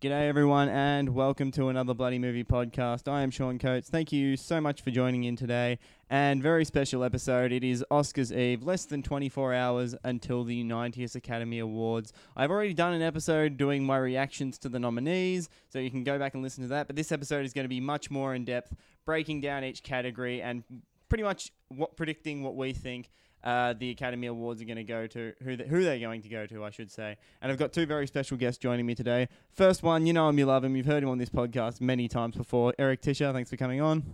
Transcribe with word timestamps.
G'day, 0.00 0.28
everyone, 0.30 0.70
and 0.70 1.10
welcome 1.10 1.50
to 1.50 1.68
another 1.68 1.92
Bloody 1.92 2.18
Movie 2.18 2.42
podcast. 2.42 3.06
I 3.06 3.20
am 3.20 3.30
Sean 3.30 3.58
Coates. 3.58 3.90
Thank 3.90 4.12
you 4.12 4.34
so 4.34 4.58
much 4.58 4.80
for 4.80 4.90
joining 4.90 5.24
in 5.24 5.36
today. 5.36 5.78
And 6.08 6.42
very 6.42 6.64
special 6.64 7.04
episode. 7.04 7.52
It 7.52 7.62
is 7.62 7.84
Oscars 7.90 8.34
Eve, 8.34 8.62
less 8.62 8.86
than 8.86 9.02
24 9.02 9.52
hours 9.52 9.94
until 10.02 10.42
the 10.42 10.64
90th 10.64 11.16
Academy 11.16 11.58
Awards. 11.58 12.14
I've 12.34 12.50
already 12.50 12.72
done 12.72 12.94
an 12.94 13.02
episode 13.02 13.58
doing 13.58 13.84
my 13.84 13.98
reactions 13.98 14.56
to 14.60 14.70
the 14.70 14.78
nominees, 14.78 15.50
so 15.68 15.78
you 15.78 15.90
can 15.90 16.02
go 16.02 16.18
back 16.18 16.32
and 16.32 16.42
listen 16.42 16.62
to 16.62 16.68
that. 16.68 16.86
But 16.86 16.96
this 16.96 17.12
episode 17.12 17.44
is 17.44 17.52
going 17.52 17.66
to 17.66 17.68
be 17.68 17.78
much 17.78 18.10
more 18.10 18.34
in 18.34 18.46
depth, 18.46 18.74
breaking 19.04 19.42
down 19.42 19.64
each 19.64 19.82
category 19.82 20.40
and 20.40 20.64
pretty 21.10 21.24
much 21.24 21.52
what 21.68 21.94
predicting 21.98 22.42
what 22.42 22.56
we 22.56 22.72
think 22.72 23.10
uh, 23.42 23.74
the 23.78 23.90
Academy 23.90 24.26
Awards 24.26 24.60
are 24.60 24.64
going 24.64 24.76
to 24.76 24.84
go 24.84 25.06
to, 25.06 25.32
who, 25.42 25.56
the, 25.56 25.64
who 25.64 25.82
they're 25.82 25.98
going 25.98 26.22
to 26.22 26.28
go 26.28 26.46
to, 26.46 26.64
I 26.64 26.70
should 26.70 26.90
say. 26.90 27.16
And 27.40 27.50
I've 27.50 27.58
got 27.58 27.72
two 27.72 27.86
very 27.86 28.06
special 28.06 28.36
guests 28.36 28.58
joining 28.58 28.86
me 28.86 28.94
today. 28.94 29.28
First 29.52 29.82
one, 29.82 30.06
you 30.06 30.12
know 30.12 30.28
him, 30.28 30.38
you 30.38 30.46
love 30.46 30.64
him, 30.64 30.76
you've 30.76 30.86
heard 30.86 31.02
him 31.02 31.08
on 31.08 31.18
this 31.18 31.30
podcast 31.30 31.80
many 31.80 32.08
times 32.08 32.36
before. 32.36 32.74
Eric 32.78 33.00
Tischer, 33.00 33.32
thanks 33.32 33.50
for 33.50 33.56
coming 33.56 33.80
on. 33.80 34.04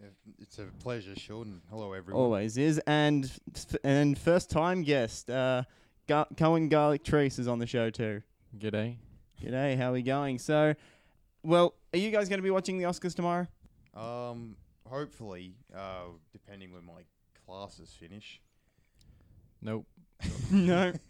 Yeah, 0.00 0.08
it's 0.40 0.58
a 0.58 0.64
pleasure, 0.82 1.14
Sean. 1.16 1.60
Hello, 1.70 1.92
everyone. 1.92 2.22
Always 2.22 2.56
is. 2.56 2.80
And 2.86 3.30
and 3.84 4.18
first 4.18 4.50
time 4.50 4.82
guest, 4.82 5.30
uh, 5.30 5.62
Gar- 6.08 6.26
Cohen 6.36 6.68
Garlic 6.68 7.04
Treese 7.04 7.38
is 7.38 7.46
on 7.46 7.58
the 7.58 7.66
show 7.66 7.90
too. 7.90 8.22
G'day. 8.58 8.96
G'day, 9.40 9.76
how 9.76 9.90
are 9.90 9.92
we 9.92 10.02
going? 10.02 10.38
So, 10.38 10.74
well, 11.42 11.74
are 11.92 11.98
you 11.98 12.10
guys 12.10 12.28
going 12.28 12.38
to 12.38 12.42
be 12.42 12.50
watching 12.50 12.78
the 12.78 12.84
Oscars 12.84 13.14
tomorrow? 13.14 13.46
Um, 13.94 14.56
hopefully, 14.88 15.54
uh, 15.76 16.04
depending 16.32 16.72
when 16.72 16.84
my 16.84 17.02
classes 17.46 17.94
finish. 17.98 18.40
Nope. 19.62 19.86
no. 20.50 20.92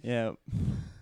Yeah, 0.00 0.34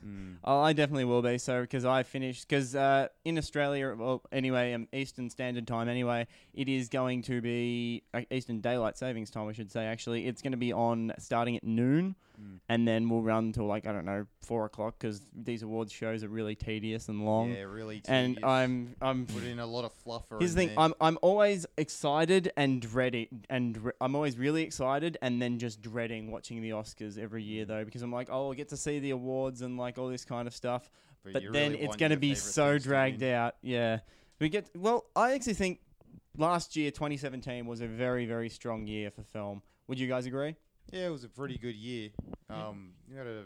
Mm. 0.07 0.37
Oh, 0.45 0.61
I 0.61 0.73
definitely 0.73 1.05
will 1.05 1.21
be. 1.23 1.39
So 1.39 1.61
because 1.61 1.85
I 1.85 2.03
finished 2.03 2.49
because 2.49 2.75
uh, 2.75 3.09
in 3.25 3.39
Australia, 3.39 3.95
well, 3.99 4.23
anyway, 4.31 4.73
um, 4.73 4.89
Eastern 4.93 5.29
Standard 5.29 5.67
Time. 5.67 5.89
Anyway, 5.89 6.27
it 6.55 6.69
is 6.69 6.89
going 6.89 7.23
to 7.23 7.41
be 7.41 8.05
uh, 8.15 8.23
Eastern 8.31 8.61
Daylight 8.61 8.97
Savings 8.97 9.31
Time. 9.31 9.49
I 9.49 9.53
should 9.53 9.71
say. 9.71 9.85
Actually, 9.85 10.27
it's 10.27 10.43
going 10.43 10.53
to 10.53 10.57
be 10.57 10.73
on 10.73 11.13
starting 11.19 11.57
at 11.57 11.65
noon, 11.65 12.15
Mm. 12.41 12.61
and 12.69 12.87
then 12.87 13.09
we'll 13.09 13.23
run 13.23 13.53
till 13.53 13.67
like 13.67 13.87
I 13.87 13.93
don't 13.93 14.05
know 14.05 14.27
four 14.43 14.65
o'clock 14.67 14.97
because 14.99 15.23
these 15.35 15.63
awards 15.63 15.93
shows 15.93 16.23
are 16.23 16.29
really 16.29 16.55
tedious 16.55 17.09
and 17.09 17.25
long. 17.25 17.53
Yeah, 17.53 17.63
really. 17.63 18.03
and. 18.07 18.39
I'm 18.45 18.95
I'm. 19.01 19.27
put 19.27 19.45
in 19.45 19.59
a 19.59 19.67
lot 19.67 19.85
of 19.85 19.93
fluffer. 20.05 20.39
Here's 20.39 20.55
the 20.55 20.61
thing. 20.61 20.69
there. 20.69 20.81
I'm 20.81 20.95
I'm 21.01 21.19
always 21.23 21.67
excited 21.79 22.53
and 22.57 22.81
dreading, 22.81 23.45
and 23.49 23.93
I'm 24.01 24.15
always 24.15 24.37
really 24.37 24.63
excited 24.63 25.19
and 25.23 25.41
then 25.41 25.59
just 25.59 25.81
dreading 25.81 26.31
watching 26.31 26.61
the 26.61 26.71
Oscars 26.71 27.19
every 27.19 27.43
year 27.43 27.65
though 27.65 27.85
because 27.85 28.03
I'm 28.03 28.13
like, 28.13 28.29
oh, 28.31 28.49
I'll 28.49 28.55
get 28.55 28.69
to 28.71 28.77
see 28.77 28.99
the 28.99 29.11
awards 29.11 29.63
and 29.63 29.79
like 29.79 29.99
all 29.99 30.09
this 30.09 30.25
kind 30.25 30.47
of 30.47 30.55
stuff 30.55 30.91
but 31.33 31.43
you 31.43 31.53
then 31.53 31.73
really 31.73 31.85
it's 31.85 31.97
going 31.97 32.11
to 32.11 32.17
be 32.17 32.35
so 32.35 32.79
dragged 32.79 33.23
out. 33.23 33.57
Yeah, 33.63 34.01
we 34.41 34.49
get 34.49 34.71
well. 34.77 35.07
I 35.15 35.33
actually 35.33 35.55
think 35.55 35.81
last 36.37 36.77
year, 36.77 36.91
2017, 36.91 37.67
was 37.67 37.81
a 37.81 37.87
very 37.87 38.27
very 38.27 38.49
strong 38.49 38.87
year 38.87 39.11
for 39.11 39.23
film. 39.23 39.63
Would 39.89 39.99
you 39.99 40.09
guys 40.09 40.27
agree? 40.27 40.57
Yeah, 40.93 41.07
it 41.07 41.11
was 41.11 41.25
a 41.25 41.29
pretty 41.29 41.59
good 41.59 41.75
year. 41.75 42.11
Um, 42.49 42.91
you 43.11 43.17
had 43.17 43.27
a, 43.27 43.45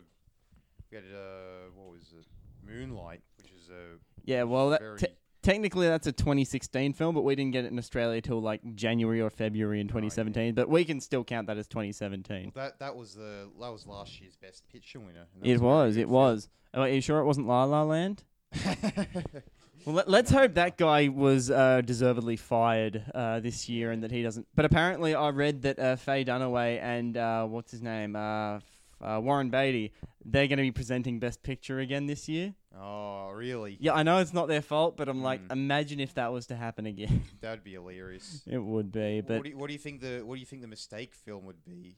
we 0.90 0.96
had 0.96 1.04
a, 1.04 1.70
what 1.74 1.90
was 1.92 2.12
it? 2.18 2.26
Moonlight, 2.66 3.22
which 3.38 3.50
is 3.52 3.68
a 3.70 3.96
Yeah. 4.24 4.42
Well, 4.42 4.70
that 4.70 4.80
very. 4.82 4.98
te- 4.98 5.16
technically 5.42 5.86
that's 5.88 6.06
a 6.06 6.12
2016 6.12 6.92
film, 6.92 7.14
but 7.14 7.22
we 7.22 7.34
didn't 7.34 7.52
get 7.52 7.64
it 7.64 7.72
in 7.72 7.78
Australia 7.78 8.20
till 8.20 8.40
like 8.42 8.60
January 8.74 9.20
or 9.22 9.30
February 9.30 9.80
in 9.80 9.86
Oh, 9.86 9.96
yeah. 9.96 10.08
2017. 10.10 10.54
But 10.54 10.68
we 10.68 10.84
can 10.84 11.00
still 11.00 11.24
count 11.24 11.46
that 11.46 11.56
as 11.56 11.66
2017. 11.68 12.52
well, 12.54 12.64
that 12.66 12.78
that 12.80 12.94
was 12.94 13.14
the 13.14 13.48
that 13.58 13.72
was 13.72 13.86
last 13.86 14.20
year's 14.20 14.36
best 14.36 14.68
picture 14.70 15.00
winner. 15.00 15.26
It 15.42 15.60
was. 15.60 15.94
good 15.94 16.02
It 16.02 16.08
was. 16.10 16.48
Oh, 16.74 16.82
are 16.82 16.88
you 16.88 17.00
sure 17.00 17.18
it 17.20 17.24
wasn't 17.24 17.46
La 17.46 17.64
La 17.64 17.82
Land? 17.82 18.22
Well, 19.84 19.94
let, 19.96 20.08
let's 20.08 20.30
hope 20.30 20.54
that 20.54 20.76
guy 20.76 21.08
was 21.08 21.50
uh, 21.50 21.80
deservedly 21.82 22.36
fired 22.36 23.02
uh, 23.14 23.40
this 23.40 23.68
year 23.68 23.90
and 23.92 24.02
that 24.02 24.10
he 24.10 24.22
doesn't. 24.22 24.46
But 24.54 24.64
apparently, 24.66 25.14
I 25.14 25.30
read 25.30 25.62
that 25.62 25.78
uh, 25.78 25.96
Faye 25.96 26.24
Dunaway 26.24 26.80
and 26.82 27.16
uh, 27.16 27.46
what's 27.46 27.70
his 27.70 27.80
name, 27.82 28.14
uh, 28.14 28.60
uh, 29.00 29.20
Warren 29.22 29.48
Beatty, 29.50 29.92
they're 30.24 30.46
going 30.48 30.58
to 30.58 30.62
be 30.62 30.70
presenting 30.70 31.18
Best 31.18 31.42
Picture 31.42 31.78
again 31.80 32.06
this 32.06 32.28
year. 32.28 32.52
oh, 32.78 33.30
really? 33.30 33.78
Yeah, 33.80 33.94
I 33.94 34.02
know 34.02 34.18
it's 34.18 34.34
not 34.34 34.48
their 34.48 34.60
fault, 34.60 34.98
but 34.98 35.08
I'm 35.08 35.22
like, 35.22 35.40
Mm. 35.48 35.52
imagine 35.52 36.00
if 36.00 36.12
that 36.14 36.30
was 36.30 36.46
to 36.48 36.56
happen 36.56 36.84
again. 36.84 37.22
That'd 37.40 37.64
be 37.64 37.72
hilarious. 37.72 38.42
it 38.46 38.58
would 38.62 38.92
be, 38.92 39.22
but 39.22 39.36
what, 39.38 39.44
do 39.44 39.50
you, 39.50 39.56
what 39.56 39.66
do 39.68 39.72
you 39.72 39.78
think 39.78 40.02
the 40.02 40.20
what 40.26 40.34
do 40.34 40.40
you 40.40 40.46
think 40.46 40.60
the 40.60 40.68
mistake 40.68 41.14
film 41.14 41.46
would 41.46 41.64
be? 41.64 41.96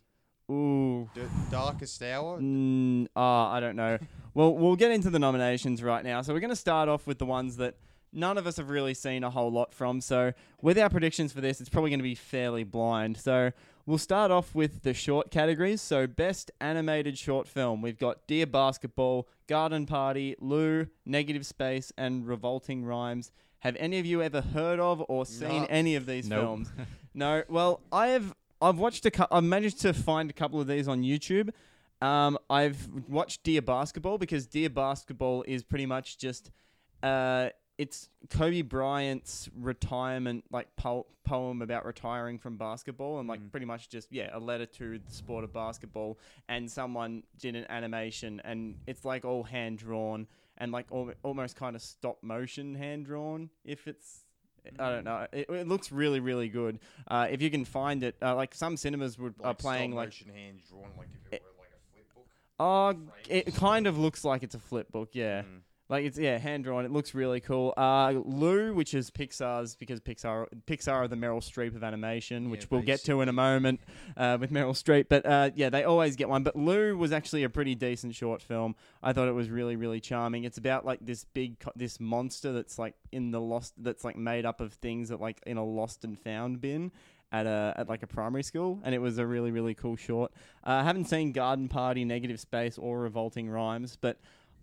Ooh. 0.52 1.08
D- 1.14 1.22
Darkest 1.50 2.02
Hour. 2.02 2.38
Mm, 2.40 3.06
ah, 3.16 3.50
I 3.52 3.60
don't 3.60 3.76
know. 3.76 3.98
well, 4.34 4.54
we'll 4.54 4.76
get 4.76 4.90
into 4.90 5.10
the 5.10 5.18
nominations 5.18 5.82
right 5.82 6.04
now. 6.04 6.22
So 6.22 6.32
we're 6.32 6.40
going 6.40 6.50
to 6.50 6.56
start 6.56 6.88
off 6.88 7.06
with 7.06 7.18
the 7.18 7.26
ones 7.26 7.56
that 7.56 7.76
none 8.12 8.36
of 8.38 8.46
us 8.46 8.56
have 8.58 8.68
really 8.70 8.94
seen 8.94 9.24
a 9.24 9.30
whole 9.30 9.50
lot 9.50 9.74
from. 9.74 10.00
So 10.00 10.32
with 10.60 10.78
our 10.78 10.90
predictions 10.90 11.32
for 11.32 11.40
this, 11.40 11.60
it's 11.60 11.70
probably 11.70 11.90
going 11.90 12.00
to 12.00 12.04
be 12.04 12.14
fairly 12.14 12.64
blind. 12.64 13.16
So 13.16 13.52
we'll 13.86 13.98
start 13.98 14.30
off 14.30 14.54
with 14.54 14.82
the 14.82 14.92
short 14.94 15.30
categories. 15.30 15.80
So 15.80 16.06
best 16.06 16.50
animated 16.60 17.16
short 17.18 17.48
film, 17.48 17.80
we've 17.82 17.98
got 17.98 18.26
Dear 18.26 18.46
Basketball, 18.46 19.28
Garden 19.48 19.86
Party, 19.86 20.36
Lou, 20.40 20.86
Negative 21.06 21.44
Space, 21.46 21.92
and 21.96 22.26
Revolting 22.26 22.84
Rhymes. 22.84 23.32
Have 23.60 23.76
any 23.78 23.98
of 24.00 24.06
you 24.06 24.20
ever 24.22 24.40
heard 24.40 24.80
of 24.80 25.04
or 25.08 25.24
seen 25.24 25.62
No. 25.62 25.66
any 25.70 25.94
of 25.94 26.04
these 26.06 26.28
Nope. 26.28 26.40
films? 26.40 26.72
No. 27.14 27.42
Well, 27.50 27.80
I 27.92 28.06
have. 28.08 28.34
I've 28.62 28.78
watched 28.78 29.04
a. 29.06 29.10
cou- 29.10 29.26
I've 29.30 29.44
managed 29.44 29.80
to 29.80 29.92
find 29.92 30.30
a 30.30 30.32
couple 30.32 30.60
of 30.60 30.66
these 30.66 30.88
on 30.88 31.02
YouTube. 31.02 31.50
Um, 32.00 32.38
I've 32.48 32.88
watched 33.08 33.42
Dear 33.44 33.62
Basketball 33.62 34.18
because 34.18 34.46
Dear 34.46 34.70
Basketball 34.70 35.44
is 35.46 35.62
pretty 35.62 35.86
much 35.86 36.18
just. 36.18 36.50
Uh, 37.02 37.48
it's 37.78 38.08
Kobe 38.30 38.62
Bryant's 38.62 39.48
retirement 39.58 40.44
like 40.52 40.68
po- 40.76 41.06
poem 41.24 41.62
about 41.62 41.84
retiring 41.86 42.38
from 42.38 42.56
basketball 42.56 43.18
and 43.18 43.28
like 43.28 43.40
Mm. 43.40 43.50
pretty 43.50 43.66
much 43.66 43.88
just 43.88 44.12
yeah 44.12 44.28
a 44.32 44.38
letter 44.38 44.66
to 44.66 44.98
the 44.98 45.10
sport 45.12 45.42
of 45.42 45.52
basketball 45.54 46.18
and 46.48 46.70
someone 46.70 47.22
did 47.38 47.56
an 47.56 47.64
animation 47.70 48.40
and 48.44 48.76
it's 48.86 49.04
like 49.06 49.24
all 49.24 49.42
hand 49.44 49.78
drawn 49.78 50.26
and 50.58 50.70
like 50.70 50.86
al- 50.92 51.12
almost 51.22 51.56
kind 51.56 51.74
of 51.74 51.80
stop 51.82 52.18
motion 52.22 52.74
hand 52.74 53.06
drawn 53.06 53.48
if 53.64 53.88
it's 53.88 54.21
I 54.78 54.90
don't 54.90 55.04
know. 55.04 55.26
It, 55.32 55.48
it 55.50 55.68
looks 55.68 55.90
really, 55.92 56.20
really 56.20 56.48
good. 56.48 56.78
Uh, 57.08 57.26
if 57.30 57.42
you 57.42 57.50
can 57.50 57.64
find 57.64 58.02
it, 58.02 58.16
uh, 58.22 58.34
like 58.36 58.54
some 58.54 58.76
cinemas 58.76 59.18
would 59.18 59.34
are 59.40 59.48
like 59.50 59.58
playing 59.58 59.90
stop 59.90 59.96
like, 59.96 60.06
motion 60.08 60.28
hand 60.28 60.60
drawn, 60.68 60.90
like 60.96 61.08
if 61.26 61.32
it 61.32 61.42
were 61.42 61.50
like 61.58 61.70
a 61.72 61.92
flip 61.92 62.14
book. 62.14 62.26
oh, 62.60 62.94
it 63.28 63.54
kind 63.54 63.86
of 63.86 63.98
looks 63.98 64.24
like 64.24 64.42
it's 64.42 64.54
a 64.54 64.58
flip 64.60 64.90
book. 64.92 65.10
Yeah, 65.12 65.42
Mm. 65.42 65.60
Like 65.92 66.06
it's 66.06 66.18
yeah 66.18 66.38
hand 66.38 66.64
drawn. 66.64 66.86
It 66.86 66.90
looks 66.90 67.14
really 67.14 67.40
cool. 67.40 67.74
Uh, 67.76 68.14
Lou, 68.24 68.72
which 68.72 68.94
is 68.94 69.10
Pixar's 69.10 69.76
because 69.76 70.00
Pixar 70.00 70.46
Pixar 70.66 70.92
are 70.92 71.06
the 71.06 71.16
Meryl 71.16 71.40
Streep 71.40 71.76
of 71.76 71.84
animation, 71.84 72.48
which 72.48 72.62
Yeah, 72.62 72.68
we'll 72.70 72.82
get 72.82 73.04
to 73.04 73.20
in 73.20 73.28
a 73.28 73.32
moment 73.32 73.80
uh, 74.16 74.38
with 74.40 74.50
Meryl 74.50 74.72
Streep. 74.72 75.06
But 75.10 75.26
uh, 75.26 75.50
yeah, 75.54 75.68
they 75.68 75.84
always 75.84 76.16
get 76.16 76.30
one. 76.30 76.42
But 76.44 76.56
Lou 76.56 76.96
was 76.96 77.12
actually 77.12 77.44
a 77.44 77.50
pretty 77.50 77.74
decent 77.74 78.14
short 78.14 78.40
film. 78.40 78.74
I 79.02 79.12
thought 79.12 79.28
it 79.28 79.32
was 79.32 79.50
really 79.50 79.76
really 79.76 80.00
charming. 80.00 80.44
It's 80.44 80.56
about 80.56 80.86
like 80.86 81.00
this 81.02 81.24
big 81.24 81.60
co- 81.60 81.72
this 81.76 82.00
monster 82.00 82.52
that's 82.52 82.78
like 82.78 82.94
in 83.12 83.30
the 83.30 83.40
lost 83.40 83.74
that's 83.76 84.02
like 84.02 84.16
made 84.16 84.46
up 84.46 84.62
of 84.62 84.72
things 84.72 85.10
that 85.10 85.20
like 85.20 85.40
in 85.46 85.58
a 85.58 85.64
lost 85.64 86.04
and 86.04 86.18
found 86.18 86.60
bin. 86.60 86.90
At 87.30 87.46
a 87.46 87.72
at 87.78 87.88
like 87.88 88.02
a 88.02 88.06
primary 88.06 88.42
school, 88.42 88.78
and 88.84 88.94
it 88.94 88.98
was 88.98 89.16
a 89.16 89.26
really 89.26 89.52
really 89.52 89.72
cool 89.72 89.96
short. 89.96 90.32
Uh, 90.66 90.72
I 90.72 90.82
haven't 90.82 91.06
seen 91.06 91.32
Garden 91.32 91.66
Party, 91.66 92.04
Negative 92.04 92.38
Space, 92.38 92.76
or 92.76 93.00
Revolting 93.00 93.48
Rhymes, 93.48 93.96
but 93.98 94.18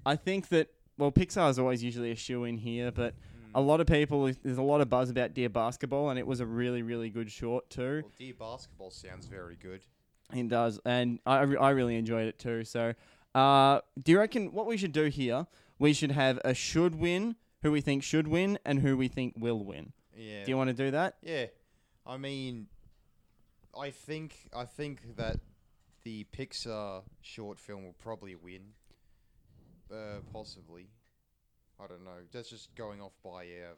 I 0.06 0.16
think 0.16 0.50
that 0.50 0.70
well, 1.00 1.12
Pixar 1.12 1.50
is 1.50 1.58
always 1.58 1.84
usually 1.84 2.12
a 2.12 2.16
shoe 2.16 2.44
in 2.44 2.58
here, 2.58 2.92
but 2.92 3.16
Mm. 3.16 3.52
a 3.56 3.62
lot 3.62 3.80
of 3.82 3.88
people 3.88 4.32
there's 4.44 4.58
a 4.60 4.62
lot 4.62 4.80
of 4.82 4.90
buzz 4.90 5.10
about 5.10 5.34
Dear 5.34 5.50
Basketball, 5.50 6.10
and 6.12 6.20
it 6.20 6.28
was 6.28 6.40
a 6.40 6.46
really 6.46 6.82
really 6.84 7.10
good 7.10 7.32
short 7.32 7.70
too. 7.72 8.02
Well, 8.04 8.12
Dear 8.18 8.34
Basketball 8.36 8.92
sounds 8.92 9.26
very 9.26 9.56
good. 9.56 9.82
It 10.34 10.48
does, 10.50 10.80
and 10.86 11.20
I 11.26 11.38
I 11.38 11.42
re- 11.42 11.58
I 11.58 11.70
really 11.72 11.96
enjoyed 11.96 12.28
it 12.28 12.38
too. 12.38 12.64
So, 12.64 12.94
uh, 13.34 13.82
do 14.04 14.12
you 14.12 14.20
reckon 14.20 14.52
what 14.54 14.68
we 14.68 14.78
should 14.78 14.92
do 14.92 15.06
here? 15.06 15.48
We 15.80 15.94
should 15.94 16.12
have 16.12 16.40
a 16.46 16.54
should 16.54 16.96
win, 16.96 17.36
who 17.64 17.72
we 17.72 17.82
think 17.82 18.04
should 18.04 18.28
win, 18.28 18.60
and 18.66 18.80
who 18.82 18.96
we 18.98 19.08
think 19.08 19.34
will 19.38 19.64
win. 19.64 19.94
Yeah. 20.16 20.44
Do 20.44 20.52
you 20.52 20.58
want 20.58 20.68
to 20.70 20.74
do 20.76 20.92
that? 20.92 21.16
yeah. 21.24 21.46
I 22.06 22.18
mean, 22.18 22.68
I 23.76 23.90
think 23.92 24.50
I 24.54 24.66
think 24.66 25.16
that 25.16 25.40
the 26.04 26.26
Pixar 26.26 27.04
short 27.22 27.58
film 27.60 27.86
will 27.86 27.96
probably 27.98 28.36
win. 28.36 28.74
Uh, 29.92 30.20
possibly. 30.32 30.88
I 31.82 31.88
don't 31.88 32.04
know. 32.04 32.12
That's 32.32 32.50
just 32.50 32.74
going 32.76 33.02
off 33.02 33.14
by 33.24 33.44
um, 33.44 33.78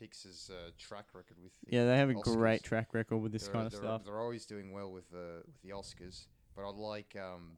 Pixar's 0.00 0.50
uh, 0.50 0.70
track 0.78 1.06
record 1.14 1.36
with. 1.42 1.52
the 1.64 1.76
Yeah, 1.76 1.84
they 1.86 1.96
have 1.96 2.10
a 2.10 2.14
Oscars. 2.14 2.34
great 2.36 2.62
track 2.62 2.92
record 2.92 3.18
with 3.18 3.32
this 3.32 3.44
They're- 3.44 3.52
kind 3.52 3.66
of 3.66 3.72
they're, 3.72 3.80
stuff. 3.80 4.04
They're 4.04 4.20
always 4.20 4.46
doing 4.46 4.72
well 4.72 4.90
with 4.92 5.08
the 5.10 5.42
with 5.46 5.60
the 5.62 5.70
Oscars, 5.70 6.26
but 6.54 6.68
I'd 6.68 6.74
like 6.74 7.16
um, 7.16 7.52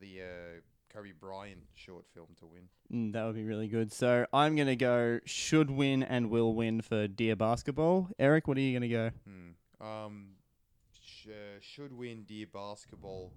the 0.00 0.20
uh, 0.22 0.60
Kobe 0.92 1.12
Bryant 1.18 1.62
short 1.74 2.04
film 2.14 2.28
to 2.38 2.46
win. 2.46 2.68
Mm, 2.92 3.12
that 3.14 3.24
would 3.24 3.34
be 3.34 3.44
really 3.44 3.68
good. 3.68 3.92
So 3.92 4.26
I'm 4.32 4.54
gonna 4.56 4.76
go 4.76 5.18
should 5.24 5.70
win 5.70 6.02
and 6.02 6.30
will 6.30 6.54
win 6.54 6.80
for 6.80 7.08
Dear 7.08 7.34
Basketball. 7.36 8.08
Eric, 8.18 8.46
what 8.46 8.56
are 8.56 8.60
you 8.60 8.72
gonna 8.78 8.88
go? 8.88 9.10
Hmm. 9.26 9.84
Um, 9.86 10.26
sh- 11.02 11.26
uh, 11.28 11.58
should 11.60 11.92
win 11.92 12.22
Dear 12.24 12.46
Basketball. 12.52 13.32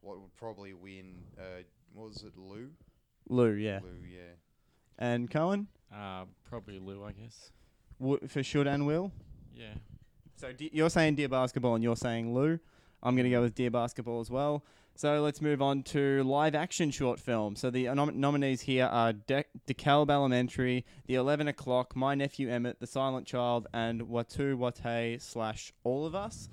What 0.00 0.18
would 0.20 0.34
probably 0.36 0.72
win? 0.72 1.16
Uh, 1.38 1.62
what 1.92 2.08
was 2.08 2.22
it? 2.22 2.36
Lou. 2.38 2.70
Lou, 3.28 3.50
yeah. 3.52 3.80
Lou. 3.82 3.90
Yeah. 4.08 4.20
And 5.00 5.30
Cohen 5.30 5.66
Uh, 5.92 6.24
probably 6.44 6.78
Lou, 6.78 7.02
I 7.04 7.12
guess. 7.12 7.50
w- 7.98 8.20
for 8.28 8.42
should 8.42 8.66
and 8.66 8.86
will. 8.86 9.12
Yeah. 9.54 9.74
So 10.36 10.52
D- 10.52 10.70
you're 10.72 10.90
saying 10.90 11.16
Dear 11.16 11.28
Basketball 11.28 11.74
and 11.74 11.82
you're 11.84 11.96
saying 11.96 12.32
Lou. 12.34 12.58
I'm 13.02 13.16
going 13.16 13.24
to 13.24 13.30
go 13.30 13.40
with 13.40 13.54
Dear 13.54 13.70
Basketball 13.70 14.20
as 14.20 14.30
well. 14.30 14.62
So 14.94 15.22
let's 15.22 15.40
move 15.40 15.62
on 15.62 15.82
to 15.84 16.22
live 16.24 16.54
action 16.54 16.90
short 16.90 17.18
film. 17.18 17.56
So 17.56 17.70
the 17.70 17.84
nom- 17.94 18.20
nominees 18.20 18.60
here 18.62 18.84
are 18.86 19.14
De- 19.14 19.44
DeKalb 19.66 20.10
Elementary, 20.10 20.84
The 21.06 21.14
11 21.14 21.48
O'Clock, 21.48 21.96
My 21.96 22.14
Nephew 22.14 22.50
Emmett, 22.50 22.80
The 22.80 22.86
Silent 22.86 23.26
Child, 23.26 23.66
and 23.72 24.02
Watu 24.02 24.56
Wote 24.56 25.20
slash 25.20 25.72
All 25.84 26.04
of 26.04 26.14
Us. 26.14 26.50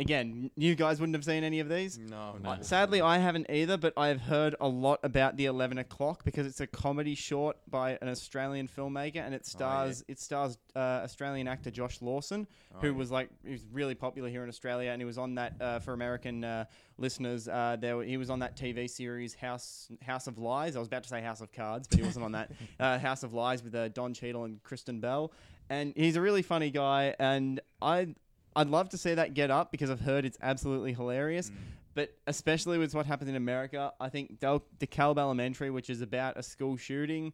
Again, 0.00 0.50
you 0.56 0.74
guys 0.74 0.98
wouldn't 0.98 1.14
have 1.14 1.24
seen 1.24 1.44
any 1.44 1.60
of 1.60 1.68
these? 1.68 1.96
No, 1.98 2.34
No. 2.42 2.50
Uh, 2.50 2.62
Sadly, 2.62 3.00
I 3.00 3.18
haven't 3.18 3.46
either, 3.50 3.76
but 3.76 3.92
I've 3.96 4.20
heard 4.20 4.56
a 4.60 4.66
lot 4.66 4.98
about 5.04 5.36
the 5.36 5.44
Eleven 5.46 5.78
O'clock 5.78 6.24
because 6.24 6.46
it's 6.46 6.60
a 6.60 6.66
comedy 6.66 7.14
short 7.14 7.56
by 7.70 7.98
an 8.02 8.08
Australian 8.08 8.66
filmmaker, 8.68 9.16
and 9.18 9.34
it 9.34 9.42
yeah. 9.44 9.48
stars 9.48 10.04
it 10.08 10.18
stars 10.18 10.58
uh, 10.74 10.78
Australian 11.04 11.46
actor 11.46 11.70
Josh 11.70 12.02
Lawson, 12.02 12.48
who 12.80 12.88
Oh, 12.90 12.92
was 12.94 13.10
like 13.12 13.28
he 13.44 13.52
was 13.52 13.64
really 13.70 13.94
popular 13.94 14.28
here 14.28 14.42
in 14.42 14.48
Australia, 14.48 14.90
and 14.90 15.00
he 15.00 15.04
was 15.06 15.18
on 15.18 15.36
that 15.36 15.54
uh, 15.60 15.78
for 15.78 15.92
American 15.92 16.42
uh, 16.42 16.64
listeners. 16.98 17.46
Uh, 17.46 17.76
there 17.78 17.98
were- 17.98 18.04
he 18.04 18.16
was 18.16 18.30
on 18.30 18.40
that 18.40 18.56
TV 18.56 18.90
series 18.90 19.34
House 19.34 19.88
House 20.04 20.26
of 20.26 20.36
Lies. 20.38 20.74
I 20.74 20.80
was 20.80 20.88
about 20.88 21.04
to 21.04 21.08
say 21.10 21.20
House 21.20 21.40
of 21.42 21.52
Cards, 21.52 21.86
but 21.86 21.98
he 22.00 22.04
wasn't 22.04 22.24
on 22.24 22.32
that 22.32 22.50
uh, 22.80 22.98
House 22.98 23.22
of 23.22 23.34
Lies 23.34 23.62
with 23.62 23.74
uh, 23.74 23.88
Don 23.88 24.14
Cheadle 24.14 24.44
and 24.44 24.60
Kristen 24.64 24.98
Bell, 25.00 25.32
and 25.70 25.92
he's 25.94 26.16
a 26.16 26.20
really 26.20 26.42
funny 26.42 26.70
guy, 26.70 27.14
and 27.20 27.60
I. 27.80 28.14
I'd 28.54 28.68
love 28.68 28.88
to 28.90 28.98
see 28.98 29.14
that 29.14 29.34
get 29.34 29.50
up 29.50 29.70
because 29.70 29.90
I've 29.90 30.00
heard 30.00 30.24
it's 30.24 30.38
absolutely 30.42 30.92
hilarious. 30.92 31.50
Mm. 31.50 31.54
But 31.94 32.14
especially 32.26 32.78
with 32.78 32.94
what 32.94 33.06
happens 33.06 33.28
in 33.28 33.36
America, 33.36 33.92
I 34.00 34.08
think 34.08 34.40
Del- 34.40 34.64
DeKalb 34.78 35.18
Elementary, 35.18 35.70
which 35.70 35.90
is 35.90 36.00
about 36.00 36.38
a 36.38 36.42
school 36.42 36.76
shooting, 36.76 37.32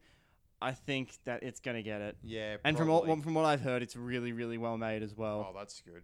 I 0.60 0.72
think 0.72 1.16
that 1.24 1.44
it's 1.44 1.60
going 1.60 1.76
to 1.76 1.82
get 1.82 2.00
it. 2.00 2.16
Yeah, 2.24 2.56
And 2.64 2.76
from 2.76 2.90
all, 2.90 3.04
from 3.20 3.34
what 3.34 3.44
I've 3.44 3.60
heard, 3.60 3.82
it's 3.82 3.94
really, 3.94 4.32
really 4.32 4.58
well 4.58 4.76
made 4.76 5.02
as 5.02 5.16
well. 5.16 5.46
oh, 5.48 5.56
that's 5.56 5.80
good. 5.82 6.02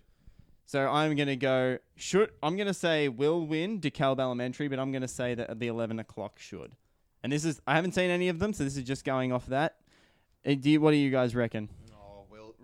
So 0.66 0.88
I'm 0.88 1.14
going 1.14 1.28
to 1.28 1.36
go. 1.36 1.78
Should 1.96 2.30
I'm 2.42 2.56
going 2.56 2.68
to 2.68 2.74
say 2.74 3.08
will 3.08 3.46
win 3.46 3.80
DeKalb 3.80 4.18
Elementary, 4.18 4.68
but 4.68 4.78
I'm 4.78 4.92
going 4.92 5.02
to 5.02 5.08
say 5.08 5.34
that 5.34 5.58
the 5.58 5.66
11 5.66 5.98
o'clock 5.98 6.38
should. 6.38 6.72
And 7.22 7.32
this 7.32 7.44
is 7.44 7.60
I 7.66 7.74
haven't 7.74 7.92
seen 7.92 8.10
any 8.10 8.28
of 8.28 8.38
them, 8.38 8.52
so 8.52 8.64
this 8.64 8.76
is 8.76 8.84
just 8.84 9.04
going 9.04 9.32
off 9.32 9.46
that. 9.46 9.76
Uh, 10.46 10.54
Do 10.54 10.70
you, 10.70 10.80
what 10.80 10.92
do 10.92 10.96
you 10.96 11.10
guys 11.10 11.34
reckon? 11.34 11.68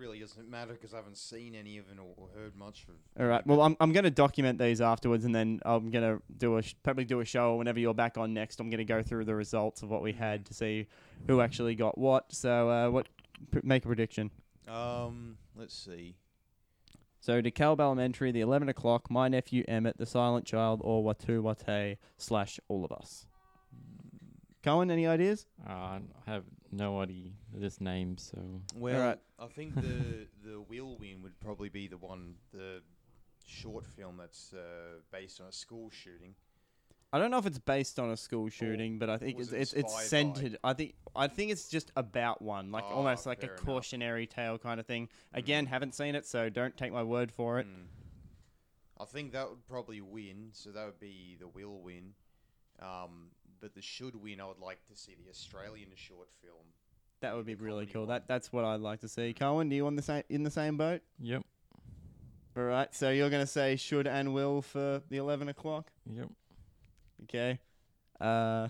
Well, 0.01 0.09
it 0.09 0.13
really 0.13 0.21
doesn't 0.21 0.51
matter 0.51 0.73
because 0.73 0.95
I 0.95 0.97
haven't 0.97 1.19
seen 1.19 1.55
any 1.55 1.79
of 1.79 1.85
it 1.91 1.99
or, 1.99 2.15
or 2.17 2.29
heard 2.35 2.57
much 2.57 2.87
of. 2.89 2.95
All 3.23 3.29
right. 3.29 3.47
Well, 3.47 3.61
I'm, 3.61 3.77
I'm 3.81 3.93
going 3.93 4.05
to 4.05 4.11
document 4.11 4.59
these 4.59 4.81
afterwards, 4.81 5.25
and 5.25 5.35
then 5.35 5.61
I'm 5.65 5.91
going 5.91 6.05
to 6.17 6.23
do 6.39 6.57
a 6.57 6.63
sh- 6.63 6.75
probably 6.83 7.05
do 7.05 7.21
a 7.21 7.25
show 7.25 7.57
whenever 7.57 7.79
you're 7.79 7.95
back 7.95 8.17
on 8.19 8.33
next. 8.33 8.61
I'm 8.61 8.71
going 8.71 8.79
to 8.79 8.85
go 8.85 9.03
through 9.03 9.25
the 9.27 9.35
results 9.35 9.83
of 9.83 9.91
what 9.91 10.03
we 10.03 10.13
had 10.13 10.47
to 10.47 10.55
see 10.55 10.87
who 11.27 11.41
actually 11.41 11.75
got 11.75 11.99
what. 11.99 12.33
So, 12.33 12.71
uh, 12.71 12.91
what 12.91 13.09
pr- 13.51 13.61
make 13.63 13.85
a 13.85 13.89
prediction? 13.89 14.31
Um, 14.69 15.37
let's 15.57 15.75
see. 15.75 16.17
So, 17.21 17.43
DeKalb 17.43 17.81
Elementary, 17.81 18.33
the 18.33 18.41
11 18.41 18.69
o'clock, 18.69 19.11
My 19.11 19.29
Nephew 19.29 19.65
Emmett, 19.69 19.99
The 19.99 20.07
Silent 20.07 20.47
Child, 20.47 20.81
or 20.83 21.05
Watu 21.05 21.43
Wote 21.43 21.99
slash 22.17 22.59
All 22.69 22.85
of 22.85 22.93
Us. 22.93 23.27
Cohen, 24.63 24.91
any 24.91 25.07
ideas? 25.07 25.47
Uh, 25.67 25.73
I 25.73 26.01
have 26.27 26.45
no 26.73 27.01
idea 27.01 27.31
this 27.55 27.81
name, 27.81 28.17
so 28.19 28.39
Well, 28.77 29.01
Alright. 29.01 29.19
I 29.39 29.47
think 29.47 29.75
the 29.75 30.27
the 30.45 30.61
will 30.61 30.97
win 30.99 31.23
would 31.23 31.39
probably 31.41 31.69
be 31.69 31.89
the 31.89 31.97
one, 31.97 32.35
the 32.53 32.83
short 33.47 33.85
film 33.87 34.17
that's 34.19 34.53
uh, 34.53 35.01
based 35.11 35.41
on 35.41 35.47
a 35.49 35.53
school 35.53 35.91
shooting. 35.91 36.35
I 37.13 37.19
don't 37.19 37.33
know 37.33 37.39
if 37.39 37.47
it's 37.47 37.59
based 37.59 37.99
on 37.99 38.11
a 38.11 38.17
school 38.17 38.49
shooting, 38.49 39.01
but 39.01 39.11
I 39.11 39.17
think 39.17 39.41
it's 39.41 39.51
it's, 39.51 39.73
it's 39.73 39.83
inspired 39.83 40.03
by? 40.03 40.05
centered. 40.05 40.59
I 40.63 40.73
think 40.75 40.95
I 41.17 41.27
think 41.27 41.51
it's 41.51 41.69
just 41.69 41.91
about 41.97 42.41
one, 42.41 42.71
like 42.71 42.85
Ah, 42.87 42.93
almost 42.95 43.27
like 43.27 43.43
a 43.43 43.47
enough. 43.47 43.65
cautionary 43.65 44.27
tale 44.29 44.59
kind 44.59 44.79
of 44.79 44.87
thing. 44.87 45.09
Again, 45.35 45.67
haven't 45.67 45.97
seen 45.97 46.15
it, 46.15 46.25
so 46.25 46.49
don't 46.49 46.77
take 46.77 46.93
my 46.93 47.03
word 47.03 47.33
for 47.33 47.59
it. 47.59 47.67
Mm. 47.67 47.87
I 49.01 49.07
think 49.07 49.33
that 49.33 49.49
would 49.49 49.67
probably 49.67 50.01
win, 50.01 50.51
so 50.53 50.71
that 50.71 50.85
would 50.87 51.01
be 51.01 51.37
the 51.41 51.49
will 51.49 51.81
win. 51.81 52.13
Um, 52.81 53.31
but 53.61 53.75
the 53.75 53.83
should 53.83 54.15
win, 54.17 54.41
I 54.41 54.47
would 54.47 54.59
like 54.59 54.85
to 54.89 54.97
see 54.97 55.15
the 55.23 55.31
Australian 55.31 55.91
short 55.95 56.29
film. 56.43 56.65
That 57.21 57.37
would 57.37 57.45
be 57.47 57.55
the 57.55 57.63
really 57.63 57.85
comedy 57.87 57.93
cool. 57.93 58.03
one. 58.03 58.09
That 58.09 58.29
that's 58.29 58.53
what 58.53 58.65
I'd 58.65 58.81
like 58.81 59.01
to 59.01 59.09
see. 59.09 59.33
Cohen, 59.35 59.69
do 59.69 59.77
you 59.77 59.85
want 59.85 59.97
the 59.97 60.03
same 60.03 60.23
in 60.29 60.43
the 60.43 60.51
same 60.51 60.77
boat? 60.77 61.03
yep, 61.19 61.43
All 62.57 62.63
right. 62.65 62.95
So 62.95 63.11
you're 63.11 63.31
gonna 63.31 63.47
say 63.47 63.77
should 63.77 64.07
and 64.07 64.33
will 64.35 64.63
for 64.63 65.03
the 65.11 65.19
eleven 65.19 65.49
o'clock. 65.49 65.91
yep. 66.11 66.29
Okay. 67.25 67.59
Uh, 68.21 68.69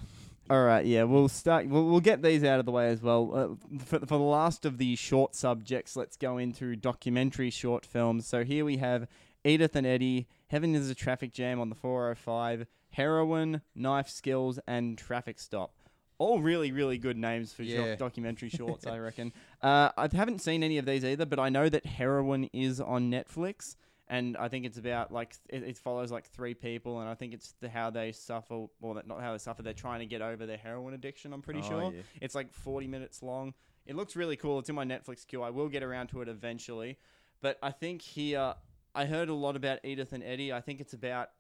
all 0.49 0.65
right. 0.65 0.85
Yeah, 0.85 1.05
we'll 1.05 1.29
start. 1.29 1.67
We'll, 1.69 1.85
we'll 1.87 2.01
get 2.01 2.23
these 2.23 2.43
out 2.43 2.59
of 2.59 2.67
the 2.67 2.73
way 2.73 2.89
as 2.89 3.01
well. 3.01 3.31
Uh, 3.33 3.79
for, 3.85 4.01
for 4.01 4.07
the 4.07 4.19
last 4.19 4.65
of 4.65 4.79
the 4.79 4.97
short 4.97 5.35
subjects, 5.37 5.95
let's 5.97 6.17
go 6.17 6.39
into 6.39 6.75
documentary 6.75 7.51
short 7.51 7.87
films. 7.87 8.27
So 8.27 8.43
here 8.45 8.65
we 8.65 8.79
have 8.79 9.07
Edith 9.45 9.77
and 9.77 9.87
Eddie, 9.87 10.27
Heaven 10.49 10.75
is 10.75 10.91
a 10.91 10.95
Traffic 10.95 11.33
Jam 11.33 11.61
on 11.61 11.69
the 11.69 11.75
405, 11.77 12.67
Heroin, 12.91 13.63
Knife 13.75 14.09
Skills, 14.09 14.59
and 14.67 14.97
Traffic 14.99 15.39
Stop. 15.39 15.75
All 16.19 16.41
really, 16.41 16.71
really 16.71 16.99
good 16.99 17.17
names 17.17 17.53
for 17.53 17.65
short 17.65 17.89
Yeah. 17.89 17.95
documentary 17.97 18.51
shorts, 18.51 18.87
I 18.87 18.99
reckon. 19.09 19.33
Uh, 19.63 19.91
I 19.97 20.09
haven't 20.13 20.41
seen 20.41 20.63
any 20.63 20.77
of 20.79 20.85
these 20.85 21.05
either, 21.05 21.25
but 21.25 21.39
I 21.39 21.49
know 21.49 21.69
that 21.69 21.87
Heroin 21.87 22.45
is 22.53 22.81
on 22.81 23.11
Netflix 23.11 23.77
and 24.09 24.37
I 24.37 24.49
think 24.49 24.67
it's 24.67 24.77
about 24.77 25.13
like 25.13 25.35
it, 25.49 25.63
it 25.63 25.79
follows 25.79 26.11
like 26.11 26.27
three 26.27 26.53
people, 26.53 26.99
and 26.99 27.09
I 27.09 27.15
think 27.15 27.33
it's 27.33 27.55
the 27.61 27.69
how 27.69 27.91
they 27.91 28.11
suffer, 28.11 28.67
or 28.83 28.95
that 28.97 29.07
not 29.07 29.21
how 29.21 29.31
they 29.31 29.39
suffer. 29.39 29.63
They're 29.63 29.73
trying 29.73 30.01
to 30.01 30.07
get 30.07 30.21
over 30.21 30.47
their 30.47 30.57
heroin 30.57 30.95
addiction. 30.95 31.33
I'm 31.33 31.43
pretty 31.43 31.61
Oh, 31.61 31.69
sure 31.69 31.93
yeah. 31.95 32.03
it's 32.21 32.35
like 32.35 32.53
40 32.53 32.89
minutes 32.89 33.23
long. 33.23 33.55
It 33.87 33.95
looks 33.95 34.17
really 34.17 34.35
cool. 34.37 34.59
It's 34.59 34.69
in 34.69 34.75
my 34.75 34.85
Netflix 34.85 35.25
queue. 35.25 35.43
I 35.45 35.51
will 35.51 35.69
get 35.69 35.85
around 35.85 36.09
to 36.09 36.23
it 36.23 36.29
eventually, 36.29 36.99
but 37.41 37.57
I 37.63 37.71
think 37.71 38.03
here 38.03 38.57
I 38.97 39.05
heard 39.05 39.29
a 39.29 39.35
lot 39.35 39.55
about 39.55 39.79
Edith 39.85 40.13
and 40.13 40.25
Eddie. 40.25 40.53
I 40.53 40.61
think 40.61 40.81
it's 40.81 40.93
about. 40.93 41.31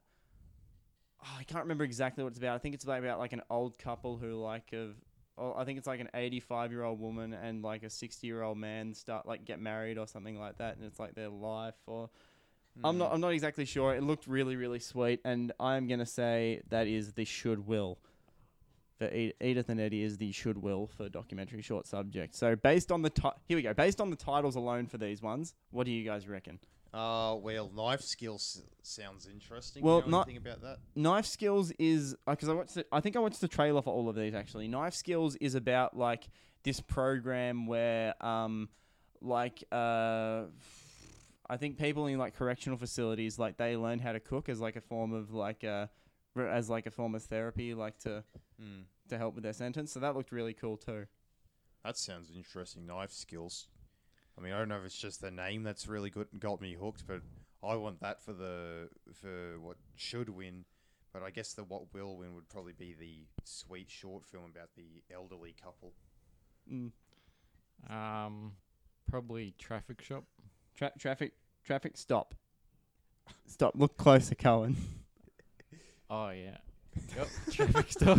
Oh, 1.22 1.36
I 1.38 1.44
can't 1.44 1.62
remember 1.62 1.84
exactly 1.84 2.24
what 2.24 2.30
it's 2.30 2.38
about. 2.38 2.54
I 2.54 2.58
think 2.58 2.74
it's 2.74 2.84
about, 2.84 2.98
about 2.98 3.18
like 3.18 3.32
an 3.32 3.42
old 3.50 3.78
couple 3.78 4.16
who 4.16 4.34
like 4.34 4.72
of. 4.72 4.96
Oh, 5.38 5.54
I 5.56 5.64
think 5.64 5.78
it's 5.78 5.86
like 5.86 6.00
an 6.00 6.10
85 6.12 6.70
year 6.70 6.82
old 6.82 7.00
woman 7.00 7.32
and 7.32 7.62
like 7.62 7.82
a 7.82 7.88
60 7.88 8.26
year 8.26 8.42
old 8.42 8.58
man 8.58 8.92
start 8.92 9.26
like 9.26 9.46
get 9.46 9.58
married 9.58 9.96
or 9.96 10.06
something 10.06 10.38
like 10.38 10.58
that, 10.58 10.76
and 10.76 10.84
it's 10.84 10.98
like 10.98 11.14
their 11.14 11.30
life 11.30 11.76
or 11.86 12.10
I'm 12.84 12.98
not. 12.98 13.10
Mm. 13.10 13.14
I'm 13.14 13.20
not 13.20 13.32
exactly 13.32 13.64
sure. 13.64 13.94
It 13.94 14.02
looked 14.02 14.26
really, 14.26 14.56
really 14.56 14.78
sweet, 14.78 15.20
and 15.24 15.52
I'm 15.60 15.86
gonna 15.88 16.06
say 16.06 16.62
that 16.68 16.86
is 16.86 17.12
the 17.12 17.24
should 17.24 17.66
will. 17.66 17.98
For 18.98 19.06
Ed- 19.06 19.34
Edith 19.40 19.70
and 19.70 19.80
Eddie 19.80 20.02
is 20.02 20.18
the 20.18 20.30
should 20.30 20.58
will 20.58 20.86
for 20.86 21.08
documentary 21.08 21.62
short 21.62 21.86
subject. 21.86 22.34
So 22.34 22.54
based 22.54 22.92
on 22.92 23.02
the 23.02 23.10
ti- 23.10 23.30
here 23.48 23.56
we 23.56 23.62
go. 23.62 23.72
Based 23.72 24.00
on 24.00 24.10
the 24.10 24.16
titles 24.16 24.56
alone 24.56 24.86
for 24.86 24.98
these 24.98 25.22
ones, 25.22 25.54
what 25.70 25.84
do 25.84 25.90
you 25.90 26.04
guys 26.04 26.28
reckon? 26.28 26.58
Uh, 26.92 27.36
well, 27.40 27.70
knife 27.74 28.00
skills 28.00 28.62
sounds 28.82 29.28
interesting. 29.32 29.82
Well, 29.82 29.98
you 30.04 30.10
know 30.10 30.18
not- 30.18 30.26
anything 30.28 30.42
about 30.44 30.60
that? 30.62 30.78
Knife 30.96 31.26
Skills 31.26 31.70
is 31.78 32.16
because 32.26 32.48
I 32.48 32.52
watched. 32.52 32.74
The, 32.74 32.84
I 32.90 33.00
think 33.00 33.14
I 33.16 33.20
watched 33.20 33.40
the 33.40 33.48
trailer 33.48 33.80
for 33.82 33.92
all 33.94 34.08
of 34.08 34.16
these 34.16 34.34
actually. 34.34 34.66
Knife 34.68 34.94
Skills 34.94 35.36
is 35.36 35.54
about 35.54 35.96
like 35.96 36.28
this 36.64 36.80
program 36.80 37.66
where 37.66 38.14
um 38.24 38.68
like 39.20 39.62
uh. 39.70 40.44
I 41.48 41.56
think 41.56 41.78
people 41.78 42.06
in 42.06 42.16
like 42.16 42.36
correctional 42.36 42.78
facilities, 42.78 43.36
like 43.36 43.56
they 43.56 43.76
learn 43.76 43.98
how 43.98 44.12
to 44.12 44.20
cook 44.20 44.48
as 44.48 44.60
like 44.60 44.76
a 44.76 44.80
form 44.80 45.12
of 45.12 45.32
like 45.34 45.64
uh, 45.64 45.86
as 46.38 46.70
like 46.70 46.86
a 46.86 46.92
form 46.92 47.14
of 47.16 47.24
therapy, 47.24 47.74
like 47.74 47.98
to 48.00 48.22
Mm. 48.62 48.84
to 49.08 49.16
help 49.18 49.34
with 49.34 49.42
their 49.42 49.52
sentence. 49.52 49.90
So 49.92 49.98
that 50.00 50.14
looked 50.14 50.30
really 50.32 50.54
cool 50.54 50.76
too. 50.76 51.06
That 51.84 51.96
sounds 51.96 52.30
interesting. 52.30 52.86
Knife 52.86 53.10
skills. 53.10 53.66
I 54.40 54.42
mean, 54.42 54.52
I 54.54 54.58
don't 54.58 54.68
know 54.68 54.78
if 54.78 54.84
it's 54.86 54.98
just 54.98 55.20
the 55.20 55.30
name 55.30 55.64
that's 55.64 55.86
really 55.86 56.08
good 56.08 56.28
and 56.32 56.40
got 56.40 56.60
me 56.60 56.74
hooked, 56.74 57.06
but 57.06 57.20
I 57.62 57.74
want 57.76 58.00
that 58.00 58.22
for 58.22 58.32
the 58.32 58.88
for 59.12 59.58
what 59.60 59.76
should 59.96 60.30
win. 60.30 60.64
But 61.12 61.22
I 61.22 61.30
guess 61.30 61.52
the 61.52 61.64
what 61.64 61.92
will 61.92 62.16
win 62.16 62.34
would 62.34 62.48
probably 62.48 62.72
be 62.72 62.94
the 62.98 63.26
sweet 63.44 63.90
short 63.90 64.24
film 64.24 64.44
about 64.54 64.70
the 64.76 65.02
elderly 65.14 65.54
couple. 65.62 65.92
Mm. 66.72 66.92
Um, 67.90 68.52
probably 69.10 69.54
traffic 69.58 70.00
shop. 70.00 70.24
Tra- 70.76 70.92
traffic, 70.98 71.32
traffic, 71.64 71.96
stop, 71.96 72.34
stop. 73.46 73.74
Look 73.74 73.96
closer, 73.96 74.34
Cohen. 74.34 74.76
Oh 76.08 76.30
yeah. 76.30 76.58
Yep. 77.16 77.28
traffic 77.52 77.86
stop. 77.90 78.18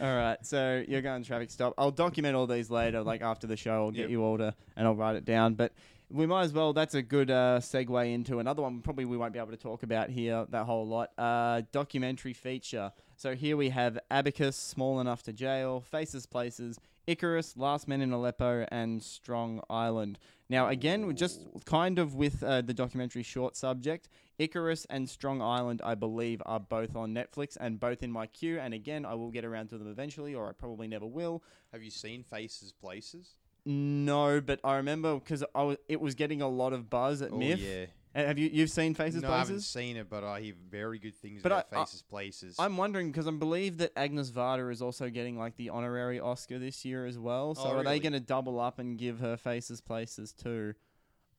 All 0.00 0.16
right, 0.16 0.38
so 0.42 0.82
you're 0.88 1.02
going 1.02 1.22
to 1.22 1.26
traffic 1.28 1.50
stop. 1.50 1.74
I'll 1.78 1.90
document 1.90 2.36
all 2.36 2.46
these 2.46 2.70
later, 2.70 3.02
like 3.02 3.22
after 3.22 3.46
the 3.46 3.56
show. 3.56 3.84
I'll 3.86 3.90
get 3.90 4.02
Yep. 4.02 4.10
you 4.10 4.22
all 4.22 4.38
to, 4.38 4.54
and 4.76 4.86
I'll 4.86 4.94
write 4.96 5.16
it 5.16 5.24
down. 5.24 5.54
But 5.54 5.72
we 6.10 6.26
might 6.26 6.42
as 6.44 6.52
well. 6.52 6.72
That's 6.72 6.94
a 6.94 7.02
good 7.02 7.30
uh, 7.30 7.58
segue 7.60 8.12
into 8.12 8.38
another 8.38 8.62
one. 8.62 8.80
Probably 8.80 9.04
we 9.04 9.16
won't 9.16 9.32
be 9.32 9.38
able 9.38 9.50
to 9.52 9.56
talk 9.56 9.82
about 9.82 10.10
here 10.10 10.46
that 10.50 10.64
whole 10.66 10.86
lot. 10.86 11.10
Uh, 11.18 11.62
documentary 11.72 12.32
feature, 12.34 12.92
So 13.16 13.34
here 13.34 13.56
we 13.56 13.70
have 13.70 13.98
Abacus, 14.10 14.56
Small 14.56 15.00
Enough 15.00 15.22
to 15.24 15.32
Jail, 15.32 15.80
Faces 15.80 16.26
Places, 16.26 16.78
Icarus, 17.06 17.56
Last 17.56 17.86
Men 17.88 18.00
in 18.00 18.12
Aleppo, 18.12 18.66
and 18.70 19.02
Strong 19.02 19.60
Island. 19.68 20.18
Now, 20.48 20.68
again, 20.68 21.06
we're 21.06 21.12
just 21.12 21.40
kind 21.64 21.98
of 21.98 22.14
with 22.14 22.42
uh, 22.42 22.60
the 22.62 22.74
documentary 22.74 23.22
short 23.22 23.56
subject, 23.56 24.08
Icarus 24.38 24.86
and 24.90 25.08
Strong 25.08 25.40
Island, 25.42 25.80
I 25.84 25.94
believe, 25.94 26.42
are 26.46 26.60
both 26.60 26.96
on 26.96 27.14
Netflix 27.14 27.56
and 27.60 27.78
both 27.78 28.02
in 28.02 28.10
my 28.10 28.26
queue. 28.26 28.58
And 28.58 28.74
again, 28.74 29.04
I 29.06 29.14
will 29.14 29.30
get 29.30 29.44
around 29.44 29.68
to 29.68 29.78
them 29.78 29.90
eventually, 29.90 30.34
or 30.34 30.48
I 30.48 30.52
probably 30.52 30.88
never 30.88 31.06
will. 31.06 31.42
Have 31.72 31.82
you 31.82 31.90
seen 31.90 32.22
Faces 32.22 32.72
Places? 32.72 33.36
No, 33.66 34.40
but 34.40 34.60
I 34.62 34.76
remember 34.76 35.14
because 35.14 35.42
I 35.54 35.62
was, 35.62 35.78
it 35.88 36.00
was 36.00 36.14
getting 36.14 36.42
a 36.42 36.48
lot 36.48 36.72
of 36.72 36.90
buzz 36.90 37.22
at 37.22 37.30
Oh 37.32 37.38
MIFF. 37.38 37.60
yeah. 37.60 37.84
Have 38.14 38.38
you 38.38 38.48
you've 38.52 38.70
seen 38.70 38.94
Faces 38.94 39.22
Places? 39.22 39.22
no, 39.22 39.32
I 39.34 39.38
haven't 39.38 39.60
seen 39.62 39.96
it, 39.96 40.08
but 40.08 40.22
I 40.22 40.40
hear 40.40 40.54
very 40.70 40.98
good 41.00 41.16
things 41.16 41.42
But 41.42 41.50
about 41.52 41.66
I- 41.72 41.76
I- 41.80 41.84
Faces 41.84 42.02
Places. 42.02 42.56
I'm 42.58 42.76
wondering 42.76 43.10
because 43.10 43.26
I 43.26 43.32
believe 43.32 43.78
that 43.78 43.92
Agnes 43.96 44.30
Varda 44.30 44.70
is 44.70 44.80
also 44.80 45.10
getting 45.10 45.36
like 45.36 45.56
the 45.56 45.70
honorary 45.70 46.20
Oscar 46.20 46.58
this 46.58 46.84
year 46.84 47.06
as 47.06 47.18
well. 47.18 47.54
So 47.54 47.64
Oh, 47.64 47.78
are 47.78 47.84
they 47.84 47.98
going 47.98 48.12
to 48.12 48.20
double 48.20 48.60
up 48.60 48.78
and 48.78 48.96
give 48.96 49.18
her 49.18 49.36
Faces 49.36 49.80
Places 49.80 50.32
too? 50.32 50.74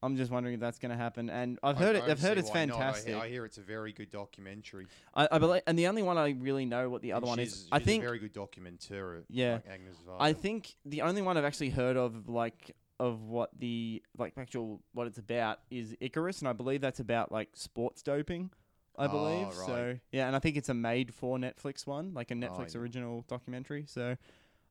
I'm 0.04 0.18
just 0.18 0.32
wondering 0.32 0.54
if 0.54 0.60
that's 0.60 0.78
going 0.78 0.92
to 0.92 0.98
happen. 0.98 1.30
And 1.30 1.58
I've 1.64 1.78
heard 1.78 1.96
I 1.96 2.00
it. 2.00 2.12
I've 2.12 2.20
heard 2.20 2.38
it's 2.38 2.50
not. 2.50 2.58
I 2.58 2.66
he- 2.66 2.72
fantastic. 2.72 3.16
I, 3.16 3.30
hear 3.30 3.46
it's 3.46 3.58
a 3.58 3.62
very 3.62 3.92
good 3.94 4.12
documentary. 4.12 4.88
I, 5.14 5.28
I 5.32 5.38
believe, 5.40 5.62
and 5.66 5.80
the 5.80 5.88
only 5.88 6.04
one 6.04 6.18
I 6.18 6.32
really 6.38 6.66
know 6.66 6.90
what 6.90 7.02
the 7.02 7.14
other 7.14 7.26
one 7.26 7.40
is. 7.40 7.68
I 7.72 7.80
think 7.80 8.04
a 8.04 8.06
very 8.08 8.20
good 8.20 8.34
documentary. 8.34 9.24
Yeah. 9.30 9.54
like 9.54 9.68
Agnes 9.68 9.96
Varda. 10.08 10.18
I 10.20 10.34
think 10.34 10.76
the 10.86 11.02
only 11.04 11.22
one 11.22 11.38
I've 11.38 11.46
actually 11.46 11.70
heard 11.70 11.96
of, 11.98 12.28
like 12.30 12.76
of 13.00 13.22
what 13.24 13.50
the 13.58 14.02
like 14.18 14.34
actual 14.38 14.82
what 14.94 15.08
it's 15.08 15.18
about, 15.18 15.60
is 15.70 15.96
Icarus, 16.00 16.40
and 16.40 16.48
I 16.48 16.54
believe 16.54 16.82
that's 16.82 17.00
about 17.00 17.32
like 17.32 17.50
sports 17.54 18.02
doping. 18.02 18.52
I 18.98 19.06
Oh, 19.06 19.10
believe 19.10 19.48
right. 19.48 19.56
so. 19.66 20.00
Yeah, 20.12 20.28
and 20.28 20.36
I 20.36 20.40
think 20.40 20.56
it's 20.56 20.70
a 20.70 20.74
made 20.74 21.14
for 21.14 21.38
Netflix 21.38 21.86
one, 21.86 22.14
like 22.14 22.32
a 22.32 22.34
Oh, 22.34 22.38
Netflix 22.38 22.74
yeah. 22.76 22.82
original 22.82 23.26
documentary. 23.28 23.84
So 23.88 24.16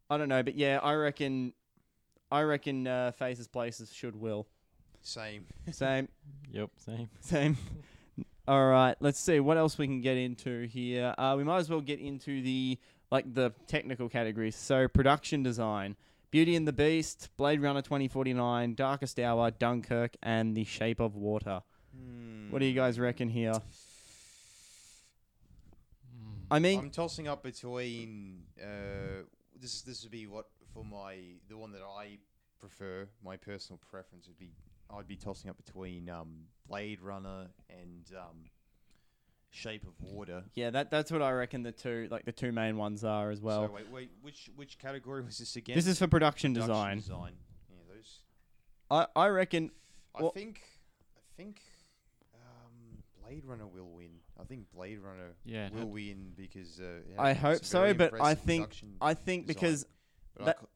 I 0.08 0.16
don't 0.16 0.28
know, 0.28 0.42
but 0.42 0.54
yeah, 0.56 0.80
I 0.82 0.94
reckon, 0.94 1.52
I 2.32 2.42
reckon 2.42 2.86
uh, 2.86 3.12
Faces 3.12 3.46
Places 3.48 3.92
should 3.92 4.16
will 4.16 4.46
Same. 5.02 5.44
same 5.72 6.08
Yep, 6.52 6.70
same. 6.78 7.10
same. 7.20 7.56
All 8.48 8.66
right, 8.68 8.94
let's 9.00 9.18
see 9.20 9.40
what 9.40 9.56
else 9.56 9.76
we 9.78 9.86
can 9.86 10.00
get 10.02 10.16
into 10.16 10.66
here. 10.66 11.14
Uh, 11.18 11.34
we 11.36 11.44
might 11.44 11.58
as 11.58 11.68
well 11.70 11.80
get 11.80 11.98
into 12.00 12.40
the 12.42 12.78
like 13.10 13.32
the 13.32 13.52
technical 13.66 14.08
categories. 14.08 14.56
So 14.56 14.88
production 14.88 15.42
design, 15.42 15.96
Beauty 16.34 16.56
and 16.56 16.66
the 16.66 16.72
Beast, 16.72 17.28
Blade 17.36 17.62
Runner 17.62 17.80
2049, 17.80 18.74
Darkest 18.74 19.20
Hour, 19.20 19.52
Dunkirk, 19.52 20.16
and 20.20 20.56
The 20.56 20.64
Shape 20.64 20.98
of 20.98 21.14
Water. 21.14 21.62
What 22.50 22.58
do 22.58 22.64
you 22.64 22.74
guys 22.74 22.98
reckon 22.98 23.28
here? 23.28 23.52
Mm. 23.52 23.60
I 26.50 26.58
mean, 26.58 26.80
I'm 26.80 26.90
tossing 26.90 27.28
up 27.28 27.44
between. 27.44 28.42
Uh, 28.60 29.22
this 29.60 29.82
this 29.82 30.02
would 30.02 30.10
be 30.10 30.26
what 30.26 30.46
for 30.72 30.84
my 30.84 31.18
the 31.48 31.56
one 31.56 31.70
that 31.70 31.82
I 31.82 32.18
prefer. 32.58 33.06
My 33.24 33.36
personal 33.36 33.78
preference 33.88 34.26
would 34.26 34.40
be 34.40 34.50
I'd 34.90 35.06
be 35.06 35.14
tossing 35.14 35.50
up 35.50 35.56
between 35.56 36.10
um, 36.10 36.46
Blade 36.66 37.00
Runner 37.00 37.46
and 37.70 38.10
um, 38.18 38.50
Shape 39.54 39.86
of 39.86 39.94
Water. 40.00 40.42
yeah, 40.54 40.70
that 40.70 40.90
that's 40.90 41.12
what 41.12 41.22
I 41.22 41.30
reckon 41.32 41.62
the 41.62 41.70
two 41.70 42.08
like 42.10 42.24
the 42.24 42.32
two 42.32 42.50
main 42.50 42.76
ones 42.76 43.04
are 43.04 43.30
as 43.30 43.40
well. 43.40 43.68
so 43.68 43.72
wait, 43.72 43.88
wait, 43.90 44.10
which 44.20 44.50
which 44.56 44.78
category 44.78 45.22
was 45.22 45.38
this 45.38 45.54
again? 45.54 45.76
this 45.76 45.86
is 45.86 45.96
for 45.98 46.08
production 46.08 46.52
Production 46.54 46.72
design. 46.74 46.96
Design. 46.98 47.32
Yeah, 47.70 47.94
those. 47.94 48.18
I 48.90 49.06
I 49.14 49.28
reckon 49.28 49.70
I 50.14 50.22
Well- 50.22 50.32
think 50.32 50.60
I 51.16 51.20
think 51.36 51.60
um, 52.34 52.98
Blade 53.22 53.44
Runner 53.44 53.66
will 53.66 53.88
win. 53.90 54.10
I 54.40 54.42
think 54.44 54.70
Blade 54.72 54.98
Runner 54.98 55.36
Yeah, 55.44 55.68
will 55.70 55.78
had- 55.80 55.88
win 55.88 56.32
because 56.36 56.80
uh, 56.80 57.02
it 57.08 57.18
I 57.18 57.32
hope 57.32 57.64
so, 57.64 57.94
but 57.94 58.20
I 58.20 58.34
think- 58.34 58.76
I 59.00 59.14
think 59.14 59.46
design. 59.46 59.54
because 59.54 59.86
But 60.34 60.42
I 60.42 60.44
that- 60.46 60.58
c- 60.60 60.66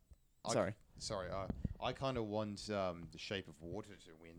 I 0.45 0.49
c- 0.51 0.55
sorry. 0.55 0.75
sorry, 0.99 1.31
uh, 1.31 1.47
I 1.81 1.93
kind 1.93 2.17
of 2.17 2.27
want 2.27 2.71
um, 2.71 3.09
the 3.11 3.19
Shape 3.19 3.49
of 3.49 3.61
Water 3.61 3.91
to 4.05 4.11
win. 4.23 4.37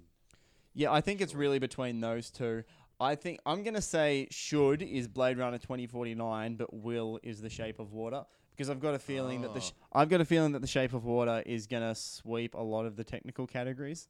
Yeah, 0.73 0.93
I 0.93 1.01
think 1.01 1.19
it's 1.19 1.35
really 1.35 1.59
between 1.59 1.99
those 1.99 2.29
two. 2.31 2.63
I 2.99 3.15
think 3.15 3.39
I'm 3.45 3.63
gonna 3.63 3.81
say 3.81 4.27
should 4.31 4.81
is 4.81 5.07
Blade 5.07 5.37
Runner 5.37 5.57
2049, 5.57 6.55
but 6.55 6.73
will 6.73 7.19
is 7.23 7.41
The 7.41 7.49
Shape 7.49 7.79
of 7.79 7.93
Water 7.93 8.25
because 8.51 8.69
I've 8.69 8.79
got 8.81 8.93
a 8.93 8.99
feeling 8.99 9.41
that 9.41 9.53
the 9.53 9.61
sh- 9.61 9.71
Oh. 9.93 9.99
I've 10.01 10.09
got 10.09 10.19
a 10.21 10.25
feeling 10.25 10.51
that 10.51 10.59
The 10.59 10.67
Shape 10.67 10.93
of 10.93 11.05
Water 11.05 11.41
is 11.45 11.65
gonna 11.67 11.95
sweep 11.95 12.55
a 12.55 12.61
lot 12.61 12.85
of 12.85 12.95
the 12.97 13.03
technical 13.03 13.47
categories. 13.47 14.07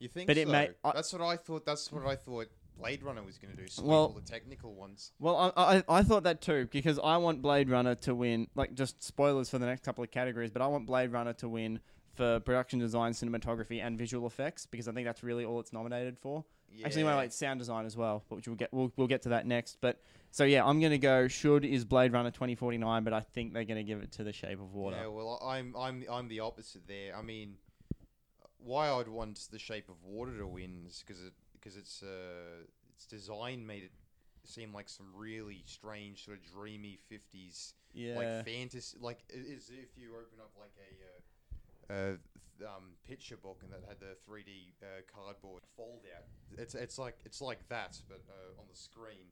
You 0.00 0.08
think? 0.08 0.26
But 0.26 0.36
it 0.36 0.48
may- 0.48 0.70
I- 0.84 0.92
that's 0.92 1.12
what 1.12 1.22
I 1.22 1.36
thought. 1.36 1.64
That's 1.64 1.90
what 1.92 2.04
I 2.06 2.16
thought. 2.16 2.48
Blade 2.76 3.02
Runner 3.02 3.24
was 3.24 3.38
going 3.38 3.56
to 3.56 3.60
do. 3.60 3.66
Sweep 3.68 3.88
Well- 3.88 3.98
all 4.02 4.08
the 4.10 4.20
technical 4.20 4.72
ones. 4.72 5.10
Well, 5.18 5.52
I, 5.56 5.78
I 5.78 5.84
I 5.88 6.02
thought 6.04 6.22
that 6.22 6.40
too 6.40 6.68
because 6.70 6.96
I 7.00 7.16
want 7.16 7.42
Blade 7.42 7.68
Runner 7.68 7.96
to 7.96 8.14
win. 8.14 8.46
Like 8.54 8.74
just 8.74 9.02
spoilers 9.02 9.50
for 9.50 9.58
the 9.58 9.66
next 9.66 9.82
couple 9.82 10.04
of 10.04 10.12
categories, 10.12 10.52
but 10.52 10.62
I 10.62 10.68
want 10.68 10.86
Blade 10.86 11.10
Runner 11.10 11.32
to 11.34 11.48
win 11.48 11.80
for 12.14 12.38
production 12.38 12.78
design, 12.78 13.12
cinematography, 13.14 13.82
and 13.82 13.98
visual 13.98 14.28
effects 14.28 14.64
because 14.66 14.86
I 14.86 14.92
think 14.92 15.06
that's 15.06 15.24
really 15.24 15.44
all 15.44 15.58
it's 15.58 15.72
nominated 15.72 16.18
for. 16.20 16.44
Yeah. 16.74 16.86
Actually, 16.86 17.04
well, 17.04 17.16
like 17.16 17.32
sound 17.32 17.58
design 17.58 17.86
as 17.86 17.96
well, 17.96 18.24
but 18.28 18.36
which 18.36 18.46
we'll 18.46 18.56
get 18.56 18.72
we'll, 18.72 18.92
we'll 18.96 19.06
get 19.06 19.22
to 19.22 19.30
that 19.30 19.46
next. 19.46 19.78
But 19.80 20.00
so 20.30 20.44
yeah, 20.44 20.64
I'm 20.64 20.80
gonna 20.80 20.98
go. 20.98 21.28
Should 21.28 21.64
is 21.64 21.84
Blade 21.84 22.12
Runner 22.12 22.30
2049, 22.30 23.04
but 23.04 23.12
I 23.12 23.20
think 23.20 23.52
they're 23.52 23.64
gonna 23.64 23.82
give 23.82 24.02
it 24.02 24.12
to 24.12 24.24
The 24.24 24.32
Shape 24.32 24.60
of 24.60 24.74
Water. 24.74 24.96
Yeah, 24.96 25.08
well, 25.08 25.40
I'm 25.44 25.74
I'm 25.76 26.04
I'm 26.10 26.28
the 26.28 26.40
opposite 26.40 26.86
there. 26.86 27.16
I 27.16 27.22
mean, 27.22 27.56
why 28.58 28.90
I'd 28.90 29.08
want 29.08 29.48
the 29.50 29.58
Shape 29.58 29.88
of 29.88 30.02
Water 30.04 30.36
to 30.38 30.46
win 30.46 30.84
is 30.86 31.02
because 31.06 31.22
it 31.22 31.32
because 31.54 31.76
its 31.76 32.02
uh 32.02 32.64
its 32.94 33.06
design 33.06 33.66
made 33.66 33.84
it 33.84 33.92
seem 34.44 34.72
like 34.72 34.88
some 34.88 35.06
really 35.14 35.62
strange 35.66 36.24
sort 36.24 36.38
of 36.38 36.44
dreamy 36.52 36.98
fifties 37.08 37.74
Yeah, 37.92 38.16
like 38.16 38.46
fantasy 38.46 38.96
like 39.00 39.18
is 39.28 39.70
if 39.70 39.96
you 39.96 40.10
open 40.12 40.38
up 40.40 40.52
like 40.58 40.72
a 40.78 41.92
uh, 41.92 42.12
uh 42.12 42.16
um 42.62 42.94
picture 43.06 43.36
book 43.36 43.60
and 43.62 43.72
that 43.72 43.82
had 43.88 43.98
the 44.00 44.16
3D 44.26 44.74
uh, 44.82 44.86
cardboard 45.14 45.62
fold 45.76 46.02
out. 46.16 46.24
It's 46.58 46.74
it's 46.74 46.98
like 46.98 47.16
it's 47.24 47.40
like 47.40 47.68
that 47.68 47.98
but 48.08 48.22
uh, 48.28 48.60
on 48.60 48.66
the 48.70 48.76
screen. 48.76 49.26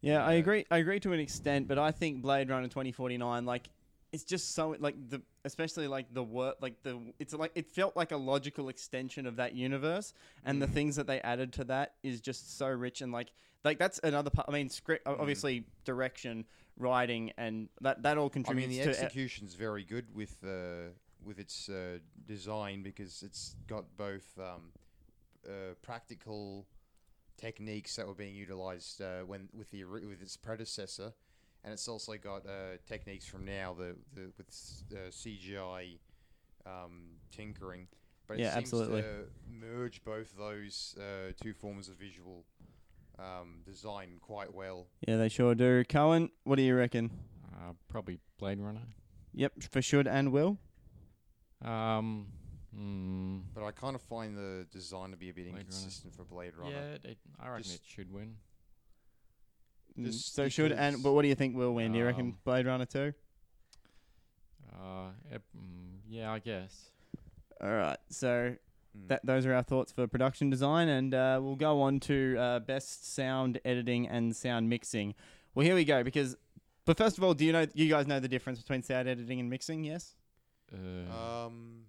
yeah, 0.00 0.24
I 0.24 0.32
agree. 0.34 0.66
I 0.70 0.78
agree 0.78 0.98
to 1.00 1.12
an 1.12 1.20
extent, 1.20 1.68
but 1.68 1.78
I 1.78 1.92
think 1.92 2.22
Blade 2.22 2.48
Runner 2.50 2.66
2049, 2.68 3.44
like, 3.44 3.68
it's 4.12 4.24
just 4.24 4.54
so 4.54 4.76
like 4.78 4.94
the 5.08 5.22
especially 5.44 5.88
like 5.88 6.12
the 6.12 6.22
work 6.22 6.56
like 6.60 6.74
the 6.82 7.00
it's 7.18 7.32
like 7.32 7.50
it 7.54 7.66
felt 7.66 7.96
like 7.96 8.12
a 8.12 8.16
logical 8.16 8.68
extension 8.68 9.26
of 9.26 9.36
that 9.36 9.54
universe, 9.54 10.12
and 10.44 10.60
the 10.60 10.66
Mm. 10.66 10.72
things 10.74 10.96
that 10.96 11.06
they 11.06 11.20
added 11.22 11.52
to 11.54 11.64
that 11.64 11.94
is 12.02 12.20
just 12.20 12.58
so 12.58 12.66
rich 12.68 13.00
and 13.00 13.10
like 13.12 13.32
like 13.64 13.78
that's 13.78 14.00
another 14.02 14.28
part. 14.30 14.48
I 14.48 14.52
mean, 14.52 14.68
script 14.68 15.06
Mm. 15.06 15.18
obviously 15.20 15.64
direction, 15.84 16.44
writing, 16.76 17.32
and 17.38 17.68
that 17.80 18.02
that 18.02 18.18
all 18.18 18.26
I 18.26 18.32
contributes 18.32 18.74
mean, 18.74 18.82
the 18.84 18.90
execution's 18.90 19.54
very 19.54 19.84
good 19.84 20.14
with 20.14 20.36
uh, 20.44 20.90
with 21.24 21.38
its 21.38 21.68
uh, 21.68 21.98
design 22.26 22.82
because 22.82 23.22
it's 23.22 23.56
got 23.66 23.84
both 23.96 24.26
um, 24.38 24.72
uh, 25.46 25.74
practical 25.82 26.66
techniques 27.36 27.96
that 27.96 28.06
were 28.06 28.14
being 28.14 28.34
utilized 28.34 29.00
uh, 29.02 29.20
when 29.26 29.48
with 29.52 29.70
the 29.70 29.84
with 29.84 30.22
its 30.22 30.36
predecessor, 30.36 31.12
and 31.64 31.72
it's 31.72 31.88
also 31.88 32.12
got 32.16 32.46
uh, 32.46 32.76
techniques 32.86 33.26
from 33.26 33.44
now 33.44 33.74
the, 33.76 33.94
the 34.14 34.30
with 34.36 34.46
uh, 34.92 35.10
CGI 35.10 35.98
um, 36.66 37.02
tinkering. 37.30 37.88
But 38.28 38.38
it 38.38 38.42
Yeah, 38.42 38.54
seems 38.54 38.72
absolutely. 38.72 39.02
to 39.02 39.08
merge 39.50 40.02
both 40.04 40.36
those 40.38 40.96
uh, 40.98 41.32
two 41.42 41.52
forms 41.52 41.88
of 41.88 41.96
visual 41.96 42.44
um, 43.18 43.62
design 43.66 44.18
quite 44.20 44.54
well. 44.54 44.86
yeah, 45.06 45.16
they 45.16 45.28
sure 45.28 45.54
do. 45.54 45.82
Cohen, 45.84 46.30
what 46.44 46.56
do 46.56 46.62
you 46.62 46.74
reckon? 46.76 47.10
Uh, 47.52 47.72
probably 47.88 48.18
Blade 48.38 48.58
Runner. 48.60 48.82
Yep, 49.34 49.64
for 49.70 49.82
should 49.82 50.06
and 50.06 50.30
will. 50.32 50.58
Um, 51.64 52.26
mm, 52.76 53.42
But 53.54 53.64
I 53.64 53.70
kind 53.70 53.94
of 53.94 54.02
find 54.02 54.36
the 54.36 54.66
design 54.72 55.10
to 55.10 55.16
be 55.16 55.30
a 55.30 55.32
bit 55.32 55.44
Blade 55.44 55.52
Runner. 55.52 55.60
inconsistent 55.60 56.14
for 56.14 56.24
Blade 56.24 56.56
Runner. 56.56 56.70
yeah, 57.04 57.10
it, 57.10 57.18
I 57.38 57.48
reckon 57.48 57.62
Just- 57.62 57.76
it 57.76 57.82
should 57.86 58.12
win. 58.12 58.36
Mm, 59.98 60.06
Just 60.06 60.34
so 60.34 60.48
should 60.48 60.72
and 60.72 60.94
because- 60.94 61.02
but 61.02 61.12
what 61.12 61.22
do 61.22 61.28
you 61.28 61.34
think 61.34 61.54
will 61.56 61.74
win? 61.74 61.92
Do 61.92 61.98
you 61.98 62.04
reckon 62.04 62.26
Um, 62.26 62.38
Blade 62.44 62.66
Runner 62.66 62.86
two? 62.86 63.12
Uh, 64.72 65.10
ep- 65.30 65.42
mm, 65.56 65.98
yeah, 66.08 66.32
I 66.32 66.38
guess. 66.38 66.90
All 67.60 67.70
right, 67.70 67.98
so 68.08 68.56
Mm. 68.96 69.08
that 69.08 69.24
those 69.24 69.46
are 69.46 69.54
our 69.54 69.62
thoughts 69.62 69.92
for 69.92 70.06
production 70.06 70.50
design, 70.50 70.88
and 70.88 71.14
uh, 71.14 71.38
we'll 71.42 71.56
go 71.56 71.80
on 71.82 72.00
to 72.00 72.36
uh, 72.38 72.58
best 72.60 73.06
sound 73.14 73.60
editing 73.64 74.08
and 74.08 74.34
sound 74.34 74.68
mixing. 74.68 75.14
Well, 75.54 75.64
here 75.64 75.74
we 75.74 75.84
go. 75.84 76.02
Because, 76.02 76.36
but 76.86 76.96
first 76.96 77.18
of 77.18 77.24
all, 77.24 77.34
do 77.34 77.44
you 77.44 77.52
know 77.52 77.66
you 77.74 77.88
guys 77.88 78.06
know 78.06 78.18
the 78.18 78.28
difference 78.28 78.58
between 78.60 78.82
sound 78.82 79.08
editing 79.08 79.38
and 79.40 79.48
mixing? 79.50 79.84
Yes. 79.84 80.14
Uh, 80.72 81.46
um, 81.46 81.84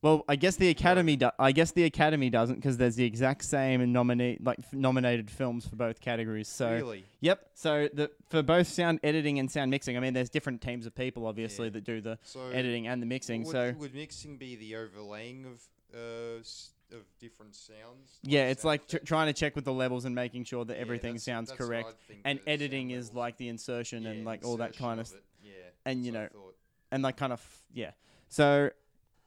Well, 0.00 0.24
I 0.28 0.36
guess 0.36 0.54
the 0.56 0.68
Academy. 0.68 1.16
Do- 1.16 1.30
I 1.40 1.50
guess 1.50 1.72
the 1.72 1.82
Academy 1.84 2.30
doesn't 2.30 2.54
because 2.56 2.76
there's 2.76 2.94
the 2.94 3.04
exact 3.04 3.44
same 3.44 3.90
nominate 3.92 4.42
like 4.44 4.60
f- 4.60 4.72
nominated 4.72 5.28
films 5.28 5.66
for 5.66 5.74
both 5.74 6.00
categories. 6.00 6.46
So 6.46 6.70
really, 6.70 7.04
yep. 7.20 7.50
So 7.54 7.88
the 7.92 8.10
for 8.28 8.42
both 8.44 8.68
sound 8.68 9.00
editing 9.02 9.40
and 9.40 9.50
sound 9.50 9.72
mixing, 9.72 9.96
I 9.96 10.00
mean, 10.00 10.14
there's 10.14 10.30
different 10.30 10.60
teams 10.62 10.86
of 10.86 10.94
people 10.94 11.26
obviously 11.26 11.66
Yeah. 11.66 11.70
that 11.70 11.84
do 11.84 12.00
the 12.00 12.18
so 12.22 12.48
editing 12.50 12.86
and 12.86 13.02
the 13.02 13.06
mixing. 13.06 13.42
Would, 13.42 13.50
so 13.52 13.74
would 13.78 13.94
mixing 13.94 14.36
be 14.36 14.54
the 14.54 14.76
overlaying 14.76 15.46
of 15.46 15.62
uh, 15.92 16.38
s- 16.40 16.70
of 16.92 17.02
different 17.18 17.56
sounds. 17.56 18.18
Yeah, 18.22 18.42
like 18.42 18.50
it's 18.52 18.62
sound 18.62 18.68
like 18.68 18.86
tr- 18.88 18.96
trying 18.98 19.26
to 19.26 19.32
check 19.32 19.56
with 19.56 19.64
the 19.64 19.72
levels 19.72 20.04
and 20.04 20.14
making 20.14 20.44
sure 20.44 20.64
that 20.64 20.76
Yeah, 20.76 20.80
everything 20.82 21.14
that's- 21.14 21.24
sounds 21.24 21.48
that's 21.48 21.58
correct. 21.58 21.94
And 22.24 22.38
editing 22.46 22.92
is 22.92 23.06
levels- 23.08 23.16
like 23.16 23.36
the 23.38 23.48
insertion 23.48 24.06
and 24.06 24.20
yeah, 24.20 24.24
like 24.26 24.44
all 24.44 24.58
that 24.58 24.76
kind 24.76 25.00
of, 25.00 25.08
of 25.08 25.14
it. 25.16 25.24
Yeah, 25.42 25.52
and, 25.84 26.04
you 26.06 26.12
know, 26.12 26.28
thought. 26.32 26.54
And 26.90 27.02
like 27.02 27.16
kind 27.16 27.32
of 27.32 27.62
yeah. 27.72 27.92
So 28.28 28.70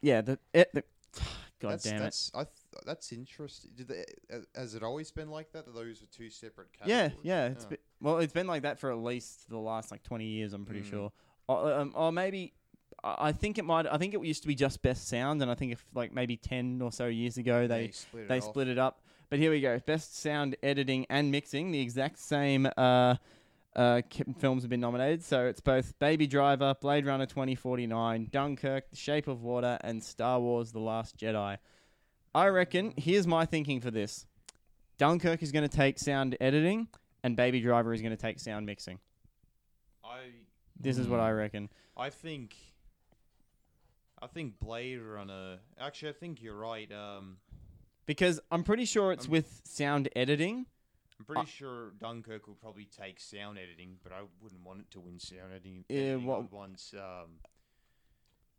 yeah, 0.00 0.20
the 0.20 0.38
it 0.52 0.70
the, 0.72 0.84
God 1.60 1.72
that's, 1.72 1.84
damn 1.84 1.96
it. 1.96 2.00
that's, 2.00 2.30
I 2.34 2.44
th- 2.44 2.84
that's 2.84 3.12
interesting. 3.12 3.70
Did 3.76 3.88
they, 3.88 4.04
uh, 4.32 4.38
has 4.54 4.74
it 4.74 4.82
always 4.82 5.10
been 5.10 5.30
like 5.30 5.52
that? 5.52 5.64
That 5.66 5.74
those 5.74 6.02
are 6.02 6.06
two 6.06 6.28
separate 6.30 6.68
Yeah, 6.84 7.02
categories? 7.08 7.24
yeah. 7.24 7.46
It's 7.46 7.64
Oh. 7.64 7.68
been, 7.68 7.78
well, 8.00 8.18
it's 8.18 8.32
been 8.32 8.46
like 8.48 8.62
that 8.62 8.80
for 8.80 8.90
at 8.90 8.98
least 8.98 9.48
the 9.48 9.58
last 9.58 9.90
like 9.90 10.02
twenty 10.02 10.26
years. 10.26 10.52
I'm 10.52 10.64
pretty 10.64 10.82
Mm. 10.82 10.90
sure, 10.90 11.12
or, 11.48 11.72
um, 11.72 11.92
or 11.96 12.10
maybe 12.12 12.52
I 13.04 13.32
think 13.32 13.58
it 13.58 13.64
might. 13.64 13.86
I 13.86 13.98
think 13.98 14.14
it 14.14 14.24
used 14.24 14.42
to 14.42 14.48
be 14.48 14.54
just 14.54 14.80
best 14.82 15.08
sound, 15.08 15.42
and 15.42 15.50
I 15.50 15.54
think 15.54 15.72
if 15.72 15.84
like 15.94 16.12
maybe 16.12 16.36
ten 16.36 16.80
or 16.82 16.92
so 16.92 17.06
years 17.06 17.36
ago 17.36 17.66
they 17.66 17.90
split 17.90 18.28
they 18.28 18.36
it 18.36 18.42
off. 18.42 18.50
split 18.50 18.68
it 18.68 18.78
up. 18.78 19.00
But 19.30 19.38
here 19.38 19.50
we 19.50 19.60
go: 19.60 19.78
best 19.80 20.18
sound 20.18 20.56
editing 20.62 21.06
and 21.10 21.30
mixing. 21.30 21.70
The 21.72 21.80
exact 21.80 22.18
same 22.18 22.68
uh, 22.76 23.16
uh, 23.74 24.02
films 24.38 24.62
have 24.62 24.70
been 24.70 24.80
nominated. 24.80 25.24
So 25.24 25.46
it's 25.46 25.60
both 25.60 25.98
Baby 25.98 26.26
Driver, 26.26 26.74
Blade 26.80 27.06
Runner 27.06 27.26
2049, 27.26 28.28
Dunkirk, 28.30 28.90
The 28.90 28.96
Shape 28.96 29.28
of 29.28 29.42
Water, 29.42 29.78
and 29.82 30.02
Star 30.02 30.40
Wars: 30.40 30.72
The 30.72 30.80
Last 30.80 31.16
Jedi. 31.16 31.58
I 32.34 32.46
reckon. 32.48 32.92
Here's 32.96 33.26
my 33.26 33.44
thinking 33.46 33.80
for 33.80 33.90
this: 33.90 34.26
Dunkirk 34.98 35.42
is 35.42 35.52
going 35.52 35.68
to 35.68 35.74
take 35.76 35.98
sound 35.98 36.36
editing, 36.40 36.88
and 37.24 37.36
Baby 37.36 37.60
Driver 37.60 37.92
is 37.92 38.00
going 38.02 38.14
to 38.16 38.20
take 38.20 38.38
sound 38.40 38.66
mixing. 38.66 38.98
I 40.04 40.18
This 40.78 40.98
is 40.98 41.08
what 41.08 41.20
I 41.20 41.30
Hmm. 41.30 41.36
reckon. 41.36 41.68
I 41.96 42.10
think 42.10 42.56
I 44.20 44.26
think 44.28 44.58
Blade 44.60 45.00
Runner. 45.00 45.58
Actually, 45.80 46.10
I 46.10 46.12
think 46.12 46.40
you're 46.42 46.56
right. 46.56 46.90
Um, 46.92 47.38
Because 48.06 48.40
I'm 48.50 48.62
pretty 48.64 48.84
sure 48.84 49.12
it's 49.12 49.26
Um, 49.26 49.30
with 49.32 49.60
sound 49.64 50.08
editing. 50.14 50.66
I'm 51.28 51.34
pretty 51.34 51.50
sure 51.50 51.90
Dunkirk 52.00 52.46
will 52.48 52.54
probably 52.54 52.84
take 52.86 53.20
sound 53.20 53.58
editing, 53.58 53.96
but 54.02 54.12
I 54.12 54.22
wouldn't 54.42 54.64
want 54.64 54.80
it 54.80 54.90
to 54.92 55.00
win 55.00 55.18
sound 55.18 55.52
editing. 55.52 55.84
Yeah, 55.88 56.16
what- 56.16 56.38
I'd 56.52 56.98
um, 56.98 57.38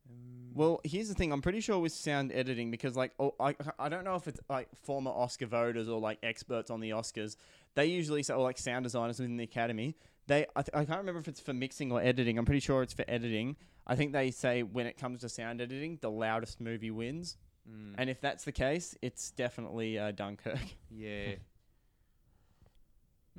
um, 0.10 0.52
Well, 0.54 0.82
here's 0.84 1.10
the 1.10 1.16
thing. 1.16 1.32
I'm 1.32 1.42
pretty 1.42 1.62
sure 1.62 1.80
with 1.80 1.92
sound 1.92 2.32
editing 2.32 2.72
because, 2.72 2.96
like, 2.96 3.12
oh, 3.20 3.34
I 3.40 3.56
I 3.80 3.90
don't 3.90 4.04
know 4.04 4.16
if 4.16 4.28
it's 4.28 4.40
like 4.50 4.68
former 4.84 5.12
Oscar 5.12 5.46
voters 5.48 5.90
or 5.90 6.00
like 6.00 6.20
experts 6.24 6.70
on 6.70 6.80
the 6.80 6.92
Oscars. 6.92 7.36
They 7.76 7.86
usually 7.88 8.24
say, 8.24 8.34
or 8.34 8.44
like 8.44 8.58
sound 8.58 8.84
designers 8.84 9.20
within 9.20 9.38
the 9.38 9.44
Academy. 9.44 9.96
They 10.28 10.46
I, 10.56 10.62
th- 10.62 10.70
I 10.74 10.86
can't 10.86 11.00
remember 11.00 11.20
if 11.20 11.28
it's 11.28 11.40
for 11.40 11.54
mixing 11.54 11.92
or 11.92 12.02
editing. 12.02 12.38
I'm 12.38 12.46
pretty 12.46 12.60
sure 12.62 12.82
it's 12.84 12.94
for 12.94 13.06
editing. 13.08 13.56
I 13.86 13.96
think 13.96 14.14
they 14.14 14.32
say 14.32 14.64
when 14.64 14.86
it 14.88 14.98
comes 14.98 15.22
to 15.22 15.30
sound 15.30 15.60
editing, 15.60 15.98
the 16.02 16.10
loudest 16.12 16.62
movie 16.62 16.92
wins. 16.92 17.36
mm, 17.70 17.96
And 17.98 18.10
if 18.10 18.22
that's 18.22 18.46
the 18.46 18.54
case, 18.54 18.96
it's 19.02 19.32
definitely 19.32 20.00
uh, 20.00 20.12
Dunkirk. 20.12 20.60
yeah. 20.90 21.34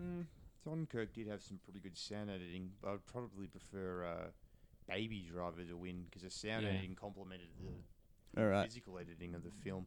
Mm, 0.00 0.24
Dunkirk 0.64 1.12
did 1.12 1.28
have 1.28 1.42
some 1.42 1.58
pretty 1.64 1.80
good 1.80 1.96
sound 1.96 2.30
editing, 2.30 2.70
but 2.82 2.90
I'd 2.92 3.06
probably 3.06 3.46
prefer 3.46 4.04
uh, 4.04 4.26
Baby 4.88 5.26
Driver 5.30 5.62
to 5.64 5.76
win 5.76 6.04
because 6.04 6.22
the 6.22 6.30
sound 6.30 6.64
Yeah. 6.64 6.70
editing 6.70 6.94
complemented 6.94 7.48
the 7.60 8.40
All 8.40 8.48
right. 8.48 8.64
physical 8.66 8.98
editing 8.98 9.34
of 9.34 9.44
the 9.44 9.50
film. 9.50 9.86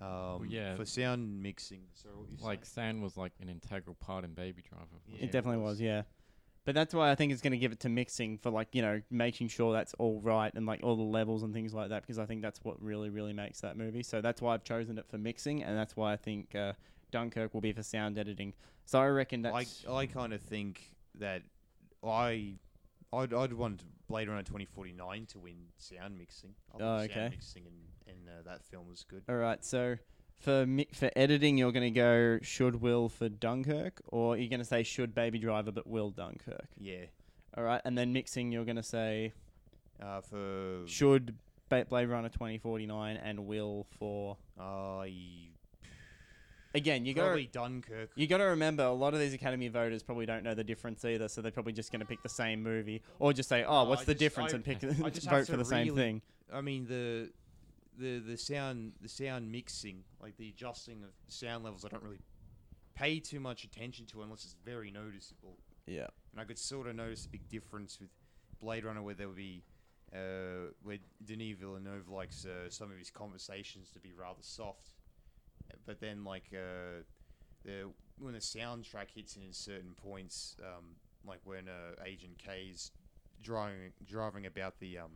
Um, 0.00 0.46
yeah. 0.48 0.74
For 0.74 0.84
sound 0.84 1.40
mixing, 1.42 1.82
sorry, 1.92 2.16
what 2.16 2.28
you 2.30 2.36
Like 2.44 2.64
saying? 2.66 2.94
sound 2.96 3.02
was 3.02 3.16
like 3.16 3.32
an 3.40 3.48
integral 3.48 3.94
part 3.94 4.24
in 4.24 4.34
Baby 4.34 4.62
Driver. 4.68 4.86
Yeah, 5.06 5.24
It 5.24 5.32
definitely 5.32 5.62
was. 5.62 5.74
was, 5.74 5.80
yeah. 5.80 6.02
But 6.64 6.74
that's 6.74 6.94
why 6.94 7.10
I 7.10 7.14
think 7.14 7.30
it's 7.30 7.42
going 7.42 7.52
to 7.52 7.58
give 7.58 7.72
it 7.72 7.80
to 7.80 7.90
mixing 7.90 8.38
for 8.38 8.48
like 8.50 8.68
you 8.74 8.80
know 8.80 9.02
making 9.10 9.48
sure 9.48 9.74
that's 9.74 9.92
all 9.98 10.18
right 10.22 10.50
and 10.54 10.64
like 10.64 10.80
all 10.82 10.96
the 10.96 11.02
levels 11.02 11.42
and 11.42 11.52
things 11.52 11.74
like 11.74 11.90
that 11.90 12.00
because 12.02 12.18
I 12.18 12.24
think 12.24 12.40
that's 12.40 12.58
what 12.64 12.80
really 12.82 13.10
really 13.10 13.34
makes 13.34 13.60
that 13.60 13.76
movie. 13.76 14.02
So 14.02 14.22
that's 14.22 14.40
why 14.40 14.54
I've 14.54 14.64
chosen 14.64 14.96
it 14.96 15.06
for 15.06 15.18
mixing 15.18 15.62
and 15.62 15.76
that's 15.76 15.94
why 15.94 16.14
I 16.14 16.16
think 16.16 16.54
uh, 16.54 16.72
Dunkirk 17.14 17.54
will 17.54 17.60
be 17.60 17.72
for 17.72 17.82
sound 17.84 18.18
editing. 18.18 18.52
So 18.86 19.00
I 19.00 19.06
reckon 19.06 19.42
that's 19.42 19.84
I 19.88 19.92
I 19.94 20.06
kind 20.06 20.32
of 20.34 20.40
think 20.42 20.80
that 21.20 21.42
I 22.04 22.54
I'd 23.12 23.32
I'd 23.32 23.52
want 23.52 23.82
Blade 24.08 24.28
Runner 24.28 24.42
twenty 24.42 24.64
forty 24.64 24.92
nine 24.92 25.26
to 25.26 25.38
win 25.38 25.56
sound 25.78 26.18
mixing. 26.18 26.54
I 26.74 26.82
Oh, 26.82 26.94
okay. 27.04 27.14
Sound 27.14 27.30
mixing 27.30 27.62
in 27.66 28.12
in 28.12 28.28
uh, 28.28 28.42
that 28.44 28.64
film 28.64 28.88
was 28.88 29.04
good. 29.04 29.22
all 29.28 29.36
right. 29.36 29.64
So 29.64 29.96
for 30.40 30.66
mi- 30.66 30.88
for 30.92 31.10
editing, 31.16 31.56
you're 31.56 31.72
going 31.72 31.94
to 31.94 31.98
go 32.08 32.38
should 32.42 32.80
will 32.82 33.08
for 33.08 33.28
Dunkirk, 33.28 34.02
or 34.08 34.36
you're 34.36 34.50
going 34.50 34.60
to 34.60 34.64
say 34.66 34.82
should 34.82 35.14
Baby 35.14 35.38
Driver 35.38 35.70
but 35.72 35.86
will 35.86 36.10
Dunkirk. 36.10 36.66
Yeah. 36.78 37.06
All 37.56 37.62
right, 37.64 37.80
and 37.84 37.96
then 37.96 38.12
mixing, 38.12 38.50
you're 38.52 38.64
going 38.64 38.76
to 38.76 38.82
say 38.82 39.32
Uh, 40.02 40.20
for 40.20 40.82
should 40.86 41.36
Ba- 41.70 41.86
Blade 41.88 42.08
Runner 42.08 42.28
2049 42.28 43.16
and 43.16 43.46
will 43.46 43.86
for 43.98 44.36
I 44.60 45.48
again. 46.74 47.04
You 47.06 47.14
got 47.14 47.24
probably 47.26 47.46
Dunkirk. 47.46 48.10
You 48.14 48.26
got 48.26 48.38
to 48.38 48.44
remember, 48.44 48.82
a 48.84 48.92
lot 48.92 49.14
of 49.14 49.20
these 49.20 49.32
Academy 49.34 49.68
voters 49.68 50.02
probably 50.02 50.26
don't 50.26 50.42
know 50.44 50.54
the 50.54 50.64
difference 50.64 51.04
either, 51.04 51.28
so 51.28 51.40
they're 51.40 51.52
probably 51.52 51.72
just 51.72 51.90
going 51.92 52.00
to 52.00 52.06
pick 52.06 52.22
the 52.22 52.28
same 52.28 52.62
movie, 52.62 53.02
or 53.18 53.32
just 53.32 53.48
say, 53.48 53.64
"Oh, 53.64 53.84
what's 53.84 54.02
I 54.02 54.04
the 54.06 54.12
just- 54.14 54.18
difference?" 54.20 54.52
I- 54.52 54.56
and 54.56 54.64
pick 54.64 54.84
I 55.04 55.10
just 55.10 55.28
vote 55.30 55.46
for 55.46 55.56
the 55.56 55.64
same 55.64 55.88
really- 55.88 55.96
thing. 56.02 56.22
I 56.52 56.60
mean 56.60 56.86
the 56.86 57.30
the 57.98 58.18
the 58.18 58.36
sound 58.36 58.92
the 59.00 59.08
sound 59.08 59.50
mixing 59.50 60.04
like 60.20 60.36
the 60.36 60.48
adjusting 60.48 61.02
of 61.04 61.10
sound 61.28 61.62
levels 61.64 61.84
I 61.84 61.88
don't 61.88 62.02
really 62.02 62.18
pay 62.94 63.18
too 63.20 63.40
much 63.40 63.64
attention 63.64 64.04
to 64.06 64.22
unless 64.22 64.44
it's 64.44 64.56
very 64.64 64.90
noticeable. 64.90 65.58
Yeah, 65.86 66.06
And 66.32 66.40
I 66.40 66.44
could 66.44 66.58
sort 66.58 66.86
of 66.86 66.96
notice 66.96 67.26
a 67.26 67.28
big 67.28 67.46
difference 67.48 67.98
with 68.00 68.08
Blade 68.60 68.84
Runner, 68.84 69.02
where 69.02 69.14
there 69.14 69.26
would 69.28 69.36
be, 69.36 69.62
uh, 70.14 70.70
where 70.82 70.96
Denis 71.24 71.56
Villeneuve 71.58 72.08
likes 72.08 72.46
uh, 72.46 72.70
some 72.70 72.90
of 72.90 72.96
his 72.96 73.10
conversations 73.10 73.90
to 73.90 73.98
be 74.00 74.12
rather 74.12 74.40
soft, 74.42 74.93
but 75.86 76.00
then 76.00 76.24
like 76.24 76.44
uh, 76.52 77.02
the 77.64 77.90
when 78.18 78.34
the 78.34 78.40
soundtrack 78.40 79.10
hits 79.14 79.36
in 79.36 79.52
certain 79.52 79.94
points, 79.94 80.56
um, 80.60 80.96
like 81.26 81.40
when 81.44 81.68
uh, 81.68 82.02
Agent 82.04 82.38
K 82.38 82.68
is 82.72 82.92
driving 83.42 83.92
driving 84.06 84.46
about 84.46 84.78
the 84.78 84.98
um, 84.98 85.12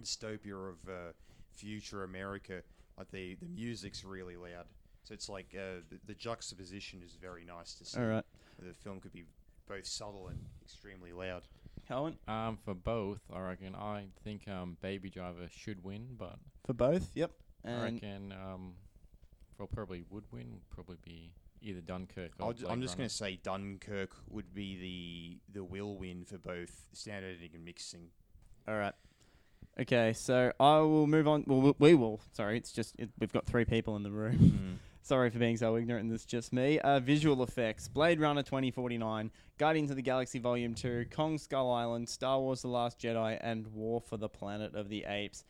dystopia 0.00 0.70
of 0.70 0.88
uh, 0.88 1.12
future 1.56 2.04
America, 2.04 2.62
like 2.98 3.10
the 3.10 3.34
the 3.36 3.48
music's 3.48 4.04
really 4.04 4.36
loud. 4.36 4.66
So 5.02 5.12
it's 5.12 5.28
like 5.28 5.54
uh, 5.54 5.82
the, 5.90 5.98
the 6.06 6.14
juxtaposition 6.14 7.02
is 7.04 7.16
very 7.20 7.44
nice 7.44 7.74
to 7.74 7.84
see 7.84 8.00
all 8.00 8.06
right, 8.06 8.24
the 8.58 8.72
film 8.72 9.00
could 9.00 9.12
be 9.12 9.24
both 9.68 9.86
subtle 9.86 10.28
and 10.28 10.38
extremely 10.62 11.12
loud. 11.12 11.42
Cohen 11.86 12.16
Um, 12.26 12.58
for 12.64 12.74
both, 12.74 13.20
I 13.32 13.40
reckon. 13.40 13.74
I 13.74 14.06
think 14.22 14.48
um, 14.48 14.78
Baby 14.80 15.10
Driver 15.10 15.48
should 15.50 15.84
win, 15.84 16.16
but 16.18 16.38
for 16.64 16.72
both. 16.72 17.10
Yep, 17.14 17.32
I 17.64 17.68
and 17.68 17.82
reckon 17.82 18.32
um, 18.32 18.74
for 19.56 19.66
probably 19.66 20.04
would 20.10 20.24
win 20.32 20.50
would 20.52 20.70
probably 20.70 20.98
be 21.04 21.30
either 21.62 21.80
Dunkirk 21.80 22.32
or 22.38 22.46
I'll 22.46 22.52
ju- 22.52 22.64
Blade 22.64 22.72
I'm 22.72 22.82
just 22.82 22.96
going 22.96 23.08
to 23.08 23.14
say 23.14 23.38
Dunkirk 23.42 24.10
would 24.30 24.52
be 24.54 25.38
the 25.52 25.58
the 25.60 25.64
will 25.64 25.96
win 25.96 26.24
for 26.24 26.38
both 26.38 26.86
standard 26.92 27.28
editing 27.36 27.50
and 27.54 27.64
mixing. 27.64 28.08
all 28.68 28.76
right. 28.76 28.94
Okay, 29.80 30.12
so 30.12 30.52
I 30.60 30.78
will 30.78 31.06
move 31.08 31.26
on. 31.26 31.44
Well, 31.48 31.60
we- 31.60 31.74
we 31.80 31.94
will. 31.94 32.20
Sorry, 32.32 32.56
it's 32.56 32.70
just 32.70 32.94
it, 32.98 33.10
we've 33.18 33.32
got 33.32 33.44
three 33.46 33.64
people 33.64 33.96
in 33.96 34.02
the 34.04 34.10
room. 34.12 34.78
Sorry 35.02 35.28
for 35.28 35.38
being 35.38 35.58
so 35.58 35.76
ignorant, 35.76 36.04
and 36.06 36.14
it's 36.14 36.24
just 36.24 36.52
me. 36.52 36.78
Uh, 36.78 36.98
visual 37.00 37.42
effects: 37.42 37.88
Blade 37.88 38.20
Runner 38.20 38.42
2049, 38.42 39.30
Guardians 39.58 39.90
of 39.90 39.96
the 39.96 40.02
Galaxy 40.02 40.38
Volume 40.38 40.74
2, 40.74 41.06
Kong 41.10 41.36
Skull 41.38 41.70
Island, 41.72 42.08
Star 42.08 42.40
Wars: 42.40 42.62
The 42.62 42.68
Last 42.68 42.98
Jedi, 43.00 43.36
and 43.42 43.66
War 43.68 44.00
for 44.00 44.16
the 44.16 44.28
Planet 44.30 44.74
of 44.74 44.88
the 44.88 45.04
Apes. 45.06 45.44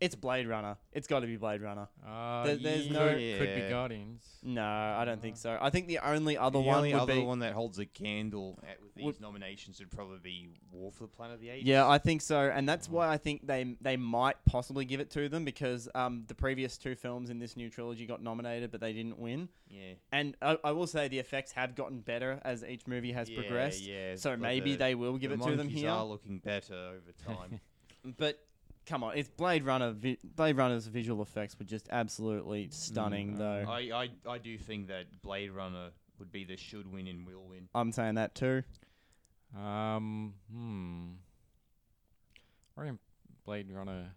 It's 0.00 0.14
Blade 0.14 0.46
Runner. 0.48 0.78
It's 0.92 1.06
got 1.06 1.20
to 1.20 1.26
be 1.26 1.36
Blade 1.36 1.60
Runner. 1.60 1.86
Uh, 2.06 2.44
There- 2.46 2.56
there's 2.56 2.86
yeah, 2.86 2.92
no- 2.94 3.08
could 3.10 3.18
be 3.54 3.60
Yeah. 3.60 3.68
Guardians. 3.68 4.38
No, 4.42 4.64
I 4.64 5.04
don't 5.04 5.20
think 5.20 5.36
so. 5.36 5.58
I 5.60 5.68
think 5.68 5.88
the 5.88 5.98
only 5.98 6.38
other 6.38 6.58
the 6.58 6.64
one 6.64 6.76
only 6.78 6.94
would 6.94 7.02
other 7.02 7.14
be. 7.16 7.20
one 7.22 7.40
that 7.40 7.52
holds 7.52 7.78
a 7.78 7.84
candle 7.84 8.58
at, 8.66 8.80
with 8.82 8.94
these 8.94 9.04
Would- 9.04 9.20
nominations 9.20 9.78
would 9.78 9.90
probably 9.90 10.18
be 10.22 10.54
War 10.72 10.90
for 10.90 11.04
the 11.04 11.08
Planet 11.08 11.34
of 11.34 11.40
the 11.42 11.50
Apes. 11.50 11.66
Yeah, 11.66 11.86
I 11.86 11.98
think 11.98 12.22
so, 12.22 12.40
and 12.50 12.66
that's 12.66 12.88
why 12.88 13.08
I 13.10 13.18
think 13.18 13.46
they 13.46 13.76
they 13.82 13.98
might 13.98 14.42
possibly 14.46 14.86
give 14.86 15.00
it 15.00 15.10
to 15.10 15.28
them 15.28 15.44
because 15.44 15.86
um, 15.94 16.24
the 16.28 16.34
previous 16.34 16.78
two 16.78 16.94
films 16.94 17.28
in 17.28 17.38
this 17.38 17.54
new 17.54 17.68
trilogy 17.68 18.06
got 18.06 18.22
nominated, 18.22 18.70
but 18.70 18.80
they 18.80 18.94
didn't 18.94 19.18
win. 19.18 19.50
yeah. 19.68 19.92
And 20.12 20.34
I, 20.40 20.56
I 20.64 20.72
will 20.72 20.86
say 20.86 21.08
the 21.08 21.18
effects 21.18 21.52
have 21.52 21.74
gotten 21.74 22.00
better 22.00 22.40
as 22.42 22.64
each 22.64 22.86
movie 22.86 23.12
has 23.12 23.28
Yeah, 23.28 23.40
progressed. 23.40 23.82
Yeah, 23.82 24.16
So 24.16 24.30
but 24.30 24.40
maybe 24.40 24.72
the- 24.72 24.78
they 24.78 24.94
will 24.94 25.18
give 25.18 25.28
the 25.30 25.34
it 25.36 25.42
to 25.50 25.56
them 25.56 25.66
monkeys 25.66 25.80
here. 25.82 25.90
are 25.90 26.04
looking 26.06 26.38
better 26.38 26.74
over 26.74 27.12
time. 27.26 27.60
But 28.16 28.42
come 28.90 29.04
on, 29.04 29.16
it's 29.16 29.28
Blade 29.28 29.62
Runner. 29.64 29.92
Vi- 29.92 30.18
Blade 30.24 30.56
Runner's 30.56 30.86
visual 30.86 31.22
effects 31.22 31.56
were 31.58 31.64
just 31.64 31.88
absolutely 31.90 32.68
stunning, 32.72 33.34
Mm, 33.34 33.38
though. 33.38 33.70
I, 33.70 34.08
I 34.26 34.32
I 34.34 34.38
do 34.38 34.58
think 34.58 34.88
that 34.88 35.22
Blade 35.22 35.52
Runner 35.52 35.90
would 36.18 36.32
be 36.32 36.44
the 36.44 36.56
should 36.56 36.92
win 36.92 37.06
and 37.06 37.24
will 37.26 37.44
win. 37.48 37.68
I'm 37.74 37.92
saying 37.92 38.16
that 38.16 38.34
too. 38.34 38.64
Um, 39.56 40.34
hmm. 40.52 41.10
I 42.76 42.80
reckon 42.82 42.98
Blade 43.44 43.70
Runner 43.72 44.10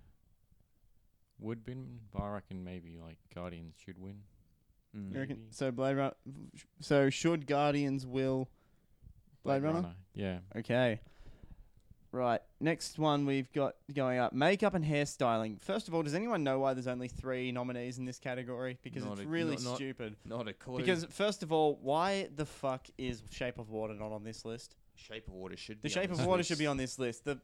would 1.40 1.66
win, 1.68 2.00
but 2.12 2.24
I 2.24 2.30
reckon 2.30 2.64
maybe 2.64 2.98
like 3.00 3.18
Guardians 3.34 3.76
should 3.86 4.00
win. 4.00 4.22
You 4.94 5.20
reckon? 5.20 5.48
So 5.52 5.72
Blade 5.72 5.98
Runner. 5.98 6.14
So 6.80 7.10
should 7.10 7.46
Guardians 7.48 8.06
will? 8.06 8.50
Blade 9.44 9.64
Runner? 9.64 9.96
Yeah. 10.14 10.40
Okay. 10.56 11.00
Right 12.14 12.40
next 12.60 13.00
one 13.00 13.26
we've 13.26 13.52
got 13.54 13.74
going 13.92 14.20
up 14.20 14.34
makeup 14.34 14.76
and 14.76 14.86
hairstyling. 14.86 15.60
First 15.60 15.88
of 15.88 15.96
all, 15.96 16.04
does 16.04 16.14
anyone 16.14 16.44
know 16.44 16.60
why 16.60 16.76
there's 16.76 16.86
only 16.88 17.08
three 17.08 17.52
nominees 17.52 17.98
in 17.98 18.06
this 18.06 18.20
category? 18.20 18.78
Because 18.84 19.04
Not 19.04 19.14
it's 19.14 19.22
a- 19.22 19.28
really 19.28 19.56
not- 19.56 19.64
not- 19.64 19.76
stupid. 19.78 20.16
Not 20.24 20.48
a 20.48 20.54
clue. 20.54 20.78
Because 20.78 21.06
first 21.06 21.42
of 21.42 21.52
all, 21.52 21.80
why 21.82 22.30
the 22.36 22.46
fuck 22.46 22.86
is 23.00 23.24
Shape 23.32 23.58
of 23.58 23.72
Water 23.72 23.96
not 23.96 24.12
on 24.12 24.24
this 24.24 24.46
list? 24.46 24.76
Shape 24.94 25.28
of 25.28 25.34
Water 25.34 25.58
should 25.58 25.78
The 25.80 25.88
be. 25.88 25.90
Shape 25.90 26.12
of 26.12 26.18
this 26.18 26.28
Water 26.28 26.38
list. 26.38 26.50
should 26.50 26.60
be 26.60 26.68
on 26.68 26.78
this 26.78 27.00
list. 27.00 27.26
The 27.26 27.40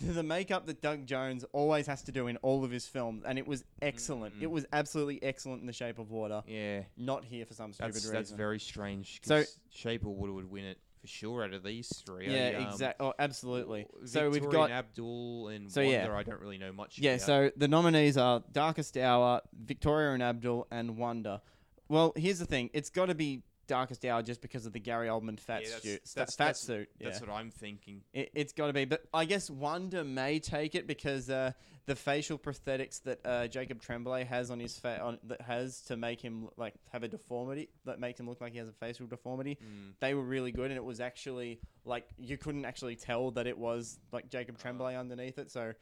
the 0.00 0.22
makeup 0.22 0.64
that 0.64 0.80
Doug 0.80 1.04
Jones 1.04 1.44
always 1.52 1.86
has 1.88 2.02
to 2.04 2.10
do 2.12 2.26
in 2.26 2.38
all 2.38 2.64
of 2.64 2.70
his 2.70 2.88
films, 2.88 3.22
and 3.26 3.38
it 3.38 3.46
was 3.46 3.64
excellent. 3.82 4.34
It 4.40 4.46
Mm. 4.46 4.52
was 4.52 4.64
absolutely 4.72 5.22
excellent 5.22 5.60
in 5.60 5.66
The 5.66 5.74
Shape 5.74 5.98
of 5.98 6.10
Water. 6.10 6.42
Yeah, 6.46 6.84
Not 6.96 7.22
here 7.26 7.44
for 7.44 7.52
some 7.52 7.74
stupid 7.74 7.92
that's 7.92 7.96
reason. 8.06 8.14
that's 8.14 8.30
very 8.30 8.58
strange. 8.58 9.20
So- 9.22 9.44
Shape 9.68 10.00
of 10.06 10.12
Water 10.12 10.32
would 10.32 10.50
win 10.50 10.64
it 10.64 10.78
for 11.04 11.08
sure 11.08 11.44
out 11.44 11.52
of 11.52 11.62
these 11.62 12.02
three. 12.06 12.32
yeah, 12.32 12.56
um, 12.58 12.66
exactly. 12.68 13.06
Oh, 13.06 13.12
absolutely. 13.18 13.86
So 14.06 14.30
we've 14.30 14.48
got 14.48 14.70
Abdul 14.70 15.48
and 15.48 15.70
So, 15.70 15.82
Wonder. 15.82 15.96
yeah. 15.98 16.16
I 16.16 16.22
don't 16.22 16.40
really 16.40 16.56
know 16.56 16.72
much. 16.72 16.98
Yeah, 16.98 17.12
about. 17.12 17.26
so 17.26 17.50
the 17.58 17.68
nominees 17.68 18.16
are 18.16 18.42
Darkest 18.52 18.96
Hour, 18.96 19.42
Victoria 19.52 20.12
and 20.14 20.22
Abdul, 20.22 20.66
and 20.70 20.96
Wonder. 20.96 21.42
Well, 21.90 22.14
here's 22.16 22.38
the 22.38 22.46
thing: 22.46 22.70
it's 22.72 22.88
got 22.88 23.06
to 23.06 23.14
be 23.14 23.42
Darkest 23.66 24.04
Hour 24.04 24.22
just 24.22 24.40
because 24.40 24.66
of 24.66 24.72
the 24.72 24.80
Gary 24.80 25.08
Oldman 25.08 25.38
fat 25.40 25.62
Yeah, 25.62 25.68
that's- 25.70 26.12
that's- 26.12 26.36
fat 26.36 26.44
that's- 26.44 26.60
suit. 26.60 26.88
Yeah, 26.98 27.08
that's 27.08 27.20
what 27.20 27.30
I'm 27.30 27.50
thinking. 27.50 28.02
it, 28.12 28.30
it's 28.34 28.52
got 28.52 28.68
to 28.68 28.72
be. 28.72 28.84
But 28.84 29.04
I 29.12 29.24
guess 29.24 29.48
Wonder 29.50 30.04
may 30.04 30.38
take 30.38 30.74
it 30.74 30.86
because 30.86 31.28
uh, 31.30 31.52
the 31.86 31.94
facial 31.96 32.38
prosthetics 32.38 33.02
that 33.02 33.20
uh, 33.24 33.46
Jacob 33.48 33.80
Tremblay 33.82 34.24
has 34.24 34.50
on 34.50 34.58
his 34.60 34.78
fa- 34.78 35.00
on 35.02 35.18
that 35.24 35.40
has 35.42 35.82
to 35.82 35.96
make 35.96 36.20
him 36.20 36.48
like 36.56 36.74
have 36.92 37.02
a 37.02 37.08
deformity 37.08 37.68
that 37.84 38.00
makes 38.00 38.18
him 38.20 38.28
look 38.28 38.40
like 38.40 38.52
he 38.52 38.58
has 38.58 38.68
a 38.68 38.72
facial 38.72 39.06
deformity. 39.06 39.58
Mm. 39.62 39.92
They 40.00 40.14
were 40.14 40.22
really 40.22 40.52
good, 40.52 40.70
and 40.70 40.76
it 40.76 40.84
was 40.84 41.00
actually 41.00 41.60
like 41.84 42.06
you 42.18 42.36
couldn't 42.38 42.64
actually 42.64 42.96
tell 42.96 43.30
that 43.32 43.46
it 43.46 43.58
was 43.58 43.98
like 44.12 44.30
Jacob 44.30 44.58
Tremblay 44.58 44.96
underneath 44.96 45.38
it. 45.38 45.50
So 45.50 45.72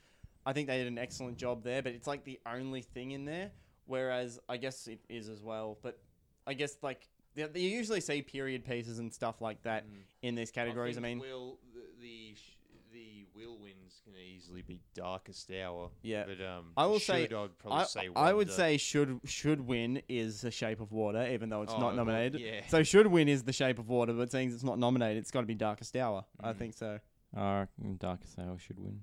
I 0.45 0.53
think 0.53 0.66
they 0.66 0.79
did 0.79 0.88
an 0.88 0.99
excellent 0.99 1.37
job 1.38 1.62
there. 1.62 1.83
But 1.83 1.92
it's 1.92 2.07
like 2.09 2.25
the 2.25 2.40
only 2.47 2.83
thing 2.83 3.12
in 3.12 3.25
there. 3.25 3.53
Whereas 3.87 4.38
I 4.49 4.57
guess 4.59 4.87
it 4.87 5.01
is 5.09 5.29
as 5.29 5.42
well. 5.42 5.79
But 5.83 5.99
I 6.47 6.55
guess 6.55 6.77
like 6.83 7.09
they- 7.35 7.61
you 7.61 7.68
usually 7.71 8.01
see 8.01 8.23
period 8.23 8.64
pieces 8.64 8.99
and 8.99 9.12
stuff 9.12 9.40
like 9.40 9.62
that 9.62 9.85
Mm. 9.87 10.03
in 10.23 10.35
these 10.35 10.51
categories. 10.51 10.97
I, 10.99 11.01
think 11.03 11.21
mean, 11.23 11.31
Will 11.31 11.59
the 11.75 11.81
the, 12.01 12.35
sh- 12.35 12.57
the 12.92 13.27
Will 13.35 13.57
wins 13.59 14.01
can 14.05 14.14
easily 14.16 14.62
be 14.62 14.81
Darkest 14.95 15.51
Hour. 15.51 15.90
Yeah. 16.03 16.25
but 16.27 16.45
um, 16.45 16.73
I 16.77 16.87
will 16.87 16.99
say- 17.01 17.23
should, 17.29 17.33
I'd 17.33 17.59
probably 17.59 17.81
I, 17.81 17.85
say 17.85 18.09
I 18.14 18.33
would 18.33 18.51
say 18.51 18.77
should 18.77 19.21
should 19.25 19.61
win 19.61 20.03
is 20.09 20.40
The 20.42 20.51
Shape 20.51 20.81
of 20.81 20.92
Water, 20.92 21.27
even 21.33 21.49
though 21.49 21.62
it's 21.62 21.73
Oh, 21.73 21.79
not 21.79 21.87
well, 21.88 21.97
nominated. 22.05 22.40
yeah. 22.40 22.66
So 22.68 22.83
should 22.83 23.07
win 23.07 23.29
is 23.29 23.45
The 23.45 23.53
Shape 23.53 23.79
of 23.79 23.88
Water, 23.88 24.12
but 24.12 24.31
seeing 24.33 24.53
it's 24.53 24.62
not 24.62 24.79
nominated, 24.79 25.18
it's 25.18 25.31
got 25.31 25.40
to 25.40 25.47
be 25.47 25.55
Darkest 25.55 25.97
Hour. 25.97 26.25
I 26.40 26.53
Mm. 26.53 26.57
think 26.59 26.75
so. 26.75 27.01
I 27.35 27.61
reckon 27.61 27.97
Darkest 27.97 28.38
Hour 28.38 28.59
should 28.59 28.79
win. 28.79 29.01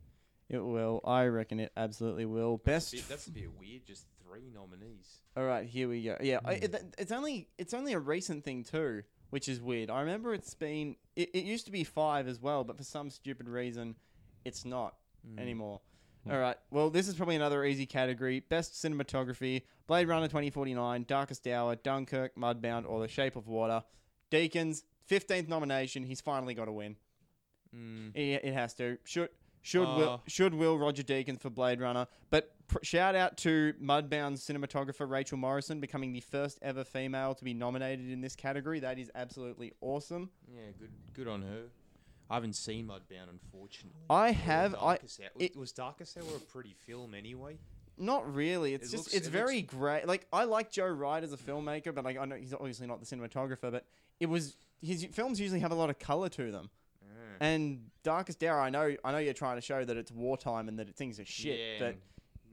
It 0.49 0.59
will. 0.59 0.99
I 1.05 1.25
reckon 1.25 1.59
it 1.59 1.71
absolutely 1.77 2.25
will. 2.25 2.57
Best. 2.57 2.91
Bit- 2.91 3.07
that's 3.07 3.27
a 3.27 3.31
bit 3.31 3.51
weird. 3.59 3.85
Just 3.85 4.05
three 4.29 4.49
nominees. 4.53 5.21
All 5.35 5.43
right, 5.45 5.65
here 5.67 5.87
we 5.89 6.03
go. 6.03 6.17
Yeah, 6.21 6.39
I, 6.45 6.55
Hmm. 6.55 6.63
it, 6.65 6.95
it's 6.97 7.11
only 7.11 7.49
it's 7.57 7.73
only 7.73 7.93
a 7.93 7.99
recent 7.99 8.43
thing 8.43 8.63
too, 8.63 9.03
which 9.29 9.47
is 9.49 9.61
weird. 9.61 9.89
I 9.89 9.99
remember 10.01 10.33
it's 10.33 10.53
been 10.53 10.95
it, 11.15 11.29
it 11.33 11.43
used 11.45 11.65
to 11.65 11.71
be 11.71 11.83
five 11.83 12.27
as 12.27 12.39
well, 12.39 12.63
but 12.63 12.77
for 12.77 12.83
some 12.83 13.09
stupid 13.09 13.47
reason, 13.47 13.95
it's 14.45 14.65
not 14.65 14.95
Mm. 15.27 15.37
anymore. 15.39 15.81
Hmm. 16.23 16.31
All 16.31 16.39
right. 16.39 16.55
Well, 16.71 16.89
this 16.89 17.09
is 17.09 17.15
probably 17.15 17.35
another 17.35 17.65
easy 17.65 17.85
category: 17.85 18.39
best 18.39 18.73
cinematography, 18.73 19.63
Blade 19.87 20.07
Runner 20.07 20.27
2049, 20.27 21.03
Darkest 21.07 21.45
Hour, 21.47 21.75
Dunkirk, 21.75 22.35
Mudbound, 22.35 22.85
or 22.87 23.01
The 23.01 23.07
Shape 23.09 23.35
of 23.35 23.47
Water. 23.47 23.83
Deakins, 24.31 24.83
15th 25.09 25.47
nomination. 25.49 26.03
He's 26.03 26.21
finally 26.21 26.53
got 26.53 26.65
to 26.65 26.71
win. 26.71 26.95
It, 27.73 28.41
it 28.45 28.53
has 28.53 28.73
to. 28.75 28.97
Should 29.03 29.29
should 29.61 29.87
Uh. 29.87 29.95
will 29.97 30.23
should 30.27 30.53
will 30.53 30.77
Roger 30.77 31.03
Deakins 31.03 31.39
for 31.41 31.49
Blade 31.49 31.79
Runner. 31.81 32.07
But 32.29 32.53
pr- 32.67 32.77
shout 32.83 33.15
out 33.15 33.37
to 33.39 33.73
Mudbound 33.81 34.37
cinematographer 34.37 35.09
Rachel 35.09 35.37
Morrison 35.37 35.79
becoming 35.79 36.13
the 36.13 36.21
first 36.21 36.59
ever 36.61 36.83
female 36.83 37.35
to 37.35 37.43
be 37.43 37.53
nominated 37.53 38.09
in 38.09 38.21
this 38.21 38.35
category. 38.35 38.79
That 38.79 38.97
is 38.99 39.11
absolutely 39.15 39.73
awesome. 39.81 40.29
Yeah, 40.47 40.61
good 40.77 40.91
good 41.13 41.27
on 41.27 41.41
her. 41.41 41.63
I 42.29 42.35
haven't 42.35 42.53
seen 42.53 42.87
Mudbound, 42.87 43.29
unfortunately. 43.31 44.01
I 44.09 44.31
have. 44.31 44.75
I 44.75 44.99
it- 45.39 45.55
was 45.55 45.71
Darkest 45.71 46.15
Hour 46.17 46.23
a 46.35 46.39
pretty 46.39 46.73
film 46.73 47.13
anyway? 47.13 47.57
not 48.01 48.33
really. 48.33 48.73
It's 48.73 48.87
It 48.87 48.91
just 48.91 49.03
looks- 49.07 49.13
it's 49.13 49.27
it 49.27 49.31
very 49.31 49.61
great. 49.61 50.07
Like 50.07 50.25
I 50.31 50.45
like 50.45 50.71
Joe 50.71 50.87
Wright 50.87 51.21
as 51.21 51.33
a 51.33 51.37
filmmaker, 51.37 51.93
but 51.93 52.05
like 52.05 52.17
I 52.17 52.23
know 52.23 52.35
he's 52.37 52.53
obviously 52.53 52.87
not 52.87 53.01
the 53.01 53.05
cinematographer. 53.05 53.69
But 53.71 53.85
it 54.21 54.27
was 54.27 54.55
his 54.81 55.03
films 55.11 55.37
usually 55.41 55.59
have 55.59 55.71
a 55.71 55.75
lot 55.75 55.89
of 55.89 55.99
color 55.99 56.29
to 56.29 56.49
them. 56.49 56.69
And 57.39 57.89
Darkest 58.03 58.43
Hour, 58.43 58.59
I 58.59 58.69
know, 58.69 58.95
I 59.03 59.11
know 59.11 59.17
you're 59.17 59.33
trying 59.33 59.57
to 59.57 59.61
show 59.61 59.83
that 59.83 59.97
it's 59.97 60.11
wartime 60.11 60.67
and 60.67 60.79
that 60.79 60.89
it, 60.89 60.95
things 60.95 61.19
are 61.19 61.25
shit, 61.25 61.59
yeah, 61.59 61.79
but 61.79 61.95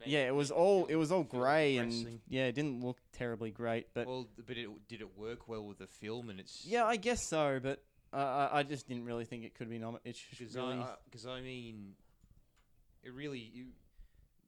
yeah, 0.04 0.26
it 0.26 0.34
was 0.34 0.50
all 0.50 0.86
it 0.86 0.96
was 0.96 1.10
all 1.10 1.22
grey 1.22 1.78
and 1.78 2.20
yeah, 2.28 2.46
it 2.46 2.54
didn't 2.54 2.84
look 2.84 2.98
terribly 3.12 3.50
great. 3.50 3.88
But 3.94 4.06
well, 4.06 4.28
but 4.46 4.56
it 4.56 4.68
did 4.88 5.00
it 5.00 5.16
work 5.16 5.48
well 5.48 5.64
with 5.64 5.78
the 5.78 5.86
film, 5.86 6.30
and 6.30 6.40
it's 6.40 6.64
yeah, 6.66 6.84
I 6.84 6.96
guess 6.96 7.26
so. 7.26 7.60
But 7.62 7.82
uh, 8.12 8.48
I 8.52 8.58
I 8.58 8.62
just 8.62 8.88
didn't 8.88 9.04
really 9.04 9.24
think 9.24 9.44
it 9.44 9.54
could 9.54 9.70
be 9.70 9.78
nominated. 9.78 10.16
Because 10.30 10.54
really. 10.54 10.78
I 10.78 11.30
I 11.30 11.40
mean, 11.40 11.94
it 13.02 13.12
really 13.12 13.50
you 13.52 13.66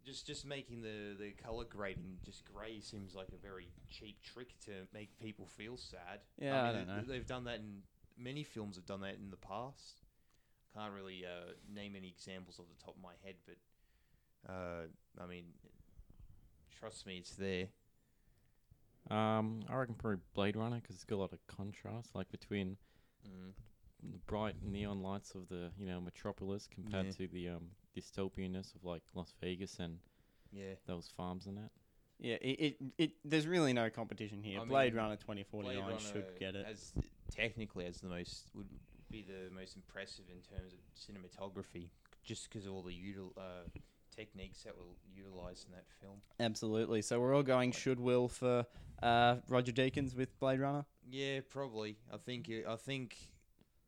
just 0.04 0.26
just 0.26 0.46
making 0.46 0.82
the 0.82 1.16
the 1.18 1.32
color 1.32 1.64
grading 1.64 2.18
just 2.24 2.44
grey 2.44 2.80
seems 2.80 3.14
like 3.14 3.28
a 3.28 3.42
very 3.42 3.68
cheap 3.90 4.16
trick 4.22 4.58
to 4.66 4.72
make 4.92 5.18
people 5.20 5.46
feel 5.46 5.76
sad. 5.76 6.20
Yeah, 6.40 6.62
I 6.62 6.66
mean, 6.66 6.86
don't 6.86 6.96
know. 6.96 7.02
They've 7.06 7.26
done 7.26 7.44
that 7.44 7.56
in 7.56 7.82
many 8.16 8.44
films. 8.44 8.76
Have 8.76 8.86
done 8.86 9.00
that 9.02 9.14
in 9.14 9.30
the 9.30 9.36
past. 9.36 10.02
Can't 10.78 10.92
really 10.94 11.24
uh, 11.26 11.52
name 11.74 11.94
any 11.96 12.08
examples 12.08 12.60
off 12.60 12.66
the 12.68 12.84
top 12.84 12.94
of 12.96 13.02
my 13.02 13.14
head, 13.24 13.34
but 13.46 14.52
uh, 14.52 14.82
I 15.22 15.26
mean, 15.26 15.44
trust 16.78 17.04
me, 17.04 17.18
it's 17.18 17.34
there. 17.34 17.66
Um, 19.10 19.62
I 19.68 19.74
reckon 19.74 19.94
probably 19.94 20.20
Blade 20.34 20.54
Runner 20.56 20.76
because 20.80 20.94
it's 20.96 21.04
got 21.04 21.16
a 21.16 21.22
lot 21.22 21.32
of 21.32 21.44
contrast, 21.46 22.14
like 22.14 22.30
between 22.30 22.76
Mm. 23.28 23.52
the 24.12 24.18
bright 24.26 24.54
neon 24.62 25.02
lights 25.02 25.34
of 25.34 25.48
the 25.48 25.72
you 25.76 25.84
know 25.84 26.00
metropolis 26.00 26.68
compared 26.70 27.06
Yeah. 27.06 27.12
to 27.12 27.26
the 27.26 27.48
um 27.48 27.70
dystopianness 27.96 28.74
of 28.76 28.84
like 28.84 29.02
Las 29.14 29.34
Vegas 29.40 29.80
and 29.80 29.98
Yeah. 30.52 30.74
those 30.86 31.08
farms 31.08 31.46
and 31.46 31.58
that. 31.58 31.70
yeah, 32.20 32.36
it, 32.40 32.60
it, 32.60 32.76
it 32.96 33.10
there's 33.24 33.48
really 33.48 33.72
no 33.72 33.90
competition 33.90 34.40
here. 34.42 34.60
I 34.60 34.64
Blade 34.64 34.94
mean, 34.94 35.02
Runner 35.02 35.16
2049 35.16 35.84
Blade 35.84 36.00
should 36.00 36.38
get 36.38 36.54
it. 36.54 36.64
As 36.64 36.92
technically 37.28 37.86
as 37.86 38.00
the 38.00 38.08
most 38.08 38.50
would 38.54 38.68
be 39.10 39.22
the 39.22 39.54
most 39.54 39.76
impressive 39.76 40.24
in 40.30 40.38
terms 40.56 40.72
of 40.72 40.78
cinematography, 40.96 41.88
just 42.24 42.48
because 42.50 42.66
of 42.66 42.72
all 42.72 42.82
the 42.82 42.92
util, 42.92 43.30
uh, 43.36 43.68
techniques 44.14 44.62
that 44.64 44.76
were 44.76 44.84
utilized 45.14 45.66
in 45.66 45.72
that 45.72 45.84
film. 46.00 46.16
Absolutely. 46.40 47.02
So 47.02 47.20
we're 47.20 47.34
all 47.34 47.42
going 47.42 47.72
should 47.72 48.00
will 48.00 48.28
for 48.28 48.66
uh, 49.02 49.36
Roger 49.48 49.72
Deakins 49.72 50.16
with 50.16 50.38
Blade 50.40 50.60
Runner. 50.60 50.84
Yeah, 51.08 51.40
probably. 51.48 51.96
I 52.12 52.16
think 52.18 52.50
I 52.68 52.76
think 52.76 53.16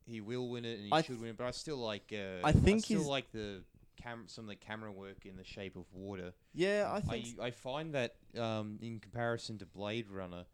he 0.07 0.21
will 0.21 0.49
win 0.49 0.65
it 0.65 0.79
and 0.79 0.85
he 0.87 0.93
I 0.93 1.03
should 1.03 1.21
win 1.21 1.31
it. 1.31 1.37
But 1.37 1.47
I 1.47 1.51
still 1.51 1.77
like. 1.79 2.13
Uh, 2.13 2.47
I 2.47 2.53
think 2.53 2.85
still 2.85 2.99
he's- 2.99 3.09
like 3.09 3.31
the 3.33 3.63
cam 4.01 4.25
some 4.29 4.45
of 4.45 4.49
the 4.49 4.57
camera 4.57 4.91
work 4.91 5.27
in 5.27 5.37
The 5.37 5.45
Shape 5.45 5.77
of 5.77 5.85
Water. 5.93 6.33
Yeah, 6.55 6.89
I 6.91 7.01
think. 7.01 7.39
I, 7.41 7.47
I 7.47 7.51
find 7.51 7.95
that 7.95 8.15
um, 8.39 8.79
in 8.81 8.99
comparison 9.01 9.59
to 9.59 9.67
Blade 9.67 10.09
Runner, 10.09 10.45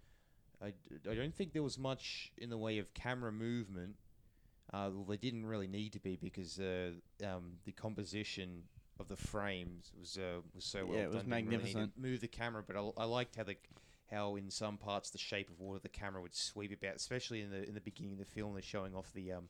I, 0.61 0.71
d- 0.71 1.11
I 1.11 1.15
don't 1.15 1.33
think 1.35 1.53
there 1.53 1.63
was 1.63 1.79
much 1.79 2.33
in 2.39 2.51
the 2.51 2.59
way 2.59 2.79
of 2.79 2.93
camera 2.95 3.31
movement. 3.31 3.95
Uh, 4.73 4.91
well, 4.93 5.05
they 5.09 5.17
didn't 5.17 5.47
really 5.47 5.69
need 5.69 5.93
to 5.93 6.01
be 6.01 6.17
because 6.17 6.59
uh, 6.59 6.91
um, 7.25 7.53
the 7.65 7.73
composition 7.73 8.63
of 8.99 9.09
the 9.09 9.17
frames 9.17 9.93
was 9.99 10.19
uh, 10.19 10.41
was 10.55 10.65
so 10.65 10.87
well 10.87 10.97
Yeah, 10.97 11.05
it 11.05 11.07
was 11.09 11.17
done. 11.23 11.31
Didn't 11.31 11.49
really 11.49 11.57
magnificent. 11.59 11.93
move 11.99 12.21
the 12.21 12.29
camera, 12.29 12.63
but 12.67 12.77
I, 12.77 13.03
I 13.03 13.05
liked 13.05 13.37
how 13.37 13.45
the 13.45 13.57
how 14.11 14.37
in 14.37 14.51
some 14.51 14.77
parts 14.79 15.11
the 15.11 15.19
shape 15.19 15.51
of 15.51 15.59
water 15.61 15.79
the 15.81 15.89
camera 15.89 16.21
would 16.23 16.35
sweep 16.35 16.73
about, 16.73 16.97
especially 16.97 17.43
in 17.43 17.51
the 17.51 17.67
in 17.69 17.75
the 17.75 17.81
beginning 17.81 18.13
of 18.13 18.19
the 18.19 18.25
film. 18.25 18.55
They're 18.55 18.63
showing 18.63 18.95
off 18.95 19.13
the 19.15 19.33
um 19.33 19.45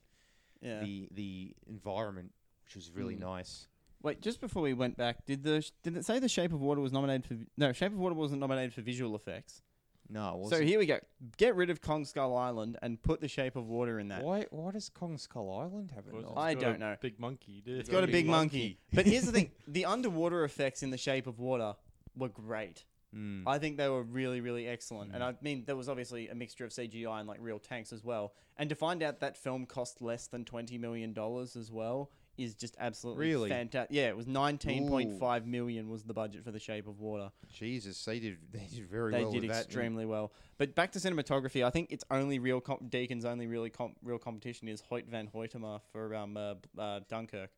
yeah. 0.60 0.80
the 0.80 1.08
the 1.12 1.54
environment, 1.66 2.32
which 2.64 2.74
was 2.76 2.90
really 2.90 3.16
Mm. 3.16 3.20
nice. 3.20 3.68
Wait, 4.02 4.20
just 4.20 4.40
before 4.40 4.62
we 4.62 4.74
went 4.74 4.96
back, 4.96 5.24
did 5.24 5.42
the 5.42 5.62
sh- 5.62 5.70
did 5.82 5.96
it 5.96 6.04
say 6.04 6.18
The 6.18 6.28
Shape 6.28 6.52
of 6.52 6.60
Water 6.60 6.80
was 6.80 6.92
nominated 6.92 7.24
for? 7.24 7.36
No, 7.56 7.72
Shape 7.72 7.92
of 7.92 7.98
Water 7.98 8.14
wasn't 8.14 8.40
nominated 8.40 8.74
for 8.74 8.82
visual 8.82 9.16
effects. 9.16 9.62
No, 10.08 10.28
it 10.28 10.32
So 10.32 10.38
wasn't. 10.38 10.68
here 10.68 10.78
we 10.78 10.86
go. 10.86 10.98
Get 11.36 11.56
rid 11.56 11.70
of 11.70 11.80
Kong 11.80 12.04
Skull 12.04 12.36
Island 12.36 12.78
and 12.82 13.02
put 13.02 13.20
The 13.20 13.28
Shape 13.28 13.56
of 13.56 13.66
Water 13.66 13.98
in 13.98 14.08
that. 14.08 14.22
why 14.22 14.46
why 14.50 14.70
does 14.72 14.88
Kong 14.88 15.18
Skull 15.18 15.50
Island 15.52 15.90
have 15.94 16.06
it? 16.06 16.12
Well, 16.12 16.22
it's 16.22 16.32
I 16.36 16.54
got 16.54 16.60
don't 16.60 16.80
know. 16.80 16.96
Big 17.00 17.18
monkey, 17.18 17.62
dude. 17.64 17.78
It's 17.80 17.88
got 17.88 18.04
a 18.04 18.06
big 18.06 18.12
big 18.12 18.26
monkey. 18.26 18.58
monkey. 18.58 18.78
but 18.92 19.06
here's 19.06 19.24
the 19.26 19.32
thing: 19.32 19.50
the 19.66 19.84
underwater 19.86 20.44
effects 20.44 20.82
in 20.82 20.90
The 20.90 20.98
Shape 20.98 21.26
of 21.26 21.38
Water 21.38 21.74
were 22.16 22.28
great. 22.28 22.84
Mm. 23.14 23.44
I 23.46 23.58
think 23.58 23.76
they 23.78 23.88
were 23.88 24.02
really, 24.02 24.40
really 24.40 24.66
excellent. 24.66 25.12
And 25.14 25.22
Mm. 25.22 25.26
I 25.28 25.34
mean, 25.40 25.64
there 25.64 25.76
was 25.76 25.88
obviously 25.88 26.28
a 26.28 26.34
mixture 26.34 26.64
of 26.64 26.70
CGI 26.72 27.20
and 27.20 27.28
like 27.28 27.38
real 27.40 27.58
tanks 27.58 27.92
as 27.92 28.04
well. 28.04 28.34
And 28.58 28.68
to 28.68 28.74
find 28.74 29.02
out 29.02 29.20
that 29.20 29.36
film 29.36 29.64
cost 29.66 30.02
less 30.02 30.26
than 30.26 30.44
twenty 30.44 30.76
million 30.78 31.12
dollars 31.12 31.56
as 31.56 31.70
well 31.72 32.10
is 32.38 32.54
just 32.54 32.76
absolutely 32.78 33.26
Really? 33.26 33.48
fantastic. 33.50 33.94
Yeah, 33.94 34.08
it 34.08 34.16
was 34.16 34.26
nineteen 34.26 34.88
point 34.88 35.18
five 35.18 35.46
million 35.46 35.88
was 35.88 36.02
the 36.04 36.14
budget 36.14 36.44
for 36.44 36.50
The 36.50 36.58
Shape 36.60 36.86
of 36.86 37.00
Water. 37.00 37.30
Jesus, 37.52 38.04
they 38.04 38.18
did 38.18 38.38
they 38.52 38.66
did 38.72 38.86
very 38.88 39.12
they 39.12 39.22
well 39.22 39.32
did 39.32 39.42
with 39.42 39.50
that. 39.50 39.64
extremely 39.64 40.04
well. 40.06 40.32
But 40.58 40.74
back 40.74 40.92
to 40.92 40.98
cinematography, 40.98 41.64
I 41.64 41.70
think 41.70 41.92
its 41.92 42.04
only 42.10 42.38
real 42.38 42.60
com- 42.60 42.88
Deakins' 42.88 43.24
only 43.24 43.46
really 43.46 43.70
com- 43.70 43.94
real 44.02 44.18
competition 44.18 44.68
is 44.68 44.80
Hoyt 44.82 45.06
van 45.08 45.28
Hoytema 45.34 45.80
for 45.92 46.14
um 46.14 46.36
uh, 46.36 46.54
uh, 46.78 47.00
Dunkirk, 47.08 47.50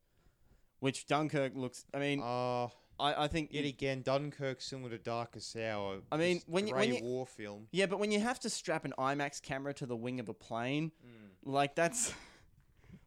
which 0.81 1.07
Dunkirk 1.07 1.53
looks. 1.55 1.85
I 1.95 1.99
mean, 1.99 2.21
Uh, 2.21 2.67
I, 3.01 3.25
I 3.25 3.29
think 3.29 3.53
yet 3.53 3.63
you- 3.63 3.69
again, 3.71 4.03
Dunkirk 4.03 4.61
similar 4.61 4.91
to 4.91 4.99
Darkest 4.99 5.57
Hour. 5.57 6.01
I 6.11 6.17
mean, 6.17 6.41
when 6.47 6.67
you- 6.67 6.75
when 6.75 6.89
great 6.91 7.01
you- 7.01 7.05
war 7.05 7.27
film. 7.27 7.69
yeah, 7.71 7.87
but 7.87 7.99
when 8.01 8.11
you 8.11 8.19
have 8.21 8.41
to 8.41 8.51
strap 8.51 8.85
an 8.85 8.93
IMAX 8.99 9.41
camera 9.41 9.73
to 9.75 9.87
the 9.87 9.97
wing 9.97 10.19
of 10.19 10.29
a 10.29 10.35
plane, 10.35 10.91
Mm. 11.07 11.29
like 11.45 11.77
that's, 11.77 12.13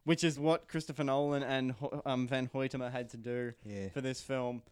which 0.04 0.24
is 0.24 0.38
what 0.38 0.68
Christopher 0.68 1.04
Nolan 1.04 1.42
and 1.42 1.74
um, 2.06 2.26
Van 2.28 2.48
Hoytema 2.52 2.90
had 2.90 3.10
to 3.10 3.16
do 3.16 3.52
Yeah. 3.64 3.88
for 3.90 4.00
this 4.00 4.20
film. 4.20 4.62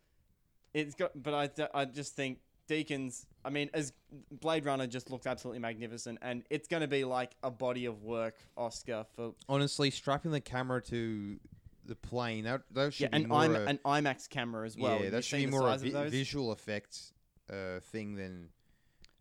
It's 0.74 0.94
got, 0.94 1.10
but 1.20 1.34
I, 1.34 1.68
I 1.74 1.84
just 1.84 2.14
think 2.14 2.38
Deakins. 2.68 3.26
I 3.44 3.50
mean, 3.50 3.70
as 3.74 3.92
Blade 4.30 4.64
Runner 4.64 4.86
just 4.86 5.10
looks 5.10 5.26
absolutely 5.26 5.58
magnificent, 5.60 6.18
and 6.22 6.44
it's 6.50 6.68
going 6.68 6.82
to 6.82 6.86
be 6.88 7.04
like 7.04 7.32
a 7.42 7.50
body 7.50 7.86
of 7.86 8.02
work 8.04 8.36
Oscar 8.56 9.04
for 9.16 9.34
Honestly, 9.48 9.90
strapping 9.90 10.30
the 10.30 10.40
camera 10.40 10.80
to 10.82 11.40
the 11.86 11.96
plane 11.96 12.44
that 12.44 12.62
that 12.72 12.92
should 12.94 13.10
yeah, 13.12 13.18
be 13.18 13.24
an, 13.24 13.28
more 13.28 13.44
a, 13.44 13.66
an 13.66 13.80
IMAX 13.84 14.28
camera 14.28 14.64
as 14.64 14.76
well. 14.76 15.02
yeah, 15.02 15.10
that 15.10 15.24
should 15.24 15.38
be 15.38 15.46
more 15.46 15.68
a 15.68 15.76
vi- 15.76 16.08
visual 16.08 16.52
effects 16.52 17.12
uh, 17.50 17.80
thing 17.80 18.14
than 18.14 18.50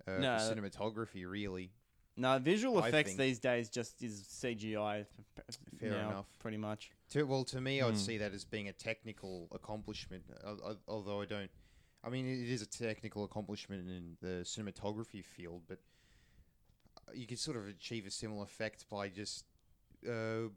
uh, 0.07 0.19
No. 0.19 0.27
cinematography. 0.37 1.27
Really, 1.27 1.71
No, 2.19 2.37
visual 2.37 2.83
I 2.83 2.89
effects 2.89 3.11
think. 3.11 3.19
these 3.19 3.39
days 3.39 3.69
just 3.69 4.03
is 4.03 4.21
CGI. 4.43 5.05
Fair 5.79 5.89
now, 5.89 6.09
enough. 6.09 6.25
Pretty 6.39 6.57
much. 6.57 6.91
to, 7.11 7.23
well, 7.23 7.43
to 7.45 7.61
me, 7.61 7.81
I'd 7.81 7.91
Hmm. 7.91 7.95
see 7.95 8.17
that 8.17 8.33
as 8.33 8.43
being 8.43 8.67
a 8.67 8.73
technical 8.73 9.47
accomplishment. 9.53 10.23
Although 10.87 11.21
I 11.21 11.25
don't, 11.25 11.49
I 12.03 12.09
mean, 12.09 12.27
it 12.27 12.49
is 12.49 12.61
a 12.61 12.65
technical 12.65 13.23
accomplishment 13.23 13.89
in 13.89 14.17
the 14.21 14.43
cinematography 14.43 15.23
field, 15.23 15.63
but 15.67 15.79
uh, 17.07 17.11
you 17.13 17.25
could 17.25 17.39
sort 17.39 17.55
of 17.57 17.67
achieve 17.67 18.05
a 18.05 18.11
similar 18.11 18.43
effect 18.43 18.85
by 18.89 19.07
just 19.07 19.45
uh, 20.07 20.49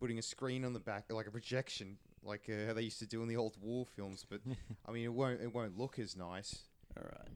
putting 0.00 0.18
a 0.18 0.22
screen 0.22 0.64
on 0.64 0.72
the 0.72 0.80
back, 0.80 1.12
like 1.12 1.26
a 1.26 1.30
projection, 1.30 1.98
like 2.22 2.48
uh, 2.48 2.66
how 2.68 2.72
they 2.72 2.82
used 2.82 2.98
to 3.00 3.06
do 3.06 3.22
in 3.22 3.28
the 3.28 3.36
old 3.36 3.56
war 3.60 3.84
films. 3.84 4.24
But 4.28 4.40
I 4.86 4.92
mean, 4.92 5.04
it 5.04 5.12
won't 5.12 5.42
it 5.42 5.54
won't 5.54 5.76
look 5.78 5.98
as 5.98 6.16
nice. 6.16 6.60
All 6.96 7.04
right. 7.04 7.28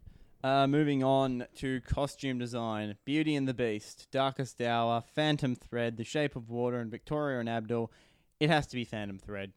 Uh, 0.44 0.66
moving 0.66 1.02
on 1.02 1.46
to 1.56 1.80
costume 1.80 2.38
design: 2.38 2.96
Beauty 3.04 3.34
and 3.34 3.48
the 3.48 3.54
Beast, 3.54 4.06
Darkest 4.12 4.60
Hour, 4.60 5.02
Phantom 5.14 5.54
Thread, 5.56 5.96
The 5.96 6.04
Shape 6.04 6.36
of 6.36 6.48
Water, 6.50 6.78
and 6.78 6.90
Victoria 6.90 7.40
and 7.40 7.48
Abdul. 7.48 7.90
It 8.38 8.50
has 8.50 8.66
to 8.68 8.76
be 8.76 8.84
Phantom 8.84 9.18
Thread. 9.18 9.52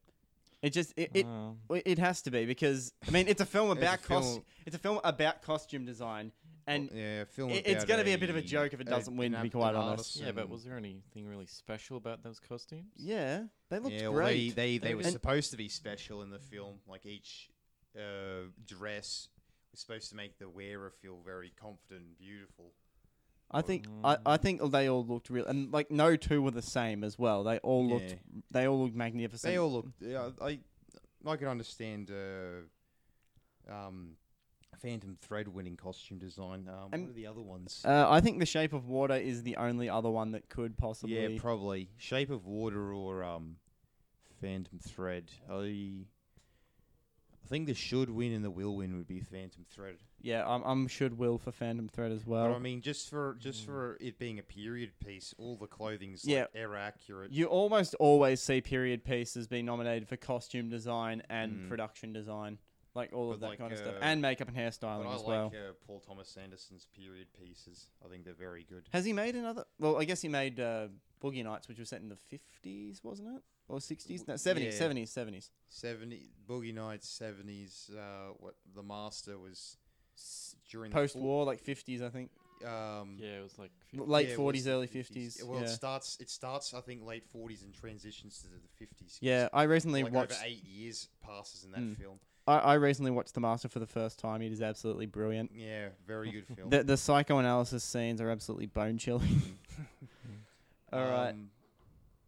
It 0.61 0.71
just 0.73 0.93
it 0.97 1.11
it, 1.13 1.25
Um, 1.25 1.57
it 1.69 1.99
has 1.99 2.21
to 2.23 2.31
be 2.31 2.45
because 2.45 2.91
I 3.07 3.11
mean 3.11 3.27
it's 3.27 3.41
a 3.41 3.45
film 3.45 3.69
It's 3.77 3.79
a 3.79 3.83
about 3.85 4.03
cost. 4.03 4.41
It's 4.65 4.75
a 4.75 4.79
film 4.79 4.99
about 5.03 5.41
costume 5.43 5.85
design, 5.85 6.31
and 6.65 6.89
Well, 6.89 6.99
yeah, 6.99 7.21
a 7.21 7.25
film. 7.25 7.51
it- 7.51 7.67
it's 7.67 7.83
about 7.83 7.87
gonna 7.87 8.03
be 8.03 8.13
a 8.13 8.17
bit 8.17 8.29
of 8.29 8.35
a 8.35 8.41
joke 8.41 8.73
if 8.73 8.81
it 8.81 8.87
doesn't 8.87 9.15
win, 9.15 9.33
an 9.35 9.39
to 9.39 9.43
be 9.43 9.49
quite 9.51 9.69
an 9.71 9.75
honest. 9.77 10.15
yeah, 10.17 10.31
but 10.31 10.41
artisan- 10.41 10.49
was 10.51 10.63
there 10.63 10.77
anything 10.77 11.27
really 11.27 11.45
special 11.45 11.97
about 11.97 12.23
those 12.23 12.39
costumes? 12.39 12.91
yeah, 12.97 13.43
they 13.69 13.79
looked 13.79 13.95
yeah, 13.95 14.03
well, 14.07 14.13
great. 14.23 14.55
they 14.55 14.71
they, 14.73 14.77
they 14.79 14.87
They 14.89 14.95
were 14.95 15.03
did. 15.03 15.11
supposed 15.11 15.51
to 15.51 15.57
be 15.57 15.69
special 15.69 16.21
in 16.23 16.29
the 16.31 16.39
film. 16.39 16.79
Like 16.87 17.05
each 17.05 17.49
uh, 17.97 18.47
dress 18.65 19.27
was 19.71 19.79
supposed 19.79 20.09
to 20.09 20.15
make 20.15 20.37
the 20.39 20.49
wearer 20.49 20.91
feel 21.01 21.19
very 21.23 21.51
confident 21.59 22.05
and 22.07 22.17
beautiful. 22.17 22.71
I 23.51 23.61
think 23.61 23.87
I, 24.03 24.17
I 24.25 24.37
Mm. 24.37 24.41
think 24.41 24.71
they 24.71 24.87
all 24.89 25.03
looked 25.05 25.29
real, 25.29 25.45
and 25.47 25.71
like 25.73 25.89
no 25.89 26.15
two 26.15 26.41
were 26.41 26.51
the 26.51 26.61
same 26.61 27.03
as 27.03 27.17
well. 27.17 27.43
They 27.43 27.57
all 27.59 27.87
looked 27.87 28.11
Yeah. 28.11 28.41
they 28.51 28.67
all 28.67 28.79
looked 28.83 28.95
magnificent. 28.95 29.51
They 29.51 29.57
all 29.57 29.71
look. 29.71 29.87
Yeah, 29.99 30.29
I 30.41 30.59
I 31.25 31.35
can 31.35 31.47
understand. 31.47 32.11
Uh, 32.11 32.61
um, 33.71 34.17
Phantom 34.81 35.17
Thread 35.19 35.47
winning 35.49 35.75
costume 35.75 36.19
design. 36.19 36.69
Um, 36.69 36.89
And- 36.93 37.03
what 37.03 37.09
are 37.09 37.13
the 37.13 37.27
other 37.27 37.41
ones? 37.41 37.83
Uh, 37.85 38.07
I 38.09 38.21
think 38.21 38.39
The 38.39 38.45
Shape 38.45 38.71
of 38.71 38.87
Water 38.87 39.15
is 39.15 39.43
the 39.43 39.57
only 39.57 39.89
other 39.89 40.09
one 40.09 40.31
that 40.31 40.47
could 40.47 40.77
possibly. 40.77 41.33
yeah, 41.33 41.37
probably 41.39 41.89
Shape 41.97 42.29
of 42.29 42.45
Water 42.45 42.93
or 42.93 43.21
um, 43.23 43.57
Phantom 44.39 44.79
Thread. 44.79 45.31
I 45.49 45.53
I 45.53 46.05
think 47.49 47.67
the 47.67 47.73
should 47.73 48.09
win 48.09 48.31
and 48.31 48.45
the 48.45 48.49
will 48.51 48.75
win 48.75 48.95
would 48.97 49.07
be 49.07 49.19
Phantom 49.19 49.65
Thread. 49.69 49.97
yeah, 50.21 50.47
I'm, 50.47 50.61
I'm 50.63 50.87
should 50.87 51.17
will 51.17 51.37
for 51.37 51.51
Phantom 51.51 51.87
Thread 51.89 52.11
as 52.11 52.25
well. 52.25 52.47
But 52.49 52.55
I 52.55 52.59
mean, 52.59 52.81
just 52.81 53.09
for 53.09 53.35
just 53.39 53.63
Mm. 53.63 53.65
for 53.65 53.97
it 53.99 54.17
being 54.19 54.39
a 54.39 54.43
period 54.43 54.91
piece, 54.99 55.33
all 55.37 55.57
the 55.57 55.67
clothing's 55.67 56.23
Yeah. 56.25 56.41
like 56.41 56.49
era 56.55 56.79
accurate. 56.81 57.31
you 57.31 57.45
almost 57.47 57.95
always 57.95 58.39
see 58.41 58.61
period 58.61 59.03
pieces 59.03 59.47
being 59.47 59.65
nominated 59.65 60.07
for 60.07 60.15
costume 60.17 60.69
design 60.69 61.23
and 61.29 61.57
Mm. 61.57 61.67
production 61.69 62.13
design, 62.13 62.59
like 62.95 63.11
all 63.13 63.31
of 63.31 63.39
that 63.39 63.49
like, 63.49 63.59
kind 63.59 63.71
of 63.73 63.79
stuff, 63.79 63.95
uh, 63.95 63.99
and 64.03 64.21
makeup 64.21 64.47
and 64.47 64.57
hairstyling 64.57 65.05
I 65.07 65.13
as 65.15 65.21
like 65.21 65.27
well. 65.27 65.47
uh, 65.47 65.73
Paul 65.87 65.99
Thomas 65.99 66.35
Anderson's 66.37 66.85
period 66.85 67.27
pieces. 67.33 67.89
I 68.05 68.09
think 68.09 68.25
they're 68.25 68.33
very 68.33 68.63
good. 68.63 68.87
Has 68.93 69.05
he 69.05 69.13
made 69.13 69.35
another? 69.35 69.65
Well, 69.79 69.97
I 69.99 70.05
guess 70.05 70.21
he 70.21 70.27
made 70.29 70.59
uh, 70.59 70.87
Boogie 71.21 71.43
Nights, 71.43 71.67
which 71.67 71.79
was 71.79 71.89
set 71.89 72.01
in 72.01 72.09
the 72.09 72.15
50s, 72.15 73.03
wasn't 73.03 73.29
it? 73.37 73.43
Or 73.67 73.77
60s? 73.77 74.27
No, 74.27 74.33
70s, 74.35 74.63
Yeah. 74.63 74.87
70s, 74.87 75.09
70s. 75.13 75.49
Seventy 75.67 76.31
Boogie 76.47 76.73
Nights, 76.73 77.07
seventies. 77.07 77.89
Uh, 77.95 78.33
what 78.39 78.55
the 78.73 78.81
Master 78.83 79.37
was 79.37 79.77
during 80.69 80.89
the 80.91 80.95
Post 80.95 81.15
war, 81.15 81.45
like 81.45 81.63
50s, 81.63 82.01
I 82.01 82.09
think. 82.09 82.31
The, 82.61 82.69
um, 82.73 83.17
Yeah, 83.19 83.39
it 83.39 83.43
was 83.43 83.57
like. 83.59 83.71
L- 83.97 84.07
Late 84.07 84.29
yeah, 84.29 84.33
it 84.33 84.39
40s, 84.39 84.53
was 84.53 84.63
the 84.63 84.71
early 84.71 84.87
50s. 84.87 85.37
50s. 85.37 85.43
Well, 85.43 85.59
yeah. 85.59 85.65
it 85.65 85.69
starts. 85.69 86.17
It 86.19 86.29
starts. 86.29 86.73
I 86.73 86.81
think 86.81 87.05
late 87.05 87.23
forties 87.31 87.61
and 87.63 87.73
transitions 87.73 88.41
to 88.41 88.47
the 88.47 88.59
fifties. 88.77 89.17
yeah, 89.21 89.49
I 89.53 89.63
recently 89.63 90.03
like 90.03 90.13
watched. 90.13 90.31
over 90.33 90.41
eight 90.45 90.63
years 90.65 91.07
passes 91.23 91.63
in 91.63 91.71
that 91.71 91.79
Mm. 91.81 91.95
film. 91.97 92.19
I, 92.47 92.57
I 92.57 92.73
recently 92.75 93.11
watched 93.11 93.35
The 93.35 93.39
Master 93.41 93.69
for 93.69 93.77
the 93.79 93.85
first 93.87 94.17
time. 94.17 94.41
It 94.41 94.51
is 94.51 94.61
absolutely 94.63 95.05
brilliant. 95.05 95.51
Yeah, 95.53 95.89
very 96.07 96.31
good 96.31 96.47
film. 96.55 96.69
The 96.71 96.83
the 96.83 96.97
psychoanalysis 96.97 97.83
scenes 97.83 98.19
are 98.19 98.29
absolutely 98.31 98.65
bone 98.65 98.97
chilling. 98.97 99.59
All 100.91 101.09
right. 101.09 101.29
Um, 101.29 101.49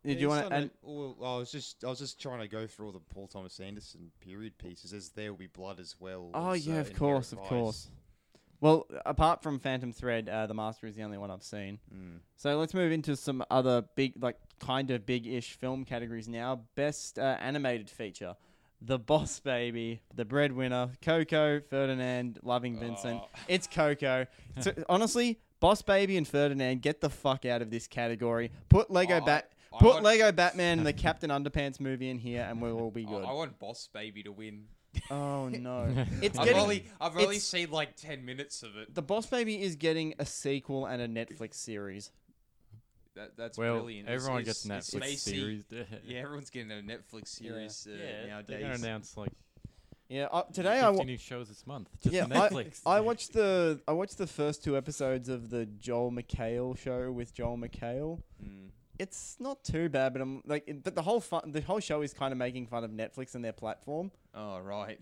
Did 0.04 0.16
yeah, 0.16 0.22
you 0.22 0.30
want 0.30 0.50
to? 0.50 0.54
And 0.54 0.70
well, 0.82 1.16
I 1.24 1.38
was 1.38 1.52
just 1.52 1.84
I 1.84 1.88
was 1.88 2.00
just 2.00 2.22
trying 2.22 2.40
to 2.40 2.48
go 2.48 2.68
through 2.68 2.88
all 2.88 2.92
the 2.92 3.00
Paul 3.00 3.28
Thomas 3.28 3.60
Anderson 3.60 4.12
period 4.20 4.58
pieces. 4.58 4.94
As 4.94 5.10
There 5.10 5.32
Will 5.32 5.40
Be 5.40 5.48
Blood 5.48 5.80
as 5.80 5.96
well. 6.00 6.30
oh 6.34 6.52
as, 6.52 6.68
yeah, 6.68 6.78
uh, 6.78 6.82
of 6.82 6.94
course, 6.96 7.32
of 7.32 7.40
course. 7.40 7.88
Well, 8.62 8.86
apart 9.08 9.42
from 9.42 9.58
Phantom 9.58 9.92
Thread, 9.92 10.30
uh, 10.30 10.46
The 10.46 10.54
Master 10.54 10.86
is 10.86 10.96
the 10.96 11.02
only 11.02 11.18
one 11.18 11.32
I've 11.32 11.42
seen. 11.42 11.80
Mm. 11.92 12.20
So 12.36 12.60
let's 12.60 12.76
move 12.76 12.92
into 12.92 13.16
some 13.16 13.44
other 13.50 13.84
big, 13.96 14.14
like 14.22 14.38
kind 14.60 14.92
of 14.92 15.04
big-ish 15.04 15.54
film 15.54 15.84
categories 15.84 16.28
now. 16.28 16.62
Best 16.76 17.18
uh, 17.18 17.38
animated 17.40 17.90
feature: 17.90 18.36
The 18.80 19.00
Boss 19.00 19.40
Baby, 19.40 20.04
The 20.14 20.26
Breadwinner, 20.26 20.92
Coco, 21.02 21.60
Ferdinand, 21.60 22.40
Loving 22.44 22.80
Vincent. 22.80 23.22
Oh. 23.24 23.30
It's 23.48 23.66
Coco. 23.66 24.28
so, 24.60 24.72
honestly, 24.88 25.40
Boss 25.62 25.82
Baby 25.82 26.18
and 26.18 26.28
Ferdinand, 26.28 26.82
get 26.82 27.00
the 27.00 27.10
fuck 27.10 27.46
out 27.46 27.62
of 27.62 27.70
this 27.70 27.88
category. 27.88 28.52
Put 28.68 28.92
Lego 28.92 29.16
I- 29.18 29.20
Bat. 29.22 29.52
I 29.74 29.78
Put 29.80 29.94
want- 29.94 30.04
Lego 30.04 30.34
Batman 30.34 30.80
and 30.80 30.86
the 30.86 30.92
Captain 30.92 31.30
Underpants 31.30 31.80
movie 31.80 32.10
in 32.10 32.18
here, 32.18 32.46
and 32.50 32.62
we'll 32.62 32.78
all 32.78 32.92
be 32.92 33.06
good. 33.14 33.24
I 33.24 33.32
want 33.32 33.58
Boss 33.58 33.88
Baby 33.94 34.24
to 34.24 34.32
win. 34.34 34.66
Oh 35.10 35.48
no! 35.48 35.88
It's 36.22 36.38
I've 36.38 36.44
getting 36.46 36.62
only 36.62 36.86
I've 37.00 37.14
only 37.16 37.38
it's- 37.38 37.44
seen 37.46 37.72
like 37.72 37.96
ten 37.96 38.26
minutes 38.26 38.62
of 38.64 38.76
it. 38.76 38.94
the 38.94 39.02
Boss 39.02 39.28
Baby 39.28 39.62
is 39.62 39.78
getting 39.78 40.14
a 40.20 40.26
sequel 40.26 40.86
and 40.88 41.02
a 41.02 41.08
Netflix 41.08 41.54
series. 41.54 42.12
That, 43.16 43.38
that's 43.38 43.58
Well, 43.58 43.76
brilliant. 43.76 44.10
It's- 44.10 44.22
everyone 44.24 44.42
it's- 44.42 44.66
gets 44.66 44.90
it's 44.90 44.96
Netflix 44.96 45.00
Macy- 45.00 45.40
series. 45.40 45.64
Yeah, 46.06 46.20
everyone's 46.20 46.50
getting 46.50 46.72
a 46.72 46.82
Netflix 46.82 47.28
series 47.30 47.88
uh, 47.90 47.94
yeah, 47.94 47.98
they're 47.98 48.28
nowadays. 48.28 48.62
gonna 48.62 48.74
announce 48.74 49.16
like 49.16 49.32
Yeah, 50.12 50.26
uh, 50.26 50.44
today 50.52 50.80
I 50.82 50.88
50 50.88 50.98
wa- 50.98 51.04
new 51.06 51.18
shows 51.18 51.48
this 51.48 51.66
month. 51.66 51.88
Just 52.04 52.14
yeah 52.14 52.26
Netflix. 52.26 52.82
I, 52.86 52.98
I 52.98 53.00
watched 53.00 53.32
the 53.32 53.80
I 53.88 53.94
watched 53.94 54.18
the 54.18 54.28
first 54.28 54.62
two 54.62 54.76
episodes 54.76 55.30
of 55.30 55.50
the 55.50 55.66
Joel 55.66 56.12
McHale 56.12 56.78
show 56.78 57.12
with 57.14 57.34
Joel 57.34 57.58
McHale. 57.58 58.22
Mm. 58.44 58.72
It's 59.00 59.38
not 59.40 59.64
too 59.64 59.88
bad, 59.88 60.12
but 60.12 60.22
I'm 60.22 60.44
like, 60.46 60.66
it- 60.68 60.84
but 60.84 60.96
the 60.96 61.02
whole 61.02 61.22
fun, 61.22 61.52
the 61.54 61.62
whole 61.62 61.80
show 61.80 62.02
is 62.02 62.14
kind 62.14 62.34
of 62.34 62.38
making 62.38 62.68
fun 62.68 62.84
of 62.84 62.92
Netflix 62.92 63.36
and 63.36 63.44
their 63.46 63.54
platform. 63.54 64.12
Oh 64.36 64.60
right. 64.60 65.00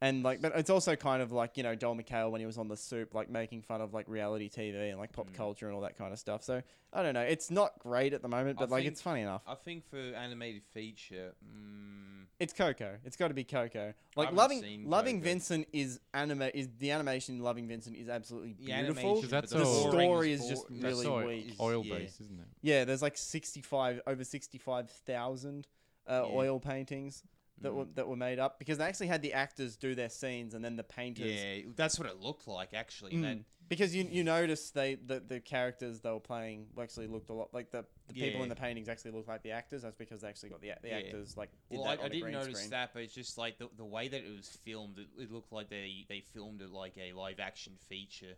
And 0.00 0.22
like, 0.22 0.40
but 0.40 0.52
it's 0.54 0.70
also 0.70 0.94
kind 0.94 1.20
of 1.22 1.32
like 1.32 1.56
you 1.56 1.64
know 1.64 1.74
Joel 1.74 1.96
McHale 1.96 2.30
when 2.30 2.40
he 2.40 2.46
was 2.46 2.56
on 2.56 2.68
the 2.68 2.76
Soup, 2.76 3.12
like 3.14 3.28
making 3.28 3.62
fun 3.62 3.80
of 3.80 3.92
like 3.92 4.06
reality 4.08 4.48
TV 4.48 4.90
and 4.90 4.98
like 4.98 5.12
pop 5.12 5.28
Mm. 5.30 5.34
culture 5.34 5.66
and 5.66 5.74
all 5.74 5.80
that 5.80 5.98
kind 5.98 6.12
of 6.12 6.20
stuff. 6.20 6.44
So 6.44 6.62
I 6.92 7.02
don't 7.02 7.14
know, 7.14 7.20
it's 7.22 7.50
not 7.50 7.78
great 7.80 8.12
at 8.12 8.22
the 8.22 8.28
moment, 8.28 8.58
I 8.58 8.62
but 8.62 8.70
like 8.70 8.82
think- 8.84 8.92
it's 8.92 9.02
funny 9.02 9.22
enough. 9.22 9.42
I 9.46 9.56
think 9.56 9.84
for 9.90 9.96
animated 9.98 10.62
feature, 10.72 11.32
mm, 11.44 12.26
It's 12.38 12.52
Coco. 12.52 12.96
It's 13.04 13.16
got 13.16 13.28
to 13.28 13.34
be 13.34 13.42
Coco. 13.42 13.92
Like 14.14 14.30
loving 14.32 14.84
loving 14.88 15.16
Coco. 15.16 15.24
Vincent 15.24 15.66
is 15.72 15.98
anime 16.14 16.42
is 16.54 16.68
the 16.78 16.92
animation 16.92 17.34
in 17.34 17.42
Loving 17.42 17.66
Vincent 17.66 17.96
is 17.96 18.08
absolutely 18.08 18.52
beautiful. 18.52 19.00
animation, 19.14 19.28
that's 19.28 19.52
but 19.52 19.58
the 19.58 19.64
story 19.90 20.30
is 20.32 20.46
just 20.48 20.64
that's 20.70 20.80
really 20.84 21.06
oil, 21.08 21.26
weak. 21.26 21.54
oil 21.58 21.84
yeah. 21.84 21.98
based, 21.98 22.20
isn't 22.20 22.38
it? 22.38 22.46
Yeah, 22.62 22.84
there's 22.84 23.02
like 23.02 23.16
65 23.16 24.00
over 24.06 24.22
65,000 24.22 25.66
uh, 26.08 26.12
Yeah. 26.24 26.36
oil 26.36 26.60
paintings 26.60 27.24
that 27.62 27.72
were 27.74 27.84
Mm. 27.86 27.94
that 27.96 28.06
were 28.08 28.16
made 28.16 28.38
up 28.38 28.58
because 28.58 28.78
they 28.78 28.84
actually 28.84 29.08
had 29.08 29.22
the 29.22 29.32
actors 29.32 29.76
do 29.76 29.94
their 29.94 30.08
scenes 30.08 30.54
and 30.54 30.64
then 30.64 30.76
the 30.76 30.84
painters 30.84 31.32
Yeah, 31.32 31.70
that's 31.76 31.98
what 31.98 32.08
it 32.08 32.18
looked 32.20 32.46
like 32.48 32.72
actually. 32.74 33.12
Mm. 33.12 33.24
And 33.24 33.44
because 33.68 33.94
you 33.94 34.06
you 34.10 34.24
notice 34.24 34.70
they 34.70 34.94
the, 34.94 35.20
the 35.20 35.40
characters 35.40 36.00
they 36.00 36.10
were 36.10 36.20
playing 36.20 36.68
actually 36.80 37.06
looked 37.08 37.28
a 37.30 37.34
lot 37.34 37.52
like 37.52 37.70
the, 37.70 37.84
the 38.06 38.14
people 38.14 38.42
in 38.42 38.48
the 38.48 38.54
paintings 38.56 38.88
actually 38.88 39.10
looked 39.10 39.28
like 39.28 39.42
the 39.42 39.50
actors 39.50 39.82
that's 39.82 39.96
because 39.96 40.20
they 40.22 40.28
actually 40.28 40.48
got 40.50 40.60
the, 40.60 40.72
the 40.82 40.88
Yeah. 40.88 40.96
actors 40.98 41.36
like 41.36 41.50
did 41.70 41.78
well, 41.80 41.88
that 41.88 41.90
I, 41.90 41.94
on 41.96 42.02
I 42.04 42.06
a 42.06 42.08
didn't 42.10 42.22
green 42.22 42.34
notice 42.34 42.56
screen. 42.56 42.70
that, 42.70 42.90
but 42.94 43.02
it's 43.02 43.14
just 43.14 43.36
like 43.36 43.58
the, 43.58 43.68
the 43.76 43.84
way 43.84 44.08
that 44.08 44.22
it 44.24 44.34
was 44.36 44.48
filmed. 44.64 44.98
It, 44.98 45.08
it 45.22 45.30
looked 45.32 45.52
like 45.52 45.68
they 45.68 46.06
they 46.08 46.20
filmed 46.20 46.62
it 46.62 46.70
like 46.70 46.94
a 46.96 47.12
live 47.12 47.40
action 47.40 47.74
feature. 47.88 48.36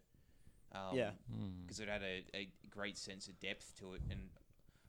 Um, 0.73 0.97
Yeah. 0.97 1.11
Hmm. 1.31 1.63
because 1.63 1.81
it 1.81 1.89
had 1.89 2.03
a, 2.03 2.25
a 2.35 2.49
great 2.71 2.97
sense 2.97 3.29
of 3.29 3.39
depth 3.41 3.77
to 3.81 3.95
it. 3.95 4.03
And 4.11 4.31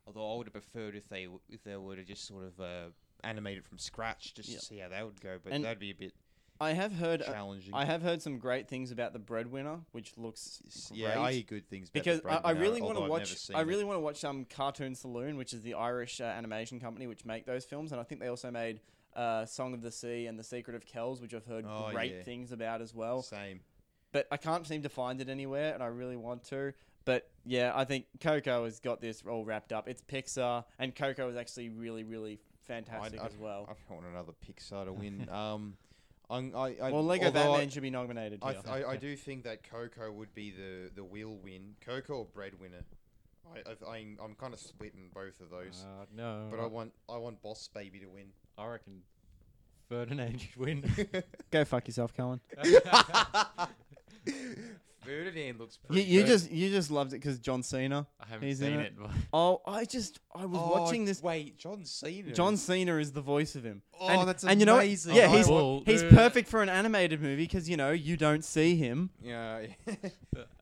although 0.07 0.33
I 0.33 0.37
would 0.37 0.47
have 0.47 0.53
preferred 0.53 0.95
if 0.95 1.07
they 1.09 1.27
if 1.49 1.63
they 1.63 1.75
were 1.75 1.95
to 1.95 2.03
just 2.03 2.25
sort 2.25 2.45
of 2.45 2.59
uh, 2.59 2.89
animate 3.23 3.57
it 3.57 3.65
from 3.65 3.77
scratch 3.77 4.33
just 4.33 4.49
Yeah. 4.49 4.59
to 4.59 4.65
see 4.65 4.77
how 4.79 4.89
that 4.89 5.05
would 5.05 5.21
go. 5.21 5.37
But 5.43 5.53
And 5.53 5.63
that'd 5.65 5.79
be 5.79 5.91
a 5.91 5.95
bit 5.95 6.13
I 6.59 6.73
have 6.73 6.93
heard. 6.93 7.23
uh, 7.23 7.25
challenging. 7.25 7.73
I 7.73 7.85
have 7.85 8.03
heard 8.03 8.21
some 8.21 8.37
great 8.37 8.67
things 8.67 8.91
about 8.91 9.13
the 9.13 9.19
Breadwinner, 9.19 9.79
which 9.93 10.15
looks 10.15 10.61
S- 10.67 10.89
great. 10.89 10.99
yeah, 10.99 11.19
I 11.19 11.33
hear 11.33 11.41
good 11.43 11.67
things 11.67 11.89
about 11.89 11.93
because 12.03 12.21
I, 12.23 12.29
I 12.37 12.39
Breadwinner, 12.53 12.59
really 12.61 12.81
want 12.83 12.93
to 12.97 12.99
I've 13.03 13.09
never 13.09 13.19
watch. 13.19 13.35
seen 13.35 13.55
I 13.55 13.61
it. 13.61 13.65
really 13.65 13.83
want 13.83 13.95
to 13.97 14.01
watch 14.01 14.23
um, 14.23 14.45
Cartoon 14.45 14.93
Saloon, 14.93 15.37
which 15.37 15.53
is 15.53 15.63
the 15.63 15.73
Irish 15.73 16.21
uh, 16.21 16.25
animation 16.25 16.79
company 16.79 17.07
which 17.07 17.25
make 17.25 17.45
those 17.47 17.65
films, 17.65 17.91
and 17.91 17.99
I 17.99 18.03
think 18.03 18.21
they 18.21 18.27
also 18.27 18.51
made 18.51 18.79
uh, 19.15 19.45
Song 19.45 19.73
of 19.73 19.81
the 19.81 19.91
Sea 19.91 20.27
and 20.27 20.37
The 20.37 20.43
Secret 20.43 20.75
of 20.75 20.85
Kells, 20.85 21.19
which 21.19 21.33
I've 21.33 21.45
heard 21.45 21.65
Oh, 21.67 21.89
great 21.91 22.13
yeah. 22.13 22.21
things 22.23 22.51
about 22.51 22.81
as 22.81 22.93
well. 22.93 23.23
Same. 23.23 23.61
But 24.11 24.27
I 24.31 24.37
can't 24.37 24.67
seem 24.67 24.83
to 24.83 24.89
find 24.89 25.19
it 25.19 25.29
anywhere, 25.29 25.73
and 25.73 25.81
I 25.81 25.87
really 25.87 26.15
want 26.17 26.43
to. 26.49 26.73
But 27.05 27.27
yeah, 27.43 27.71
I 27.73 27.85
think 27.85 28.05
Coco 28.19 28.65
has 28.65 28.79
got 28.79 29.01
this 29.01 29.23
all 29.27 29.43
wrapped 29.43 29.73
up. 29.73 29.89
It's 29.89 30.03
Pixar, 30.03 30.63
and 30.77 30.95
Coco 30.95 31.27
is 31.29 31.35
actually 31.35 31.69
really, 31.69 32.03
really 32.03 32.39
fantastic 32.71 33.21
I- 33.21 33.25
as 33.25 33.37
well. 33.37 33.67
I 33.69 33.73
don't 33.89 34.01
want 34.01 34.11
another 34.11 34.33
Pixar 34.47 34.85
to 34.85 34.93
win. 34.93 35.27
um, 35.31 35.75
I'm- 36.29 36.53
I, 36.55 36.75
I, 36.81 36.91
well, 36.91 37.03
Lego 37.03 37.25
although 37.25 37.51
Batman 37.51 37.69
should 37.69 37.81
be 37.81 37.89
nominated. 37.89 38.39
I, 38.41 38.53
here. 38.53 38.61
I, 38.67 38.81
I, 38.81 38.91
I 38.91 38.95
do 39.07 39.15
think 39.15 39.43
that 39.43 39.69
Coco 39.69 40.11
would 40.11 40.33
be 40.33 40.51
the, 40.51 40.89
the 40.95 41.03
will 41.03 41.37
win. 41.37 41.75
Coco 41.85 42.13
or 42.15 42.25
Breadwinner. 42.25 42.83
I, 43.53 43.69
I, 43.69 43.97
I'm, 43.97 44.17
I'm 44.23 44.35
kind 44.35 44.53
of 44.53 44.59
splitting 44.59 45.09
both 45.13 45.41
of 45.41 45.49
those. 45.49 45.85
Uh, 45.85 46.05
no, 46.15 46.47
but 46.49 46.59
I 46.59 46.67
want 46.67 46.93
I 47.09 47.17
want 47.17 47.41
Boss 47.41 47.69
Baby 47.73 47.99
to 47.99 48.05
win. 48.05 48.27
I 48.57 48.65
reckon 48.67 49.01
Ferdinand 49.89 50.39
should 50.39 50.55
win. 50.55 50.89
Go 51.51 51.65
fuck 51.65 51.85
yourself, 51.85 52.15
Colin. 52.15 52.39
Ferdinand 55.03 55.59
looks 55.59 55.79
You, 55.83 55.87
pretty 55.87 56.03
you 56.09 56.19
good. 56.21 56.27
just 56.27 56.51
you 56.51 56.69
just 56.69 56.91
loved 56.91 57.13
it 57.13 57.17
because 57.17 57.39
John 57.39 57.63
Cena. 57.63 58.05
I 58.19 58.25
haven't 58.27 58.47
He's 58.47 58.61
in 58.61 58.71
seen 58.71 58.79
it. 58.79 58.85
it. 58.87 58.93
but 58.99 59.09
Oh, 59.33 59.61
I 59.65 59.85
just 59.85 60.19
I 60.35 60.45
was 60.45 60.59
Oh, 60.61 60.79
watching 60.81 61.05
this. 61.05 61.21
Wait, 61.23 61.57
John 61.57 61.83
Cena. 61.85 62.31
John 62.33 62.55
Cena 62.57 62.97
is 62.97 63.11
the 63.11 63.21
voice 63.21 63.55
of 63.55 63.63
him. 63.63 63.81
Oh, 63.99 64.07
and, 64.07 64.27
that's 64.27 64.43
and 64.43 64.59
you 64.59 64.65
know 64.65 64.75
what? 64.75 64.85
amazing. 64.85 65.15
Yeah, 65.15 65.25
I 65.31 65.37
he's 65.37 65.47
will- 65.47 65.83
he's 65.85 66.03
Uh, 66.03 66.09
perfect 66.09 66.47
for 66.49 66.61
an 66.63 66.69
animated 66.69 67.21
movie 67.21 67.43
because 67.43 67.69
you 67.69 67.77
know 67.77 67.91
you 67.91 68.17
don't 68.17 68.43
see 68.45 68.75
him. 68.75 69.09
Yeah. 69.21 69.65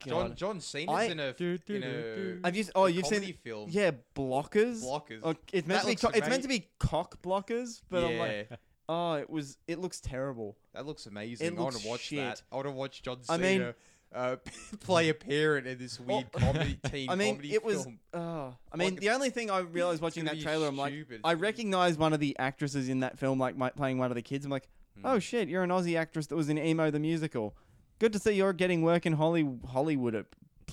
John 0.06 0.28
God. 0.28 0.36
John 0.36 0.60
Cena's 0.60 0.94
I- 0.94 1.04
in 1.04 1.20
a 1.20 1.32
Do, 1.32 1.58
do, 1.58 1.74
in 1.74 1.80
do, 1.82 1.88
a 1.88 1.90
do. 2.16 2.40
Have 2.44 2.56
you? 2.56 2.62
s- 2.62 2.70
Oh, 2.74 2.84
a 2.86 2.90
you've 2.90 3.06
seen 3.06 3.20
comedy 3.20 3.32
film. 3.44 3.68
Yeah, 3.70 3.90
blockers. 4.14 4.82
Blockers. 4.84 5.20
Oh, 5.22 5.34
it's 5.52 5.66
meant 5.66 5.68
That 5.68 5.80
to 5.80 5.86
be. 5.86 5.90
looks 5.92 6.02
Co- 6.02 6.08
it's 6.10 6.28
meant 6.28 6.42
to 6.42 6.48
be 6.48 6.68
cock 6.78 7.22
blockers, 7.22 7.82
but 7.90 8.04
I'm 8.04 8.12
yeah, 8.12 8.20
like, 8.20 8.50
oh, 8.88 9.12
it 9.14 9.28
was. 9.30 9.58
It 9.68 9.78
looks 9.78 10.00
terrible. 10.00 10.56
that 10.72 10.86
looks 10.86 11.06
amazing. 11.06 11.46
I 11.46 11.50
looks 11.50 11.60
want 11.62 11.76
to 11.76 11.88
watch 11.88 12.00
shit. 12.00 12.18
that. 12.18 12.42
I 12.52 12.56
want 12.56 12.66
to 12.68 12.72
watch 12.72 13.02
John 13.02 13.18
I 13.28 13.36
Cena 13.36 13.58
mean- 13.64 13.74
uh, 14.14 14.36
play 14.80 15.08
a 15.08 15.14
parent 15.14 15.66
in 15.66 15.78
this 15.78 15.98
weird 16.00 16.26
Well, 16.34 16.42
comedy 16.52 16.78
teen 16.90 17.08
I 17.10 17.14
mean, 17.14 17.34
comedy 17.36 17.54
it 17.54 17.64
was. 17.64 17.82
film. 17.84 17.98
Oh, 18.14 18.54
I 18.72 18.76
mean, 18.76 18.90
Like, 18.94 19.00
the 19.00 19.10
only 19.10 19.30
thing 19.30 19.50
I 19.50 19.60
realized 19.60 20.02
watching 20.02 20.24
that 20.24 20.40
trailer, 20.40 20.66
I'm 20.68 20.76
like, 20.76 20.92
stupid. 20.92 21.20
I 21.24 21.34
recognize 21.34 21.96
one 21.98 22.12
of 22.12 22.20
the 22.20 22.36
actresses 22.38 22.88
in 22.88 23.00
that 23.00 23.18
film, 23.18 23.38
like 23.38 23.56
my, 23.56 23.70
playing 23.70 23.98
one 23.98 24.10
of 24.10 24.14
the 24.16 24.22
kids. 24.22 24.44
I'm 24.44 24.50
like, 24.50 24.68
Hmm. 24.96 25.06
oh 25.06 25.18
shit, 25.20 25.48
you're 25.48 25.62
an 25.62 25.70
Aussie 25.70 25.96
actress 25.96 26.26
that 26.26 26.36
was 26.36 26.48
in 26.48 26.58
Emo 26.58 26.90
the 26.90 26.98
musical. 26.98 27.56
Good 28.00 28.12
to 28.14 28.18
see 28.18 28.32
you're 28.32 28.52
getting 28.52 28.82
work 28.82 29.06
in 29.06 29.12
Holly 29.12 29.48
Hollywood. 29.70 30.14
uh, 30.16 30.22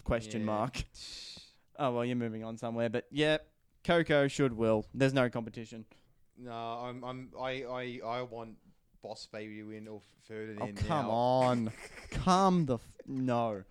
Question 0.04 0.42
Yeah. 0.42 0.46
mark. 0.48 0.84
Oh 1.80 1.92
well, 1.92 2.04
you're 2.04 2.16
moving 2.16 2.44
on 2.44 2.58
somewhere, 2.58 2.90
but 2.90 3.06
yeah, 3.12 3.38
Coco 3.84 4.28
should 4.28 4.54
will. 4.54 4.84
There's 4.96 5.14
no 5.14 5.30
competition. 5.30 5.86
No, 6.36 6.52
I'm 6.52 7.04
I'm 7.04 7.30
I 7.40 7.64
I, 7.64 8.00
I 8.04 8.22
want 8.24 8.56
Boss 9.04 9.28
Baby 9.32 9.58
to 9.58 9.64
win 9.64 9.88
or 9.88 10.02
Oh 10.02 10.02
Ferdinand. 10.28 10.78
come 10.78 11.06
now. 11.06 11.12
on, 11.12 11.72
come 12.10 12.66
the 12.66 12.80
no, 13.08 13.64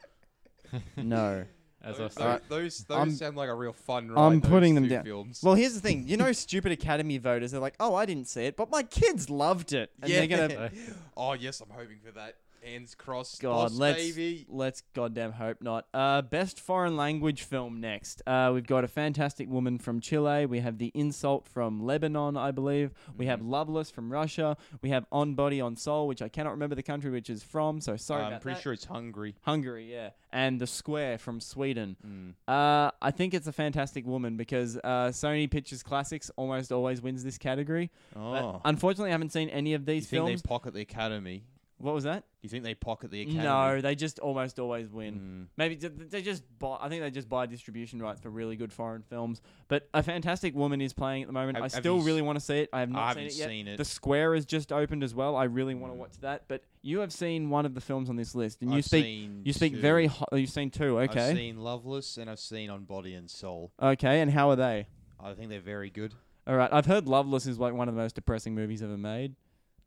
no. 0.97 1.45
As 1.83 1.97
I 1.97 1.99
Those, 1.99 2.13
said, 2.15 2.23
Alright. 2.23 2.49
those, 2.49 2.79
those 2.85 2.99
I'm- 2.99 3.11
sound 3.13 3.37
like 3.37 3.49
a 3.49 3.55
real 3.55 3.73
fun 3.73 4.09
ride. 4.09 4.21
I'm 4.21 4.41
those 4.41 4.51
putting 4.51 4.75
them 4.75 4.85
two 4.85 4.91
down. 4.91 5.05
Films. 5.05 5.41
Well, 5.41 5.55
here's 5.55 5.75
the 5.75 5.81
thing. 5.81 6.09
You 6.09 6.17
know, 6.17 6.33
stupid 6.33 6.73
Academy 6.73 7.19
voters 7.19 7.55
are 7.55 7.61
like, 7.61 7.77
oh, 7.79 7.95
I 7.95 8.07
didn't 8.07 8.27
see 8.27 8.47
it, 8.47 8.57
but 8.57 8.71
my 8.71 8.83
kids 8.83 9.31
loved 9.31 9.73
it, 9.73 9.93
and 10.03 10.11
yeah. 10.11 10.27
they're 10.27 10.49
gonna. 10.49 10.71
oh 11.17 11.35
yes, 11.35 11.61
I'm 11.61 11.71
hoping 11.71 11.99
for 12.05 12.11
that. 12.13 12.37
Hands 12.67 12.95
crossed. 12.97 13.41
God, 13.41 13.53
Boss 13.71 13.79
let's 13.79 14.03
Baby. 14.13 14.45
let's 14.49 14.83
goddamn 14.95 15.33
hope 15.33 15.63
not. 15.63 15.87
Uh, 15.95 16.23
best 16.23 16.59
foreign 16.59 16.97
language 16.97 17.43
film 17.45 17.81
next. 17.81 18.23
Uh, 18.27 18.51
we've 18.53 18.67
got 18.67 18.83
a 18.83 18.89
fantastic 18.89 19.49
woman 19.49 19.79
from 19.79 20.01
Chile. 20.01 20.47
We 20.47 20.59
have 20.61 20.79
The 20.79 20.91
Insult 20.95 21.47
from 21.47 21.85
Lebanon, 21.87 22.37
I 22.37 22.51
believe. 22.51 22.93
We 23.17 23.27
have 23.27 23.37
Mm-hmm. 23.39 23.51
Loveless 23.51 23.91
from 23.91 24.11
Russia. 24.13 24.57
We 24.83 24.89
have 24.91 25.07
On 25.13 25.35
Body 25.35 25.61
on 25.61 25.77
Soul, 25.77 26.09
which 26.09 26.23
I 26.23 26.29
cannot 26.29 26.51
remember 26.53 26.75
the 26.75 26.83
country 26.83 27.11
which 27.11 27.31
is 27.31 27.43
from. 27.45 27.81
So 27.81 27.97
sorry 27.97 28.23
I'm 28.25 28.41
pretty 28.41 28.57
that. 28.57 28.63
sure 28.63 28.73
it's 28.73 28.87
Hungary. 28.87 29.37
Hungary, 29.43 29.93
yeah, 29.93 30.11
and 30.33 30.61
The 30.61 30.67
Square 30.67 31.19
from 31.19 31.41
Sweden. 31.41 31.97
Mm. 32.05 32.33
Uh, 32.49 32.91
I 33.01 33.11
think 33.13 33.35
it's 33.35 33.47
a 33.47 33.53
fantastic 33.53 34.07
woman 34.07 34.37
because 34.37 34.77
uh, 34.79 35.11
Sony 35.13 35.49
Pictures 35.51 35.83
Classics 35.83 36.31
almost 36.37 36.73
always 36.73 37.01
wins 37.01 37.23
this 37.23 37.39
category. 37.39 37.91
But 38.15 38.21
Oh, 38.21 38.61
unfortunately, 38.65 39.11
I 39.11 39.13
haven't 39.13 39.33
seen 39.33 39.51
any 39.51 39.75
of 39.75 39.83
you 39.83 39.87
these 39.87 40.07
think 40.09 40.27
films. 40.27 40.43
they 40.43 40.49
pocket 40.49 40.75
the 40.75 40.81
Academy? 40.81 41.45
What 41.79 41.95
was 41.95 42.05
that? 42.05 42.21
Do 42.21 42.27
you 42.43 42.49
think 42.49 42.65
they 42.65 42.75
pocket 42.75 43.11
the 43.11 43.21
Academy? 43.23 43.43
No, 43.45 43.81
they 43.83 43.95
just 43.95 44.19
almost 44.19 44.59
always 44.59 44.89
win. 44.89 45.15
Mm. 45.15 45.47
Maybe 45.59 45.75
they 45.75 46.23
just 46.23 46.43
buy. 46.59 46.79
I 46.81 46.89
think 46.89 47.03
they 47.03 47.11
just 47.11 47.29
buy 47.29 47.45
distribution 47.47 48.01
rights 48.01 48.21
for 48.21 48.31
really 48.31 48.57
good 48.57 48.73
foreign 48.73 49.03
films. 49.03 49.43
But 49.69 49.89
a 49.93 50.03
fantastic 50.03 50.55
woman 50.55 50.81
is 50.81 50.93
playing 50.95 51.23
at 51.23 51.27
the 51.27 51.33
moment. 51.35 51.57
Have- 51.57 51.65
I 51.65 51.69
still 51.69 52.01
really 52.01 52.23
want 52.23 52.39
to 52.39 52.45
see 52.45 52.61
it. 52.61 52.71
I 52.73 52.81
have 52.81 52.89
not 52.91 52.99
I 53.03 53.03
seen 53.03 53.09
haven't 53.25 53.25
it 53.27 53.39
yet. 53.39 53.49
seen 53.49 53.69
it. 53.69 53.77
The 53.77 53.85
Square 53.85 54.35
has 54.37 54.47
just 54.47 54.73
opened 54.73 55.03
as 55.05 55.15
well. 55.15 55.37
I 55.37 55.45
really 55.45 55.75
want 55.75 55.93
to 55.93 55.97
Mm. 55.97 56.01
watch 56.01 56.19
that. 56.21 56.45
But 56.49 56.63
you 56.83 57.01
have 57.01 57.13
seen 57.13 57.51
one 57.51 57.67
of 57.67 57.75
the 57.75 57.81
films 57.83 58.09
on 58.09 58.17
this 58.17 58.35
list, 58.35 58.63
and 58.63 58.71
you 58.71 58.79
I've 58.79 58.85
speak. 58.85 59.05
seen 59.05 59.43
You 59.45 59.53
speak 59.53 59.75
two. 59.75 59.81
very. 59.81 60.07
Ho- 60.07 60.27
you've 60.33 60.49
seen 60.51 60.71
two. 60.71 60.99
Okay. 61.01 61.31
I've 61.31 61.37
seen 61.37 61.59
Loveless 61.59 62.17
and 62.17 62.31
I've 62.31 62.39
seen 62.41 62.71
On 62.71 62.85
Body 62.85 63.13
and 63.15 63.31
Soul. 63.31 63.73
Okay. 63.83 64.21
And 64.23 64.31
how 64.31 64.49
are 64.51 64.57
they? 64.57 64.87
I 65.21 65.35
think 65.35 65.51
they're 65.51 65.61
very 65.61 65.91
good. 65.91 66.15
All 66.47 66.57
right. 66.57 66.73
I've 66.73 66.87
heard 66.87 67.07
Loveless 67.09 67.47
is 67.47 67.59
like 67.59 67.75
one 67.75 67.89
of 67.89 67.95
the 67.95 68.01
most 68.01 68.15
depressing 68.15 68.55
movies 68.55 68.83
ever 68.83 68.97
made. 68.97 69.35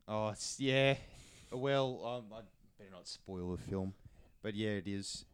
Oh, 0.07 0.27
it's 0.29 0.59
yeah. 0.59 0.95
Well, 1.51 2.01
um, 2.05 2.37
I 2.37 2.41
better 2.77 2.91
not 2.91 3.07
spoil 3.07 3.55
the 3.55 3.61
film, 3.61 3.93
but 4.41 4.55
yeah, 4.55 4.71
it 4.71 4.87
is. 4.87 5.25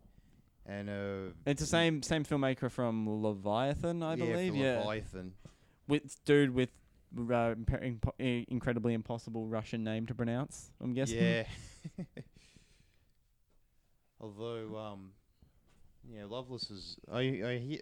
And 0.65 0.89
uh, 0.89 1.33
It's 1.45 1.61
the 1.61 1.67
same 1.67 2.01
same 2.01 2.25
filmmaker 2.25 2.71
from 2.71 3.23
Leviathan, 3.23 4.01
I 4.01 4.15
yeah, 4.15 4.25
believe. 4.25 4.55
Yeah. 4.55 4.79
Leviathan. 4.79 5.33
With 5.87 6.23
dude 6.25 6.51
with. 6.51 6.71
Uh, 7.31 7.55
imp- 7.81 8.19
incredibly 8.19 8.93
impossible 8.93 9.47
Russian 9.47 9.85
name 9.85 10.05
to 10.07 10.13
pronounce. 10.13 10.71
I'm 10.81 10.93
guessing. 10.93 11.21
Yeah. 11.21 11.43
Although, 14.19 14.77
um, 14.77 15.11
yeah, 16.09 16.25
Loveless 16.25 16.69
is. 16.69 16.97
I 17.11 17.19
I 17.19 17.57
hear. 17.57 17.79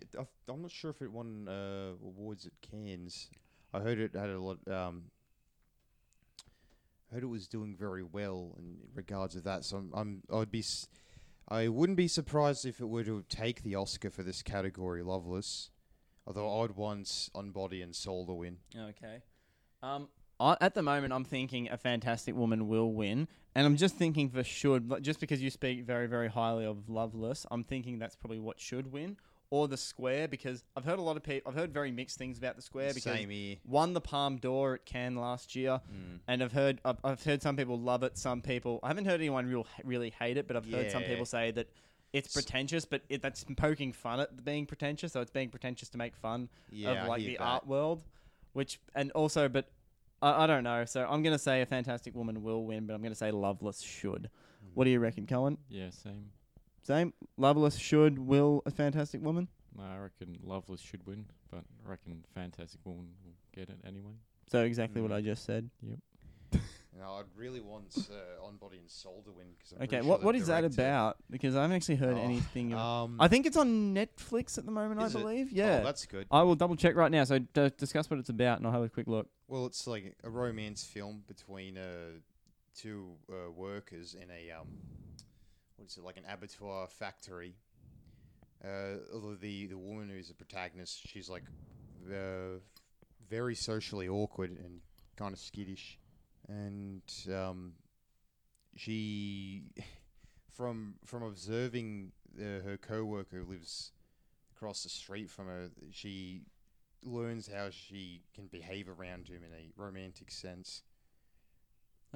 I'm 0.48 0.62
not 0.62 0.72
sure 0.72 0.92
if 0.92 1.02
it 1.02 1.12
won 1.12 1.48
uh, 1.48 1.92
awards 2.06 2.46
at 2.46 2.54
Cannes. 2.62 3.30
I 3.74 3.80
heard 3.80 4.00
it 4.00 4.16
had 4.16 4.30
a 4.30 4.40
lot. 4.40 4.60
Um, 4.68 5.06
heard 7.14 7.24
it 7.24 7.28
was 7.28 7.48
doing 7.48 7.76
very 7.76 8.04
well 8.04 8.56
in 8.58 8.78
regards 8.94 9.36
of 9.36 9.44
that. 9.44 9.64
So 9.64 9.78
I'm. 9.78 9.92
I'm 9.94 10.22
I'd 10.34 10.52
be. 10.52 10.60
S- 10.60 10.88
I 11.48 11.68
wouldn't 11.68 11.98
be 11.98 12.08
surprised 12.08 12.66
if 12.66 12.80
it 12.80 12.86
were 12.86 13.04
to 13.04 13.24
take 13.30 13.64
the 13.64 13.76
Oscar 13.76 14.10
for 14.10 14.24
this 14.24 14.42
category, 14.42 15.04
Loveless. 15.04 15.70
Although 16.26 16.62
I'd 16.62 16.72
want 16.72 17.30
On 17.36 17.52
Body 17.52 17.82
and 17.82 17.94
Soul 17.96 18.26
to 18.28 18.34
win. 18.34 18.58
Okay. 18.78 19.22
Um, 19.82 20.08
I, 20.40 20.56
at 20.62 20.74
the 20.74 20.82
moment, 20.82 21.12
I'm 21.14 21.26
thinking 21.26 21.70
a 21.70 21.78
fantastic 21.78 22.34
woman 22.36 22.68
will 22.68 22.94
win, 22.94 23.28
and 23.56 23.66
I'm 23.66 23.76
just 23.76 23.96
thinking 23.96 24.30
for 24.30 24.44
should. 24.44 25.04
Just 25.04 25.20
because 25.20 25.42
you 25.42 25.50
speak 25.50 25.84
very, 25.84 26.08
very 26.08 26.30
highly 26.30 26.66
of 26.66 26.90
Loveless, 26.90 27.46
I'm 27.52 27.64
thinking 27.64 28.00
that's 28.00 28.16
probably 28.16 28.40
what 28.40 28.60
should 28.60 28.92
win, 28.92 29.18
or 29.54 29.68
the 29.68 29.78
Square, 29.78 30.30
because 30.30 30.64
I've 30.76 30.84
heard 30.84 30.98
a 30.98 31.02
lot 31.04 31.16
of 31.16 31.22
people. 31.22 31.52
I've 31.52 31.56
heard 31.58 31.72
very 31.72 31.92
mixed 31.92 32.18
things 32.18 32.40
about 32.40 32.56
the 32.56 32.62
Square 32.64 32.96
because 32.96 33.04
Same 33.04 33.30
here. 33.30 33.58
won 33.68 33.94
the 33.94 34.02
Palme 34.02 34.38
d'Or 34.38 34.74
at 34.74 34.86
Cannes 34.88 35.16
last 35.16 35.56
year, 35.56 35.80
Mm. 35.94 36.20
and 36.28 36.42
I've 36.42 36.52
heard 36.54 36.82
I've, 36.84 36.98
I've 37.04 37.24
heard 37.24 37.44
some 37.44 37.56
people 37.56 37.80
love 37.80 38.02
it, 38.02 38.18
some 38.18 38.42
people 38.42 38.80
I 38.82 38.88
haven't 38.88 39.06
heard 39.06 39.20
anyone 39.22 39.46
real 39.48 39.68
really 39.84 40.10
hate 40.10 40.38
it, 40.38 40.48
but 40.48 40.58
I've 40.58 40.66
heard 40.72 40.90
some 40.90 41.04
Yeah. 41.04 41.10
people 41.10 41.26
say 41.26 41.52
that. 41.52 41.70
It's 42.14 42.32
pretentious, 42.32 42.86
but 42.86 43.02
it, 43.10 43.24
that's 43.24 43.44
poking 43.58 43.92
fun 43.92 44.20
at 44.20 44.44
being 44.46 44.68
pretentious. 44.68 45.14
So 45.14 45.22
it's 45.22 45.32
being 45.32 45.50
pretentious 45.50 45.90
to 45.90 45.98
make 45.98 46.16
fun 46.16 46.48
Yeah, 46.72 46.92
of 46.92 46.98
I 46.98 47.08
like 47.08 47.22
hear 47.22 47.30
the 47.32 47.38
that. 47.38 47.44
art 47.44 47.68
world, 47.68 48.04
which 48.54 48.80
and 48.96 49.12
also, 49.14 49.50
but 49.50 49.66
I, 50.22 50.44
I 50.44 50.48
don't 50.48 50.64
know. 50.64 50.86
So 50.86 51.08
I'm 51.10 51.24
gonna 51.24 51.40
say 51.40 51.62
a 51.62 51.66
Fantastic 51.66 52.14
Woman 52.16 52.44
will 52.44 52.66
win, 52.66 52.86
but 52.86 52.94
I'm 52.94 53.02
gonna 53.02 53.16
say 53.16 53.32
Loveless 53.32 53.82
should. 53.82 54.30
What 54.76 54.84
do 54.86 54.92
you 54.92 55.00
reckon, 55.00 55.26
Colin? 55.28 55.58
yeah, 55.70 55.90
same. 55.92 56.30
Same. 56.84 57.14
Loveless 57.38 57.76
should 57.78 58.20
will 58.20 58.62
a 58.66 58.72
Fantastic 58.72 59.22
Woman. 59.24 59.48
No, 59.78 59.84
I 59.84 59.98
reckon 59.98 60.38
Loveless 60.44 60.82
should 60.82 61.06
win, 61.08 61.26
but 61.50 61.64
I 61.86 61.90
reckon 61.90 62.24
Fantastic 62.36 62.82
Woman 62.86 63.08
will 63.26 63.34
get 63.56 63.70
it 63.70 63.80
anyway. 63.88 64.12
So 64.52 64.62
exactly 64.64 65.02
what 65.02 65.12
Mm. 65.12 65.16
I 65.16 65.22
just 65.22 65.46
said. 65.46 65.70
Yep. 65.82 66.00
No, 66.96 67.14
I'd 67.14 67.26
really 67.36 67.60
want 67.60 67.98
uh, 68.12 68.46
On 68.46 68.56
Body 68.58 68.78
and 68.78 68.88
Soul 68.88 69.24
to 69.26 69.32
win. 69.32 69.48
Cause 69.60 69.74
I'm 69.76 69.78
Okay, 69.86 69.88
pretty 69.98 70.08
what 70.10 70.20
sure 70.20 70.26
what 70.28 70.36
the 70.36 70.46
that 70.46 70.64
about? 70.66 71.18
Because 71.28 71.56
I 71.56 71.64
haven't 71.64 71.76
actually 71.78 71.96
heard 71.96 72.16
Oh, 72.18 72.22
anything. 72.22 72.72
Of, 72.74 72.80
Um, 72.80 73.18
I 73.20 73.28
think 73.28 73.48
it's 73.48 73.58
on 73.58 73.96
Netflix 73.96 74.60
at 74.60 74.66
the 74.68 74.72
moment. 74.72 75.02
I 75.02 75.06
Is 75.08 75.16
it? 75.16 75.18
believe. 75.18 75.48
oh, 75.48 75.56
Yeah. 75.56 75.80
that's 75.80 76.06
good. 76.06 76.28
I 76.30 76.44
will 76.44 76.54
double 76.54 76.76
check 76.76 76.96
right 76.96 77.12
now. 77.12 77.24
So 77.24 77.40
d- 77.40 77.72
discuss 77.80 78.12
what 78.12 78.20
it's 78.20 78.30
about, 78.30 78.60
and 78.60 78.68
I'll 78.68 78.74
have 78.74 78.84
a 78.84 78.90
quick 78.90 79.08
look. 79.08 79.28
Well, 79.48 79.66
it's 79.66 79.88
like 79.88 80.16
a 80.24 80.30
romance 80.30 80.84
film 80.84 81.24
between 81.28 81.80
uh, 81.80 82.20
two 82.76 83.14
uh, 83.28 83.50
workers 83.52 84.14
in 84.14 84.30
a 84.30 84.52
um, 84.52 84.68
what 85.76 85.88
is 85.88 85.98
it 85.98 86.04
like 86.04 86.18
an 86.18 86.24
abattoir 86.32 86.88
factory. 86.88 87.56
Uh, 88.64 88.98
although 89.14 89.36
the 89.36 89.68
the 89.68 89.78
woman 89.78 90.10
who's 90.10 90.30
the 90.30 90.34
protagonist, 90.34 91.02
she's 91.06 91.30
like 91.30 91.44
uh, 92.10 92.60
very 93.30 93.56
socially 93.56 94.08
awkward 94.08 94.52
and 94.52 94.80
kind 95.18 95.34
of 95.34 95.40
skittish, 95.40 96.00
and 96.48 97.02
um, 97.34 97.74
she, 98.76 99.64
from 100.50 100.96
from 101.06 101.24
observing 101.24 102.12
uh, 102.40 102.64
her 102.64 102.78
coworker 102.82 103.38
who 103.38 103.52
lives 103.52 103.92
across 104.56 104.84
the 104.84 104.90
street 104.90 105.30
from 105.30 105.48
her, 105.48 105.70
she 105.92 106.44
learns 107.04 107.50
how 107.54 107.70
she 107.70 108.22
can 108.34 108.48
behave 108.48 108.88
around 108.88 109.28
him 109.28 109.42
in 109.44 109.52
a 109.52 109.72
romantic 109.76 110.32
sense. 110.32 110.84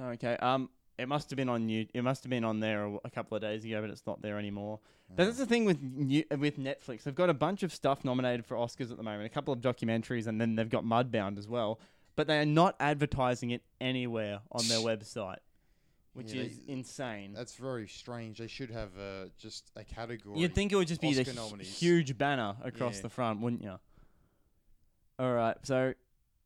Okay. 0.00 0.36
Um, 0.36 0.70
it 0.98 1.08
must 1.08 1.30
have 1.30 1.36
been 1.36 1.48
on 1.48 1.68
you. 1.68 1.86
It 1.94 2.02
must 2.02 2.24
have 2.24 2.30
been 2.30 2.44
on 2.44 2.60
there 2.60 2.84
a, 2.86 2.94
a 3.04 3.10
couple 3.10 3.36
of 3.36 3.42
days 3.42 3.64
ago, 3.64 3.80
but 3.80 3.90
it's 3.90 4.06
not 4.06 4.20
there 4.22 4.38
anymore. 4.38 4.80
But 5.16 5.24
that's 5.26 5.38
the 5.38 5.46
thing 5.46 5.64
with 5.64 5.80
new, 5.80 6.24
with 6.38 6.58
Netflix. 6.58 7.04
They've 7.04 7.14
got 7.14 7.30
a 7.30 7.34
bunch 7.34 7.62
of 7.62 7.72
stuff 7.72 8.04
nominated 8.04 8.44
for 8.44 8.56
Oscars 8.56 8.90
at 8.90 8.96
the 8.98 9.02
moment. 9.02 9.24
A 9.26 9.28
couple 9.30 9.54
of 9.54 9.60
documentaries, 9.60 10.26
and 10.26 10.40
then 10.40 10.54
they've 10.56 10.68
got 10.68 10.84
Mudbound 10.84 11.38
as 11.38 11.48
well. 11.48 11.80
But 12.16 12.26
they 12.26 12.38
are 12.38 12.44
not 12.44 12.74
advertising 12.80 13.50
it 13.52 13.62
anywhere 13.80 14.40
on 14.52 14.66
their 14.68 14.80
website, 14.80 15.38
which 16.14 16.32
Yeah, 16.32 16.42
is 16.42 16.58
they- 16.58 16.72
insane. 16.72 17.32
That's 17.32 17.54
very 17.54 17.86
strange. 17.88 18.38
They 18.38 18.48
should 18.48 18.70
have 18.70 18.90
uh, 18.98 19.26
just 19.38 19.70
a 19.76 19.84
category. 19.84 20.40
You'd 20.40 20.54
think 20.54 20.72
it 20.72 20.76
would 20.76 20.88
just 20.88 21.00
be 21.00 21.14
the 21.14 21.20
Oscar 21.22 21.30
hu- 21.32 21.36
nominees. 21.48 21.78
huge 21.78 22.18
banner 22.18 22.56
across 22.62 22.96
Yeah. 22.96 23.02
the 23.02 23.08
front, 23.08 23.40
wouldn't 23.40 23.62
you? 23.62 23.78
All 25.18 25.32
right, 25.32 25.56
so 25.62 25.94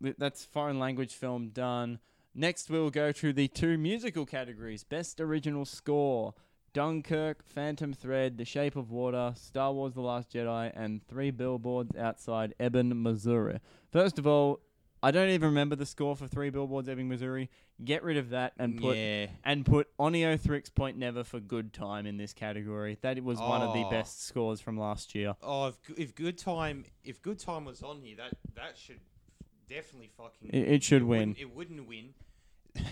th- 0.02 0.16
that's 0.18 0.44
foreign 0.44 0.78
language 0.78 1.14
film 1.14 1.48
done. 1.48 1.98
Next, 2.34 2.70
we'll 2.70 2.90
go 2.90 3.12
to 3.12 3.32
the 3.32 3.48
two 3.48 3.76
musical 3.76 4.24
categories: 4.26 4.84
Best 4.84 5.20
Original 5.20 5.64
Score, 5.64 6.34
Dunkirk, 6.72 7.44
Phantom 7.44 7.92
Thread, 7.92 8.38
The 8.38 8.44
Shape 8.44 8.76
of 8.76 8.90
Water, 8.90 9.34
Star 9.36 9.72
Wars: 9.72 9.92
The 9.94 10.00
Last 10.00 10.32
Jedi, 10.32 10.72
and 10.74 11.06
Three 11.06 11.30
Billboards 11.30 11.94
Outside 11.96 12.54
Ebbing, 12.58 13.02
Missouri. 13.02 13.60
First 13.90 14.18
of 14.18 14.26
all, 14.26 14.60
I 15.02 15.10
don't 15.10 15.30
even 15.30 15.48
remember 15.48 15.74
the 15.76 15.84
score 15.84 16.16
for 16.16 16.26
Three 16.28 16.48
Billboards 16.48 16.88
Ebbing, 16.88 17.08
Missouri. 17.08 17.50
Get 17.84 18.04
rid 18.04 18.16
of 18.16 18.30
that 18.30 18.52
and 18.58 18.80
put 18.80 18.96
yeah. 18.96 19.26
and 19.44 19.66
put 19.66 19.88
Oneohtrix 19.98 20.72
Point 20.74 20.96
Never 20.96 21.24
for 21.24 21.40
Good 21.40 21.72
Time 21.72 22.06
in 22.06 22.16
this 22.16 22.32
category. 22.32 22.96
That 23.02 23.22
was 23.24 23.40
one 23.40 23.60
of 23.60 23.74
the 23.74 23.84
Oh. 23.84 23.90
best 23.90 24.24
scores 24.24 24.60
from 24.60 24.78
last 24.78 25.14
year. 25.14 25.34
Oh, 25.42 25.66
if, 25.66 25.74
if 25.98 26.14
good 26.14 26.38
time 26.38 26.84
if 27.02 27.20
good 27.20 27.40
time 27.40 27.64
was 27.64 27.82
on 27.82 28.00
here, 28.00 28.16
that 28.16 28.34
that 28.54 28.78
should 28.78 29.00
definitely 29.74 30.10
fucking. 30.16 30.50
It, 30.50 30.74
it 30.74 30.82
should 30.82 31.02
win. 31.02 31.30
wouldn't- 31.30 31.38
It 31.38 31.56
wouldn't 31.56 31.88
win. 31.88 32.14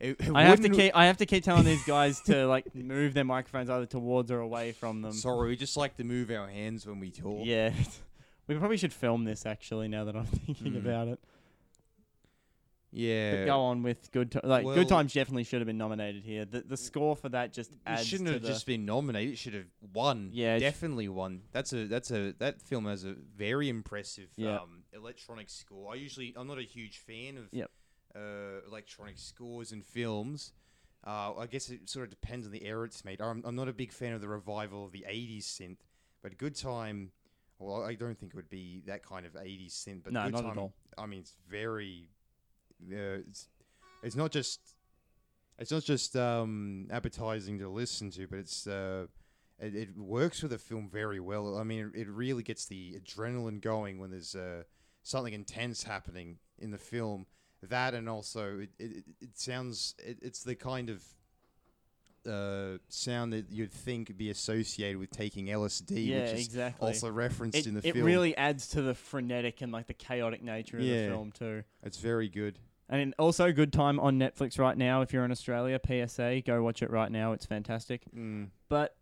It- 0.00 0.16
it 0.20 0.30
I 0.32 0.44
have 0.44 0.60
to 0.60 0.68
keep 0.68 0.94
I 0.94 1.06
have 1.06 1.16
to 1.16 1.26
keep 1.26 1.42
telling 1.42 1.64
these 1.64 1.82
guys 1.96 2.20
to 2.22 2.46
like 2.46 2.72
move 2.72 3.14
their 3.14 3.24
microphones 3.24 3.68
either 3.68 3.84
towards 3.86 4.30
or 4.30 4.38
away 4.38 4.70
from 4.70 5.02
them. 5.02 5.10
Sorry, 5.12 5.48
we 5.48 5.56
just 5.56 5.76
like 5.76 5.96
to 5.96 6.04
move 6.04 6.30
our 6.30 6.46
hands 6.48 6.86
when 6.86 7.00
we 7.00 7.10
talk. 7.10 7.40
Yeah. 7.44 7.72
We 8.46 8.54
probably 8.56 8.78
should 8.78 8.94
film 8.94 9.24
this 9.24 9.44
actually 9.44 9.88
now 9.88 10.04
that 10.04 10.16
I'm 10.16 10.24
thinking 10.24 10.72
Mm. 10.72 10.78
about 10.78 11.08
it. 11.08 11.18
Yeah. 12.90 13.36
But 13.40 13.46
go 13.46 13.60
on 13.60 13.82
with 13.82 14.10
good 14.12 14.30
time. 14.32 14.42
Like 14.44 14.64
well- 14.64 14.74
good 14.74 14.88
times 14.88 15.12
definitely 15.12 15.44
should 15.44 15.60
have 15.60 15.66
been 15.66 15.76
nominated 15.78 16.24
here. 16.24 16.44
The 16.44 16.60
the 16.62 16.76
score 16.76 17.14
for 17.16 17.28
that 17.30 17.52
just 17.52 17.70
It 17.86 18.04
shouldn't 18.06 18.28
to 18.28 18.32
have 18.34 18.42
the, 18.42 18.48
just 18.48 18.64
been 18.66 18.84
nominated. 18.86 19.34
It 19.34 19.36
should 19.38 19.54
have 19.54 19.66
won. 19.92 20.30
Yeah, 20.32 20.56
it 20.56 20.60
sh- 20.60 20.62
definitely 20.62 21.08
won. 21.08 21.42
That's 21.52 21.72
a 21.72 21.86
that's 21.86 22.10
a 22.10 22.32
that 22.38 22.62
film 22.62 22.86
has 22.86 23.04
a 23.04 23.12
very 23.14 23.68
impressive 23.68 24.28
Yeah. 24.36 24.60
um, 24.60 24.84
electronic 24.94 25.50
score. 25.50 25.92
I 25.92 25.96
usually 25.96 26.32
I'm 26.36 26.46
not 26.46 26.58
a 26.58 26.62
huge 26.62 26.98
fan 26.98 27.36
of 27.36 27.48
Yep. 27.52 27.70
uh, 28.16 28.18
electronic 28.66 29.18
scores 29.18 29.72
in 29.72 29.82
films. 29.82 30.52
Uh, 31.06 31.34
I 31.38 31.46
guess 31.46 31.68
it 31.70 31.88
sort 31.88 32.04
of 32.04 32.10
depends 32.10 32.44
on 32.46 32.52
the 32.52 32.64
era 32.64 32.84
it's 32.84 33.04
made. 33.04 33.20
I'm, 33.20 33.42
I'm 33.44 33.54
not 33.54 33.68
a 33.68 33.72
big 33.72 33.92
fan 33.92 34.12
of 34.14 34.20
the 34.20 34.28
revival 34.28 34.84
of 34.86 34.92
the 34.92 35.04
'80s 35.08 35.44
synth, 35.44 35.78
but 36.22 36.36
Good 36.38 36.56
Time. 36.56 37.12
Well, 37.60 37.82
I 37.82 37.94
don't 37.94 38.18
think 38.18 38.32
it 38.32 38.36
would 38.36 38.50
be 38.50 38.82
that 38.86 39.02
kind 39.04 39.24
of 39.26 39.34
'80s 39.34 39.72
synth, 39.72 40.02
but 40.04 40.12
No, 40.12 40.24
Good 40.24 40.32
not 40.32 40.44
at 40.44 40.48
Time, 40.48 40.58
all. 40.58 40.72
I 40.96 41.06
mean, 41.06 41.20
it's 41.20 41.34
very. 41.48 42.08
Uh, 42.82 43.20
it's, 43.28 43.48
it's 44.02 44.16
not 44.16 44.30
just 44.30 44.60
it's 45.58 45.72
not 45.72 45.82
just 45.82 46.14
um, 46.16 46.86
appetizing 46.90 47.58
to 47.58 47.68
listen 47.68 48.10
to, 48.12 48.26
but 48.28 48.38
it's 48.38 48.66
uh, 48.66 49.06
it, 49.58 49.74
it 49.74 49.96
works 49.98 50.42
with 50.42 50.52
the 50.52 50.58
film 50.58 50.88
very 50.88 51.18
well. 51.20 51.56
I 51.58 51.64
mean, 51.64 51.90
it, 51.94 52.02
it 52.02 52.08
really 52.08 52.42
gets 52.42 52.66
the 52.66 52.94
adrenaline 53.00 53.60
going 53.60 53.98
when 53.98 54.10
there's 54.10 54.36
uh, 54.36 54.62
something 55.02 55.32
intense 55.34 55.82
happening 55.82 56.38
in 56.58 56.70
the 56.70 56.78
film. 56.78 57.26
That 57.62 57.94
and 57.94 58.08
also 58.08 58.60
it 58.60 58.70
it, 58.78 59.04
it- 59.20 59.36
sounds 59.38 59.96
it, 59.98 60.18
it's 60.22 60.44
the 60.44 60.54
kind 60.54 60.90
of 60.90 61.02
uh, 62.26 62.78
sound 62.88 63.32
that 63.32 63.50
you'd 63.50 63.72
think 63.72 64.16
be 64.16 64.30
associated 64.30 64.98
with 64.98 65.10
taking 65.10 65.46
LSD, 65.46 66.06
Yeah, 66.06 66.20
which 66.20 66.32
is 66.34 66.46
exactly. 66.46 66.86
also 66.86 67.10
referenced 67.10 67.58
it, 67.58 67.66
in 67.66 67.74
the 67.74 67.78
it 67.80 67.94
film. 67.94 67.96
It 67.98 68.02
really 68.02 68.36
adds 68.36 68.68
to 68.68 68.82
the 68.82 68.94
frenetic 68.94 69.60
and 69.62 69.72
like 69.72 69.86
the 69.86 69.94
chaotic 69.94 70.42
nature 70.42 70.76
of 70.76 70.84
the 70.84 71.06
film 71.08 71.32
too. 71.32 71.64
it's 71.82 71.98
very 71.98 72.28
good. 72.28 72.58
And 72.88 73.14
also, 73.18 73.52
good 73.52 73.72
time 73.72 74.00
on 74.00 74.18
Netflix 74.18 74.58
right 74.58 74.76
now. 74.76 75.02
If 75.02 75.12
you're 75.12 75.24
in 75.24 75.30
Australia, 75.30 75.78
PSA, 75.86 76.42
go 76.46 76.62
watch 76.62 76.82
it 76.82 76.90
right 76.90 77.12
now. 77.12 77.32
It's 77.32 77.44
fantastic. 77.44 78.02
Mm. 78.16 78.48
But 78.70 78.96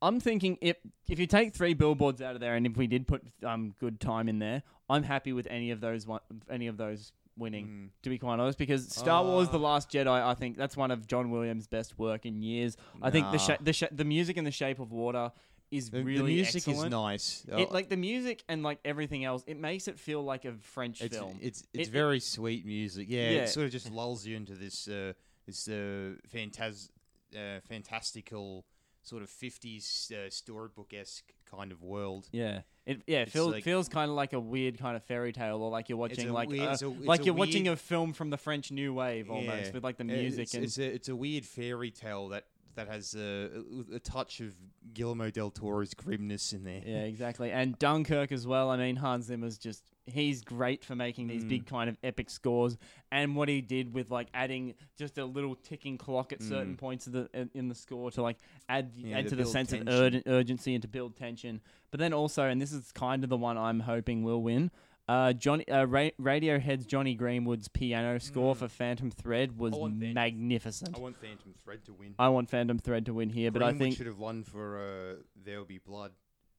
I'm 0.00 0.20
thinking 0.20 0.56
if 0.60 0.76
if 1.08 1.18
you 1.18 1.26
take 1.26 1.52
three 1.54 1.74
billboards 1.74 2.22
out 2.22 2.34
of 2.34 2.40
there, 2.40 2.54
and 2.54 2.66
if 2.66 2.76
we 2.76 2.86
did 2.86 3.08
put 3.08 3.22
um 3.42 3.74
good 3.80 3.98
time 4.00 4.28
in 4.28 4.38
there, 4.38 4.62
I'm 4.88 5.02
happy 5.02 5.32
with 5.32 5.46
any 5.50 5.70
of 5.72 5.80
those 5.80 6.06
one, 6.06 6.20
any 6.48 6.68
of 6.68 6.76
those 6.76 7.12
winning. 7.36 7.66
Mm. 7.66 7.88
To 8.04 8.10
be 8.10 8.18
quite 8.18 8.38
honest, 8.38 8.56
because 8.58 8.88
Star 8.94 9.24
Wars: 9.24 9.48
The 9.48 9.58
Ah. 9.58 9.62
Last 9.62 9.90
Jedi, 9.90 10.06
I 10.06 10.34
think 10.34 10.56
that's 10.56 10.76
one 10.76 10.92
of 10.92 11.06
John 11.08 11.30
Williams' 11.32 11.66
best 11.66 11.98
work 11.98 12.26
in 12.26 12.40
years. 12.42 12.76
I 13.02 13.10
think 13.10 13.26
the 13.26 13.32
Nah. 13.38 13.38
sha- 13.38 13.56
the 13.60 13.72
sh- 13.72 13.90
the 13.90 14.04
music 14.04 14.36
in 14.36 14.44
The 14.44 14.52
Shape 14.52 14.78
of 14.78 14.92
Water 14.92 15.32
is 15.70 15.90
The, 15.90 15.98
the 16.02 16.22
music 16.22 16.56
excellent. 16.68 16.86
is 16.86 16.90
nice. 16.90 17.44
It, 17.48 17.68
Uh, 17.68 17.72
like 17.72 17.88
the 17.88 17.96
music 17.96 18.44
and 18.48 18.62
like 18.62 18.78
everything 18.84 19.24
else, 19.24 19.42
it 19.46 19.58
makes 19.58 19.88
it 19.88 19.98
feel 19.98 20.22
like 20.22 20.44
a 20.44 20.52
French 20.52 21.00
it's 21.02 21.16
film. 21.16 21.38
it's 21.40 21.62
It- 21.62 21.80
it's 21.80 21.88
it- 21.88 21.92
very 21.92 22.20
sweet 22.20 22.64
music. 22.64 23.08
Yeah, 23.08 23.30
Yeah. 23.30 23.38
it 23.42 23.48
sort 23.48 23.66
of 23.66 23.72
just 23.72 23.90
lulls 23.90 24.24
you 24.26 24.36
into 24.36 24.54
this 24.54 24.86
uh, 24.88 25.12
this 25.46 25.66
uh, 25.68 26.14
fantas- 26.32 26.90
uh, 27.36 27.60
fantastical 27.68 28.64
sort 29.02 29.22
of 29.22 29.28
fifties 29.28 30.10
uh, 30.14 30.30
storybook 30.30 30.94
esque 30.94 31.32
kind 31.44 31.72
of 31.72 31.82
world. 31.82 32.28
Yeah, 32.32 32.62
it 32.86 33.02
yeah 33.06 33.22
it 33.22 33.30
feels 33.30 33.52
like- 33.52 33.64
feels 33.64 33.88
kind 33.88 34.10
of 34.10 34.16
like 34.16 34.32
a 34.32 34.40
weird 34.40 34.78
kind 34.78 34.96
of 34.96 35.04
fairy 35.04 35.32
tale, 35.32 35.60
or 35.62 35.70
like 35.70 35.88
you're 35.88 35.98
watching 35.98 36.28
a 36.28 36.32
like 36.32 36.48
weird- 36.48 36.68
uh, 36.68 36.72
it's 36.72 36.82
a- 36.82 36.90
it's 36.90 37.04
like 37.04 37.24
you're 37.26 37.34
watching 37.34 37.68
a 37.68 37.76
film 37.76 38.12
from 38.14 38.30
the 38.30 38.38
French 38.38 38.70
New 38.70 38.94
Wave 38.94 39.30
almost 39.30 39.66
Yeah. 39.66 39.72
with 39.72 39.84
like 39.84 39.98
the 39.98 40.04
Uh, 40.04 40.06
music 40.06 40.44
It's, 40.44 40.54
and 40.54 40.64
it's 40.64 40.78
a 40.78 40.84
it's 40.94 41.08
a 41.08 41.16
weird 41.16 41.44
fairy 41.44 41.90
tale 41.90 42.28
that 42.28 42.46
that 42.74 42.88
has 42.88 43.14
a, 43.14 43.50
a, 43.94 43.98
touch 43.98 44.40
of 44.40 44.54
Guillermo 44.94 45.30
del 45.30 45.50
Toro's 45.50 45.94
grimness 45.94 46.52
in 46.52 46.64
there. 46.64 46.82
yeah 46.84 47.02
exactly 47.02 47.50
and 47.50 47.78
Dunkirk 47.78 48.32
as 48.32 48.46
well. 48.46 48.70
I 48.70 48.76
mean 48.76 48.96
Hans 48.96 49.26
Zimmer's 49.26 49.58
just 49.58 49.82
he's 50.06 50.42
great 50.42 50.84
for 50.84 50.94
making 50.94 51.28
these 51.28 51.44
Mm. 51.44 51.48
big 51.48 51.66
kind 51.66 51.88
of 51.88 51.96
epic 52.04 52.28
scores, 52.28 52.76
and 53.10 53.34
what 53.36 53.48
he 53.48 53.60
did 53.62 53.94
with 53.94 54.10
like 54.10 54.28
adding 54.34 54.74
just 54.98 55.16
a 55.18 55.24
little 55.24 55.54
ticking 55.54 55.96
clock 55.96 56.32
at 56.32 56.42
certain 56.42 56.74
Mm. 56.74 56.78
points 56.78 57.06
of 57.06 57.12
the 57.14 57.48
in- 57.54 57.68
the 57.68 57.74
score 57.74 58.10
to 58.10 58.22
like 58.22 58.36
add 58.68 58.90
Yeah, 58.96 59.18
add 59.18 59.24
to 59.24 59.30
to 59.30 59.36
the 59.36 59.46
sense 59.46 59.72
of 59.72 59.86
tension. 59.86 60.22
ur- 60.26 60.32
urgency 60.32 60.74
and 60.74 60.82
to 60.82 60.88
build 60.88 61.16
tension. 61.16 61.60
But 61.90 62.00
then 62.00 62.12
also, 62.12 62.42
and 62.44 62.60
this 62.60 62.72
is 62.72 62.92
kind 62.92 63.24
of 63.24 63.30
the 63.30 63.36
one 63.38 63.56
I'm 63.56 63.80
hoping 63.80 64.24
will 64.24 64.42
win. 64.42 64.70
Uh, 65.06 65.32
Jonny 65.34 65.68
uh, 65.68 65.84
Ra- 65.84 66.10
Radiohead's 66.20 66.86
Jonny 66.86 67.14
Greenwood's 67.14 67.68
piano 67.68 68.18
score 68.18 68.54
Mm. 68.54 68.58
for 68.58 68.68
Phantom 68.68 69.10
Thread 69.10 69.58
was 69.58 69.74
I 69.74 69.88
magnificent. 69.88 70.96
I 70.96 71.00
want 71.00 71.16
Phantom 71.16 71.52
Thread 71.62 71.84
to 71.84 71.92
win. 71.92 72.14
I 72.18 72.28
want 72.30 72.48
Phantom 72.48 72.78
Thread 72.78 73.04
to 73.06 73.12
win 73.14 73.28
here, 73.28 73.50
but 73.50 73.62
I 73.62 73.66
Greenwood 73.66 73.80
think 73.82 73.96
should 73.98 74.06
have 74.06 74.18
won 74.18 74.44
for 74.44 74.78
uh, 74.78 75.22
There 75.44 75.58
Will 75.58 75.66
Be 75.66 75.78
Blood. 75.78 76.12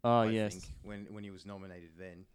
oh 0.04 0.20
I 0.20 0.30
yes, 0.30 0.54
think, 0.54 0.66
when 0.84 1.08
when 1.12 1.24
he 1.24 1.32
was 1.32 1.46
nominated 1.46 1.90
then. 1.98 2.26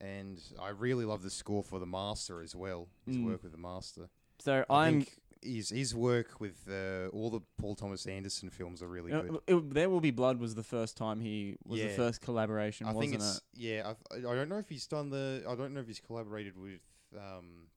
And 0.00 0.40
I 0.58 0.70
really 0.70 1.04
love 1.04 1.22
the 1.22 1.28
score 1.28 1.62
for 1.62 1.78
the 1.78 1.84
Master 1.86 2.40
as 2.40 2.56
well. 2.56 2.88
His 3.06 3.18
Mm. 3.18 3.26
work 3.26 3.42
with 3.42 3.52
the 3.52 3.58
Master. 3.58 4.08
so 4.38 4.64
I 4.70 4.86
I'm. 4.86 5.06
His 5.42 5.70
his 5.70 5.94
work 5.94 6.40
with 6.40 6.68
uh, 6.70 7.08
all 7.08 7.30
the 7.30 7.40
Paul 7.58 7.74
Thomas 7.74 8.06
Anderson 8.06 8.50
films 8.50 8.82
are 8.82 8.88
really 8.88 9.12
uh, 9.12 9.22
good. 9.22 9.40
it- 9.46 9.74
there 9.74 9.88
will 9.90 10.00
be 10.00 10.10
blood 10.10 10.38
was 10.38 10.54
the 10.54 10.62
first 10.62 10.96
time 10.96 11.20
he 11.20 11.56
was 11.66 11.80
the 11.80 11.88
first 11.88 12.20
collaboration, 12.20 12.86
I 12.86 12.92
wasn't 12.92 13.12
think 13.12 13.22
it's 13.22 13.36
it? 13.38 13.42
yeah. 13.54 13.92
I, 14.10 14.16
I 14.18 14.34
don't 14.34 14.48
know 14.48 14.58
if 14.58 14.68
he's 14.68 14.86
done 14.86 15.10
the. 15.10 15.42
I 15.48 15.54
don't 15.54 15.72
know 15.74 15.80
if 15.80 15.86
he's 15.86 16.00
collaborated 16.00 16.56
with 16.58 16.80
um, 17.16 17.68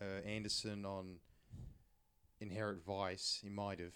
uh, 0.00 0.26
Anderson 0.26 0.84
on 0.84 1.16
Inherent 2.40 2.84
Vice. 2.84 3.38
He 3.42 3.48
might 3.48 3.78
have. 3.80 3.94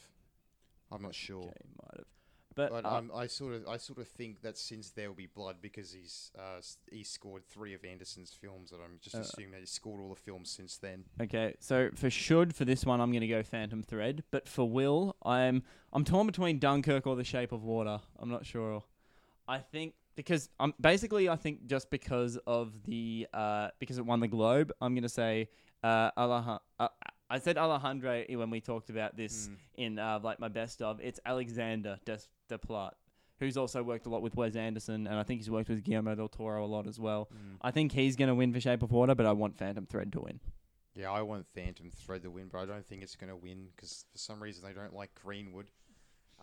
I'm 0.92 1.02
not 1.02 1.14
sure. 1.14 1.44
Okay, 1.44 1.66
might 1.82 1.96
have. 1.98 2.06
But, 2.54 2.84
uh, 2.84 3.02
I 3.14 3.26
sort 3.26 3.54
of, 3.54 3.66
I 3.66 3.76
sort 3.76 3.98
of 3.98 4.08
think 4.08 4.42
that 4.42 4.56
since 4.56 4.90
there 4.90 5.08
will 5.08 5.16
be 5.16 5.26
blood, 5.26 5.56
because 5.60 5.92
he's, 5.92 6.30
uh, 6.38 6.60
he 6.90 7.02
scored 7.02 7.44
three 7.46 7.74
of 7.74 7.84
Anderson's 7.84 8.32
films, 8.32 8.70
that 8.70 8.80
I'm 8.84 8.98
just 9.00 9.16
Uh, 9.16 9.20
assuming 9.20 9.52
that 9.52 9.60
he's 9.60 9.70
scored 9.70 10.00
all 10.00 10.10
the 10.10 10.20
films 10.20 10.50
since 10.50 10.76
then. 10.76 11.04
Okay, 11.20 11.54
so 11.60 11.90
for 11.94 12.10
should 12.10 12.54
for 12.54 12.64
this 12.64 12.84
one, 12.84 13.00
I'm 13.00 13.10
going 13.10 13.22
to 13.22 13.26
go 13.26 13.42
Phantom 13.42 13.82
Thread. 13.82 14.24
But 14.30 14.48
for 14.48 14.68
will, 14.68 15.16
I'm 15.22 15.62
I'm 15.92 16.04
torn 16.04 16.26
between 16.26 16.58
Dunkirk 16.58 17.06
or 17.06 17.16
The 17.16 17.24
Shape 17.24 17.52
of 17.52 17.62
Water. 17.64 18.00
I'm 18.18 18.30
not 18.30 18.46
sure. 18.46 18.82
I 19.46 19.58
think 19.58 19.94
because 20.16 20.48
I'm 20.60 20.72
basically 20.80 21.28
I 21.28 21.36
think 21.36 21.66
just 21.66 21.90
because 21.90 22.36
of 22.46 22.84
the 22.84 23.26
uh 23.34 23.68
because 23.78 23.98
it 23.98 24.06
won 24.06 24.20
the 24.20 24.28
Globe, 24.28 24.72
I'm 24.80 24.94
going 24.94 25.02
to 25.02 25.08
say 25.08 25.48
uh, 25.82 26.10
Alejandro. 26.16 26.60
Uh, 26.78 26.88
I 27.34 27.38
said 27.40 27.58
Alejandro 27.58 28.22
when 28.28 28.48
we 28.50 28.60
talked 28.60 28.90
about 28.90 29.16
this 29.16 29.48
Mm. 29.48 29.56
in 29.74 29.98
uh, 29.98 30.20
like 30.22 30.38
my 30.38 30.46
best 30.46 30.80
of. 30.80 31.00
It's 31.00 31.18
Alexander 31.26 31.98
Des- 32.04 32.28
Desplat, 32.48 32.92
who's 33.40 33.56
also 33.56 33.82
worked 33.82 34.06
a 34.06 34.08
lot 34.08 34.22
with 34.22 34.36
Wes 34.36 34.54
Anderson, 34.54 35.08
and 35.08 35.16
I 35.18 35.24
think 35.24 35.40
he's 35.40 35.50
worked 35.50 35.68
with 35.68 35.82
Guillermo 35.82 36.14
del 36.14 36.28
Toro 36.28 36.64
a 36.64 36.70
lot 36.76 36.86
as 36.86 37.00
well. 37.00 37.28
Mm. 37.34 37.56
I 37.60 37.72
think 37.72 37.90
he's 37.90 38.14
going 38.14 38.28
to 38.28 38.36
win 38.36 38.52
for 38.52 38.60
Shape 38.60 38.82
of 38.84 38.92
Water, 38.92 39.16
but 39.16 39.26
I 39.26 39.32
want 39.32 39.58
Phantom 39.58 39.84
Thread 39.84 40.12
to 40.12 40.20
win. 40.20 40.38
Yeah, 40.94 41.10
I 41.10 41.22
want 41.22 41.44
Phantom 41.52 41.90
Thread 41.90 42.22
to 42.22 42.30
win, 42.30 42.46
but 42.52 42.58
I 42.58 42.66
don't 42.66 42.86
think 42.86 43.02
it's 43.02 43.16
going 43.16 43.30
to 43.30 43.36
win 43.36 43.66
because 43.74 44.04
for 44.12 44.18
some 44.18 44.40
reason 44.40 44.62
they 44.64 44.72
don't 44.72 44.94
like 44.94 45.10
Greenwood. 45.20 45.72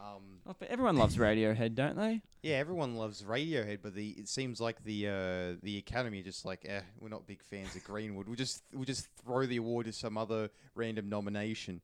Um, 0.02 0.40
Oh, 0.48 0.56
but 0.58 0.70
everyone 0.70 0.98
loves 0.98 1.18
Radiohead, 1.18 1.76
don't 1.76 1.96
they? 1.96 2.22
yeah, 2.42 2.56
everyone 2.56 2.96
loves 2.96 3.22
Radiohead, 3.22 3.80
but 3.84 3.94
the 3.94 4.10
it 4.18 4.28
seems 4.28 4.60
like 4.60 4.84
the 4.84 5.08
uh, 5.08 5.56
the 5.62 5.78
Academy 5.78 6.20
are 6.22 6.24
just 6.24 6.44
like, 6.46 6.66
eh, 6.68 6.82
we're 7.00 7.10
not 7.10 7.28
big 7.28 7.44
fans 7.44 7.76
of 7.76 7.84
Greenwood. 7.84 8.26
We'll 8.28 8.36
just 8.36 8.64
we'll 8.74 8.86
just 8.86 9.06
throw 9.24 9.46
the 9.46 9.58
award 9.58 9.86
to 9.86 9.94
some 9.94 10.18
other 10.18 10.50
random 10.74 11.08
nomination. 11.10 11.82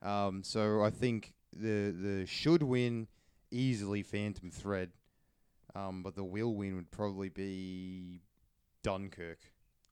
Um, 0.00 0.42
so 0.42 0.82
I 0.82 0.88
think 0.90 1.34
the 1.52 1.90
the 1.90 2.26
should 2.26 2.62
win 2.62 3.08
easily 3.50 4.02
Phantom 4.02 4.50
Thread, 4.50 4.90
um, 5.74 6.02
but 6.02 6.14
the 6.16 6.24
will 6.24 6.54
win 6.54 6.74
would 6.76 6.90
probably 6.90 7.28
be 7.28 8.22
Dunkirk. 8.82 9.38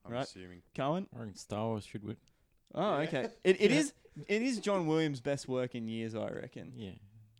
I'm 0.06 0.12
Right. 0.12 0.24
assuming. 0.24 0.62
Cohen. 0.74 1.06
I 1.14 1.18
reckon 1.18 1.36
Star 1.36 1.66
Wars 1.66 1.84
should 1.84 2.04
win. 2.04 2.16
Oh, 2.74 2.94
okay. 3.00 3.28
It 3.44 3.60
it 3.60 3.70
Yeah. 3.70 3.76
is 3.80 3.92
it 4.26 4.40
is 4.42 4.58
John 4.60 4.86
Williams' 4.86 5.20
best 5.20 5.46
work 5.46 5.74
in 5.74 5.86
years, 5.88 6.14
I 6.14 6.30
reckon. 6.30 6.72
Yeah. 6.74 6.92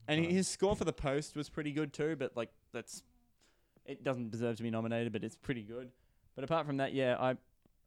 And 0.09 0.25
Uh, 0.27 0.29
his 0.29 0.49
score 0.49 0.75
for 0.77 0.85
the 0.85 0.93
post 0.93 1.37
was 1.37 1.49
pretty 1.49 1.73
good 1.73 1.93
too, 1.93 2.17
but 2.17 2.37
like 2.37 2.51
that's 2.73 3.03
it 3.87 4.05
doesn't 4.05 4.31
deserve 4.31 4.57
to 4.57 4.63
be 4.63 4.71
nominated, 4.71 5.13
but 5.13 5.25
it's 5.25 5.37
pretty 5.37 5.63
good. 5.63 5.91
But 6.35 6.45
apart 6.45 6.67
from 6.67 6.77
that, 6.79 6.93
yeah, 6.93 7.17
I, 7.19 7.37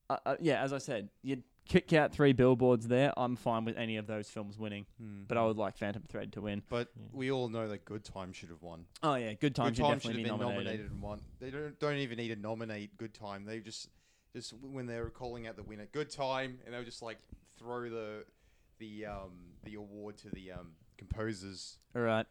I, 0.10 0.18
I 0.26 0.38
yeah, 0.42 0.62
as 0.62 0.74
I 0.74 0.78
said, 0.80 1.10
you 1.22 1.44
kick 1.66 1.94
out 1.94 2.12
three 2.12 2.34
billboards 2.34 2.88
there. 2.90 3.14
I'm 3.16 3.38
fine 3.38 3.64
with 3.64 3.78
any 3.78 3.96
of 3.96 4.06
those 4.06 4.30
films 4.30 4.58
winning, 4.60 4.86
but 5.28 5.38
I 5.38 5.46
would 5.46 5.56
like 5.58 5.78
Phantom 5.78 6.04
Thread 6.10 6.34
to 6.34 6.42
win. 6.42 6.62
But 6.68 6.90
Yeah. 6.96 7.04
we 7.14 7.32
all 7.32 7.48
know 7.48 7.70
that 7.70 7.86
Good 7.86 8.04
Time 8.04 8.34
should 8.34 8.50
have 8.50 8.62
won. 8.62 8.86
Oh 9.02 9.16
yeah, 9.16 9.34
Good 9.34 9.56
Time 9.56 9.68
Good 9.68 9.78
should 9.78 9.82
Time 9.84 10.00
should 10.00 10.10
definitely 10.10 10.12
have 10.12 10.18
be 10.18 10.24
been 10.24 10.40
nominated. 10.40 10.66
nominated 10.66 10.92
and 10.92 11.02
won. 11.02 11.22
They 11.40 11.52
don't 11.52 11.80
don't 11.80 11.98
even 11.98 12.18
need 12.18 12.30
to 12.30 12.36
nominate 12.36 12.98
Good 12.98 13.14
Time. 13.14 13.46
They 13.46 13.60
just 13.60 13.90
just 14.36 14.54
when 14.62 14.88
they 14.88 15.00
were 15.00 15.10
calling 15.10 15.48
out 15.48 15.56
the 15.56 15.64
winner, 15.64 15.88
Good 15.92 16.10
Time, 16.10 16.60
and 16.66 16.74
they 16.74 16.78
would 16.80 16.86
just 16.88 17.02
like 17.02 17.20
throw 17.58 17.90
the 17.90 18.26
the 18.80 19.06
um 19.06 19.32
the 19.64 19.76
award 19.76 20.18
to 20.18 20.30
the 20.32 20.52
um 20.52 20.74
composers. 20.98 21.78
All 21.96 22.02
right. 22.02 22.26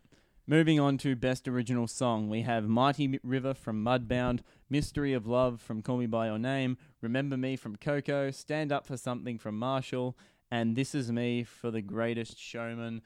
Moving 0.47 0.81
on 0.81 0.99
to 0.99 1.15
Best 1.15 1.47
Original 1.47 1.87
Song, 1.87 2.29
we 2.29 2.43
have 2.43 2.69
Mighty 2.69 3.21
River 3.23 3.55
from 3.55 3.85
Mudbound, 3.85 4.41
Mystery 4.69 5.13
of 5.13 5.25
Love 5.27 5.61
from 5.61 5.83
Call 5.83 5.99
Me 5.99 6.07
By 6.07 6.27
Your 6.27 6.39
Name, 6.39 6.77
Remember 7.01 7.37
Me 7.37 7.55
from 7.55 7.77
Coco, 7.77 8.33
Stand 8.33 8.73
Up 8.73 8.85
for 8.87 8.97
Something 8.97 9.39
from 9.39 9.57
Marshall, 9.57 10.17
and 10.51 10.75
This 10.75 10.97
Is 10.97 11.13
Me 11.13 11.45
for 11.45 11.71
The 11.71 11.81
Greatest 11.81 12.39
Showman. 12.39 13.03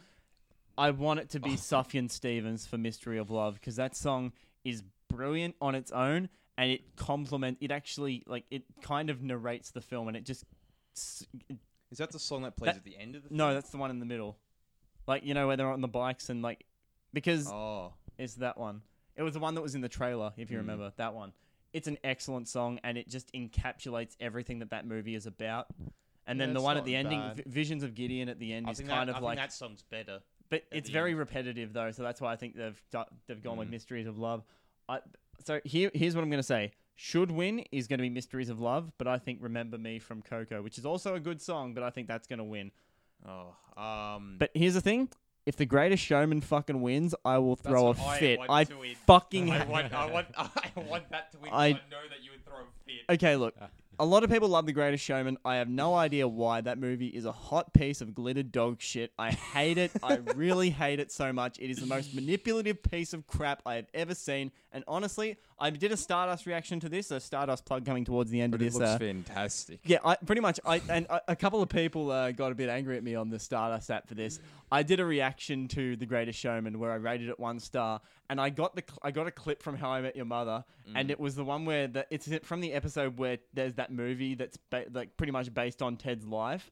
I 0.79 0.91
want 0.93 1.21
it 1.21 1.29
to 1.31 1.41
be 1.41 1.51
Sufjan 1.57 2.11
Stevens 2.11 2.67
for 2.67 2.79
Mystery 2.79 3.19
of 3.19 3.31
Love 3.31 3.55
because 3.55 3.77
that 3.77 3.95
song 3.95 4.33
is 4.65 4.83
brilliant 5.09 5.57
on 5.61 5.75
its 5.75 5.93
own 5.93 6.29
and 6.59 6.71
it 6.71 6.97
complement 6.97 7.59
it 7.61 7.71
actually 7.71 8.25
like 8.27 8.45
it 8.51 8.63
kind 8.83 9.11
of 9.11 9.23
narrates 9.23 9.71
the 9.73 9.81
film 9.83 10.09
and 10.09 10.17
it 10.17 10.25
just 10.25 10.45
s- 10.97 11.25
Is 11.93 11.99
that 11.99 12.11
the 12.11 12.19
song 12.19 12.43
that 12.43 12.57
plays 12.57 12.71
That- 12.73 12.77
at 12.79 12.85
the 12.85 12.97
end 12.97 13.15
of 13.15 13.23
the? 13.23 13.29
no 13.35 13.55
that's 13.55 13.71
the 13.71 13.77
one 13.77 13.91
in 13.91 14.01
the 14.01 14.07
middle 14.07 14.37
like 15.07 15.25
you 15.25 15.35
know 15.35 15.47
where 15.47 15.57
they're 15.57 15.71
on 15.71 15.81
the 15.81 15.89
bikes 15.89 16.29
and 16.31 16.43
like 16.43 16.65
because 17.13 17.51
Oh, 17.51 17.93
it's 18.19 18.35
that 18.37 18.59
one. 18.59 18.83
It 19.17 19.23
was 19.23 19.33
the 19.35 19.41
one 19.41 19.55
that 19.55 19.63
was 19.63 19.75
in 19.75 19.81
the 19.81 19.89
trailer, 19.89 20.33
if 20.37 20.51
you 20.51 20.57
Mm. 20.59 20.61
remember 20.61 20.93
that 20.97 21.15
one. 21.15 21.33
It's 21.73 21.89
an 21.89 21.99
excellent 22.05 22.49
song, 22.49 22.79
and 22.85 22.97
it 22.99 23.09
just 23.09 23.33
encapsulates 23.33 24.17
everything 24.21 24.59
that 24.61 24.71
that 24.71 24.87
movie 24.87 25.15
is 25.15 25.27
about. 25.27 25.67
And 26.27 26.41
then 26.41 26.53
the 26.53 26.61
it's 26.61 26.65
one 26.65 26.77
at 26.77 26.81
not 26.81 26.87
the 26.87 26.97
ending, 26.97 27.21
bad. 27.21 27.37
Vi- 27.37 27.43
Visions 27.47 27.83
of 27.83 27.95
Gideon 27.95 28.29
at 28.29 28.39
the 28.39 28.53
end, 28.53 28.67
I 28.67 28.71
is 28.73 28.79
think, 28.79 28.89
kind 28.89 29.09
that, 29.09 29.15
I 29.15 29.19
of 29.19 29.23
think 29.23 29.25
like, 29.27 29.39
that 29.39 29.53
song's 29.53 29.83
better. 29.83 30.21
but 30.49 30.65
it's 30.73 30.89
the 30.89 30.93
very 30.93 31.15
repetitive 31.15 31.73
though, 31.73 31.91
so 31.93 32.03
that's 32.03 32.21
why 32.21 32.33
I 32.33 32.37
think 32.37 32.57
they've 32.57 32.83
do- 32.91 33.05
they've 33.27 33.43
gone 33.43 33.57
with 33.59 33.69
Mm. 33.69 33.73
Mysteries 33.73 34.07
of 34.07 34.19
Love. 34.19 34.45
I, 34.89 35.01
so 35.45 35.61
here 35.65 35.91
here's 35.95 36.15
what 36.15 36.23
I'm 36.25 36.31
gonna 36.31 36.43
say. 36.43 36.73
Should 36.99 37.31
win 37.31 37.61
is 37.73 37.87
going 37.89 37.99
to 37.99 38.03
be 38.03 38.09
Mysteries 38.09 38.49
of 38.49 38.59
Love, 38.59 38.91
but 38.97 39.07
I 39.07 39.19
think 39.19 39.41
Remember 39.43 39.77
Me 39.77 39.99
from 39.99 40.23
Coco, 40.23 40.63
which 40.63 40.79
is 40.79 40.87
also 40.87 41.15
a 41.15 41.21
good 41.21 41.43
song, 41.43 41.75
but 41.75 41.83
I 41.83 41.91
think 41.91 42.09
that's 42.09 42.27
going 42.27 42.39
to 42.39 42.45
win. 42.45 42.71
Oh, 43.27 43.81
um. 43.81 44.37
But 44.39 44.51
here's 44.55 44.75
the 44.75 44.81
thing: 44.81 45.09
if 45.45 45.57
the 45.57 45.67
Greatest 45.67 46.03
Showman 46.03 46.41
fucking 46.41 46.81
wins, 46.81 47.15
I 47.25 47.39
will 47.39 47.57
throw 47.57 47.89
a 47.89 47.93
what 47.93 47.99
I 48.01 48.19
fit. 48.19 48.39
want 48.41 48.51
I 48.51 48.65
to 48.65 48.79
win. 48.79 48.95
fucking 49.07 49.51
I 49.51 49.65
want, 49.69 49.93
I 49.93 50.07
want, 50.11 50.27
I 50.37 50.51
want 50.77 51.11
that 51.11 51.33
to 51.33 51.39
win. 51.39 51.51
'cause 51.51 51.61
I- 51.61 51.67
I, 51.67 51.73
know 51.73 51.79
that 52.11 52.23
you 52.25 52.31
would 52.33 52.45
throw 52.45 52.57
a 52.57 52.65
fit. 52.87 53.15
Okay, 53.15 53.37
look. 53.37 53.55
A 53.99 54.05
lot 54.05 54.23
of 54.25 54.31
people 54.31 54.51
love 54.51 54.67
The 54.67 54.75
Greatest 54.75 55.03
Showman. 55.03 55.39
I 55.43 55.57
have 55.57 55.71
no 55.71 55.95
idea 55.95 56.29
why. 56.29 56.61
That 56.61 56.77
movie 56.77 57.07
is 57.07 57.25
a 57.25 57.33
hot 57.33 57.73
piece 57.73 58.03
of 58.03 58.15
glittered 58.15 58.53
dog 58.53 58.83
shit. 58.83 59.11
I 59.19 59.31
hate 59.31 59.79
it. 59.79 59.91
I 60.03 60.17
really 60.35 60.69
hate 60.69 61.01
it 61.01 61.11
so 61.11 61.33
much. 61.33 61.59
It 61.59 61.71
is 61.71 61.79
the 61.79 61.87
most 61.87 62.15
manipulative 62.15 62.83
piece 62.83 63.15
of 63.15 63.27
crap 63.27 63.63
I 63.65 63.77
have 63.77 63.87
ever 63.95 64.15
seen. 64.15 64.53
And 64.71 64.85
honestly, 64.87 65.39
I 65.59 65.71
did 65.71 65.91
a 65.91 65.97
Stardust 65.97 66.45
reaction 66.45 66.81
to 66.81 66.89
this, 66.89 67.11
a 67.11 67.19
Stardust 67.19 67.65
plug 67.65 67.87
coming 67.87 68.05
towards 68.05 68.31
the 68.31 68.41
end 68.41 68.53
but 68.53 68.61
of 68.61 68.67
it 68.67 68.71
this. 68.71 68.75
looks 68.75 68.91
uh, 68.91 68.99
fantastic. 68.99 69.81
yeah, 69.85 69.99
I 70.05 70.17
pretty 70.17 70.43
much. 70.43 70.61
I 70.67 70.83
and 70.91 71.07
a, 71.07 71.21
a 71.29 71.37
couple 71.37 71.63
of 71.63 71.69
people 71.69 72.11
uh, 72.11 72.33
got 72.33 72.53
a 72.53 72.55
bit 72.55 72.69
angry 72.69 72.97
at 72.97 73.03
me 73.03 73.15
on 73.15 73.31
the 73.31 73.39
Stardust 73.39 73.91
app 73.91 74.07
for 74.07 74.15
this. 74.15 74.39
I 74.71 74.83
did 74.83 75.01
a 75.01 75.05
reaction 75.05 75.69
to 75.69 75.97
The 75.97 76.07
Greatest 76.07 76.39
Showman 76.39 76.79
where 76.79 76.91
I 76.93 76.97
rated 76.97 77.29
it 77.29 77.41
one 77.41 77.59
star, 77.61 78.01
and 78.29 78.41
I 78.41 78.51
got 78.51 78.75
the 78.75 78.83
cl- 78.87 78.99
I 79.03 79.11
got 79.13 79.27
a 79.27 79.31
clip 79.31 79.63
from 79.63 79.77
How 79.77 79.91
I 79.91 80.01
Met 80.03 80.15
Your 80.17 80.27
Mother, 80.27 80.65
and 80.95 81.11
it 81.11 81.19
was 81.19 81.35
the 81.37 81.45
one 81.45 81.65
where 81.65 81.87
the, 81.87 82.07
it's 82.11 82.29
from 82.45 82.61
the 82.61 82.73
episode 82.73 83.19
where 83.19 83.39
there's 83.55 83.75
that 83.75 83.91
movie 83.93 84.35
that's 84.35 84.59
ba- 84.71 84.87
like 84.93 85.17
pretty 85.17 85.33
much 85.33 85.53
based 85.55 85.83
on 85.83 85.97
Ted's 85.97 86.27
life. 86.27 86.71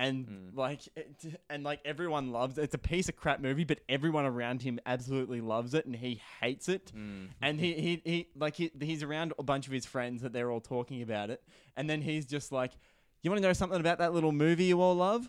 And 0.00 0.26
mm. 0.26 0.56
like, 0.56 0.88
it, 0.96 1.14
and 1.50 1.62
like 1.62 1.80
everyone 1.84 2.32
loves 2.32 2.56
it. 2.56 2.62
It's 2.62 2.74
a 2.74 2.78
piece 2.78 3.10
of 3.10 3.16
crap 3.16 3.38
movie, 3.38 3.64
but 3.64 3.80
everyone 3.86 4.24
around 4.24 4.62
him 4.62 4.80
absolutely 4.86 5.42
loves 5.42 5.74
it, 5.74 5.84
and 5.84 5.94
he 5.94 6.22
hates 6.40 6.70
it. 6.70 6.90
Mm. 6.96 7.28
And 7.42 7.60
he, 7.60 7.74
he, 7.74 8.02
he 8.04 8.28
like 8.34 8.54
he, 8.54 8.70
he's 8.80 9.02
around 9.02 9.34
a 9.38 9.42
bunch 9.42 9.66
of 9.66 9.74
his 9.74 9.84
friends 9.84 10.22
that 10.22 10.32
they're 10.32 10.50
all 10.50 10.60
talking 10.60 11.02
about 11.02 11.28
it, 11.28 11.42
and 11.76 11.88
then 11.88 12.00
he's 12.00 12.24
just 12.24 12.50
like, 12.50 12.72
"You 13.22 13.30
want 13.30 13.42
to 13.42 13.46
know 13.46 13.52
something 13.52 13.78
about 13.78 13.98
that 13.98 14.14
little 14.14 14.32
movie 14.32 14.64
you 14.64 14.80
all 14.80 14.94
love? 14.94 15.28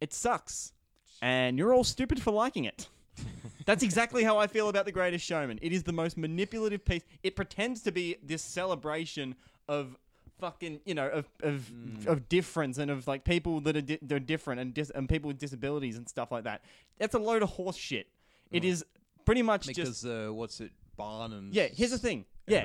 It 0.00 0.12
sucks, 0.12 0.72
and 1.22 1.56
you're 1.56 1.72
all 1.72 1.84
stupid 1.84 2.20
for 2.20 2.32
liking 2.32 2.64
it." 2.64 2.88
That's 3.64 3.84
exactly 3.84 4.24
how 4.24 4.38
I 4.38 4.48
feel 4.48 4.68
about 4.68 4.86
The 4.86 4.92
Greatest 4.92 5.24
Showman. 5.24 5.58
It 5.62 5.72
is 5.72 5.84
the 5.84 5.92
most 5.92 6.16
manipulative 6.16 6.84
piece. 6.84 7.02
It 7.22 7.36
pretends 7.36 7.82
to 7.82 7.92
be 7.92 8.16
this 8.24 8.42
celebration 8.42 9.36
of 9.68 9.96
fucking, 10.38 10.80
you 10.84 10.94
know, 10.94 11.08
of 11.08 11.28
of, 11.42 11.70
of 12.06 12.28
difference 12.28 12.78
and 12.78 12.90
of 12.90 13.06
like 13.06 13.24
people 13.24 13.60
that 13.62 13.76
are, 13.76 13.80
di- 13.82 13.98
are 14.10 14.18
different 14.20 14.60
and 14.60 14.72
dis- 14.74 14.90
and 14.90 15.08
people 15.08 15.28
with 15.28 15.38
disabilities 15.38 15.96
and 15.96 16.08
stuff 16.08 16.30
like 16.32 16.44
that. 16.44 16.62
That's 16.98 17.14
a 17.14 17.18
load 17.18 17.42
of 17.42 17.50
horse 17.50 17.76
shit. 17.76 18.08
It 18.50 18.64
is 18.64 18.84
pretty 19.24 19.42
much 19.42 19.66
just 19.66 20.06
uh, 20.06 20.28
what's 20.28 20.60
it, 20.60 20.72
Barnum? 20.96 21.50
yeah. 21.52 21.66
Here's 21.66 21.90
the 21.90 21.98
thing. 21.98 22.24
Yeah, 22.46 22.64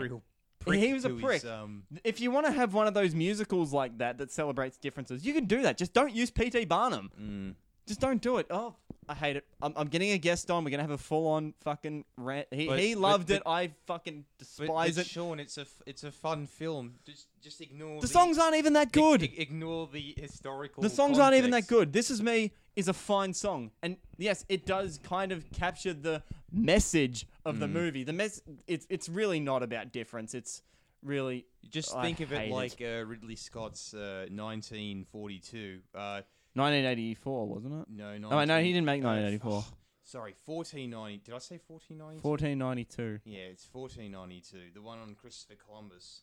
He 0.66 0.94
was 0.94 1.04
a 1.04 1.10
his, 1.10 1.22
prick. 1.22 1.46
um, 1.46 1.84
if 2.06 2.22
you 2.22 2.32
want 2.32 2.46
to 2.46 2.52
have 2.54 2.74
one 2.74 2.88
of 2.88 2.94
those 2.94 3.14
musicals 3.14 3.74
like 3.74 3.98
that 3.98 4.18
that 4.20 4.32
celebrates 4.32 4.78
differences, 4.78 5.26
you 5.26 5.34
can 5.34 5.44
do 5.46 5.62
that. 5.64 5.78
Just 5.78 5.94
don't 5.94 6.14
use 6.14 6.32
P.T. 6.32 6.64
Barnum. 6.66 7.12
mm. 7.22 7.56
Just 7.86 8.00
don't 8.00 8.22
do 8.22 8.38
it. 8.38 8.48
Oh, 8.50 8.76
I 9.10 9.14
hate 9.14 9.36
it. 9.36 9.46
I'm, 9.62 9.74
I'm 9.76 9.88
getting 9.90 10.12
a 10.12 10.18
guest 10.18 10.50
on. 10.50 10.64
We're 10.64 10.70
gonna 10.72 10.84
have 10.84 10.92
a 10.92 10.98
full 10.98 11.28
on 11.28 11.54
fucking 11.62 12.06
rant. 12.16 12.48
He, 12.52 12.68
But- 12.68 12.80
he 12.80 12.94
but- 12.94 13.00
loved 13.02 13.28
but- 13.28 13.36
it. 13.38 13.44
I 13.46 13.72
fucking 13.88 14.24
But, 14.38 14.46
despise 14.46 14.96
but 14.96 15.06
it. 15.06 15.10
Sean, 15.10 15.40
it's 15.40 15.58
a 15.58 15.62
f- 15.62 15.82
it's 15.86 16.04
a 16.06 16.12
fun 16.12 16.48
film. 16.48 16.96
Just 17.06 17.28
just 17.42 17.60
ignore 17.60 18.00
The 18.00 18.08
songs 18.08 18.38
aren't 18.38 18.56
even 18.56 18.72
that 18.74 18.88
ig- 18.88 18.92
good. 18.94 19.24
ig- 19.24 19.38
ignore 19.38 19.88
the 19.92 20.14
historical. 20.18 20.82
The 20.82 20.90
songs 20.90 21.20
aren't 21.20 21.36
even 21.36 21.52
that 21.52 21.68
context. 21.68 21.70
good. 21.70 21.94
This 21.94 22.10
is 22.10 22.22
me 22.22 22.54
is 22.78 22.88
a 22.88 22.94
fine 22.94 23.34
song, 23.34 23.72
and 23.82 23.98
yes, 24.18 24.46
it 24.48 24.66
does 24.66 24.98
kind 25.04 25.32
of 25.34 25.52
capture 25.52 25.94
the 25.94 26.24
message 26.52 27.28
of 27.46 27.60
the 27.60 27.68
Mm. 27.68 27.72
movie. 27.74 28.04
The 28.06 28.14
mess. 28.14 28.42
It's 28.68 28.88
it's 28.90 29.10
really 29.10 29.42
not 29.42 29.62
about 29.64 29.92
difference. 29.92 30.34
It's 30.34 30.62
really 31.04 31.46
Just 31.70 31.94
I 31.94 32.02
think 32.02 32.22
of 32.22 32.30
hate 32.30 32.46
it 32.46 32.50
it. 32.50 32.54
like 32.54 32.82
uh, 32.82 33.04
Ridley 33.06 33.36
Scott's 33.36 33.94
uh, 33.94 34.28
1942. 34.32 35.82
Uh, 35.94 36.22
1984, 36.56 37.48
wasn't 37.48 37.82
it? 37.82 37.88
no, 37.90 38.18
no. 38.18 38.30
Oh 38.32 38.44
no, 38.46 38.62
he 38.62 38.72
didn't 38.74 38.86
make 38.86 39.04
uh, 39.04 39.08
1984. 39.08 39.64
Sorry, 40.06 40.36
1490. 40.46 41.24
Did 41.26 41.34
I 41.34 41.38
say 41.40 41.60
1492? 41.66 42.28
1492. 42.28 43.20
Yeah, 43.26 43.40
it's 43.52 43.68
1492. 43.72 44.74
The 44.74 44.82
one 44.82 45.00
on 45.00 45.16
Christopher 45.16 45.56
Columbus. 45.66 46.22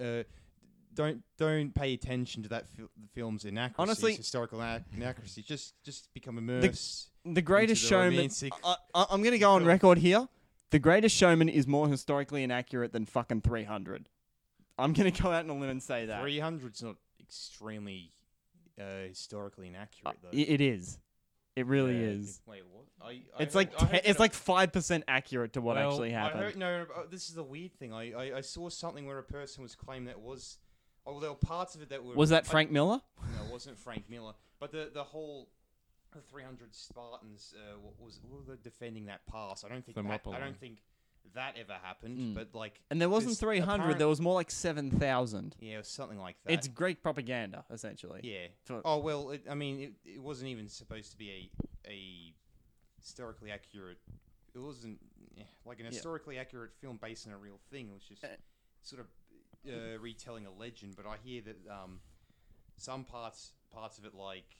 Uh, 0.00 0.22
don't 0.94 1.22
don't 1.36 1.74
pay 1.74 1.92
attention 1.94 2.42
to 2.44 2.48
that 2.48 2.68
fil- 2.68 2.88
the 2.96 3.08
film's 3.08 3.44
inaccuracies, 3.44 3.78
Honestly- 3.78 4.14
historical 4.14 4.60
inac- 4.60 4.84
inaccuracies. 4.96 5.44
Just 5.44 5.74
just 5.84 6.12
become 6.14 6.38
immersed. 6.38 7.10
The 7.24 7.42
Greatest 7.42 7.82
the 7.82 7.88
Showman. 7.88 8.12
romantic 8.12 8.52
I, 8.64 8.76
I, 8.94 9.06
I'm 9.10 9.20
going 9.22 9.32
to 9.32 9.38
go 9.38 9.50
on 9.52 9.64
record 9.64 9.98
here. 9.98 10.28
The 10.70 10.78
Greatest 10.78 11.14
Showman 11.16 11.48
is 11.48 11.66
more 11.66 11.88
historically 11.88 12.42
inaccurate 12.42 12.92
than 12.92 13.04
fucking 13.04 13.40
300. 13.42 14.08
I'm 14.78 14.92
going 14.92 15.10
to 15.10 15.22
go 15.22 15.30
out 15.30 15.44
on 15.44 15.50
a 15.50 15.54
limb 15.54 15.70
and 15.70 15.82
say 15.82 16.06
that. 16.06 16.22
300's 16.22 16.82
not 16.82 16.96
extremely 17.20 18.12
uh, 18.80 19.06
historically 19.08 19.68
inaccurate 19.68 20.16
Uh, 20.16 20.18
though. 20.22 20.28
i- 20.38 20.40
it 20.40 20.60
is. 20.60 20.98
It 21.56 21.66
really 21.66 21.94
Yeah, 21.96 22.08
is. 22.10 22.40
Wait, 22.46 22.62
what? 22.66 22.84
I, 23.00 23.22
I 23.36 23.42
It's 23.42 23.54
like 23.54 23.72
I 23.80 23.84
heard 23.86 23.90
te- 23.90 23.96
it's 23.98 24.06
that- 24.06 24.20
like 24.20 24.32
five 24.34 24.72
percent 24.72 25.04
accurate 25.08 25.54
to 25.54 25.60
what 25.60 25.76
well, 25.76 25.90
actually 25.90 26.14
I 26.14 26.18
happened. 26.20 26.42
heard, 26.42 26.56
no, 26.56 26.84
no, 26.84 26.92
uh, 26.94 27.06
this 27.10 27.28
is 27.28 27.34
the 27.34 27.42
weird 27.42 27.72
thing. 27.78 27.92
I, 27.92 28.12
I, 28.12 28.36
I 28.38 28.40
saw 28.42 28.68
something 28.68 29.06
where 29.06 29.18
a 29.18 29.22
person 29.24 29.62
was 29.62 29.74
claiming 29.74 30.06
that 30.06 30.20
was. 30.20 30.58
Oh, 31.06 31.12
well, 31.12 31.20
there 31.20 31.30
were 31.30 31.36
parts 31.36 31.74
of 31.74 31.82
it 31.82 31.88
that 31.88 32.04
were. 32.04 32.14
Was 32.14 32.30
that 32.30 32.44
I- 32.44 32.48
Frank 32.48 32.70
Miller? 32.70 33.00
No, 33.36 33.44
it 33.44 33.50
wasn't 33.50 33.78
Frank 33.78 34.08
Miller. 34.08 34.34
But 34.60 34.70
the 34.72 34.90
the 34.92 35.04
whole 35.04 35.48
the 36.12 36.20
300 36.20 36.74
Spartans 36.74 37.54
uh, 37.56 37.78
wa- 37.80 37.90
was 37.98 38.20
were 38.24 38.40
they 38.54 38.60
defending 38.62 39.06
that 39.06 39.26
pass. 39.26 39.64
I 39.64 39.68
don't 39.68 39.84
think 39.84 39.94
that, 39.96 40.00
I 40.00 40.16
Thermopylae. 40.18 40.38
don't 40.40 40.58
think 40.60 40.78
that 41.34 41.56
ever 41.56 41.74
happened, 41.74 42.18
Mm. 42.18 42.34
but 42.34 42.54
like, 42.54 42.80
And 42.90 43.00
there 43.00 43.08
wasn't 43.08 43.32
This 43.32 43.40
300, 43.40 43.82
apparent- 43.82 43.98
there 43.98 44.08
was 44.08 44.20
more 44.20 44.34
like 44.34 44.50
7,000. 44.50 45.56
yeah, 45.60 45.74
it 45.74 45.78
was 45.78 45.88
something 45.88 46.18
like 46.18 46.36
that. 46.44 46.52
It's 46.52 46.68
Greek 46.68 47.02
propaganda, 47.02 47.64
essentially. 47.70 48.20
yeah. 48.24 48.48
For- 48.64 48.82
Oh 48.84 48.98
well, 48.98 49.30
it, 49.30 49.44
I 49.48 49.54
mean, 49.54 49.80
it, 49.80 49.92
it 50.14 50.18
wasn't 50.22 50.48
even 50.50 50.68
supposed 50.68 51.10
to 51.12 51.16
be 51.18 51.30
a 51.30 51.50
a 51.90 52.34
historically 53.00 53.50
accurate. 53.50 53.98
It 54.54 54.58
wasn't 54.58 55.00
eh, 55.38 55.42
like 55.64 55.78
an 55.78 55.86
Yeah. 55.86 55.92
historically 55.92 56.38
accurate 56.38 56.72
film 56.80 56.98
based 56.98 57.26
on 57.26 57.32
a 57.32 57.38
real 57.38 57.58
thing. 57.70 57.88
It 57.88 57.94
was 57.94 58.04
just 58.04 58.24
Uh, 58.24 58.36
sort 58.82 59.00
of 59.00 59.08
uh, 59.68 59.98
retelling 59.98 60.46
a 60.46 60.50
legend. 60.50 60.96
But 60.96 61.06
I 61.06 61.16
hear 61.18 61.40
that 61.42 61.66
um, 61.68 62.00
some 62.76 63.04
parts 63.04 63.52
parts 63.70 63.98
of 63.98 64.04
it, 64.04 64.14
like 64.14 64.56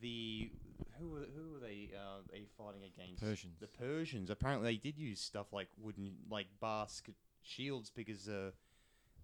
the 0.00 0.50
who 0.98 1.08
were 1.08 1.26
who 1.36 1.52
were 1.52 1.60
they 1.60 1.90
uh, 1.94 2.18
they 2.32 2.42
fighting 2.56 2.82
against? 2.84 3.22
Persians. 3.22 3.58
The 3.60 3.66
Persians. 3.66 4.30
Apparently, 4.30 4.72
they 4.72 4.76
did 4.78 4.98
use 4.98 5.20
stuff 5.20 5.52
like 5.52 5.68
wooden 5.80 6.12
like 6.30 6.46
basket 6.60 7.14
shields 7.42 7.90
because. 7.94 8.28
Uh, 8.28 8.50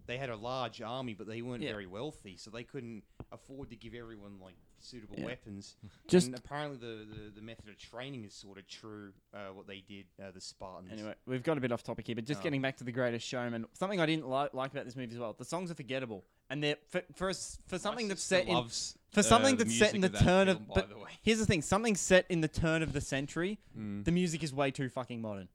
they 0.07 0.17
had 0.19 0.29
a 0.29 0.35
large 0.35 0.83
army, 0.83 1.15
but 1.15 1.25
they 1.25 1.41
weren't 1.41 1.63
Yeah. 1.63 1.71
very 1.71 1.87
wealthy, 1.87 2.37
so 2.37 2.51
they 2.51 2.61
couldn't 2.63 3.01
afford 3.31 3.71
to 3.71 3.75
give 3.75 3.95
everyone 3.95 4.39
like 4.39 4.53
suitable 4.77 5.15
Yeah. 5.17 5.25
weapons. 5.25 5.77
Just 6.07 6.27
and 6.27 6.37
apparently, 6.37 6.77
the, 6.77 7.05
the, 7.11 7.29
the 7.37 7.41
method 7.41 7.69
of 7.69 7.77
training 7.79 8.23
is 8.23 8.31
sort 8.35 8.59
of 8.59 8.67
true. 8.67 9.13
Uh, 9.33 9.47
what 9.53 9.65
they 9.65 9.79
did, 9.87 10.05
uh, 10.23 10.29
the 10.29 10.39
Spartans. 10.39 10.91
Anyway, 10.93 11.15
we've 11.25 11.41
got 11.41 11.57
a 11.57 11.59
bit 11.59 11.71
off 11.71 11.81
topic 11.81 12.05
here, 12.05 12.13
but 12.13 12.23
just 12.23 12.41
Oh. 12.41 12.43
getting 12.43 12.61
back 12.61 12.77
to 12.77 12.83
the 12.83 12.91
Greatest 12.91 13.25
Showman, 13.25 13.65
something 13.73 13.99
I 13.99 14.05
didn't 14.05 14.29
li- 14.29 14.49
like 14.53 14.73
about 14.73 14.85
this 14.85 14.95
movie 14.95 15.11
as 15.15 15.17
well. 15.19 15.33
The 15.33 15.43
songs 15.43 15.71
are 15.71 15.75
forgettable, 15.75 16.23
and 16.51 16.63
they're 16.63 16.77
for 16.87 17.01
for, 17.15 17.29
s- 17.31 17.57
for 17.65 17.79
something 17.79 18.07
that's 18.07 18.21
sister 18.21 18.43
set 18.43 18.47
in 18.47 18.53
loves, 18.53 18.99
for 19.15 19.23
something 19.23 19.55
the 19.57 19.63
that's 19.65 19.77
set 19.77 19.95
in 19.95 20.01
the 20.01 20.09
turn 20.09 20.47
of. 20.49 20.67
by 20.67 20.75
But 20.75 20.89
the 20.89 20.97
way. 20.97 21.09
here's 21.23 21.39
the 21.39 21.45
thing: 21.45 21.61
something 21.61 21.95
set 21.95 22.25
in 22.29 22.41
the 22.41 22.47
turn 22.47 22.83
of 22.83 22.93
the 22.93 23.01
century, 23.01 23.59
Mm. 23.77 24.03
the 24.05 24.11
music 24.11 24.43
is 24.43 24.53
way 24.53 24.69
too 24.71 24.89
fucking 24.89 25.21
modern, 25.21 25.49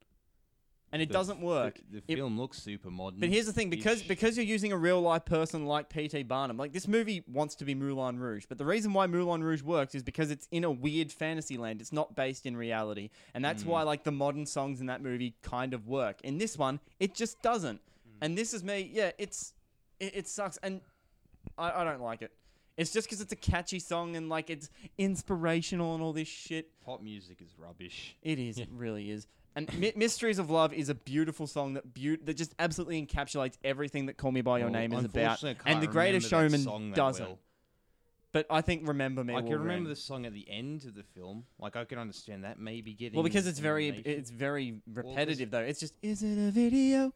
and 0.92 1.00
it 1.00 1.08
The- 1.08 1.12
doesn't 1.12 1.40
work. 1.40 1.76
The, 1.90 2.00
the 2.00 2.12
It- 2.12 2.16
film 2.16 2.36
looks 2.38 2.58
super 2.62 2.90
modern. 2.90 3.20
But 3.20 3.28
here's 3.28 3.46
the 3.46 3.52
thing: 3.52 3.70
because 3.70 4.02
because 4.02 4.36
you're 4.36 4.46
using 4.46 4.72
a 4.72 4.76
real 4.76 5.00
life 5.00 5.24
person 5.24 5.66
like 5.66 5.88
P.T. 5.88 6.24
Barnum, 6.24 6.56
like 6.56 6.72
this 6.72 6.88
movie 6.88 7.22
wants 7.28 7.54
to 7.56 7.64
be 7.64 7.74
Moulin 7.74 8.18
Rouge, 8.18 8.46
but 8.48 8.58
the 8.58 8.64
reason 8.66 8.92
why 8.92 9.06
Moulin 9.06 9.42
Rouge 9.44 9.62
works 9.62 9.94
is 9.94 10.02
because 10.02 10.30
it's 10.30 10.48
in 10.50 10.64
a 10.64 10.70
weird 10.70 11.12
fantasy 11.12 11.56
land. 11.56 11.80
It's 11.80 11.92
not 11.92 12.16
based 12.16 12.44
in 12.46 12.56
reality, 12.56 13.10
and 13.34 13.44
that's 13.44 13.62
Mm. 13.62 13.66
why 13.66 13.82
like 13.84 14.02
the 14.04 14.12
modern 14.12 14.46
songs 14.46 14.80
in 14.80 14.86
that 14.86 15.00
movie 15.02 15.34
kind 15.42 15.72
of 15.74 15.86
work. 15.86 16.20
In 16.22 16.38
this 16.38 16.58
one, 16.58 16.80
it 16.98 17.14
just 17.14 17.40
doesn't. 17.42 17.80
Mm. 17.80 18.16
And 18.22 18.38
this 18.38 18.52
is 18.52 18.64
me. 18.64 18.90
Yeah, 18.92 19.12
it's 19.18 19.54
it, 20.00 20.16
it 20.16 20.28
sucks, 20.28 20.56
and 20.62 20.80
I, 21.58 21.82
I 21.82 21.84
don't 21.84 22.00
like 22.00 22.22
it. 22.22 22.32
It's 22.76 22.92
just 22.92 23.06
because 23.08 23.20
it's 23.20 23.32
a 23.32 23.36
catchy 23.36 23.78
song 23.78 24.16
and 24.16 24.28
like 24.28 24.48
it's 24.50 24.70
inspirational 24.96 25.94
and 25.94 26.02
all 26.02 26.12
this 26.12 26.28
shit. 26.28 26.70
pop 26.84 27.02
music 27.02 27.38
is 27.42 27.50
rubbish. 27.58 28.16
It 28.22 28.38
is. 28.38 28.58
Yeah. 28.58 28.64
It 28.64 28.70
really 28.72 29.10
is. 29.10 29.26
And 29.56 29.72
Mi- 29.78 29.92
Mysteries 29.96 30.38
of 30.38 30.48
Love 30.50 30.72
is 30.72 30.88
a 30.88 30.94
beautiful 30.94 31.46
song 31.46 31.74
that 31.74 31.92
beau- 31.92 32.16
that 32.24 32.34
just 32.34 32.54
absolutely 32.58 33.04
encapsulates 33.04 33.54
everything 33.64 34.06
that 34.06 34.16
Call 34.16 34.30
Me 34.32 34.40
by 34.42 34.58
Your 34.60 34.70
Well, 34.70 34.80
Name 34.80 34.92
is 34.92 35.04
about. 35.04 35.16
unfortunately, 35.42 35.60
I 35.66 35.70
And 35.70 35.74
can't 35.74 35.80
The 35.80 35.92
Greatest 35.92 36.30
remember 36.32 36.48
that 36.50 36.56
Showman 36.58 36.64
song 36.64 36.90
that 36.90 36.96
doesn't. 36.96 37.26
well. 37.26 37.38
But 38.32 38.46
I 38.48 38.60
think 38.60 38.86
Remember 38.86 39.24
Me. 39.24 39.34
I 39.34 39.40
will 39.40 39.42
can 39.42 39.52
remember 39.58 39.74
ring. 39.74 39.84
the 39.88 39.96
song 39.96 40.24
at 40.24 40.32
the 40.32 40.48
end 40.48 40.84
of 40.84 40.94
the 40.94 41.02
film. 41.02 41.44
Like 41.58 41.74
I 41.74 41.84
can 41.84 41.98
understand 41.98 42.44
that 42.44 42.60
maybe 42.60 42.94
getting. 42.94 43.16
Well, 43.16 43.24
because 43.24 43.48
it's 43.48 43.58
very 43.58 43.88
nomination. 43.90 44.18
it's 44.20 44.30
very 44.30 44.80
repetitive 44.86 45.50
though. 45.50 45.58
It's 45.60 45.80
just 45.80 45.94
is 46.00 46.22
it 46.22 46.38
a 46.38 46.52
video? 46.52 47.12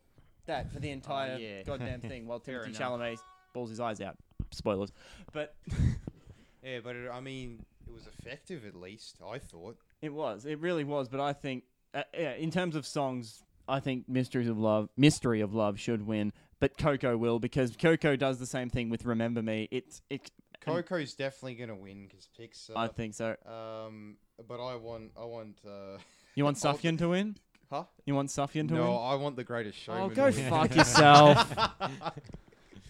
That 0.47 0.73
for 0.73 0.81
the 0.81 0.89
oh, 0.91 0.93
entire 0.93 1.37
yeah. 1.39 1.63
goddamn 1.63 2.01
thing 2.01 2.27
while 2.27 2.39
Fair 2.41 2.65
Timothy 2.65 2.83
enough. 2.83 2.99
Chalamet 3.01 3.19
balls 3.55 3.71
his 3.71 3.79
eyes 3.79 4.01
out. 4.01 4.17
Spoilers. 4.51 4.93
But 5.33 5.55
yeah, 6.63 6.79
but 6.83 6.97
it, 6.97 7.11
I 7.13 7.21
mean, 7.21 7.65
it 7.87 7.93
was 7.93 8.07
effective 8.07 8.65
at 8.67 8.75
least. 8.75 9.17
I 9.27 9.39
thought. 9.39 9.77
It 10.03 10.13
was. 10.13 10.45
It 10.47 10.61
really 10.61 10.85
was. 10.85 11.09
But 11.09 11.21
I 11.21 11.33
think, 11.33 11.65
uh, 11.95 12.03
yeah, 12.17 12.35
in 12.35 12.51
terms 12.51 12.77
of 12.77 12.87
songs, 12.87 13.43
I 13.69 13.81
think 13.81 14.09
"Mysteries 14.09 14.49
of 14.49 14.59
Love," 14.59 14.89
"Mystery 14.97 15.41
of 15.41 15.55
Love" 15.55 15.79
should 15.79 16.07
win. 16.07 16.33
But 16.61 16.79
Coco 16.79 17.17
will 17.17 17.39
because 17.39 17.77
Coco 17.77 18.17
does 18.17 18.39
the 18.39 18.47
same 18.47 18.71
thing 18.71 18.91
with 18.91 19.05
"Remember 19.05 19.43
Me." 19.43 19.69
It's 19.71 20.03
it. 20.11 20.31
Coco's 20.61 21.13
definitely 21.15 21.57
gonna 21.57 21.75
win 21.77 22.07
because 22.09 22.27
Pixar. 22.39 22.73
I 22.77 22.87
think 22.89 23.13
so. 23.15 23.37
Um, 23.45 24.17
but 24.49 24.65
I 24.65 24.77
want, 24.77 25.11
I 25.21 25.25
want. 25.25 25.59
Uh, 25.67 25.99
You 26.37 26.45
want 26.45 26.57
Sufjan 26.63 26.97
to 26.99 27.09
win? 27.11 27.37
huh? 27.71 27.85
You 28.07 28.15
want 28.15 28.31
Sufjan 28.31 28.69
to 28.69 28.75
No, 28.75 28.81
win? 28.83 28.91
No, 28.91 28.97
I 28.99 29.15
want 29.17 29.37
the 29.37 29.45
Greatest 29.45 29.79
Showman. 29.79 30.03
Oh, 30.03 30.09
go 30.09 30.33
fuck 30.33 30.75
yourself, 30.75 31.55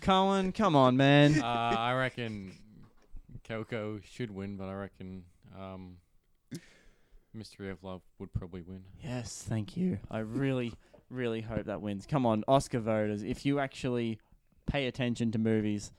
Cohen. 0.04 0.52
Come 0.52 0.76
on, 0.76 0.96
man. 0.96 1.40
uh, 1.42 1.46
I 1.46 1.94
reckon 1.94 2.52
Coco 3.48 4.00
should 4.04 4.30
win, 4.30 4.56
but 4.56 4.64
I 4.68 4.74
reckon 4.74 5.24
um, 5.58 5.96
Mystery 7.32 7.70
of 7.70 7.82
Love 7.82 8.02
would 8.18 8.32
probably 8.32 8.62
win. 8.62 8.82
Yes, 9.02 9.44
thank 9.48 9.76
you. 9.76 9.98
I 10.10 10.18
really, 10.18 10.72
really 11.10 11.40
hope 11.40 11.66
that 11.66 11.80
wins. 11.80 12.06
Come 12.06 12.26
on, 12.26 12.44
Oscar 12.46 12.80
voters, 12.80 13.22
if 13.22 13.44
you 13.46 13.58
actually 13.58 14.18
pay 14.66 14.86
attention 14.86 15.32
to 15.32 15.38
movies, 15.38 15.90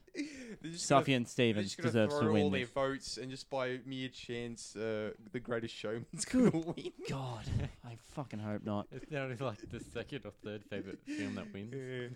They're 0.62 0.72
just 0.72 0.88
gonna- 0.90 1.04
Sufjan 1.06 1.28
Stevens 1.28 1.66
just 1.66 1.78
gonna 1.78 1.90
deserves 1.90 2.14
to 2.16 2.20
throw 2.22 2.34
win 2.34 2.44
all 2.44 2.50
this. 2.52 2.70
their 2.70 2.84
votes, 2.84 3.18
and 3.18 3.30
just 3.30 3.50
by 3.50 3.80
mere 3.86 4.08
chance, 4.10 4.76
uh, 4.76 5.12
the 5.34 5.40
Greatest 5.40 5.76
Showman's 5.76 6.26
gonna 6.26 6.52
win. 6.52 6.92
God, 7.10 7.44
I 7.84 7.98
fucking 8.14 8.40
hope 8.40 8.64
not. 8.64 8.88
It's 8.92 9.12
only 9.14 9.36
like 9.36 9.70
the 9.70 9.80
second 9.80 10.22
or 10.26 10.32
third 10.44 10.64
favorite 10.64 11.00
film 11.06 11.36
that 11.36 11.52
wins. 11.54 12.14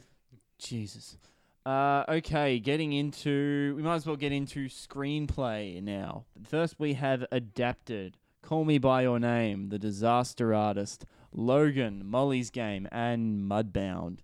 Jesus. 0.60 1.18
Uh, 1.66 2.04
okay, 2.10 2.60
getting 2.60 2.94
into. 2.94 3.74
We 3.76 3.84
might 3.84 3.96
as 3.96 4.06
well 4.06 4.16
get 4.16 4.32
into 4.32 4.68
screenplay 4.70 5.82
now. 5.84 6.26
First, 6.44 6.76
we 6.80 6.94
have 6.94 7.26
adapted 7.32 8.18
Call 8.42 8.66
Me 8.66 8.78
By 8.78 9.04
Your 9.04 9.20
Name, 9.20 9.70
The 9.70 9.78
Disaster 9.80 10.54
Artist, 10.54 11.06
Logan, 11.32 12.04
Molly's 12.06 12.50
Game, 12.50 12.88
and 12.92 13.50
Mudbound. 13.50 14.20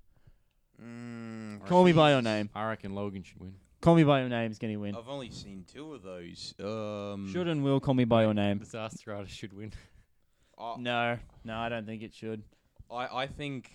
Mm, 0.81 1.65
Call 1.65 1.83
Me 1.83 1.91
By 1.91 2.11
Your 2.11 2.21
Name. 2.21 2.49
I 2.55 2.67
reckon 2.69 2.95
Logan 2.95 3.23
should 3.23 3.39
win. 3.39 3.55
Call 3.81 3.95
Me 3.95 4.03
By 4.03 4.21
Your 4.21 4.29
Name 4.29 4.49
is 4.51 4.57
going 4.57 4.73
to 4.73 4.79
win. 4.79 4.95
I've 4.95 5.09
only 5.09 5.29
seen 5.29 5.65
two 5.71 5.93
of 5.93 6.01
those. 6.01 6.55
Um, 6.59 7.31
Should 7.31 7.47
and 7.47 7.63
will 7.63 7.79
Call 7.79 7.93
Me 7.93 8.05
By 8.05 8.23
Your 8.23 8.33
Name. 8.33 8.57
Disaster 8.57 9.13
Artist 9.13 9.35
should 9.35 9.53
win. 9.53 9.73
I, 10.57 10.75
No, 10.79 11.17
no, 11.43 11.55
I 11.57 11.69
don't 11.69 11.85
think 11.85 12.01
it 12.01 12.13
should. 12.13 12.41
I, 12.89 13.07
I 13.23 13.27
think, 13.27 13.69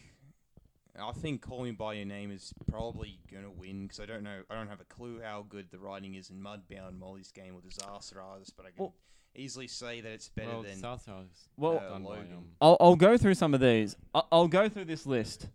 I 0.98 1.12
think 1.12 1.42
Call 1.42 1.62
Me 1.62 1.70
by 1.70 1.94
Your 1.94 2.06
Name 2.06 2.30
is 2.30 2.52
probably 2.70 3.18
gonna 3.32 3.50
win 3.50 3.82
because 3.82 4.00
I 4.00 4.06
don't 4.06 4.22
know, 4.22 4.42
I 4.50 4.54
don't 4.54 4.68
have 4.68 4.80
a 4.80 4.84
clue 4.84 5.20
how 5.22 5.44
good 5.48 5.70
the 5.70 5.78
writing 5.78 6.14
is 6.14 6.30
in 6.30 6.36
Mudbound, 6.36 6.98
Molly's 6.98 7.30
Game, 7.30 7.54
or 7.54 7.60
Disaster 7.60 8.20
Artist, 8.20 8.54
but 8.56 8.66
I 8.66 8.70
can 8.70 8.84
Well- 8.84 8.94
easily 9.34 9.68
say 9.68 10.00
that 10.00 10.10
it's 10.10 10.28
better 10.28 10.50
well, 10.50 10.62
than. 10.62 10.74
Disaster 10.74 11.12
Artist 11.12 11.48
Well- 11.56 11.78
done 11.80 12.04
Logan. 12.04 12.54
I'll, 12.60 12.76
I'll 12.80 12.96
go 12.96 13.16
through 13.16 13.34
some 13.34 13.54
of 13.54 13.60
these. 13.60 13.96
I'll, 14.14 14.28
I'll 14.32 14.48
go 14.48 14.68
through 14.68 14.86
this 14.86 15.06
list. 15.06 15.48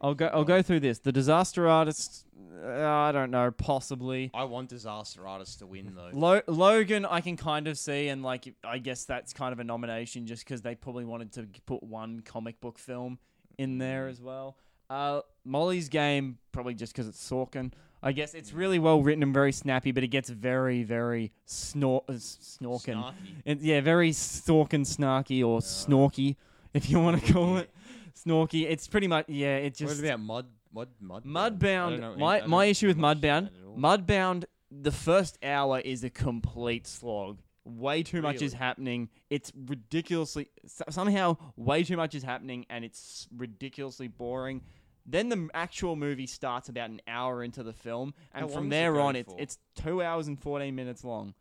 I'll 0.00 0.14
go. 0.14 0.26
I'll 0.26 0.44
go 0.44 0.62
through 0.62 0.80
this. 0.80 1.00
The 1.00 1.10
Disaster 1.10 1.68
Artist. 1.68 2.24
Uh, 2.64 2.86
I 2.86 3.10
don't 3.10 3.32
know. 3.32 3.50
Possibly. 3.50 4.30
I 4.32 4.44
want 4.44 4.68
Disaster 4.68 5.26
Artist 5.26 5.58
to 5.58 5.66
win 5.66 5.92
though. 5.96 6.10
Lo- 6.12 6.42
Logan, 6.46 7.04
I 7.04 7.20
can 7.20 7.36
kind 7.36 7.66
of 7.66 7.76
see, 7.78 8.08
and 8.08 8.22
like, 8.22 8.54
I 8.62 8.78
guess 8.78 9.04
that's 9.04 9.32
kind 9.32 9.52
of 9.52 9.58
a 9.58 9.64
nomination 9.64 10.26
just 10.26 10.44
because 10.44 10.62
they 10.62 10.74
probably 10.76 11.04
wanted 11.04 11.32
to 11.32 11.48
put 11.66 11.82
one 11.82 12.20
comic 12.20 12.60
book 12.60 12.78
film 12.78 13.18
in 13.58 13.78
there 13.78 14.08
as 14.08 14.20
well. 14.20 14.56
Uh, 14.88 15.20
Molly's 15.44 15.88
Game, 15.88 16.38
probably 16.52 16.74
just 16.74 16.92
because 16.92 17.08
it's 17.08 17.22
Sorkin. 17.30 17.72
I 18.02 18.12
guess 18.12 18.32
it's 18.32 18.52
really 18.52 18.78
well 18.78 19.02
written 19.02 19.24
and 19.24 19.34
very 19.34 19.50
snappy, 19.52 19.90
but 19.90 20.04
it 20.04 20.08
gets 20.08 20.30
very, 20.30 20.84
very 20.84 21.32
snor- 21.46 22.04
uh, 22.08 22.12
snorkin. 22.12 23.12
It, 23.44 23.60
yeah, 23.60 23.80
very 23.80 24.12
stalking, 24.12 24.84
snarky, 24.84 25.44
or 25.44 25.58
snorky, 25.58 26.36
if 26.72 26.88
you 26.88 27.00
want 27.00 27.22
to 27.22 27.32
call 27.32 27.56
it 27.58 27.70
snorky. 28.14 28.70
It's 28.70 28.86
pretty 28.86 29.08
much 29.08 29.28
yeah. 29.28 29.56
It 29.56 29.74
just 29.74 29.96
what 29.96 30.04
about 30.04 30.20
Mud 30.20 30.46
Mud 30.72 30.88
Mud? 31.00 31.24
Mudbound. 31.24 32.18
My 32.18 32.46
my 32.46 32.66
issue 32.66 32.86
with 32.86 32.98
Mudbound. 32.98 33.50
Mudbound. 33.76 34.44
The 34.70 34.92
first 34.92 35.38
hour 35.42 35.80
is 35.80 36.04
a 36.04 36.10
complete 36.10 36.86
slog. 36.86 37.38
Way 37.68 38.02
too 38.02 38.22
much 38.22 38.40
is 38.40 38.54
happening. 38.54 39.10
It's 39.28 39.52
ridiculously 39.54 40.48
somehow 40.88 41.36
way 41.56 41.84
too 41.84 41.96
much 41.96 42.14
is 42.14 42.22
happening, 42.22 42.64
and 42.70 42.84
it's 42.84 43.28
ridiculously 43.36 44.08
boring. 44.08 44.62
Then 45.04 45.28
the 45.28 45.48
actual 45.54 45.94
movie 45.96 46.26
starts 46.26 46.68
about 46.68 46.88
an 46.90 47.00
hour 47.06 47.42
into 47.42 47.62
the 47.62 47.72
film, 47.74 48.14
and 48.32 48.42
How 48.42 48.48
from 48.48 48.64
does 48.64 48.66
it 48.68 48.70
there 48.80 49.00
on, 49.00 49.16
it's 49.16 49.32
for? 49.32 49.40
it's 49.40 49.58
two 49.74 50.02
hours 50.02 50.28
and 50.28 50.40
fourteen 50.40 50.74
minutes 50.74 51.04
long. 51.04 51.34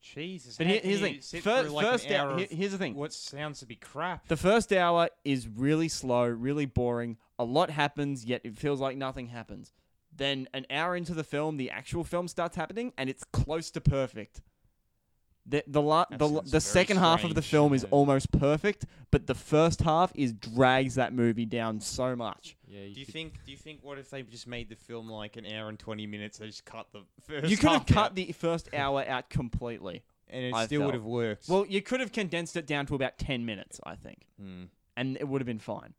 Jesus. 0.00 0.56
But 0.56 0.66
here, 0.66 0.80
here's 0.82 1.00
the 1.00 1.06
thing. 1.06 1.20
sit 1.20 1.42
Fir- 1.44 1.62
through, 1.62 1.70
like, 1.70 1.86
first, 1.86 2.06
hou- 2.06 2.14
hour 2.14 2.38
here- 2.38 2.48
here's 2.50 2.72
the 2.72 2.78
thing. 2.78 2.94
What 2.94 3.12
sounds 3.12 3.60
to 3.60 3.66
be 3.66 3.76
crap. 3.76 4.26
The 4.28 4.36
first 4.36 4.72
hour 4.72 5.08
is 5.24 5.46
really 5.46 5.88
slow, 5.88 6.26
really 6.26 6.66
boring. 6.66 7.18
A 7.38 7.44
lot 7.44 7.70
happens, 7.70 8.24
yet 8.24 8.40
it 8.44 8.56
feels 8.56 8.80
like 8.80 8.96
nothing 8.96 9.28
happens. 9.28 9.72
Then 10.14 10.48
an 10.52 10.66
hour 10.70 10.96
into 10.96 11.14
the 11.14 11.24
film, 11.24 11.56
the 11.56 11.70
actual 11.70 12.04
film 12.04 12.26
starts 12.28 12.56
happening, 12.56 12.92
and 12.98 13.08
it's 13.08 13.24
close 13.32 13.70
to 13.70 13.80
perfect. 13.80 14.42
The 15.44 15.64
the 15.66 15.82
la- 15.82 16.04
That 16.08 16.18
the, 16.20 16.28
sounds 16.28 16.44
the 16.44 16.50
very 16.50 16.60
second 16.60 16.96
half 16.98 17.24
of 17.24 17.34
the 17.34 17.42
strange. 17.42 17.50
film 17.50 17.74
is 17.74 17.82
Yeah. 17.82 17.88
almost 17.90 18.30
perfect, 18.30 18.86
but 19.10 19.26
the 19.26 19.34
first 19.34 19.80
half 19.80 20.12
is 20.14 20.32
drags 20.32 20.94
that 20.94 21.12
movie 21.12 21.46
down 21.46 21.80
so 21.80 22.14
much. 22.14 22.56
Yeah, 22.68 22.82
Do 22.84 23.00
you 23.00 23.04
could- 23.04 23.12
think? 23.12 23.44
Do 23.44 23.50
you 23.50 23.56
think? 23.56 23.80
What 23.82 23.98
if 23.98 24.08
they 24.10 24.22
just 24.22 24.46
made 24.46 24.68
the 24.68 24.76
film 24.76 25.08
like 25.10 25.36
an 25.36 25.44
hour 25.46 25.68
and 25.68 25.78
twenty 25.78 26.06
minutes? 26.06 26.38
They 26.38 26.46
just 26.46 26.64
cut 26.64 26.86
the 26.92 27.02
first. 27.20 27.48
You 27.50 27.56
could 27.56 27.70
have 27.70 27.78
half 27.80 27.86
cut 27.86 28.04
out, 28.10 28.14
the 28.14 28.30
first 28.32 28.72
hour 28.72 29.04
out 29.06 29.30
completely. 29.30 30.02
and 30.28 30.44
it 30.46 30.54
I 30.54 30.64
still 30.66 30.84
would 30.86 30.94
have 30.94 31.04
worked. 31.04 31.48
Well, 31.48 31.66
you 31.66 31.82
could 31.82 32.00
have 32.00 32.12
condensed 32.12 32.56
it 32.56 32.66
down 32.66 32.86
to 32.86 32.94
about 32.94 33.18
ten 33.18 33.44
minutes, 33.44 33.80
I 33.84 33.96
think. 33.96 34.26
Hmm. 34.40 34.64
and 34.96 35.16
it 35.16 35.26
would 35.28 35.40
have 35.40 35.46
been 35.46 35.58
fine. 35.58 35.94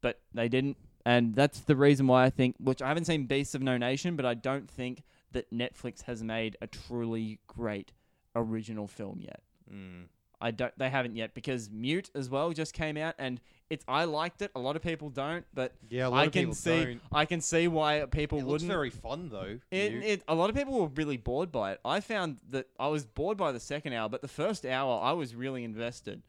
But 0.00 0.20
they 0.34 0.48
didn't, 0.48 0.76
and 1.06 1.34
that's 1.34 1.60
the 1.60 1.76
reason 1.76 2.06
why 2.08 2.24
I 2.24 2.30
think. 2.30 2.56
Which 2.58 2.82
I 2.82 2.88
haven't 2.88 3.04
seen 3.04 3.26
Beasts 3.26 3.54
of 3.54 3.62
No 3.62 3.76
Nation, 3.78 4.16
but 4.16 4.26
I 4.26 4.34
don't 4.34 4.68
think 4.68 5.02
that 5.32 5.50
Netflix 5.52 6.02
has 6.02 6.22
made 6.22 6.56
a 6.60 6.66
truly 6.66 7.38
great 7.46 7.92
original 8.34 8.86
film 8.86 9.20
yet. 9.20 9.40
Mm. 9.72 10.04
I 10.40 10.50
don't. 10.50 10.76
They 10.78 10.90
haven't 10.90 11.16
yet 11.16 11.32
because 11.32 11.70
Mute 11.70 12.10
as 12.14 12.28
well 12.28 12.52
just 12.52 12.74
came 12.74 12.96
out, 12.98 13.14
and 13.18 13.40
it's. 13.70 13.84
I 13.88 14.04
liked 14.04 14.42
it. 14.42 14.50
A 14.54 14.60
lot 14.60 14.76
of 14.76 14.82
people 14.82 15.08
don't, 15.08 15.46
but 15.54 15.72
Yeah, 15.88 16.08
a 16.08 16.10
lot 16.10 16.18
I 16.18 16.24
of 16.26 16.32
can 16.32 16.42
people 16.42 16.54
see. 16.54 16.84
don't. 16.84 17.00
I 17.12 17.24
can 17.24 17.40
see 17.40 17.66
why 17.66 18.04
people 18.10 18.40
It 18.40 18.44
wouldn't. 18.44 18.70
very 18.70 18.90
fun 18.90 19.30
though. 19.30 19.58
It, 19.70 19.92
it, 20.04 20.22
a 20.28 20.34
lot 20.34 20.50
of 20.50 20.56
people 20.56 20.78
were 20.80 20.88
really 20.88 21.16
bored 21.16 21.50
by 21.50 21.72
it. 21.72 21.80
I 21.84 22.00
found 22.00 22.38
that 22.50 22.66
I 22.78 22.88
was 22.88 23.06
bored 23.06 23.38
by 23.38 23.52
the 23.52 23.60
second 23.60 23.94
hour, 23.94 24.08
but 24.10 24.20
the 24.20 24.28
first 24.28 24.66
hour 24.66 25.00
I 25.02 25.12
was 25.12 25.34
really 25.34 25.64
invested. 25.64 26.22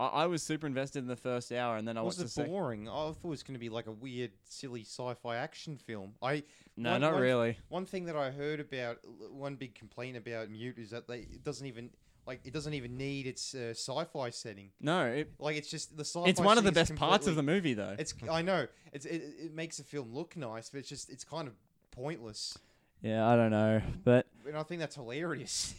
I, 0.00 0.06
I 0.06 0.26
was 0.26 0.42
super 0.42 0.66
invested 0.66 1.00
in 1.00 1.08
the 1.08 1.16
first 1.16 1.52
hour, 1.52 1.76
and 1.76 1.86
then 1.86 1.96
I 1.96 2.02
was 2.02 2.16
watched 2.16 2.18
the 2.18 2.24
it 2.24 2.30
second. 2.30 2.52
boring? 2.52 2.88
I 2.88 2.92
thought 2.92 3.16
it 3.24 3.26
was 3.26 3.42
going 3.42 3.54
to 3.54 3.60
be 3.60 3.68
like 3.68 3.86
a 3.86 3.92
weird, 3.92 4.30
silly 4.44 4.82
sci-fi 4.82 5.36
action 5.36 5.76
film. 5.76 6.14
I 6.22 6.44
No, 6.76 6.98
not 6.98 7.18
really. 7.18 7.58
One 7.68 7.86
thing 7.86 8.04
that 8.06 8.16
I 8.16 8.30
heard 8.30 8.60
about, 8.60 8.98
one 9.30 9.56
big 9.56 9.74
complaint 9.74 10.16
about 10.16 10.50
Mute 10.50 10.78
is 10.78 10.90
that 10.90 11.08
they 11.08 11.18
it 11.18 11.42
doesn't 11.44 11.66
even 11.66 11.90
like 12.26 12.40
it 12.44 12.52
doesn't 12.52 12.74
even 12.74 12.96
need 12.96 13.26
its 13.26 13.54
uh, 13.54 13.70
sci-fi 13.70 14.30
setting. 14.30 14.70
No, 14.80 15.06
it, 15.06 15.32
Like 15.38 15.56
it's 15.56 15.70
just 15.70 15.96
the 15.96 16.04
sci-fi. 16.04 16.28
it's 16.28 16.40
one 16.40 16.58
of 16.58 16.64
the 16.64 16.72
best 16.72 16.94
parts 16.94 17.26
of 17.26 17.34
the 17.36 17.42
movie, 17.42 17.74
though. 17.74 17.96
It's 17.98 18.14
I 18.30 18.42
know 18.42 18.66
it's 18.92 19.06
it, 19.06 19.22
it 19.38 19.54
makes 19.54 19.78
the 19.78 19.84
film 19.84 20.14
look 20.14 20.36
nice, 20.36 20.70
but 20.70 20.78
it's 20.78 20.88
just 20.88 21.10
it's 21.10 21.24
kind 21.24 21.48
of 21.48 21.54
pointless. 21.90 22.56
Yeah, 23.02 23.26
I 23.26 23.36
don't 23.36 23.50
know, 23.50 23.80
but 24.04 24.26
And 24.46 24.56
I 24.56 24.62
think 24.62 24.80
that's 24.80 24.96
hilarious. 24.96 25.74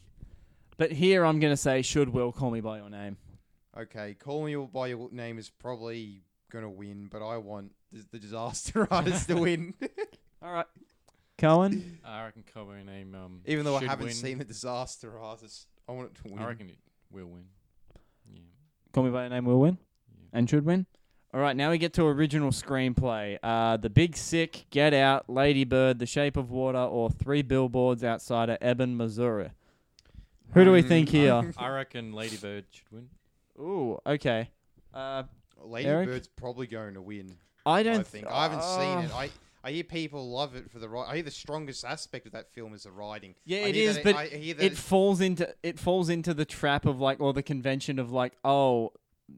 but 0.76 0.92
here 0.92 1.24
I'm 1.24 1.40
gonna 1.40 1.56
say, 1.56 1.82
should 1.82 2.10
Will 2.10 2.32
call 2.32 2.50
me 2.50 2.60
by 2.60 2.78
your 2.78 2.90
name? 2.90 3.16
Okay, 3.78 4.14
Call 4.14 4.44
Me 4.44 4.56
by 4.56 4.88
Your 4.88 5.08
Name 5.12 5.38
is 5.38 5.50
probably 5.50 6.22
gonna 6.50 6.70
win, 6.70 7.08
but 7.10 7.22
I 7.22 7.36
want 7.38 7.72
the, 7.92 8.04
the 8.12 8.18
Disaster 8.18 8.86
Artist 8.90 9.28
to 9.28 9.34
win, 9.36 9.74
All 10.42 10.52
right, 10.52 10.66
Cohen. 11.36 11.98
I 12.04 12.24
reckon 12.24 12.44
Cowboy 12.52 12.82
name 12.82 13.14
um. 13.14 13.40
even 13.46 13.64
though 13.64 13.76
I 13.76 13.84
haven't 13.84 14.06
win. 14.06 14.14
seen 14.14 14.38
the 14.38 14.44
Disaster 14.44 15.18
Artist. 15.18 15.66
I 15.88 15.92
want 15.92 16.10
it 16.10 16.22
to 16.22 16.34
win. 16.34 16.42
I 16.42 16.46
reckon 16.46 16.68
it 16.70 16.78
will 17.10 17.26
win. 17.26 17.44
Yeah. 18.32 18.40
Call 18.92 19.04
me 19.04 19.10
by 19.10 19.22
your 19.22 19.30
name 19.30 19.44
will 19.44 19.60
win 19.60 19.78
yeah. 20.10 20.38
and 20.38 20.48
should 20.48 20.64
win. 20.64 20.86
All 21.34 21.40
right, 21.40 21.54
now 21.54 21.70
we 21.70 21.76
get 21.76 21.92
to 21.94 22.06
original 22.06 22.50
screenplay. 22.50 23.36
Uh, 23.42 23.76
The 23.76 23.90
Big 23.90 24.16
Sick, 24.16 24.64
Get 24.70 24.94
Out, 24.94 25.28
Lady 25.28 25.64
Bird, 25.64 25.98
The 25.98 26.06
Shape 26.06 26.38
of 26.38 26.50
Water, 26.50 26.78
or 26.78 27.10
Three 27.10 27.42
Billboards 27.42 28.02
Outside 28.02 28.48
of 28.48 28.56
Ebbing, 28.62 28.96
Missouri. 28.96 29.50
Who 30.54 30.64
do 30.64 30.72
we 30.72 30.80
think 30.80 31.08
Um, 31.10 31.12
here? 31.14 31.52
I 31.58 31.68
reckon 31.68 32.14
Lady 32.14 32.38
Bird 32.38 32.64
should 32.70 32.90
win. 32.90 33.10
Ooh, 33.58 33.98
okay. 34.06 34.50
Uh, 34.94 35.24
Lady 35.62 35.88
Eric? 35.88 36.08
Bird's 36.08 36.28
probably 36.28 36.66
going 36.66 36.94
to 36.94 37.02
win. 37.02 37.36
I 37.66 37.80
I 37.80 37.82
don't 37.82 38.06
think 38.06 38.26
I 38.26 38.44
haven't 38.44 38.62
seen 38.62 38.98
it. 39.04 39.12
uh, 39.12 39.16
I 39.18 39.30
I 39.64 39.72
hear 39.72 39.84
people 39.84 40.30
love 40.30 40.54
it 40.54 40.70
for 40.70 40.78
the 40.78 40.88
ri 40.88 41.00
I 41.00 41.16
hear 41.16 41.22
the 41.24 41.30
strongest 41.30 41.84
aspect 41.84 42.26
of 42.26 42.32
that 42.32 42.50
film 42.52 42.72
is 42.72 42.84
the 42.84 42.92
writing. 42.92 43.34
Yeah, 43.44 43.58
I 43.58 43.68
it 43.68 43.74
hear 43.74 43.90
is, 43.90 43.96
that 43.96 44.04
but 44.04 44.16
I 44.16 44.26
hear 44.26 44.54
that 44.54 44.64
it 44.64 44.76
falls 44.76 45.20
into 45.20 45.52
it 45.62 45.78
falls 45.78 46.08
into 46.08 46.32
the 46.32 46.44
trap 46.44 46.86
of 46.86 47.00
like 47.00 47.20
or 47.20 47.32
the 47.32 47.42
convention 47.42 47.98
of 47.98 48.10
like 48.12 48.34
oh 48.44 48.92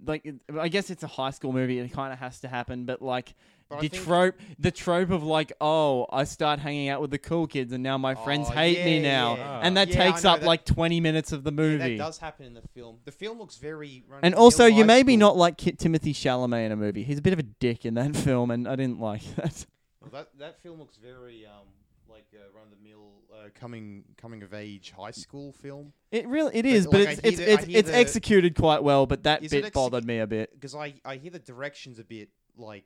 like 0.04 0.24
it- 0.24 0.40
I 0.56 0.68
guess 0.68 0.90
it's 0.90 1.02
a 1.02 1.08
high 1.08 1.30
school 1.30 1.52
movie 1.52 1.78
it 1.78 1.90
kind 1.92 2.12
of 2.12 2.18
has 2.20 2.40
to 2.40 2.48
happen 2.48 2.84
but 2.84 3.02
like 3.02 3.34
But 3.70 3.80
the 3.82 3.88
think- 3.88 4.02
trope 4.04 4.34
the 4.58 4.70
trope 4.72 5.10
of 5.10 5.22
like 5.22 5.52
oh 5.60 6.06
I 6.10 6.24
start 6.24 6.58
hanging 6.58 6.88
out 6.88 7.00
with 7.00 7.10
the 7.12 7.18
cool 7.18 7.46
kids 7.46 7.72
and 7.72 7.82
now 7.82 7.96
my 7.98 8.14
friends 8.16 8.48
Oh, 8.50 8.52
hate 8.52 8.84
me 8.84 9.00
now 9.00 9.36
yeah. 9.36 9.60
and 9.62 9.76
that 9.76 9.88
Yeah, 9.88 10.04
takes 10.10 10.24
up 10.24 10.40
that- 10.40 10.46
like 10.46 10.64
20 10.64 10.98
minutes 11.00 11.30
of 11.32 11.44
the 11.44 11.52
Yeah, 11.52 11.56
movie 11.56 11.96
that 11.96 12.04
does 12.04 12.18
happen 12.18 12.46
in 12.46 12.54
the 12.54 12.62
film. 12.74 12.98
The 13.04 13.12
film 13.12 13.38
looks 13.38 13.56
very. 13.56 14.02
run 14.08 14.20
and 14.24 14.34
also 14.34 14.66
you 14.66 14.84
may 14.84 15.02
be 15.04 15.16
not 15.16 15.36
like 15.36 15.56
Kit 15.56 15.78
Timothy 15.78 16.12
Chalamet 16.12 16.66
in 16.66 16.72
a 16.72 16.76
movie 16.76 17.04
he's 17.04 17.18
a 17.18 17.22
bit 17.22 17.32
of 17.32 17.38
a 17.38 17.44
dick 17.44 17.86
in 17.86 17.94
that 17.94 18.16
film 18.26 18.50
and 18.50 18.66
I 18.66 18.74
didn't 18.76 18.98
like 19.00 19.22
that 19.36 19.64
Well, 20.00 20.10
that 20.12 20.28
that 20.38 20.60
film 20.62 20.78
looks 20.80 20.96
very 20.96 21.46
um 21.46 21.66
like 22.08 22.26
a 22.34 22.52
run 22.52 22.64
of 22.64 22.70
the 22.76 22.88
mill 22.88 23.12
uh, 23.32 23.50
coming 23.54 24.02
coming 24.20 24.42
of 24.42 24.52
age 24.52 24.92
high 24.98 25.12
school 25.12 25.52
film. 25.52 25.92
it 26.10 26.26
really 26.26 26.56
it 26.56 26.66
is, 26.66 26.86
But, 26.86 26.92
but 26.92 27.00
like, 27.04 27.18
it's 27.18 27.20
it's 27.24 27.36
the- 27.38 27.52
it's, 27.52 27.64
it's 27.68 27.88
the- 27.90 27.96
executed 27.96 28.56
quite 28.56 28.82
well 28.82 29.06
but 29.06 29.22
that 29.22 29.44
it 29.44 29.50
bit 29.52 29.72
bothered 29.72 30.04
me 30.04 30.18
a 30.18 30.26
bit 30.26 30.52
Because 30.52 30.74
I 30.74 30.94
I 31.04 31.16
hear 31.18 31.30
the 31.30 31.38
directions 31.38 32.00
a 32.00 32.04
bit 32.04 32.30
like 32.56 32.84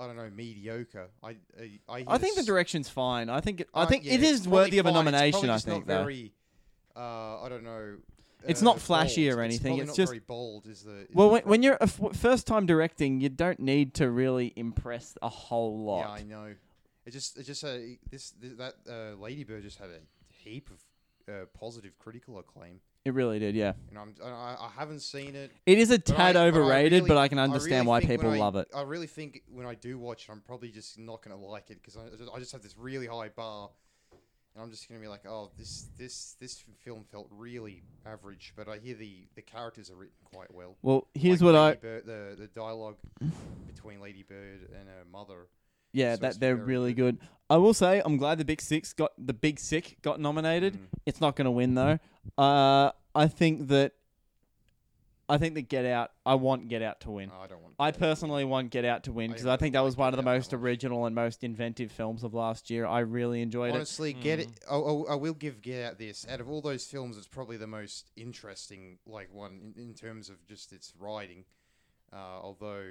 I 0.00 0.06
don't 0.06 0.16
know 0.16 0.30
mediocre. 0.34 1.08
I 1.22 1.36
I 1.58 1.78
I, 1.88 2.04
I 2.08 2.18
think 2.18 2.36
the 2.36 2.42
direction's 2.42 2.88
fine. 2.88 3.28
I 3.28 3.40
think 3.40 3.60
it, 3.60 3.68
I 3.74 3.84
think 3.84 4.04
yeah, 4.04 4.14
it's 4.14 4.46
worthy 4.46 4.78
of 4.78 4.86
a 4.86 4.88
fine. 4.92 4.96
It's 4.96 5.04
nomination. 5.12 5.32
probably 5.32 5.50
I 5.50 5.54
just 5.54 5.66
think 5.66 5.86
not 5.86 5.94
though. 5.94 6.02
very. 6.04 6.32
Uh, 6.96 7.42
I 7.42 7.48
don't 7.48 7.62
know. 7.64 7.96
It's 8.46 8.62
uh, 8.62 8.64
not 8.64 8.80
flashy 8.80 9.28
bold. 9.28 9.38
or 9.38 9.42
anything, 9.42 9.74
It's, 9.74 9.80
it's 9.82 9.88
not 9.88 9.96
just- 9.96 10.10
very 10.10 10.20
bold. 10.20 10.66
Is 10.66 10.82
the 10.82 11.00
is 11.02 11.08
well, 11.12 11.26
the 11.28 11.32
when, 11.34 11.42
when 11.42 11.42
problem. 11.42 11.62
you're 11.62 11.74
a 11.74 11.82
f- 11.82 12.16
first 12.16 12.46
time 12.46 12.64
directing, 12.66 13.20
you 13.20 13.28
don't 13.28 13.60
need 13.60 13.92
to 13.94 14.10
really 14.10 14.52
impress 14.56 15.16
a 15.22 15.28
whole 15.28 15.84
lot. 15.84 16.06
Yeah. 16.06 16.10
I 16.10 16.22
know. 16.22 16.54
It 17.04 17.10
just 17.12 17.38
it 17.38 17.44
just 17.44 17.62
uh, 17.64 17.76
this, 18.10 18.30
this 18.40 18.52
that 18.58 18.74
uh, 18.88 19.16
Ladybird 19.22 19.62
just 19.62 19.78
had 19.78 19.90
a 19.90 20.00
heap 20.28 20.70
of 20.70 20.80
uh, 21.34 21.46
positive 21.58 21.98
critical 21.98 22.38
acclaim, 22.38 22.80
it 23.04 23.14
really 23.14 23.38
did. 23.38 23.54
Yeah, 23.54 23.72
and 23.88 23.98
I'm 23.98 24.14
I, 24.22 24.28
I 24.60 24.70
haven't 24.76 25.00
seen 25.00 25.34
it. 25.34 25.50
it 25.66 25.78
is 25.78 25.90
a 25.90 25.94
I- 25.94 25.96
tad 25.98 26.34
but 26.34 26.36
I 26.36 26.46
overrated, 26.48 26.92
really- 26.92 27.08
but 27.08 27.16
I 27.18 27.28
can 27.28 27.38
understand 27.38 27.72
really 27.72 27.86
why 27.86 28.00
think 28.00 28.10
people 28.12 28.30
I- 28.30 28.38
love 28.38 28.56
it. 28.56 28.68
I 28.74 28.82
really 28.82 29.06
think 29.06 29.42
when 29.50 29.66
I 29.66 29.74
do 29.74 29.98
watch 29.98 30.28
it, 30.28 30.32
I'm 30.32 30.40
probably 30.40 30.70
just 30.70 30.98
not 30.98 31.22
going 31.22 31.36
to 31.36 31.42
like 31.44 31.70
it 31.70 31.78
because 31.82 31.96
I, 31.96 32.08
just- 32.16 32.30
I 32.34 32.38
just 32.38 32.52
have 32.52 32.62
this 32.62 32.76
really 32.76 33.06
high 33.06 33.28
bar, 33.28 33.70
and 34.54 34.62
I'm 34.62 34.70
just 34.70 34.88
going 34.88 35.00
to 35.00 35.02
be 35.04 35.08
like, 35.08 35.26
oh, 35.26 35.50
this 35.56 35.88
this 35.96 36.36
this 36.40 36.64
film 36.84 37.04
felt 37.10 37.28
really 37.30 37.82
average. 38.04 38.52
But 38.56 38.68
I 38.68 38.78
hear 38.78 38.94
the 38.94 39.26
the 39.34 39.42
characters 39.42 39.90
are 39.90 39.96
written 39.96 40.14
quite 40.24 40.52
well. 40.54 40.76
Well, 40.82 41.06
here's 41.14 41.40
Like 41.42 41.46
what 41.46 41.54
I 41.56 41.66
Lady 41.68 41.80
Bird, 41.80 42.06
the 42.06 42.36
the 42.42 42.46
dialogue 42.48 42.96
between 43.66 44.00
Lady 44.00 44.22
Bird 44.22 44.68
and 44.78 44.88
her 44.88 45.04
mother. 45.10 45.46
Yeah 45.92 46.10
so 46.10 46.12
it's 46.12 46.20
that 46.20 46.40
they're 46.40 46.56
very 46.56 46.66
really 46.66 46.94
good. 46.94 47.18
good. 47.18 47.28
I 47.48 47.56
will 47.56 47.74
say 47.74 48.00
I'm 48.04 48.16
glad 48.16 48.38
the 48.38 48.44
Big 48.44 48.60
Six 48.60 48.92
got 48.92 49.12
the 49.18 49.34
Big 49.34 49.58
Sick 49.58 49.96
got 50.02 50.20
nominated. 50.20 50.74
Mm. 50.74 50.86
It's 51.06 51.20
not 51.20 51.34
going 51.34 51.46
to 51.46 51.50
win 51.50 51.74
though. 51.74 51.98
Uh, 52.38 52.92
I 53.14 53.26
think 53.26 53.68
that 53.68 53.92
I 55.30 55.38
think 55.38 55.54
that 55.54 55.68
Get 55.68 55.84
Out. 55.84 56.10
I 56.26 56.34
want 56.34 56.68
Get 56.68 56.82
Out 56.82 57.00
to 57.02 57.10
win. 57.10 57.30
Oh, 57.32 57.42
I 57.42 57.46
don't 57.46 57.62
want. 57.62 57.74
I 57.78 57.90
that. 57.92 58.00
personally 58.00 58.44
want 58.44 58.70
Get 58.70 58.84
Out 58.84 59.04
to 59.04 59.12
win 59.12 59.30
I 59.30 59.34
because 59.34 59.42
didn't 59.42 59.52
I 59.52 59.56
think 59.58 59.72
that 59.74 59.78
really 59.78 59.86
was 59.86 59.94
like 59.94 59.98
one 59.98 60.08
of 60.08 60.12
Get 60.12 60.16
the 60.24 60.28
Out 60.28 60.32
that 60.32 60.38
most 60.38 60.52
much. 60.52 60.60
original 60.60 61.06
and 61.06 61.14
most 61.14 61.44
inventive 61.44 61.92
films 61.92 62.24
of 62.24 62.34
last 62.34 62.68
year. 62.68 62.84
I 62.84 63.00
really 63.00 63.40
enjoyed 63.40 63.70
it. 63.70 63.76
Honestly, 63.76 64.12
get 64.12 64.40
it. 64.40 64.48
Mm. 64.48 64.56
Oh, 64.70 64.84
oh, 64.84 65.12
I 65.12 65.14
will 65.14 65.34
give 65.34 65.62
Get 65.62 65.84
Out 65.84 65.98
this. 65.98 66.26
Out 66.28 66.40
of 66.40 66.50
all 66.50 66.60
those 66.60 66.84
films, 66.84 67.16
it's 67.16 67.28
probably 67.28 67.56
the 67.56 67.68
most 67.68 68.10
interesting, 68.16 68.98
like 69.06 69.32
one 69.32 69.72
in, 69.76 69.82
in 69.82 69.94
terms 69.94 70.30
of 70.30 70.44
just 70.46 70.72
its 70.72 70.92
writing. 70.98 71.44
Uh, 72.12 72.40
although, 72.42 72.86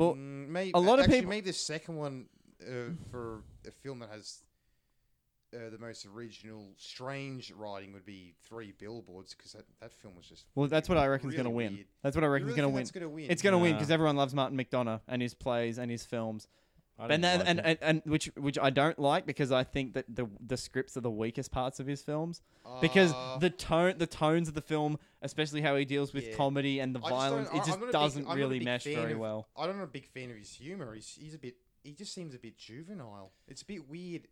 Well, 0.00 0.14
mm, 0.14 0.48
maybe 0.48 0.70
a 0.72 0.80
lot 0.80 0.98
of 0.98 1.06
people- 1.06 1.28
maybe 1.28 1.44
the 1.46 1.52
second 1.52 1.96
one 1.96 2.26
uh, 2.62 2.94
for 3.10 3.42
a 3.68 3.70
film 3.70 3.98
that 3.98 4.08
has 4.08 4.42
uh, 5.54 5.68
the 5.70 5.78
most 5.78 6.06
original, 6.06 6.68
strange 6.78 7.52
writing 7.52 7.92
would 7.92 8.06
be 8.06 8.32
Three 8.48 8.72
Billboards 8.72 9.34
because 9.34 9.52
that, 9.52 9.64
that 9.80 9.92
film 9.92 10.14
was 10.16 10.26
just. 10.26 10.46
Well, 10.54 10.68
that's 10.68 10.88
what 10.88 10.96
I 10.96 11.06
reckon's 11.06 11.32
really 11.34 11.44
gonna 11.44 11.54
win. 11.54 11.74
weird. 11.74 11.86
That's 12.02 12.16
what 12.16 12.24
I 12.24 12.28
You 12.28 12.32
reckon's 12.32 12.48
really 12.48 12.56
gonna 12.56 12.68
win. 12.68 12.76
That's 12.76 12.90
gonna 12.92 13.08
win. 13.08 13.30
It's 13.30 13.42
gonna 13.42 13.58
win 13.58 13.74
because 13.74 13.90
everyone 13.90 14.16
loves 14.16 14.32
Martin 14.32 14.56
McDonagh 14.56 15.00
and 15.06 15.20
his 15.20 15.34
plays 15.34 15.76
and 15.78 15.90
his 15.90 16.06
films. 16.06 16.46
I 17.00 17.04
And 17.14 17.22
didn't 17.22 17.38
like 17.38 17.48
and, 17.48 17.60
and, 17.60 17.78
and 17.80 18.02
which 18.04 18.26
which 18.36 18.58
I 18.58 18.70
don't 18.70 18.98
like 18.98 19.24
because 19.26 19.50
I 19.50 19.64
think 19.64 19.94
that 19.94 20.04
the 20.14 20.26
the 20.46 20.56
scripts 20.56 20.96
are 20.96 21.00
the 21.00 21.10
weakest 21.10 21.50
parts 21.50 21.80
of 21.80 21.86
his 21.86 22.02
films 22.02 22.42
because 22.80 23.12
Uh, 23.14 23.38
the 23.38 23.50
tone 23.50 23.94
the 23.98 24.06
tones 24.06 24.48
of 24.48 24.54
the 24.54 24.60
film, 24.60 24.98
especially 25.22 25.62
how 25.62 25.76
he 25.76 25.84
deals 25.84 26.12
with 26.12 26.26
Yeah. 26.28 26.36
comedy 26.36 26.78
and 26.80 26.94
the 26.94 27.00
I 27.00 27.02
just 27.02 27.10
don't- 27.10 27.18
violence, 27.20 27.48
I- 27.48 27.52
it 27.56 27.60
I'm 27.60 27.66
just 27.66 27.68
not 27.70 27.82
a 27.82 27.86
big- 27.86 27.92
doesn't 27.92 28.22
I'm 28.22 28.28
not 28.28 28.34
a 28.34 28.36
really 28.38 28.58
big 28.58 28.64
mesh 28.66 28.84
fan 28.84 28.94
very 28.96 29.12
of- 29.14 29.18
well. 29.18 29.48
I'm 29.56 29.76
not 29.76 29.82
a 29.84 29.86
big 29.86 30.06
fan 30.08 30.30
of 30.30 30.36
his 30.36 30.52
humor. 30.52 30.94
He's 30.94 31.16
he's 31.20 31.34
a 31.34 31.38
bit. 31.38 31.56
He 31.82 31.94
just 31.94 32.12
seems 32.12 32.34
a 32.34 32.38
bit 32.38 32.58
juvenile. 32.58 33.32
It's 33.48 33.62
a 33.62 33.66
bit 33.66 33.88
weird. 33.88 34.28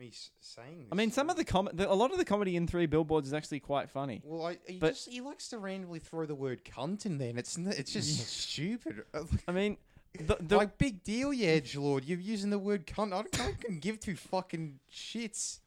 Me 0.00 0.08
s- 0.08 0.30
saying. 0.40 0.78
This 0.84 0.88
I 0.92 0.94
mean, 0.94 1.10
some 1.10 1.28
of 1.28 1.34
the 1.36 1.44
com- 1.44 1.70
the, 1.72 1.90
a 1.90 1.94
lot 1.94 2.12
of 2.12 2.18
the 2.18 2.24
comedy 2.24 2.54
in 2.54 2.68
Three 2.68 2.86
Billboards 2.86 3.26
is 3.26 3.34
actually 3.34 3.58
quite 3.58 3.90
funny. 3.90 4.22
Well, 4.24 4.46
I, 4.46 4.58
he 4.66 4.78
but- 4.78 4.90
just 4.90 5.08
he 5.08 5.20
likes 5.20 5.48
to 5.48 5.58
randomly 5.58 5.98
throw 5.98 6.24
the 6.24 6.36
word 6.36 6.64
cunt 6.64 7.04
in 7.04 7.18
there, 7.18 7.30
and 7.30 7.38
it's 7.38 7.58
n- 7.58 7.74
it's 7.76 7.92
just 7.92 8.08
stupid. 8.28 9.02
I 9.48 9.50
mean, 9.52 9.76
the, 10.18 10.36
the 10.40 10.56
like 10.56 10.78
big 10.78 11.02
deal, 11.04 11.32
you 11.32 11.48
edge 11.48 11.76
lord. 11.76 12.04
You're 12.04 12.18
using 12.18 12.50
the 12.50 12.58
word 12.58 12.86
cunt. 12.86 13.12
I, 13.12 13.22
don't, 13.22 13.40
I 13.40 13.52
can 13.60 13.78
give 13.78 14.00
two 14.00 14.16
fucking 14.16 14.78
shits. 14.92 15.60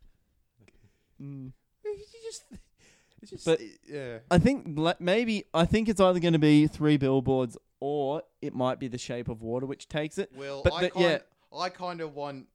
mm. 1.21 1.51
You 1.83 1.95
just, 2.23 2.43
just, 3.29 3.45
But- 3.45 3.59
yeah. 3.87 4.19
I 4.29 4.37
think 4.39 4.65
le- 4.77 4.95
maybe 4.99 5.45
I 5.53 5.65
think 5.65 5.89
it's 5.89 5.99
either 5.99 6.19
going 6.19 6.33
to 6.33 6.39
be 6.39 6.67
Three 6.67 6.97
Billboards 6.97 7.57
or 7.79 8.23
it 8.41 8.53
might 8.53 8.79
be 8.79 8.87
The 8.87 8.97
Shape 8.97 9.27
of 9.27 9.41
Water, 9.41 9.65
which 9.65 9.87
takes 9.87 10.17
it. 10.17 10.31
Well, 10.35 10.61
but 10.63 10.73
I 10.73 10.81
the- 10.81 10.89
kind, 10.91 11.05
yeah. 11.05 11.57
I 11.57 11.69
kind 11.69 12.01
of 12.01 12.15
want 12.15 12.47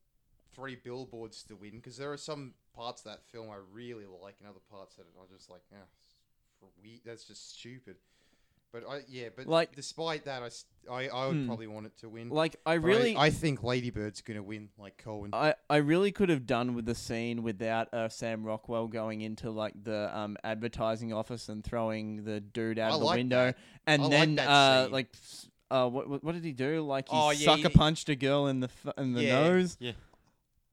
three 0.55 0.77
billboards 0.77 1.43
to 1.45 1.55
win 1.57 1.73
because 1.77 1.99
there 1.99 2.11
are 2.13 2.17
some 2.17 2.55
parts 2.75 3.03
of 3.05 3.11
that 3.13 3.23
film 3.31 3.51
I 3.51 3.57
really 3.73 4.05
like, 4.23 4.37
and 4.41 4.49
other 4.49 4.61
parts 4.71 4.97
that 4.97 5.05
I'm 5.21 5.29
just 5.37 5.51
like, 5.51 5.61
eh, 5.73 5.77
for 6.59 6.69
we 6.83 7.01
that's 7.05 7.25
just 7.25 7.59
stupid. 7.59 7.97
But 8.79 8.91
I 8.91 9.01
yeah, 9.09 9.29
but 9.35 9.47
Like- 9.47 9.75
despite 9.75 10.27
that, 10.27 10.43
I 10.91 11.09
I 11.09 11.27
would 11.29 11.35
Hmm. 11.37 11.47
probably 11.47 11.67
want 11.67 11.87
it 11.87 11.97
to 12.01 12.11
win. 12.11 12.29
Like 12.29 12.57
I 12.67 12.77
But 12.77 12.85
really, 12.85 13.17
I, 13.17 13.31
think 13.31 13.61
Ladybird's 13.63 14.21
gonna 14.21 14.43
win, 14.43 14.69
like 14.77 14.99
Cohen. 14.99 15.31
I, 15.33 15.55
I 15.71 15.77
really 15.79 16.13
could 16.13 16.29
have 16.29 16.47
done 16.47 16.75
with 16.75 16.85
the 16.85 16.95
scene 16.95 17.43
without 17.43 17.89
uh, 17.95 18.11
Sam 18.11 18.45
Rockwell 18.45 18.87
going 18.89 19.23
into 19.23 19.51
like 19.51 19.73
the 19.83 20.15
um, 20.17 20.37
advertising 20.45 21.11
office 21.15 21.49
and 21.49 21.65
throwing 21.65 22.25
the 22.25 22.39
dude 22.41 22.79
out 22.79 22.91
I 22.91 22.95
of 22.97 23.01
the 23.01 23.07
like 23.07 23.17
window, 23.17 23.47
that. 23.47 23.57
and 23.87 24.03
I 24.03 24.05
like 24.05 24.11
then 24.13 24.35
that 24.37 24.49
uh, 24.49 24.83
scene. 24.85 24.93
like 24.93 25.17
uh, 25.71 25.89
what, 25.89 26.09
what 26.11 26.23
what 26.23 26.33
did 26.35 26.45
he 26.45 26.53
do? 26.53 26.83
Like 26.83 27.09
he 27.09 27.17
Oh, 27.17 27.31
yeah, 27.31 27.47
sucker 27.47 27.69
he- 27.71 27.75
punched 27.75 28.11
a 28.11 28.15
girl 28.17 28.47
in 28.47 28.61
the 28.61 28.69
f- 28.85 28.93
in 28.99 29.15
the 29.15 29.23
Yeah. 29.25 29.41
nose. 29.49 29.79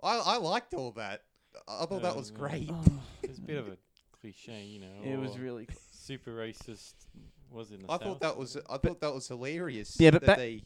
I, 0.03 0.17
I 0.17 0.37
liked 0.39 0.73
all 0.73 0.91
that. 0.91 1.21
I 1.69 1.83
I 1.83 1.85
thought 1.85 2.01
that 2.01 2.17
was 2.17 2.31
Uh, 2.31 2.35
great. 2.35 2.69
Oh, 2.69 2.83
It's 3.23 3.37
a 3.37 3.41
bit 3.41 3.57
of 3.57 3.69
a 3.69 3.77
cliche, 4.19 4.63
you 4.65 4.81
know. 4.81 4.91
it 5.05 5.17
was 5.17 5.37
or 5.37 5.39
really. 5.39 5.67
super 5.93 6.31
racist. 6.31 6.93
Was 7.53 7.71
in 7.71 7.81
the 7.81 7.85
I 7.91 7.93
South. 7.93 8.03
thought 8.03 8.19
that 8.21 8.37
was 8.37 8.57
I 8.69 8.77
thought 8.77 8.99
that 9.01 9.13
was 9.13 9.27
hilarious. 9.27 9.95
Yeah, 9.99 10.11
but 10.11 10.21
that 10.21 10.27
back- 10.27 10.37
they 10.37 10.63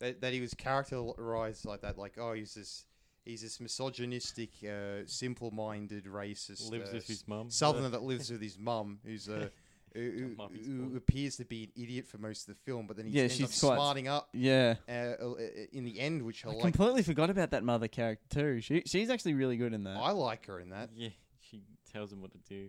that, 0.00 0.20
that 0.22 0.32
he 0.32 0.40
was 0.40 0.54
characterized 0.54 1.64
like 1.66 1.82
that, 1.82 1.98
like 1.98 2.14
oh 2.18 2.32
he's 2.32 2.54
this 2.54 2.86
he's 3.24 3.42
this 3.42 3.60
misogynistic, 3.60 4.50
uh, 4.64 5.02
simple-minded 5.06 6.04
racist 6.06 6.70
lives 6.70 6.90
uh, 6.90 6.94
with 6.94 7.06
his 7.06 7.26
mum. 7.28 7.50
southerner 7.50 7.90
that 7.90 8.02
lives 8.02 8.30
with 8.30 8.40
his 8.40 8.58
mum, 8.58 8.98
who's 9.04 9.28
uh, 9.28 9.48
who, 9.94 10.00
who, 10.00 10.28
Mummy's 10.36 10.66
who 10.66 10.86
boy. 10.88 10.96
appears 10.96 11.36
to 11.36 11.44
be 11.44 11.64
an 11.64 11.82
idiot 11.82 12.06
for 12.06 12.16
most 12.18 12.48
of 12.48 12.54
the 12.54 12.60
film, 12.62 12.86
but 12.86 12.96
then 12.96 13.06
he 13.06 13.12
Yeah, 13.12 13.24
ends 13.24 13.34
up 13.42 13.50
she's 13.50 13.60
quite- 13.60 13.74
smarting 13.76 14.08
up 14.08 14.28
Yeah, 14.32 14.76
uh, 14.88 14.92
uh, 14.92 15.34
in 15.72 15.84
the 15.84 16.00
end, 16.00 16.22
which 16.22 16.46
I, 16.46 16.50
I 16.50 16.52
like. 16.54 16.62
completely 16.62 17.02
forgot 17.02 17.28
about 17.28 17.50
that 17.50 17.62
mother 17.62 17.88
character 17.88 18.26
too. 18.30 18.60
She 18.62 18.82
she's 18.86 19.10
actually 19.10 19.34
really 19.34 19.58
good 19.58 19.74
in 19.74 19.84
that. 19.84 19.96
I 19.98 20.12
like 20.12 20.46
her 20.46 20.58
in 20.60 20.70
that. 20.70 20.88
Yeah, 20.94 21.10
she 21.40 21.60
tells 21.92 22.10
him 22.12 22.22
what 22.22 22.30
to 22.32 22.38
do. 22.48 22.68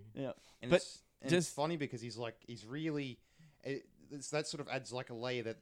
And 0.61 0.69
But 0.69 0.85
it's, 1.21 1.31
and 1.31 1.37
it's 1.37 1.49
funny 1.49 1.77
because 1.77 2.01
he's 2.01 2.17
like 2.17 2.35
he's 2.47 2.65
really 2.65 3.19
it, 3.63 3.85
it's, 4.11 4.29
that 4.29 4.47
sort 4.47 4.61
of 4.61 4.67
adds 4.67 4.91
like 4.91 5.09
a 5.09 5.13
layer 5.13 5.43
that 5.43 5.57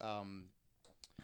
uh, 0.00 0.04
um, 0.04 0.44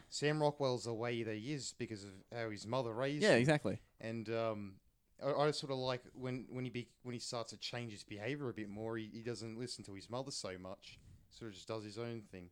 Sam 0.09 0.41
Rockwell's 0.41 0.85
the 0.85 0.93
way 0.93 1.23
that 1.23 1.35
he 1.35 1.53
is 1.53 1.73
because 1.77 2.03
of 2.03 2.11
how 2.35 2.49
his 2.49 2.65
mother 2.65 2.93
raised 2.93 3.23
him. 3.23 3.29
yeah, 3.29 3.35
him. 3.35 3.41
exactly. 3.41 3.79
and 4.01 4.29
um, 4.29 4.73
I, 5.23 5.31
I 5.31 5.51
sort 5.51 5.71
of 5.71 5.77
like 5.79 6.01
when 6.13 6.45
when 6.49 6.63
he 6.63 6.69
be, 6.69 6.87
when 7.03 7.13
he 7.13 7.19
starts 7.19 7.51
to 7.51 7.57
change 7.57 7.91
his 7.91 8.03
behavior 8.03 8.49
a 8.49 8.53
bit 8.53 8.69
more. 8.69 8.97
He, 8.97 9.09
he 9.11 9.21
doesn't 9.21 9.59
listen 9.59 9.83
to 9.85 9.93
his 9.93 10.09
mother 10.09 10.31
so 10.31 10.51
much. 10.59 10.99
Sort 11.31 11.49
of 11.49 11.55
just 11.55 11.67
does 11.67 11.83
his 11.83 11.97
own 11.97 12.23
thing, 12.31 12.49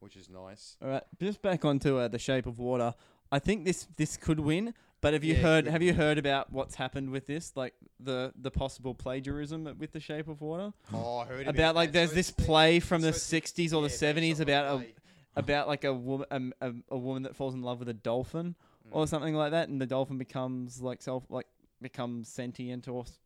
which 0.00 0.16
is 0.16 0.28
nice. 0.28 0.76
All 0.82 0.88
right, 0.88 1.02
just 1.20 1.42
back 1.42 1.64
onto 1.64 1.96
uh, 1.96 2.08
the 2.08 2.18
Shape 2.18 2.46
of 2.46 2.58
Water. 2.58 2.94
I 3.32 3.38
think 3.40 3.64
this 3.64 3.88
this 3.96 4.16
could 4.16 4.38
win, 4.40 4.74
but 5.00 5.14
have 5.14 5.24
you 5.24 5.32
Yeah, 5.32 5.38
it 5.40 5.42
heard 5.42 5.64
could 5.64 5.72
have 5.72 5.82
you 5.82 5.94
heard 5.94 6.18
about 6.18 6.52
what's 6.52 6.74
happened 6.76 7.10
with 7.10 7.26
this, 7.26 7.52
like 7.56 7.74
the 7.98 8.32
the 8.40 8.50
possible 8.50 8.94
plagiarism 8.94 9.64
with 9.78 9.92
the 9.92 10.00
Shape 10.00 10.28
of 10.28 10.40
Water? 10.42 10.72
Oh, 10.92 11.18
I 11.18 11.24
heard 11.24 11.48
About 11.48 11.74
like 11.74 11.88
that. 11.88 11.92
there's 11.98 12.10
So 12.10 12.14
this 12.16 12.28
it's- 12.30 12.46
play 12.46 12.78
from 12.78 13.00
the 13.02 13.12
so 13.12 13.34
it's- 13.36 13.52
60s 13.52 13.72
or 13.72 13.80
the 13.82 13.88
yeah, 13.88 13.88
based 13.88 14.02
70s 14.02 14.32
off 14.34 14.38
a 14.40 14.42
about 14.42 14.64
a 14.74 14.76
play. 14.78 14.94
about 15.36 15.66
like 15.68 15.84
a 15.84 15.92
woman 15.94 16.26
um, 16.30 16.52
a, 16.60 16.72
a 16.90 16.98
woman 16.98 17.22
that 17.22 17.34
falls 17.34 17.54
in 17.54 17.62
love 17.62 17.78
with 17.78 17.88
a 17.88 17.94
dolphin 17.94 18.54
or 18.90 19.04
Mm. 19.04 19.08
something 19.08 19.34
like 19.34 19.52
that, 19.52 19.68
and 19.70 19.80
the 19.80 19.86
dolphin 19.86 20.18
becomes 20.18 20.82
like 20.82 21.00
self 21.00 21.24
like 21.30 21.46
becomes 21.80 22.28
sentient 22.28 22.86
or 22.86 23.02
s- 23.04 23.18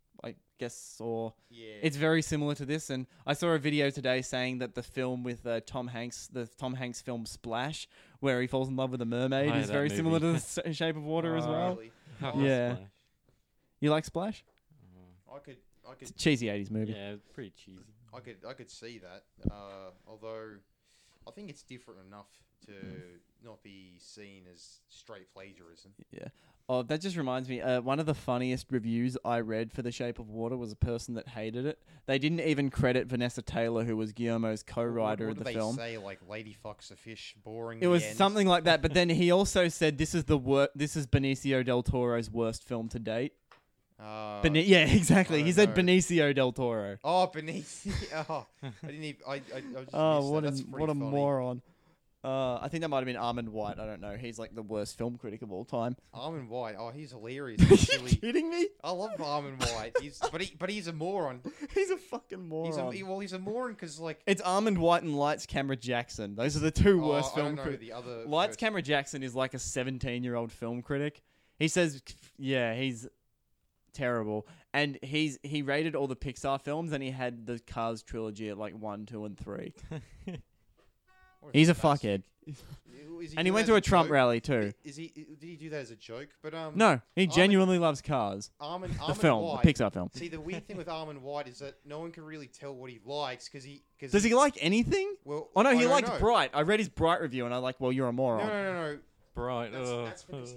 guess 0.58 0.96
or 1.00 1.34
Yeah. 1.50 1.74
it's 1.82 1.96
very 1.96 2.22
similar 2.22 2.54
to 2.54 2.64
this, 2.66 2.90
and 2.90 3.06
I 3.26 3.34
saw 3.34 3.48
a 3.48 3.58
video 3.58 3.90
today 3.90 4.22
saying 4.22 4.58
that 4.58 4.74
the 4.74 4.82
film 4.82 5.22
with 5.22 5.46
uh, 5.46 5.60
Tom 5.66 5.88
Hanks, 5.88 6.28
the 6.32 6.46
Tom 6.46 6.74
Hanks 6.74 7.00
film 7.02 7.26
Splash, 7.26 7.88
where 8.20 8.40
he 8.40 8.46
falls 8.46 8.68
in 8.68 8.76
love 8.76 8.90
with 8.90 9.02
a 9.02 9.06
mermaid, 9.06 9.50
Oh, 9.52 9.56
is 9.56 9.66
that 9.68 9.72
very 9.72 9.90
similar 9.90 10.18
to 10.20 10.32
the 10.32 10.72
Shape 10.72 10.96
of 10.96 11.04
Water 11.04 11.36
as 11.36 11.46
well. 11.46 11.76
Really. 11.76 11.92
Oh, 12.22 12.40
Yeah. 12.42 12.74
Splash. 12.76 12.88
You 13.80 13.90
like 13.90 14.04
Splash? 14.06 14.44
Oh. 15.28 15.36
I 15.36 15.38
could 15.40 15.56
I 15.86 15.92
It's 16.00 16.10
could 16.10 16.10
a 16.10 16.18
cheesy 16.18 16.46
'80s 16.46 16.70
movie. 16.70 16.92
Yeah, 16.92 17.16
pretty 17.34 17.50
cheesy. 17.50 17.78
I 18.14 18.20
could 18.20 18.36
I 18.48 18.54
could 18.54 18.70
see 18.70 18.98
that. 19.00 19.24
Uh, 19.50 19.90
although 20.08 20.52
I 21.26 21.30
think 21.32 21.50
it's 21.50 21.62
different 21.62 22.00
enough 22.06 22.28
to 22.66 22.72
not 23.44 23.62
be 23.62 23.96
seen 23.98 24.44
as 24.52 24.80
straight 24.88 25.32
plagiarism. 25.32 25.92
Yeah. 26.10 26.28
Oh, 26.68 26.82
that 26.82 27.00
just 27.00 27.16
reminds 27.16 27.48
me. 27.48 27.60
Uh, 27.60 27.80
one 27.80 28.00
of 28.00 28.06
the 28.06 28.14
funniest 28.14 28.66
reviews 28.72 29.16
I 29.24 29.38
read 29.38 29.72
for 29.72 29.82
The 29.82 29.92
Shape 29.92 30.18
of 30.18 30.30
Water 30.30 30.56
was 30.56 30.72
a 30.72 30.76
person 30.76 31.14
that 31.14 31.28
hated 31.28 31.64
it. 31.64 31.78
They 32.06 32.18
didn't 32.18 32.40
even 32.40 32.70
credit 32.70 33.06
Vanessa 33.06 33.40
Taylor, 33.40 33.84
who 33.84 33.96
was 33.96 34.12
Guillermo's 34.12 34.64
co-writer 34.64 35.26
what, 35.26 35.32
of 35.32 35.38
the 35.38 35.44
what 35.44 35.52
do 35.52 35.58
film. 35.58 35.76
Say 35.76 35.96
like 35.98 36.18
lady 36.28 36.56
fucks 36.64 36.90
a 36.90 36.96
fish, 36.96 37.36
boring. 37.44 37.78
It 37.82 37.86
was 37.86 38.02
end. 38.02 38.16
something 38.16 38.48
like 38.48 38.64
that. 38.64 38.82
But 38.82 38.94
then 38.94 39.08
he 39.08 39.30
also 39.30 39.68
said 39.68 39.96
this 39.96 40.12
is 40.12 40.24
the 40.24 40.36
wor- 40.36 40.70
This 40.74 40.96
is 40.96 41.06
Benicio 41.06 41.64
del 41.64 41.84
Toro's 41.84 42.30
worst 42.30 42.64
film 42.64 42.88
to 42.88 42.98
date. 42.98 43.34
Uh, 43.98 44.42
Beni- 44.42 44.62
yeah, 44.64 44.84
exactly. 44.86 45.42
He 45.42 45.52
said 45.52 45.70
know. 45.76 45.82
Benicio 45.82 46.34
del 46.34 46.52
Toro. 46.52 46.98
oh, 47.02 47.30
Benicio. 47.34 47.92
oh, 48.28 48.46
I 48.62 48.86
didn't 48.86 49.04
even. 49.04 49.20
I, 49.26 49.32
I, 49.34 49.38
I 49.56 49.60
just 49.60 49.90
Oh, 49.94 50.30
what 50.30 50.44
that. 50.44 50.52
a 50.60 50.62
what 50.70 50.84
a 50.90 50.94
funny. 50.94 51.00
moron. 51.00 51.62
Uh, 52.24 52.58
I 52.60 52.66
think 52.68 52.80
that 52.80 52.88
might 52.88 52.96
have 52.96 53.06
been 53.06 53.14
Armond 53.16 53.50
White. 53.50 53.78
I 53.78 53.86
don't 53.86 54.00
know. 54.00 54.16
He's 54.16 54.36
like 54.36 54.52
the 54.52 54.62
worst 54.62 54.98
film 54.98 55.16
critic 55.16 55.42
of 55.42 55.52
all 55.52 55.64
time. 55.64 55.96
Armond 56.12 56.48
White. 56.48 56.74
Oh, 56.76 56.90
he's 56.90 57.12
hilarious. 57.12 57.60
Are 57.60 57.64
you 57.66 57.68
He's 57.76 57.88
silly. 57.88 58.10
kidding 58.16 58.50
me? 58.50 58.66
I 58.82 58.90
love 58.90 59.12
Armond 59.18 59.60
White. 59.74 59.96
He's 60.00 60.18
but 60.32 60.40
he 60.40 60.52
but 60.58 60.68
he's 60.68 60.88
a 60.88 60.92
moron. 60.92 61.40
He's 61.72 61.90
a 61.90 61.96
fucking 61.96 62.48
moron. 62.48 62.66
He's 62.66 62.76
a 62.78 62.92
he- 62.92 63.02
well, 63.04 63.20
he's 63.20 63.32
a 63.32 63.38
moron 63.38 63.74
because 63.74 64.00
like 64.00 64.20
it's 64.26 64.42
Armond 64.42 64.78
White 64.78 65.04
and 65.04 65.16
Lights 65.16 65.46
Camera 65.46 65.76
Jackson. 65.76 66.34
Those 66.34 66.56
are 66.56 66.60
the 66.60 66.72
two 66.72 67.02
oh, 67.04 67.10
worst 67.10 67.32
I 67.34 67.36
film 67.36 67.56
critics. 67.56 67.80
the 67.80 67.92
other 67.92 68.24
Lights 68.26 68.50
first- 68.50 68.58
Camera 68.58 68.82
Jackson 68.82 69.22
is 69.22 69.34
like 69.36 69.54
a 69.54 69.58
17 69.60 70.24
year 70.24 70.34
old 70.34 70.50
film 70.50 70.82
critic. 70.82 71.22
He 71.60 71.68
says, 71.68 72.02
yeah, 72.38 72.74
he's 72.74 73.06
terrible. 73.96 74.46
And 74.72 74.98
he's 75.02 75.38
he 75.42 75.62
rated 75.62 75.94
all 75.96 76.06
the 76.06 76.16
Pixar 76.16 76.60
films 76.60 76.92
and 76.92 77.02
he 77.02 77.10
had 77.10 77.46
the 77.46 77.58
Cars 77.66 78.02
trilogy 78.02 78.48
at 78.50 78.58
like 78.58 78.74
one, 78.78 79.06
two, 79.06 79.24
and 79.24 79.36
three. 79.38 79.72
He's 81.52 81.68
a 81.68 81.74
fuckhead. 81.74 82.22
Is 82.46 83.34
And 83.36 83.46
he 83.46 83.50
went 83.50 83.66
to 83.68 83.72
as 83.74 83.78
a 83.78 83.80
Trump 83.80 84.06
joke? 84.08 84.12
rally 84.14 84.40
too. 84.40 84.72
Is 84.84 84.96
he? 84.96 85.08
Did 85.38 85.48
he 85.48 85.56
do 85.56 85.70
that 85.70 85.80
as 85.80 85.90
a 85.90 85.96
joke? 85.96 86.28
But 86.42 86.54
um, 86.54 86.72
No, 86.76 87.00
he 87.14 87.22
Armin- 87.22 87.34
genuinely 87.34 87.78
loves 87.78 88.02
Cars. 88.02 88.50
Armin, 88.60 88.92
The 88.92 89.00
Armin 89.00 89.16
film, 89.16 89.44
White, 89.44 89.62
the 89.62 89.72
Pixar 89.72 89.92
film. 89.92 90.10
See, 90.14 90.28
the 90.28 90.40
weird 90.40 90.66
thing 90.66 90.76
with 90.76 90.88
Armin 90.88 91.22
White 91.22 91.48
is 91.48 91.60
that 91.60 91.76
no 91.84 92.00
one 92.00 92.10
can 92.12 92.24
really 92.24 92.46
tell 92.48 92.74
what 92.74 92.90
he 92.90 92.98
likes 93.04 93.48
because 93.48 93.64
he. 93.64 93.82
Cause 94.00 94.10
Does 94.10 94.22
he 94.24 94.34
like 94.34 94.58
anything? 94.60 95.14
Well, 95.24 95.48
Oh 95.56 95.62
no, 95.62 95.70
I 95.70 95.76
he 95.76 95.86
liked 95.86 96.08
know. 96.08 96.18
Bright. 96.18 96.50
I 96.52 96.62
read 96.62 96.78
his 96.80 96.88
Bright 96.88 97.20
review 97.20 97.46
and 97.46 97.54
I 97.54 97.58
like, 97.58 97.76
well, 97.80 97.92
you're 97.92 98.08
a 98.08 98.12
No, 98.12 98.16
moron. 98.16 98.46
no, 98.48 98.62
no, 98.72 98.92
no. 98.92 98.98
Bright. 99.34 99.72
That's, 99.72 99.88
uh, 99.88 100.04
that's 100.04 100.54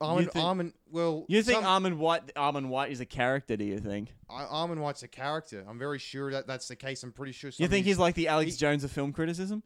Armin, 0.00 0.28
think- 0.28 0.44
Armin. 0.44 0.72
Well, 0.90 1.24
You 1.28 1.42
think 1.42 1.62
some- 1.62 1.82
Armond 1.84 1.96
White 1.98 2.34
Armond 2.34 2.68
White 2.68 2.90
is 2.90 3.00
a 3.00 3.06
character, 3.06 3.56
do 3.56 3.64
you 3.64 3.78
think? 3.78 4.14
Ar- 4.28 4.46
Armin 4.46 4.80
White's 4.80 5.02
a 5.02 5.08
character. 5.08 5.64
I'm 5.68 5.78
very 5.78 5.98
sure 5.98 6.30
that 6.32 6.46
that's 6.46 6.68
the 6.68 6.76
case. 6.76 7.02
I'm 7.02 7.12
pretty 7.12 7.32
sure. 7.32 7.50
You 7.56 7.68
think 7.68 7.84
he's 7.86 7.98
like 7.98 8.14
the 8.14 8.28
Alex 8.28 8.52
he- 8.52 8.56
Jones 8.58 8.82
of 8.84 8.90
film 8.90 9.12
criticism? 9.12 9.62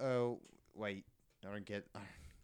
Oh, 0.00 0.40
wait. 0.74 1.04
I 1.46 1.50
don't 1.52 1.64
get. 1.64 1.86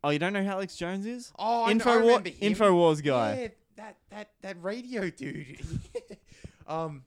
Oh, 0.03 0.11
you 0.11 0.19
don't 0.19 0.33
know 0.33 0.43
who 0.43 0.49
Alex 0.49 0.77
Jones 0.77 1.07
is? 1.07 1.33
Oh, 1.39 1.65
I, 1.65 1.69
kn- 1.75 1.81
I 1.81 1.85
Infowar 1.85 2.01
remember 2.01 2.29
him. 2.31 2.55
Infowars 2.55 3.03
guy. 3.05 3.41
Yeah, 3.41 3.49
that 3.77 3.97
that 4.11 4.31
that 4.43 4.63
radio 4.63 5.09
dude. 5.11 5.61
um. 6.67 7.05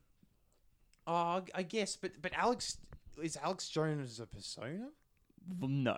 Oh, 1.05 1.43
I 1.53 1.63
guess, 1.63 1.97
but 1.97 2.11
but 2.21 2.31
Alex 2.33 2.77
is 3.21 3.37
Alex 3.37 3.67
Jones 3.67 4.19
a 4.19 4.25
persona? 4.25 4.87
No. 5.59 5.97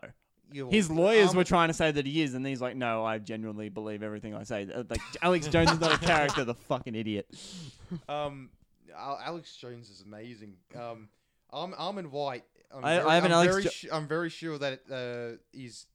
You- 0.51 0.69
His 0.69 0.89
lawyers 0.89 1.31
um, 1.31 1.37
were 1.37 1.43
trying 1.43 1.69
to 1.69 1.73
say 1.73 1.91
that 1.91 2.05
he 2.05 2.21
is, 2.21 2.33
and 2.33 2.45
he's 2.45 2.61
like, 2.61 2.75
"No, 2.75 3.03
I 3.03 3.17
genuinely 3.17 3.69
believe 3.69 4.03
everything 4.03 4.33
I 4.35 4.43
say." 4.43 4.67
Uh, 4.73 4.83
Like 4.89 5.01
Alex 5.21 5.47
Jones 5.47 5.71
is 5.71 5.79
not 5.79 5.93
a 5.93 6.05
character, 6.05 6.43
the 6.43 6.53
fucking 6.55 6.95
idiot. 6.95 7.27
Um, 8.09 8.49
Al- 8.95 9.19
Alex 9.23 9.55
Jones 9.55 9.89
is 9.89 10.01
amazing. 10.05 10.55
Um, 10.75 11.09
Arm- 11.51 11.75
Armin 11.77 12.09
White. 12.11 12.43
I'm 12.73 12.83
I- 12.83 12.97
very, 12.97 13.09
I 13.09 13.15
have 13.15 13.25
an 13.25 13.31
I'm 13.31 13.35
Alex 13.35 13.51
very 13.53 13.63
Jo- 13.63 13.69
su- 13.69 13.89
I'm 13.91 14.07
very 14.07 14.29
sure 14.29 14.57
that 14.57 14.81
uh, 14.91 15.37
he's 15.55 15.85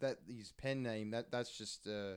that 0.00 0.18
his 0.28 0.52
pen 0.52 0.82
name. 0.82 1.10
That 1.10 1.30
that's 1.30 1.56
just 1.56 1.86
uh, 1.88 2.16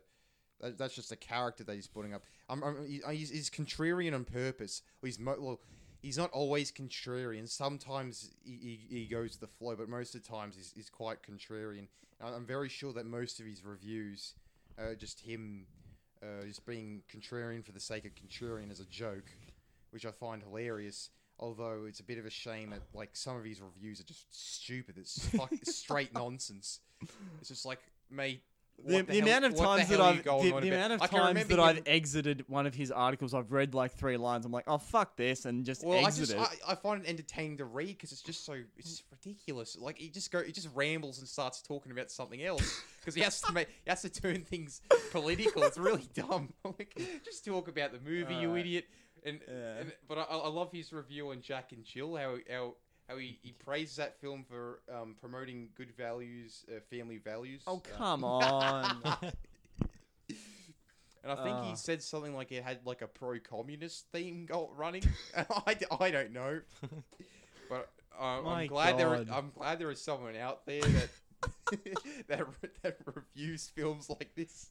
that, 0.61 0.77
that's 0.77 0.93
just 0.95 1.11
a 1.11 1.15
character 1.15 1.63
that 1.63 1.73
he's 1.75 1.87
putting 1.87 2.13
up. 2.13 2.23
I'm, 2.49 2.63
I'm, 2.63 2.85
he- 2.87 3.01
he's, 3.11 3.29
he's 3.31 3.49
contrarian 3.49 4.13
on 4.13 4.23
purpose. 4.23 4.81
He's 5.03 5.17
mo- 5.19 5.37
well, 5.39 5.59
he's 6.05 6.19
not 6.19 6.29
always 6.33 6.71
contrarian. 6.71 7.49
Sometimes 7.49 8.29
he, 8.43 8.79
he, 8.87 8.99
he 8.99 9.05
goes 9.07 9.31
with 9.31 9.39
the 9.39 9.55
flow, 9.57 9.75
but 9.75 9.89
most 9.89 10.13
of 10.13 10.21
the 10.21 10.29
times 10.29 10.55
he's, 10.55 10.71
he's 10.75 10.89
quite 10.89 11.17
contrarian. 11.23 11.87
I'm 12.23 12.45
very 12.45 12.69
sure 12.69 12.93
that 12.93 13.07
most 13.07 13.39
of 13.39 13.47
his 13.47 13.65
reviews 13.65 14.35
are 14.77 14.93
just 14.93 15.19
him 15.19 15.65
uh, 16.21 16.45
just 16.45 16.63
being 16.67 17.01
contrarian 17.11 17.65
for 17.65 17.71
the 17.71 17.79
sake 17.79 18.05
of 18.05 18.11
contrarian 18.13 18.69
as 18.69 18.79
a 18.79 18.85
joke, 18.85 19.31
which 19.89 20.05
I 20.05 20.11
find 20.11 20.43
hilarious. 20.43 21.09
Although 21.39 21.85
it's 21.87 21.99
a 21.99 22.03
bit 22.03 22.19
of 22.19 22.25
a 22.25 22.29
shame 22.29 22.69
that 22.69 22.81
like 22.93 23.09
some 23.13 23.35
of 23.35 23.43
his 23.43 23.59
reviews 23.59 23.99
are 23.99 24.03
just 24.03 24.27
stupid. 24.29 24.99
It's 24.99 25.27
fuck, 25.35 25.51
straight 25.63 26.13
nonsense. 26.13 26.81
It's 27.39 27.49
just 27.49 27.65
like, 27.65 27.79
mate. 28.11 28.43
The, 28.83 29.01
the 29.01 29.13
hell- 29.19 29.27
amount 29.27 29.45
of 29.45 29.55
times 29.55 29.89
that 29.89 29.97
hell 29.99 30.01
are 30.07 30.13
you 30.13 30.19
I've 30.19 30.61
the, 30.61 30.69
the 30.69 30.75
amount 30.75 30.93
of 30.93 31.01
I 31.01 31.07
times 31.07 31.45
that 31.47 31.59
I've 31.59 31.81
exited 31.87 32.43
one 32.47 32.67
of 32.67 32.75
his 32.75 32.91
articles, 32.91 33.33
I've 33.33 33.51
read 33.51 33.73
like 33.73 33.93
three 33.93 34.17
lines. 34.17 34.45
I'm 34.45 34.51
like, 34.51 34.65
"Oh 34.67 34.77
fuck 34.77 35.15
this," 35.15 35.45
and 35.45 35.65
just 35.65 35.83
Well, 35.83 36.05
I 36.05 36.11
just 36.11 36.33
it. 36.33 36.37
I, 36.39 36.47
I 36.67 36.75
find 36.75 37.01
it 37.03 37.09
entertaining 37.09 37.57
to 37.57 37.65
read 37.65 37.87
because 37.89 38.11
it's 38.11 38.21
just 38.21 38.45
so 38.45 38.53
it's 38.77 38.89
just 38.89 39.03
ridiculous. 39.11 39.75
Like 39.79 39.97
he 39.97 40.09
just 40.09 40.31
go 40.31 40.43
he 40.43 40.51
just 40.51 40.69
rambles 40.75 41.19
and 41.19 41.27
starts 41.27 41.61
talking 41.61 41.91
about 41.91 42.11
something 42.11 42.43
else 42.43 42.81
because 42.99 43.15
he 43.15 43.21
has 43.21 43.41
to 43.41 43.53
make 43.53 43.69
he 43.69 43.89
has 43.89 44.01
to 44.03 44.09
turn 44.09 44.41
things 44.43 44.81
political. 45.11 45.63
It's 45.63 45.77
really 45.77 46.07
dumb. 46.13 46.53
like 46.63 46.95
just 47.23 47.45
talk 47.45 47.67
about 47.67 47.91
the 47.93 47.99
movie, 48.07 48.35
you 48.35 48.55
idiot. 48.55 48.85
And, 49.25 49.39
Yeah. 49.47 49.77
and 49.79 49.91
but 50.07 50.19
I, 50.19 50.23
I 50.23 50.47
love 50.49 50.71
his 50.71 50.93
review 50.93 51.31
on 51.31 51.41
Jack 51.41 51.71
and 51.71 51.83
Jill. 51.83 52.15
How 52.15 52.35
how 52.51 52.75
how 53.07 53.17
he, 53.17 53.37
he 53.43 53.51
praises 53.51 53.97
that 53.97 54.19
film 54.19 54.43
for 54.47 54.81
um, 54.93 55.15
promoting 55.19 55.69
good 55.75 55.91
values, 55.95 56.65
uh, 56.69 56.79
family 56.89 57.17
values. 57.17 57.61
Oh 57.67 57.77
Uh, 57.93 57.97
come 57.97 58.23
on. 58.23 58.87
And 61.23 61.31
I 61.31 61.35
think 61.43 61.57
Ah. 61.57 61.63
he 61.69 61.75
said 61.75 62.03
something 62.03 62.35
like 62.35 62.51
it 62.51 62.63
had 62.63 62.79
like 62.85 63.01
a 63.01 63.07
pro-communist 63.07 64.05
theme 64.11 64.45
go 64.45 64.69
running. 64.75 65.03
I, 65.35 65.75
I 65.99 66.11
don't 66.11 66.31
know, 66.31 66.61
but 67.69 67.89
uh, 68.19 68.43
I'm 68.47 68.67
glad 68.67 68.97
there 68.99 69.09
God. 69.09 69.29
I'm 69.31 69.51
glad 69.57 69.79
there 69.79 69.89
is 69.89 69.99
someone 70.01 70.35
out 70.35 70.65
there 70.67 70.81
that 70.81 71.09
that 72.27 72.45
that 72.83 72.97
reviews 73.13 73.67
films 73.75 74.07
like 74.09 74.35
this. 74.35 74.69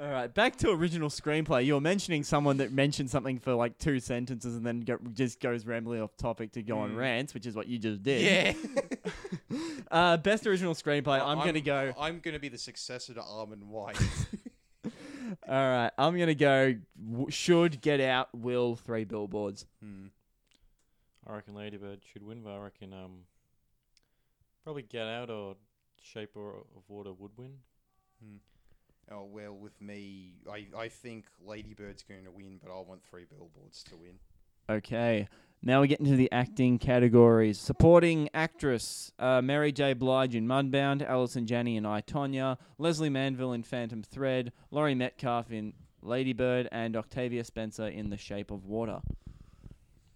All 0.00 0.08
right, 0.10 0.32
back 0.32 0.56
to 0.56 0.70
original 0.70 1.08
screenplay. 1.08 1.64
You 1.64 1.74
were 1.74 1.80
mentioning 1.80 2.24
someone 2.24 2.56
that 2.56 2.72
mentioned 2.72 3.10
something 3.10 3.38
for 3.38 3.54
like 3.54 3.78
two 3.78 4.00
sentences 4.00 4.56
and 4.56 4.66
then 4.66 4.80
go, 4.80 4.98
just 5.12 5.38
goes 5.38 5.64
rambling 5.66 6.02
off 6.02 6.16
topic 6.16 6.50
to 6.52 6.62
go 6.62 6.80
on 6.80 6.90
Mm. 6.92 6.96
rants, 6.96 7.32
which 7.32 7.46
is 7.46 7.54
what 7.54 7.68
you 7.68 7.78
just 7.78 8.02
did. 8.02 8.56
Yeah, 8.72 9.60
Uh, 9.90 10.16
best 10.16 10.46
original 10.48 10.74
screenplay. 10.74 11.20
I'm, 11.24 11.38
gonna 11.38 11.60
go. 11.60 11.92
I'm 11.98 12.18
gonna 12.18 12.40
be 12.40 12.48
the 12.48 12.58
successor 12.58 13.14
to 13.14 13.20
Armond 13.20 13.66
White. 13.66 13.96
All 14.84 14.90
right, 15.48 15.90
I'm 15.96 16.18
gonna 16.18 16.34
go. 16.34 16.74
W- 17.12 17.30
should 17.30 17.80
get 17.80 18.00
out. 18.00 18.28
Will 18.34 18.74
three 18.74 19.04
billboards. 19.04 19.64
hmm. 19.80 20.06
I 21.26 21.34
reckon 21.36 21.54
Ladybird 21.54 22.00
should 22.12 22.22
win, 22.24 22.42
but 22.42 22.50
I 22.50 22.58
reckon 22.58 22.92
um 22.92 23.20
probably 24.64 24.82
Get 24.82 25.06
Out 25.06 25.30
or 25.30 25.54
Shape 26.02 26.30
or- 26.36 26.64
of 26.76 26.82
Water 26.88 27.12
would 27.12 27.30
win. 27.36 27.52
Oh 29.10 29.24
well, 29.30 29.54
with 29.54 29.80
me, 29.80 30.34
I 30.50 30.66
I 30.76 30.88
think 30.88 31.26
Ladybird's 31.46 32.02
going 32.02 32.24
to 32.24 32.30
win, 32.30 32.58
but 32.62 32.70
I 32.70 32.80
want 32.80 33.02
three 33.04 33.24
billboards 33.24 33.82
to 33.84 33.96
win. 33.96 34.18
Okay. 34.68 35.28
Now 35.66 35.80
we 35.80 35.88
get 35.88 36.00
into 36.00 36.16
the 36.16 36.30
acting 36.30 36.78
categories. 36.78 37.58
Supporting 37.58 38.28
actress 38.34 39.12
uh, 39.18 39.40
Mary 39.40 39.72
J. 39.72 39.94
Blige 39.94 40.34
in 40.34 40.46
Mudbound, 40.46 41.06
Allison 41.06 41.46
Janney 41.46 41.76
in 41.78 41.86
I, 41.86 42.02
Tonya, 42.02 42.58
Lesley 42.76 43.08
Manville 43.08 43.54
in 43.54 43.62
Phantom 43.62 44.02
Thread, 44.02 44.52
Laurie 44.70 44.94
Metcalf 44.94 45.50
in 45.50 45.72
Ladybird, 46.02 46.68
and 46.70 46.96
Octavia 46.96 47.44
Spencer 47.44 47.86
in 47.88 48.10
The 48.10 48.18
Shape 48.18 48.50
of 48.50 48.66
Water. 48.66 49.00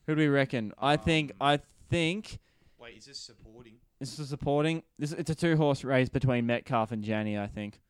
Who 0.07 0.15
do 0.15 0.21
we 0.21 0.29
reckon? 0.29 0.73
I 0.79 0.97
think. 0.97 1.31
Um, 1.33 1.37
I 1.41 1.61
think 1.89 2.39
Wait, 2.79 2.99
is 2.99 3.07
this 3.07 3.19
supporting? 3.19 3.75
this 4.01 4.19
is 4.19 4.29
supporting. 4.29 4.83
This 4.99 5.13
it's 5.13 5.31
a 5.31 5.35
two 5.35 5.57
horse 5.57 5.83
race 5.83 6.11
between 6.11 6.47
Metcalf 6.47 6.93
and 6.93 7.03
Janney. 7.03 7.39
I 7.39 7.47
think. 7.47 7.81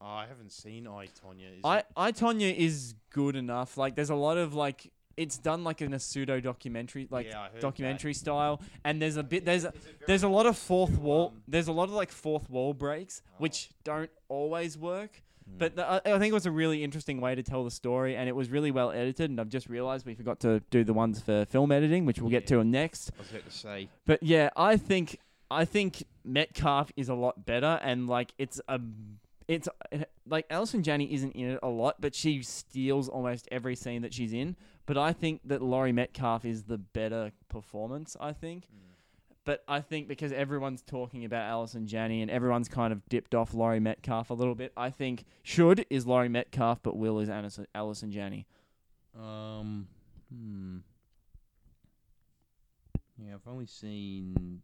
Oh, 0.00 0.06
I 0.06 0.26
haven't 0.26 0.52
seen 0.52 0.86
I 0.86 1.06
Tonya. 1.06 1.58
Is 1.58 1.64
I? 1.64 1.82
I 1.96 2.12
Tonya 2.12 2.54
is 2.54 2.94
good 3.10 3.34
enough. 3.36 3.76
Like 3.76 3.94
there's 3.96 4.10
a 4.10 4.14
lot 4.14 4.36
of 4.38 4.54
like 4.54 4.92
it's 5.16 5.36
done 5.38 5.64
like 5.64 5.82
in 5.82 5.92
a 5.94 5.98
pseudo 5.98 6.38
documentary 6.40 7.08
like 7.10 7.26
Yeah, 7.26 7.42
heard 7.44 7.54
that. 7.54 7.60
documentary 7.60 8.14
style 8.14 8.60
and 8.84 9.02
there's 9.02 9.16
a 9.16 9.22
bit 9.24 9.44
there's 9.44 9.64
a, 9.64 9.68
Is 9.70 9.74
it 9.74 9.82
very 9.82 9.94
there's 10.06 10.22
a 10.22 10.28
lot 10.28 10.46
of 10.46 10.56
fourth 10.56 10.94
to, 10.94 11.00
wall 11.00 11.28
um, 11.34 11.42
there's 11.48 11.66
a 11.66 11.72
lot 11.72 11.84
of 11.88 11.90
like 11.90 12.12
fourth 12.12 12.48
wall 12.48 12.72
breaks 12.72 13.22
Oh. 13.26 13.34
which 13.38 13.70
don't 13.82 14.10
always 14.28 14.78
work 14.78 15.22
Hmm. 15.50 15.58
but 15.58 15.74
the, 15.74 15.84
I, 15.84 15.96
I 16.04 16.18
think 16.20 16.30
it 16.30 16.34
was 16.34 16.46
a 16.46 16.52
really 16.52 16.84
interesting 16.84 17.20
way 17.20 17.34
to 17.34 17.42
tell 17.42 17.64
the 17.64 17.70
story 17.72 18.14
and 18.14 18.28
it 18.28 18.36
was 18.36 18.48
really 18.50 18.70
well 18.70 18.92
edited 18.92 19.28
and 19.30 19.40
I've 19.40 19.48
just 19.48 19.68
realized 19.68 20.06
we 20.06 20.14
forgot 20.14 20.38
to 20.40 20.60
do 20.70 20.84
the 20.84 20.92
ones 20.92 21.20
for 21.20 21.44
film 21.46 21.72
editing 21.72 22.06
which 22.06 22.20
we'll 22.20 22.30
get 22.30 22.46
to 22.48 22.62
next 22.62 23.10
I 23.18 23.22
was 23.22 23.30
about 23.30 23.44
to 23.46 23.50
say. 23.50 23.88
but 24.06 24.22
yeah, 24.22 24.50
I 24.56 24.76
think 24.76 25.18
I 25.50 25.64
think 25.64 26.04
Metcalf 26.24 26.92
is 26.96 27.08
a 27.08 27.14
lot 27.14 27.46
better, 27.46 27.80
and 27.82 28.06
like 28.06 28.34
it's 28.38 28.60
a 28.68 28.78
it's 29.48 29.68
like 30.26 30.46
Allison 30.50 30.82
Janney 30.82 31.12
isn't 31.12 31.32
in 31.32 31.52
it 31.52 31.60
a 31.62 31.68
lot, 31.68 31.96
but 32.00 32.14
she 32.14 32.42
steals 32.42 33.08
almost 33.08 33.48
every 33.50 33.74
scene 33.74 34.02
that 34.02 34.12
she's 34.12 34.32
in. 34.32 34.56
But 34.86 34.98
I 34.98 35.12
think 35.12 35.40
that 35.46 35.62
Laurie 35.62 35.92
Metcalf 35.92 36.44
is 36.44 36.64
the 36.64 36.78
better 36.78 37.32
performance. 37.48 38.16
I 38.20 38.32
think. 38.32 38.68
But 39.44 39.64
I 39.66 39.80
think 39.80 40.08
because 40.08 40.30
everyone's 40.30 40.82
talking 40.82 41.24
about 41.24 41.48
Allison 41.48 41.86
Janney 41.86 42.20
and 42.20 42.30
everyone's 42.30 42.68
kind 42.68 42.92
of 42.92 43.00
dipped 43.08 43.34
off 43.34 43.54
Laurie 43.54 43.80
Metcalf 43.80 44.28
a 44.28 44.34
little 44.34 44.54
bit, 44.54 44.74
I 44.76 44.90
think 44.90 45.24
should 45.42 45.86
is 45.88 46.06
Laurie 46.06 46.28
Metcalf, 46.28 46.82
but 46.82 46.98
will 46.98 47.18
is 47.18 47.30
Allison, 47.30 47.66
Allison 47.74 48.12
Janney. 48.12 48.46
Um. 49.18 49.88
Hmm. 50.30 50.78
Yeah, 53.16 53.34
I've 53.34 53.50
only 53.50 53.66
seen 53.66 54.60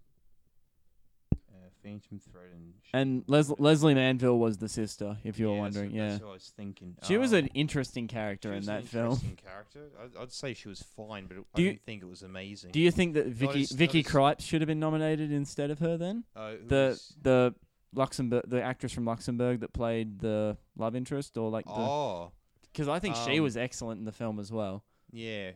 Phantom 1.85 2.19
Thread 2.19 2.51
and. 2.53 2.73
And 2.93 3.25
Les- 3.27 3.53
Lesley 3.59 3.95
Manville 3.95 4.39
was 4.39 4.57
the 4.59 4.69
sister, 4.69 5.19
if 5.23 5.39
you 5.39 5.49
were 5.51 5.57
wondering. 5.57 5.91
Yeah. 5.93 6.11
that's 6.11 6.23
what 6.23 6.31
I 6.31 6.33
was 6.33 6.53
thinking. 6.57 6.97
She 7.05 7.17
was 7.19 7.33
Um, 7.33 7.41
an 7.41 7.47
interesting 7.49 8.09
character 8.09 8.49
she 8.49 8.53
in 8.53 8.57
was 8.61 8.67
that 8.67 8.81
an 8.81 8.87
film. 8.87 9.05
interesting 9.13 9.37
character. 9.37 9.81
I'd, 10.03 10.17
I'd 10.23 10.33
say 10.33 10.55
she 10.55 10.69
was 10.69 10.83
fine, 10.83 11.27
but 11.27 11.37
I 11.37 11.41
Do 11.55 11.63
you- 11.63 11.71
didn't 11.73 11.83
think 11.85 12.03
it 12.03 12.09
was 12.09 12.23
amazing. 12.23 12.71
Do 12.73 12.81
you 12.81 12.91
think 12.91 13.15
that 13.15 13.27
Vicky 13.27 13.63
as- 13.63 13.71
not 13.73 13.79
Vicky 13.79 14.01
as- 14.01 14.07
Krieps 14.07 14.41
should 14.41 14.61
have 14.63 14.69
been 14.69 14.81
nominated 14.81 15.31
instead 15.31 15.71
of 15.71 15.79
her 15.81 15.97
then? 15.97 16.25
uh, 16.35 16.53
who 16.53 16.67
The 16.69 16.75
was- 16.91 17.17
the 17.23 17.55
Luxembourg 17.95 18.43
the 18.49 18.61
actress 18.63 18.93
from 18.93 19.05
Luxembourg 19.05 19.61
that 19.61 19.73
played 19.73 20.19
the 20.19 20.57
love 20.77 20.97
interest 20.97 21.37
or 21.39 21.49
like 21.51 21.65
the 21.67 21.71
oh, 21.73 22.33
because 22.73 22.89
I 22.89 22.99
think 22.99 23.15
she 23.15 23.39
um, 23.39 23.45
was 23.45 23.57
excellent 23.57 24.01
in 24.01 24.05
the 24.05 24.11
film 24.13 24.41
as 24.41 24.51
well. 24.51 24.83
yeah. 25.13 25.53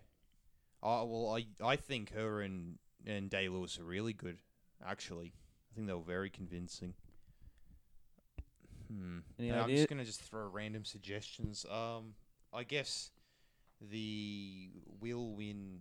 Oh 0.81 1.05
well, 1.07 1.35
I 1.37 1.47
I 1.65 1.75
think 1.75 2.13
her 2.13 2.41
and 2.43 2.79
and 3.05 3.29
Day 3.29 3.49
Lewis 3.49 3.79
are 3.81 3.85
really 3.85 4.13
good. 4.13 4.39
Actually, 4.87 5.33
think 5.79 5.87
they 5.87 5.95
were 5.95 6.01
very 6.01 6.29
convincing. 6.29 6.95
Hmm. 8.93 9.19
Any 9.39 9.51
And 9.51 9.59
I'm 9.59 9.65
idea? 9.65 9.77
just 9.77 9.89
gonna 9.89 10.05
just 10.05 10.23
throw 10.23 10.49
random 10.49 10.85
suggestions. 10.85 11.65
Um, 11.71 12.15
I 12.53 12.65
guess 12.65 13.11
the 13.81 14.71
will 15.01 15.35
win. 15.37 15.81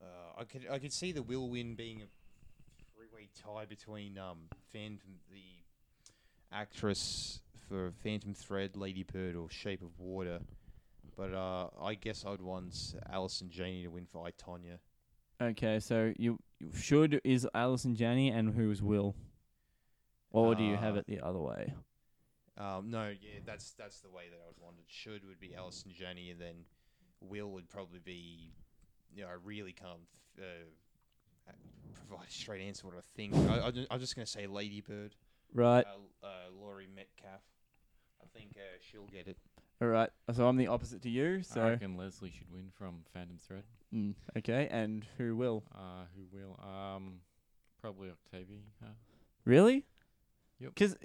Uh, 0.00 0.40
I 0.40 0.44
could 0.44 0.66
I 0.70 0.78
could 0.78 0.92
see 0.92 1.12
the 1.12 1.22
will 1.22 1.50
win 1.50 1.74
being 1.74 2.02
a 2.02 2.06
three-way 2.96 3.28
tie 3.34 3.66
between 3.66 4.16
um 4.16 4.38
Phantom 4.72 5.18
the 5.30 5.42
actress 6.52 7.40
for 7.68 7.92
Phantom 8.02 8.32
Thread, 8.32 8.76
Lady 8.76 9.02
Bird, 9.02 9.36
or 9.36 9.50
Shape 9.50 9.82
of 9.82 9.98
Water. 9.98 10.40
But 11.16 11.34
uh, 11.34 11.68
I 11.82 11.94
guess 11.96 12.24
I'd 12.24 12.40
want 12.40 12.94
Allison 13.12 13.50
Janney 13.50 13.82
to 13.82 13.88
win 13.88 14.06
for 14.10 14.24
I 14.26 14.30
Tonya. 14.30 14.78
Okay, 15.40 15.78
so 15.78 16.12
you, 16.18 16.38
you 16.58 16.72
should 16.74 17.20
is 17.24 17.46
Allison 17.54 17.94
Janney 17.94 18.30
and 18.30 18.52
who's 18.54 18.82
Will, 18.82 19.14
or 20.32 20.54
do 20.54 20.64
you 20.64 20.76
have 20.76 20.96
Uh, 20.96 21.00
it 21.00 21.06
the 21.06 21.20
other 21.20 21.38
way? 21.38 21.72
Um, 22.56 22.90
no, 22.90 23.08
yeah, 23.08 23.38
that's 23.46 23.72
that's 23.74 24.00
the 24.00 24.10
way 24.10 24.24
that 24.30 24.36
I 24.42 24.46
would 24.48 24.58
want 24.60 24.76
it. 24.80 24.84
Should 24.88 25.24
would 25.24 25.38
be 25.38 25.54
Allison 25.54 25.92
Janney, 25.92 26.30
and 26.32 26.40
then 26.40 26.64
Will 27.20 27.50
would 27.52 27.68
probably 27.68 28.00
be. 28.00 28.52
You 29.14 29.22
know, 29.22 29.28
I 29.28 29.36
really 29.44 29.72
can't 29.72 30.00
uh, 30.38 30.42
provide 31.94 32.26
a 32.28 32.30
straight 32.30 32.60
answer 32.60 32.86
what 32.86 32.96
I 32.96 33.00
think. 33.16 33.34
I, 33.34 33.68
I, 33.68 33.72
I'm 33.92 34.00
just 34.00 34.16
gonna 34.16 34.26
say 34.26 34.46
Ladybird, 34.48 35.14
Right. 35.54 35.86
uh, 35.86 36.26
uh, 36.26 36.30
Laurie 36.60 36.88
Metcalf. 36.92 37.42
I 38.20 38.26
think 38.36 38.56
uh, 38.56 38.78
she'll 38.80 39.06
get 39.06 39.28
it. 39.28 39.38
All 39.80 39.88
right. 39.88 40.10
So 40.32 40.46
I'm 40.48 40.56
the 40.56 40.66
opposite 40.66 41.02
to 41.02 41.10
you. 41.10 41.42
So 41.42 41.60
I 41.60 41.64
So 41.64 41.68
reckon 41.70 41.96
Lesley 41.96 42.32
should 42.36 42.50
win 42.52 42.70
from 42.76 43.04
Phantom 43.14 43.38
Thread. 43.38 43.62
mm, 43.94 44.14
okay, 44.36 44.68
and 44.70 45.06
who 45.16 45.36
will? 45.36 45.62
Uh, 45.74 46.04
who 46.16 46.36
will? 46.36 46.58
Um, 46.62 47.20
probably 47.80 48.10
Octavia. 48.10 48.58
Huh? 48.82 48.90
Really? 49.44 49.86
Yep. 50.60 50.74
Because 50.74 50.96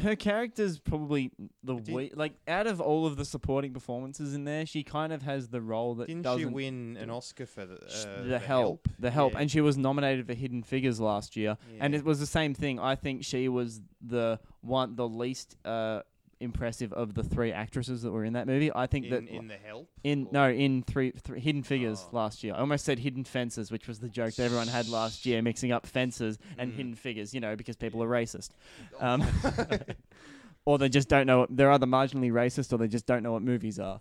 her 0.00 0.16
character's 0.16 0.78
probably 0.78 1.30
the 1.62 1.74
But 1.74 1.88
we 1.88 2.10
like 2.14 2.32
out 2.48 2.66
of 2.66 2.80
all 2.80 3.04
of 3.04 3.16
the 3.18 3.26
supporting 3.26 3.74
performances 3.74 4.34
in 4.34 4.44
there, 4.44 4.64
she 4.64 4.82
kind 4.82 5.12
of 5.12 5.20
has 5.20 5.48
the 5.48 5.60
role 5.60 5.94
that 5.96 6.06
Didn't 6.06 6.22
doesn't 6.22 6.40
she 6.40 6.46
win 6.46 6.96
an 6.98 7.10
Oscar 7.10 7.44
for 7.44 7.66
the 7.66 7.78
sh- 7.90 8.06
uh, 8.06 8.22
the, 8.22 8.38
help, 8.38 8.88
the 8.98 9.10
help, 9.10 9.34
Yeah. 9.34 9.40
and 9.40 9.50
she 9.50 9.60
was 9.60 9.76
nominated 9.76 10.26
for 10.26 10.32
Hidden 10.32 10.62
Figures 10.62 10.98
last 10.98 11.36
year, 11.36 11.58
and 11.78 11.92
Yeah. 11.92 11.98
it 12.00 12.06
was 12.06 12.20
the 12.20 12.26
same 12.26 12.54
thing. 12.54 12.80
I 12.80 12.94
think 12.94 13.22
she 13.22 13.50
was 13.50 13.82
the 14.00 14.40
one, 14.62 14.96
the 14.96 15.06
least 15.06 15.56
uh, 15.66 16.00
impressive 16.42 16.92
of 16.92 17.14
the 17.14 17.22
three 17.22 17.52
actresses 17.52 18.02
that 18.02 18.10
were 18.10 18.24
in 18.24 18.32
that 18.34 18.46
movie. 18.46 18.70
I 18.74 18.86
think 18.86 19.06
in, 19.06 19.10
that 19.12 19.28
in 19.28 19.48
the 19.48 19.56
help. 19.56 19.88
in 20.04 20.28
no 20.32 20.48
in 20.50 20.82
three, 20.82 21.10
three 21.12 21.40
Hidden 21.40 21.62
Figures 21.62 22.04
Oh. 22.12 22.16
last 22.16 22.42
year. 22.44 22.54
I 22.54 22.58
almost 22.58 22.84
said 22.84 22.98
Hidden 22.98 23.24
Fences, 23.24 23.70
which 23.70 23.86
was 23.88 24.00
the 24.00 24.08
joke 24.08 24.34
that 24.34 24.44
everyone 24.44 24.68
had 24.68 24.88
last 24.88 25.24
year, 25.26 25.40
mixing 25.42 25.72
up 25.72 25.86
fences 25.86 26.38
and 26.58 26.72
Mm. 26.72 26.76
Hidden 26.76 26.94
Figures. 26.96 27.32
You 27.32 27.40
know, 27.40 27.56
because 27.56 27.76
people 27.76 28.00
Yeah. 28.00 28.06
are 28.06 28.10
racist. 28.10 28.50
Um, 29.00 29.24
or 30.64 30.78
they 30.78 30.88
just 30.88 31.08
don't 31.08 31.26
know. 31.26 31.46
They're 31.50 31.72
either 31.72 31.86
marginally 31.86 32.30
racist 32.30 32.72
or 32.72 32.76
they 32.78 32.88
just 32.88 33.06
don't 33.06 33.22
know 33.22 33.32
what 33.32 33.42
movies 33.42 33.78
are. 33.78 34.00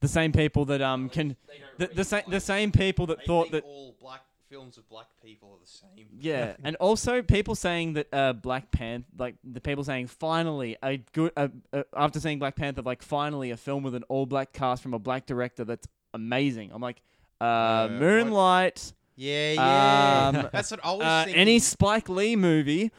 The 0.00 0.08
same 0.08 0.32
people 0.32 0.64
that 0.66 0.82
um 0.82 1.08
can 1.08 1.36
the, 1.78 1.86
the 1.86 2.04
same 2.04 2.22
the 2.28 2.40
same 2.40 2.72
people 2.72 3.06
that 3.06 3.18
they 3.18 3.24
thought 3.24 3.52
that 3.52 3.62
all 3.64 3.94
black 4.00 4.22
films 4.52 4.76
of 4.76 4.86
black 4.88 5.06
people 5.24 5.48
are 5.50 5.58
the 5.58 5.66
same. 5.66 6.06
yeah, 6.20 6.54
and 6.64 6.76
also 6.76 7.22
people 7.22 7.54
saying 7.54 7.94
that 7.94 8.08
uh 8.12 8.32
Black 8.34 8.70
Panther 8.70 9.06
like 9.18 9.36
the 9.42 9.60
people 9.60 9.82
saying 9.82 10.08
finally 10.08 10.76
a 10.82 10.98
good 11.12 11.32
uh, 11.36 11.48
uh, 11.72 11.82
after 11.96 12.20
seeing 12.20 12.38
Black 12.38 12.54
Panther 12.56 12.82
like 12.82 13.02
finally 13.02 13.50
a 13.50 13.56
film 13.56 13.82
with 13.82 13.94
an 13.94 14.02
all 14.10 14.26
black 14.26 14.52
cast 14.52 14.82
from 14.82 14.92
a 14.94 14.98
black 14.98 15.24
director 15.26 15.64
that's 15.64 15.88
amazing. 16.12 16.70
I'm 16.74 16.82
like 16.82 17.00
uh, 17.40 17.44
Uh, 17.44 17.88
what- 17.88 18.00
Moonlight, 18.00 18.92
Yeah, 19.16 19.52
yeah. 19.54 20.28
Um, 20.34 20.48
That's 20.52 20.70
what 20.70 20.80
I 20.84 20.92
was 20.92 21.02
uh, 21.02 21.24
thinking. 21.24 21.40
any 21.40 21.58
Spike 21.58 22.08
Lee 22.08 22.36
movie. 22.36 22.90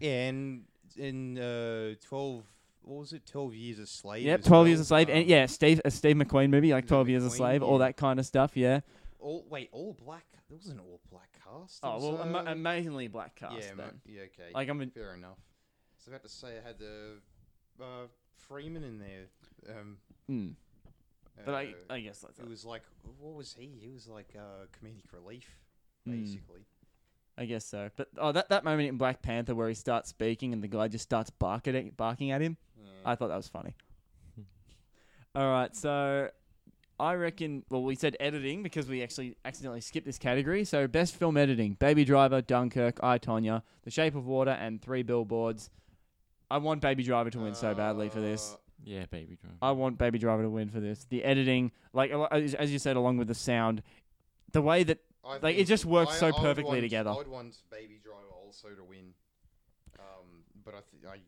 Yeah, 0.00 0.28
and 0.28 0.64
in 0.96 1.38
uh, 1.38 1.94
twelve 2.06 2.42
what 2.84 2.98
was 2.98 3.12
it? 3.12 3.22
Twelve 3.24 3.54
Years 3.54 3.78
a 3.78 3.86
Slave. 3.86 4.24
Yep, 4.24 4.40
as 4.40 4.44
Twelve 4.46 4.62
well. 4.64 4.68
Years 4.68 4.80
a 4.80 4.84
Slave, 4.84 5.08
and 5.08 5.22
Um, 5.24 5.28
yeah, 5.28 5.46
Steve 5.46 5.80
a 5.84 5.90
Steve 5.90 6.16
McQueen 6.16 6.50
movie 6.50 6.72
like 6.72 6.82
Steve 6.84 6.88
Twelve 6.88 7.08
Years 7.08 7.24
a 7.24 7.28
McQueen, 7.28 7.36
Slave, 7.36 7.62
all 7.62 7.78
that 7.78 7.96
kind 7.96 8.18
of 8.18 8.26
stuff. 8.26 8.56
Yeah. 8.56 8.80
All 9.22 9.46
wait, 9.48 9.68
all 9.72 9.96
black. 10.04 10.24
There 10.48 10.56
was 10.58 10.66
an 10.68 10.80
all 10.80 11.00
black 11.10 11.28
cast. 11.44 11.80
Oh 11.82 11.98
well, 11.98 12.22
ama- 12.22 12.50
amazingly 12.50 13.08
black 13.08 13.34
cast. 13.36 13.54
yeah, 13.56 13.74
then. 13.76 14.00
yeah, 14.06 14.22
okay. 14.22 14.52
Like 14.54 14.68
I'm. 14.68 14.80
In, 14.80 14.90
Fair 14.90 15.14
enough. 15.14 15.38
I 15.38 15.94
was 15.98 16.08
about 16.08 16.22
to 16.24 16.28
say 16.28 16.58
I 16.62 16.66
had 16.66 16.78
the 16.78 17.18
uh, 17.80 18.06
Freeman 18.36 18.82
in 18.84 18.98
there. 18.98 19.26
Um, 19.70 19.96
mm, 20.28 20.54
but 21.44 21.54
I, 21.54 21.64
uh, 21.88 21.94
I 21.94 22.00
guess 22.00 22.18
that's. 22.20 22.38
it 22.38 22.48
was 22.48 22.64
like 22.64 22.82
what 23.20 23.34
was 23.34 23.54
he? 23.58 23.70
He 23.80 23.88
was 23.88 24.08
like 24.08 24.34
uh, 24.36 24.66
comedic 24.78 25.12
relief, 25.12 25.48
Hmm. 26.04 26.20
basically. 26.20 26.60
I 27.38 27.46
guess 27.46 27.64
so. 27.64 27.88
But 27.96 28.08
oh, 28.18 28.32
that 28.32 28.50
that 28.50 28.64
moment 28.64 28.88
in 28.88 28.98
Black 28.98 29.22
Panther 29.22 29.54
where 29.54 29.68
he 29.68 29.74
starts 29.74 30.10
speaking 30.10 30.52
and 30.52 30.62
the 30.62 30.68
guy 30.68 30.88
just 30.88 31.04
starts 31.04 31.30
barking 31.30 31.92
barking 31.96 32.30
at 32.32 32.42
him. 32.42 32.56
Yeah. 32.76 32.84
I 33.06 33.14
thought 33.14 33.28
that 33.28 33.36
was 33.36 33.48
funny. 33.48 33.74
All 35.34 35.50
right, 35.50 35.74
so 35.74 36.28
I 37.02 37.14
reckon. 37.14 37.64
Well, 37.68 37.82
we 37.82 37.96
said 37.96 38.16
editing 38.20 38.62
because 38.62 38.86
we 38.88 39.02
actually 39.02 39.36
accidentally 39.44 39.80
skipped 39.80 40.06
this 40.06 40.18
category. 40.18 40.64
So 40.64 40.86
best 40.86 41.16
film 41.16 41.36
editing: 41.36 41.74
Baby 41.74 42.04
Driver, 42.04 42.40
Dunkirk, 42.40 43.00
I 43.02 43.18
Tonya, 43.18 43.62
The 43.82 43.90
Shape 43.90 44.14
of 44.14 44.24
Water, 44.26 44.52
and 44.52 44.80
Three 44.80 45.02
Billboards. 45.02 45.68
I 46.50 46.58
want 46.58 46.80
Baby 46.80 47.02
Driver 47.02 47.30
to 47.30 47.40
win 47.40 47.54
so 47.54 47.74
badly 47.74 48.08
for 48.08 48.20
this. 48.20 48.52
Uh, 48.52 48.56
Yeah, 48.84 49.04
Baby 49.10 49.36
Driver. 49.40 49.56
I 49.60 49.72
want 49.72 49.98
Baby 49.98 50.18
Driver 50.18 50.42
to 50.42 50.50
win 50.50 50.68
for 50.70 50.78
this. 50.80 51.04
The 51.08 51.24
editing, 51.24 51.72
like 51.92 52.12
a 52.12 52.18
lo- 52.18 52.28
as 52.30 52.54
as 52.54 52.72
you 52.72 52.78
said, 52.78 52.94
along 52.96 53.16
with 53.16 53.26
the 53.28 53.34
sound, 53.34 53.82
the 54.52 54.62
way 54.62 54.84
that 54.84 54.98
I 55.24 55.38
Like, 55.38 55.54
it 55.54 55.56
think 55.58 55.68
just 55.68 55.84
works 55.84 56.12
I- 56.12 56.16
so 56.18 56.26
I 56.26 56.30
would 56.30 56.40
perfectly 56.40 56.64
want- 56.78 56.82
together. 56.82 57.10
I 57.10 57.16
would 57.16 57.28
want 57.28 57.56
Baby 57.70 57.98
Driver 58.02 58.30
also 58.44 58.68
to 58.70 58.84
win, 58.84 59.14
um, 59.98 60.44
but 60.64 60.74
I, 60.74 60.80
th- 60.90 61.04
I, 61.04 61.18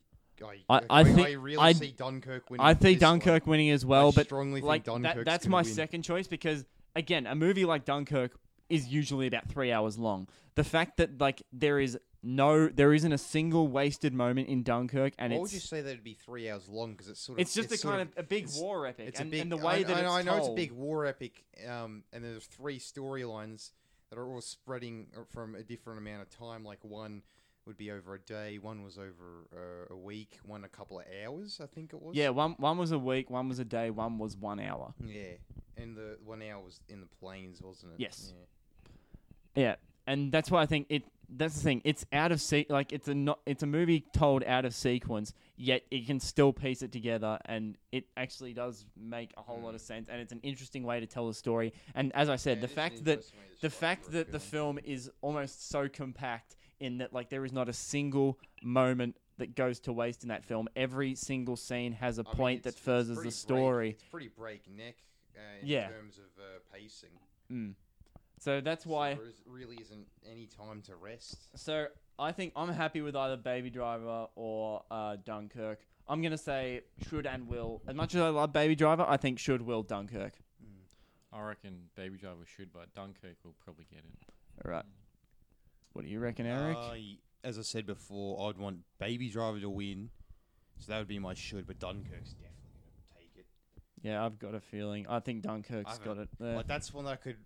I, 0.42 0.58
I- 0.68 0.82
I 1.00 1.04
think- 1.04 1.28
I 1.28 1.32
really 1.32 1.58
I- 1.58 1.72
see 1.72 1.92
Dunkirk 1.92 2.50
winning. 2.50 2.64
I 2.66 2.74
for 2.74 2.80
think 2.80 3.00
one. 3.00 3.10
Dunkirk 3.18 3.46
winning 3.46 3.70
as 3.70 3.84
well, 3.86 4.08
I 4.08 4.12
but 4.12 4.26
strongly 4.26 4.60
think 4.60 4.68
like 4.68 4.84
Dunkirk's 4.84 5.16
that, 5.16 5.24
that's 5.24 5.46
my 5.46 5.62
win. 5.62 5.72
second 5.72 6.02
choice 6.02 6.26
because 6.26 6.64
again, 6.96 7.26
a 7.26 7.34
movie 7.34 7.64
like 7.64 7.84
Dunkirk 7.84 8.32
is 8.68 8.88
usually 8.88 9.26
about 9.26 9.48
three 9.48 9.70
hours 9.72 9.98
long. 9.98 10.26
The 10.54 10.64
fact 10.64 10.96
that 10.96 11.20
like 11.20 11.42
there 11.52 11.78
is 11.78 11.98
no, 12.26 12.68
there 12.68 12.94
isn't 12.94 13.12
a 13.12 13.18
single 13.18 13.68
wasted 13.68 14.14
moment 14.14 14.48
in 14.48 14.62
Dunkirk, 14.62 15.12
and 15.18 15.30
Why 15.32 15.36
it's 15.36 15.42
would 15.42 15.52
you 15.52 15.60
say 15.60 15.82
that 15.82 15.90
it'd 15.90 16.02
be 16.04 16.14
three 16.14 16.48
hours 16.48 16.68
long? 16.70 16.92
Because 16.92 17.08
it's 17.08 17.20
sort 17.20 17.38
of 17.38 17.42
it's 17.42 17.52
just 17.52 17.70
a 17.70 17.78
kind 17.86 18.00
of, 18.00 18.08
a 18.16 18.22
big 18.22 18.44
it's- 18.44 18.58
war 18.58 18.86
epic, 18.86 19.08
It's 19.08 19.20
and, 19.20 19.28
a 19.28 19.30
big. 19.30 19.40
and 19.42 19.52
the 19.52 19.58
way 19.58 19.80
I, 19.80 19.82
that 19.82 19.88
know, 19.90 19.98
it's 19.98 20.10
I 20.10 20.22
know 20.22 20.36
it's 20.38 20.48
a 20.48 20.54
big 20.54 20.72
war 20.72 21.04
epic, 21.04 21.44
um, 21.68 22.02
and 22.14 22.24
there's 22.24 22.46
three 22.46 22.78
storylines 22.78 23.72
that 24.08 24.18
are 24.18 24.26
all 24.26 24.40
spreading 24.40 25.08
uh, 25.14 25.20
from 25.30 25.54
a 25.54 25.62
different 25.62 25.98
amount 25.98 26.22
of 26.22 26.30
time. 26.30 26.64
Like 26.64 26.78
one 26.82 27.22
would 27.66 27.76
be 27.76 27.90
over 27.90 28.14
a 28.14 28.18
day, 28.20 28.58
one 28.58 28.82
was 28.82 28.98
over 28.98 29.46
uh, 29.54 29.94
a 29.94 29.96
week, 29.96 30.38
one 30.44 30.64
a 30.64 30.68
couple 30.68 30.98
of 30.98 31.06
hours. 31.24 31.60
I 31.62 31.66
think 31.66 31.92
it 31.92 32.00
was. 32.02 32.14
Yeah, 32.14 32.30
one 32.30 32.52
one 32.58 32.78
was 32.78 32.92
a 32.92 32.98
week, 32.98 33.30
one 33.30 33.48
was 33.48 33.58
a 33.58 33.64
day, 33.64 33.90
one 33.90 34.18
was 34.18 34.36
one 34.36 34.60
hour. 34.60 34.92
Yeah, 35.04 35.32
and 35.76 35.96
the 35.96 36.18
one 36.24 36.42
hour 36.42 36.60
was 36.62 36.80
in 36.88 37.00
the 37.00 37.06
plains, 37.20 37.60
wasn't 37.62 37.92
it? 37.94 38.00
Yes. 38.00 38.32
Yeah. 38.34 39.62
Yeah, 39.62 39.74
and 40.06 40.32
that's 40.32 40.50
why 40.50 40.62
I 40.62 40.66
think 40.66 40.86
it. 40.90 41.04
That's 41.36 41.54
the 41.54 41.62
thing. 41.62 41.80
It's 41.84 42.04
out 42.12 42.32
of 42.32 42.40
se- 42.40 42.66
like 42.68 42.92
it's 42.92 43.08
a 43.08 43.14
not. 43.14 43.38
It's 43.46 43.62
a 43.62 43.66
movie 43.66 44.04
told 44.12 44.44
out 44.44 44.66
of 44.66 44.74
sequence, 44.74 45.32
yet 45.56 45.82
it 45.90 46.06
can 46.06 46.20
still 46.20 46.52
piece 46.52 46.82
it 46.82 46.92
together, 46.92 47.38
and 47.46 47.78
it 47.92 48.04
actually 48.16 48.52
does 48.52 48.84
make 48.94 49.32
a 49.38 49.40
whole 49.42 49.58
lot 49.60 49.72
Mm. 49.72 49.76
of 49.76 49.80
sense. 49.80 50.08
And 50.10 50.20
it's 50.20 50.32
an 50.32 50.40
interesting 50.42 50.82
way 50.84 51.00
to 51.00 51.06
tell 51.06 51.26
the 51.26 51.32
story. 51.34 51.72
And 51.94 52.12
as 52.14 52.28
I 52.28 52.36
said, 52.36 52.58
Yeah, 52.58 52.66
the 52.66 52.66
it 52.66 52.70
is 52.70 52.72
an 52.72 52.76
fact 52.76 53.04
that 53.04 53.10
interesting 53.12 53.38
way 53.38 53.44
to 53.54 53.60
the 53.62 53.70
fact 53.70 54.12
that 54.12 54.32
the 54.32 54.38
film 54.38 54.78
is 54.84 55.10
almost 55.22 55.70
so 55.70 55.88
compact 55.88 56.56
in 56.80 56.98
that 56.98 57.12
like 57.12 57.28
there 57.30 57.44
is 57.44 57.52
not 57.52 57.68
a 57.68 57.72
single 57.72 58.38
moment 58.62 59.16
that 59.38 59.54
goes 59.56 59.80
to 59.80 59.92
waste 59.92 60.22
in 60.22 60.28
that 60.28 60.44
film. 60.44 60.68
Every 60.76 61.14
single 61.14 61.56
scene 61.56 61.92
has 61.92 62.18
a 62.18 62.24
I 62.26 62.34
point 62.34 62.60
it's- 62.60 62.74
that 62.74 62.80
furthers 62.80 63.22
the 63.22 63.30
story. 63.30 63.90
Break, 63.90 63.94
it's 63.94 64.04
pretty 64.10 64.28
breakneck 64.28 64.96
uh, 65.36 65.40
in 65.60 65.66
Yeah. 65.66 65.88
terms 65.88 66.18
of 66.18 66.24
uh, 66.38 66.58
pacing. 66.72 67.10
Mm. 67.50 67.74
So 68.38 68.60
that's 68.60 68.84
So 68.84 68.90
why. 68.90 69.14
there 69.14 69.26
is, 69.26 69.40
really 69.46 69.76
isn't 69.80 70.06
any 70.30 70.46
time 70.46 70.82
to 70.82 70.96
rest. 70.96 71.48
So 71.58 71.86
I 72.18 72.30
think 72.32 72.52
I'm 72.54 72.68
happy 72.68 73.00
with 73.00 73.16
either 73.16 73.36
Baby 73.36 73.70
Driver 73.70 74.28
or 74.36 74.82
uh, 74.90 75.16
Dunkirk. 75.24 75.80
I'm 76.06 76.20
gonna 76.22 76.36
say 76.38 76.82
should 77.08 77.26
and 77.26 77.48
will. 77.48 77.80
As 77.88 77.94
much 77.94 78.14
as 78.14 78.20
I 78.20 78.28
love 78.28 78.52
Baby 78.52 78.74
Driver, 78.76 79.04
I 79.08 79.16
think 79.16 79.38
should 79.38 79.62
will 79.62 79.82
Dunkirk. 79.82 80.34
I 81.32 81.42
reckon 81.42 81.88
Baby 81.96 82.18
Driver 82.18 82.44
should, 82.46 82.72
but 82.72 82.94
Dunkirk 82.94 83.36
will 83.44 83.54
probably 83.64 83.86
get 83.90 84.00
it. 84.00 84.28
All 84.64 84.70
right. 84.70 84.84
What 85.94 86.04
do 86.04 86.10
you 86.10 86.20
reckon, 86.20 86.44
Eric? 86.46 86.76
I- 86.76 87.18
as 87.42 87.58
I 87.58 87.62
said 87.62 87.86
before, 87.86 88.48
I'd 88.48 88.56
want 88.56 88.78
Baby 88.98 89.28
Driver 89.28 89.60
to 89.60 89.68
win, 89.68 90.08
so 90.78 90.90
that 90.92 90.98
would 90.98 91.08
be 91.08 91.18
my 91.18 91.34
should. 91.34 91.66
But 91.66 91.78
Dunkirk's 91.78 92.32
definitely 92.32 92.80
going 92.80 92.94
to 92.96 93.18
take 93.18 93.30
it. 93.36 93.46
yeah, 94.02 94.24
I've 94.24 94.38
got 94.38 94.54
a 94.54 94.60
feeling. 94.60 95.06
I 95.08 95.20
think 95.20 95.42
Dunkirk's 95.42 95.92
I've 95.98 96.04
got 96.04 96.16
it. 96.18 96.28
There. 96.40 96.56
Like 96.56 96.66
that's 96.68 96.92
one 96.94 97.04
that 97.04 97.10
I 97.12 97.16
could, 97.16 97.36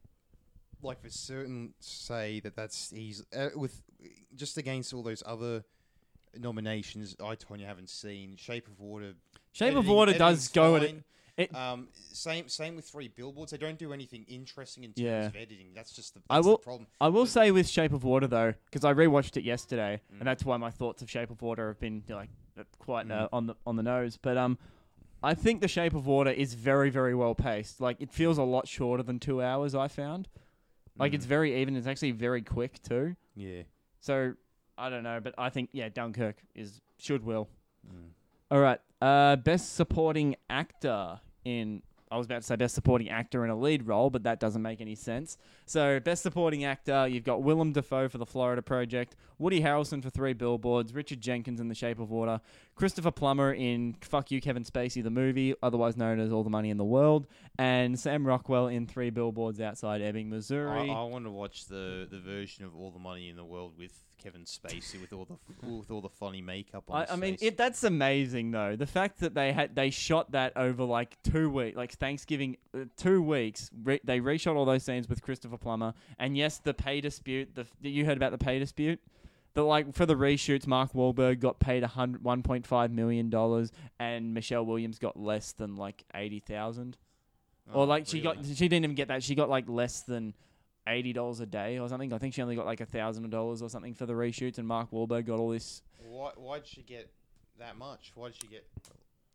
like 0.83 1.03
for 1.03 1.11
certain, 1.11 1.75
say 1.81 2.39
that 2.41 2.55
that's 2.55 2.93
easy 2.93 3.25
uh, 3.37 3.49
with 3.57 3.83
just 4.37 4.57
against 4.57 4.95
all 4.95 5.03
those 5.03 5.23
other 5.27 5.65
nominations. 6.37 7.17
I 7.21 7.35
Tonya 7.35 7.67
haven't 7.67 7.91
seen 7.91 8.37
Shape 8.37 8.69
of 8.69 8.79
Water. 8.81 9.15
Shape 9.53 9.75
of 9.75 9.89
Water 9.89 10.13
does 10.13 10.21
editing's 10.21 10.49
go 10.49 10.77
at 10.77 10.83
it. 10.85 11.03
It- 11.39 11.55
Um, 11.55 11.89
same 11.95 12.49
same 12.49 12.75
with 12.77 12.85
Three 12.85 13.09
Billboards. 13.09 13.53
They 13.53 13.59
don't 13.59 13.79
do 13.79 13.93
anything 13.93 14.25
interesting 14.29 14.83
in 14.85 14.91
terms 14.91 15.01
Yeah. 15.05 15.27
of 15.27 15.37
editing. 15.37 15.73
That's 15.73 15.93
just 15.95 16.15
the, 16.15 16.21
I 16.29 16.41
will- 16.41 16.57
the 16.57 16.63
problem. 16.65 16.89
I 17.01 17.09
will 17.09 17.23
But- 17.23 17.31
say 17.31 17.51
with 17.53 17.69
Shape 17.69 17.93
of 17.93 18.03
Water 18.05 18.27
though, 18.27 18.55
because 18.67 18.85
I 18.85 18.93
rewatched 18.93 19.37
it 19.37 19.45
yesterday, 19.45 20.01
Mm. 20.13 20.19
and 20.19 20.27
that's 20.27 20.45
why 20.45 20.57
my 20.57 20.71
thoughts 20.73 21.01
of 21.01 21.09
Shape 21.09 21.31
of 21.31 21.41
Water 21.41 21.69
have 21.69 21.79
been 21.79 22.03
like 22.09 22.29
uh, 22.59 22.65
quite 22.81 23.09
uh, 23.11 23.27
Mm. 23.27 23.29
on 23.33 23.47
the 23.47 23.55
on 23.67 23.77
the 23.77 23.85
nose. 23.85 24.17
But 24.17 24.37
um, 24.37 24.59
I 25.23 25.35
think 25.35 25.61
The 25.61 25.69
Shape 25.69 25.95
of 25.95 26.07
Water 26.07 26.31
is 26.31 26.55
very 26.55 26.91
very 26.91 27.15
well 27.15 27.37
paced. 27.37 27.81
Like 27.81 28.01
it 28.01 28.11
feels 28.13 28.37
a 28.37 28.43
lot 28.43 28.67
shorter 28.67 29.05
than 29.05 29.21
two 29.21 29.41
hours. 29.41 29.75
I 29.77 29.87
found. 29.89 30.29
Like 30.97 31.15
it's 31.15 31.25
Mm. 31.27 31.29
very 31.29 31.61
even. 31.63 31.77
It's 31.77 31.87
actually 31.87 32.11
very 32.11 32.43
quick 32.43 32.83
too. 32.83 33.15
yeah. 33.37 33.63
So 34.01 34.35
I 34.77 34.91
don't 34.91 35.05
know, 35.05 35.21
but 35.21 35.35
I 35.39 35.51
think 35.51 35.71
yeah, 35.73 35.89
Dunkirk 35.89 36.43
is 36.57 36.81
should 36.99 37.25
will. 37.25 37.49
Mm. 37.87 38.11
All 38.51 38.61
right, 38.61 38.81
uh, 39.01 39.37
best 39.37 39.75
supporting 39.77 40.35
actor 40.51 41.21
in. 41.49 41.83
I 42.11 42.17
was 42.17 42.25
about 42.25 42.41
to 42.41 42.47
say 42.47 42.57
best 42.57 42.75
supporting 42.75 43.11
actor 43.11 43.45
in 43.45 43.51
a 43.51 43.55
lead 43.55 43.87
role, 43.87 44.09
but 44.09 44.23
that 44.23 44.41
doesn't 44.41 44.63
make 44.63 44.81
any 44.81 44.95
sense. 44.95 45.37
So 45.67 46.01
best 46.01 46.23
supporting 46.23 46.65
actor, 46.65 47.07
you've 47.07 47.25
got 47.25 47.43
Willem 47.43 47.73
Dafoe 47.73 48.09
for 48.09 48.17
The 48.17 48.25
Florida 48.25 48.63
Project, 48.63 49.15
Woody 49.39 49.61
Harrelson 49.61 50.03
for 50.03 50.09
Three 50.09 50.33
Billboards, 50.33 50.95
Richard 50.95 51.21
Jenkins 51.21 51.61
in 51.61 51.69
The 51.69 51.75
Shape 51.75 51.99
of 51.99 52.11
Water, 52.11 52.41
Christopher 52.77 53.11
Plummer 53.11 53.53
in 53.53 53.95
Fuck 54.01 54.31
You 54.31 54.41
Kevin 54.41 54.65
Spacey 54.65 55.03
the 55.03 55.11
movie, 55.11 55.55
otherwise 55.63 55.99
known 55.99 56.19
as 56.19 56.33
All 56.33 56.43
the 56.43 56.49
Money 56.49 56.71
in 56.71 56.79
the 56.79 56.85
World, 56.85 57.27
and 57.59 58.01
Sam 58.01 58.27
Rockwell 58.27 58.69
in 58.69 58.87
Three 58.87 59.11
Billboards 59.11 59.61
Outside 59.61 60.01
Ebbing, 60.01 60.29
I, 60.29 60.37
Missouri. 60.37 60.91
I 60.91 61.03
want 61.03 61.27
to 61.27 61.31
watch 61.31 61.67
the, 61.67 62.09
the 62.11 62.21
version 62.21 62.65
of 62.65 62.75
All 62.75 62.91
the 62.91 62.99
Money 62.99 63.29
in 63.29 63.37
the 63.37 63.45
World 63.45 63.75
with 63.77 63.93
Kevin 64.19 64.43
Spacey 64.43 65.01
with 65.01 65.13
all 65.13 65.25
the 65.25 65.67
with 65.67 65.91
all 65.91 66.01
the 66.01 66.09
funny 66.09 66.43
makeup 66.43 66.85
on. 66.91 67.03
I, 67.03 67.13
I 67.13 67.17
mean, 67.17 67.37
it, 67.41 67.57
that's 67.57 67.85
amazing 67.85 68.51
though. 68.51 68.77
The 68.77 68.87
fact 68.87 69.21
that 69.21 69.35
they 69.35 69.53
had 69.53 69.75
they 69.75 69.91
shot 69.91 70.33
that 70.33 70.57
over 70.57 70.85
like 70.85 71.17
two 71.23 71.49
weeks, 71.51 71.77
like 71.77 71.93
Thanksgiving, 71.93 72.57
uh, 72.75 72.85
two 72.97 73.23
weeks. 73.23 73.71
Re- 73.83 74.01
they 74.05 74.21
reshot 74.21 74.57
all 74.57 74.65
those 74.65 74.83
scenes 74.83 75.09
with 75.09 75.23
Christopher 75.23 75.57
Plummer, 75.57 75.95
and 76.19 76.37
yes, 76.37 76.59
the 76.59 76.75
pay 76.75 77.01
dispute. 77.01 77.55
The 77.55 77.67
you 77.81 78.05
heard 78.05 78.17
about 78.17 78.33
the 78.33 78.39
pay 78.39 78.59
dispute. 78.59 79.01
That 79.55 79.63
like 79.63 79.95
for 79.95 80.07
the 80.07 80.15
reshoots, 80.15 80.67
Mark 80.67 80.93
Wahlberg 80.93 81.41
got 81.41 81.59
paid 81.59 81.83
a 81.83 81.89
hundred 81.89 82.23
one 82.23 82.43
point 82.43 82.67
five 82.67 82.91
million 82.91 83.31
dollars, 83.31 83.73
and 83.99 84.35
Michelle 84.35 84.65
Williams 84.65 84.99
got 84.99 85.19
less 85.19 85.53
than 85.53 85.77
like 85.77 86.05
eighty 86.15 86.41
thousand. 86.41 86.97
Oh, 87.73 87.81
or 87.81 87.87
like 87.87 88.07
she 88.07 88.21
got 88.21 88.45
she 88.45 88.69
didn't 88.69 88.85
even 88.85 88.95
get 88.95 89.09
that. 89.09 89.23
She 89.23 89.35
got 89.35 89.49
like 89.49 89.69
less 89.69 90.01
than 90.03 90.35
eighty 90.89 91.13
dollars 91.13 91.41
a 91.41 91.47
day 91.47 91.79
or 91.79 91.89
something. 91.89 92.13
I 92.13 92.19
think 92.19 92.35
she 92.35 92.43
only 92.43 92.57
got 92.57 92.67
like 92.67 92.81
a 92.81 92.87
thousand 92.87 93.29
dollars 93.31 93.63
or 93.63 93.69
something 93.69 93.95
for 93.95 94.07
the 94.07 94.15
reshoots, 94.15 94.59
and 94.59 94.67
Mark 94.67 94.91
Wahlberg 94.91 95.27
got 95.27 95.39
all 95.39 95.51
this 95.51 95.83
Why 96.09 96.31
why'd 96.37 96.67
she 96.67 96.83
get 96.83 97.11
that 97.59 97.77
much? 97.77 98.13
Why'd 98.15 98.35
she 98.41 98.49
get? 98.49 98.67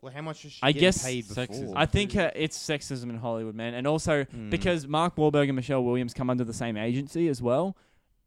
Well, 0.02 0.12
how 0.14 0.22
much 0.22 0.44
was 0.44 0.52
she 0.54 0.60
I 0.62 0.74
getting 0.74 0.82
guess 0.88 1.04
paid 1.06 1.26
sexism. 1.26 1.62
before? 1.62 1.78
I 1.78 1.86
think 1.86 2.16
uh, 2.18 2.32
it's 2.36 2.58
sexism 2.58 3.10
in 3.10 3.18
Hollywood, 3.18 3.56
man, 3.56 3.74
and 3.74 3.88
also 3.88 4.26
Mm. 4.26 4.50
because 4.50 4.86
Mark 4.86 5.16
Wahlberg 5.16 5.46
and 5.48 5.56
Michelle 5.56 5.84
Williams 5.84 6.14
come 6.14 6.30
under 6.30 6.44
the 6.44 6.54
same 6.54 6.76
agency 6.76 7.30
as 7.30 7.42
well. 7.42 7.78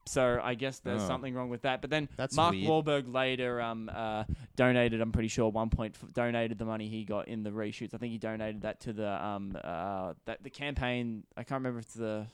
So 0.09 0.41
I 0.43 0.55
guess 0.55 0.79
there's 0.79 1.03
Oh. 1.03 1.07
something 1.09 1.35
wrong 1.35 1.49
with 1.51 1.63
that. 1.63 1.81
But 1.83 1.91
then 1.91 2.09
That's 2.17 2.35
Mark 2.37 2.53
weird. 2.53 2.69
Wahlberg 2.71 3.13
later 3.13 3.61
um 3.61 3.91
uh 3.93 4.23
donated. 4.55 5.01
I'm 5.01 5.11
pretty 5.13 5.29
sure 5.29 5.51
one 5.51 5.69
point 5.69 5.97
f- 6.01 6.09
donated 6.13 6.59
the 6.59 6.65
money 6.65 6.89
he 6.89 7.05
got 7.05 7.27
in 7.29 7.43
the 7.43 7.51
reshoots. 7.51 7.93
I 7.93 7.99
think 7.99 8.13
he 8.13 8.19
donated 8.19 8.63
that 8.63 8.81
to 8.83 8.93
the 8.93 9.27
um 9.27 9.59
uh 9.63 10.15
that 10.27 10.43
the 10.45 10.51
campaign. 10.51 11.25
I 11.37 11.43
can't 11.43 11.59
remember 11.61 11.81
if 11.81 11.87
it's 11.87 11.95
the 11.95 12.27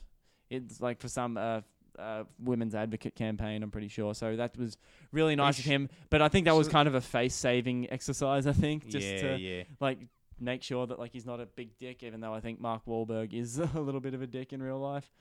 it's 0.53 0.81
like 0.81 0.99
for 0.99 1.07
some 1.07 1.37
uh. 1.37 1.61
Uh, 1.95 2.23
women's 2.39 2.73
advocate 2.73 3.13
campaign, 3.13 3.61
I'm 3.61 3.69
pretty 3.69 3.87
sure. 3.87 4.15
So 4.15 4.35
that 4.35 4.57
was 4.57 4.77
really 5.11 5.35
nice 5.35 5.59
of 5.59 5.65
him. 5.65 5.89
But 6.09 6.23
I 6.23 6.27
think 6.27 6.45
that 6.45 6.55
was 6.55 6.67
kind 6.67 6.87
of 6.87 6.95
a 6.95 7.01
face 7.01 7.35
saving 7.35 7.87
exercise. 7.91 8.47
I 8.47 8.51
think 8.51 8.87
just 8.87 9.05
yeah, 9.05 9.21
to 9.21 9.37
yeah. 9.37 9.63
like 9.79 9.99
make 10.39 10.63
sure 10.63 10.87
that 10.87 10.99
like 10.99 11.11
he's 11.11 11.27
not 11.27 11.39
a 11.39 11.45
big 11.45 11.77
dick, 11.79 12.01
even 12.01 12.19
though 12.19 12.33
I 12.33 12.39
think 12.39 12.59
Mark 12.59 12.83
Wahlberg 12.87 13.31
is 13.31 13.59
a 13.75 13.79
little 13.79 14.01
bit 14.01 14.15
of 14.15 14.23
a 14.23 14.27
dick 14.27 14.53
in 14.53 14.63
real 14.63 14.79
life. 14.79 15.11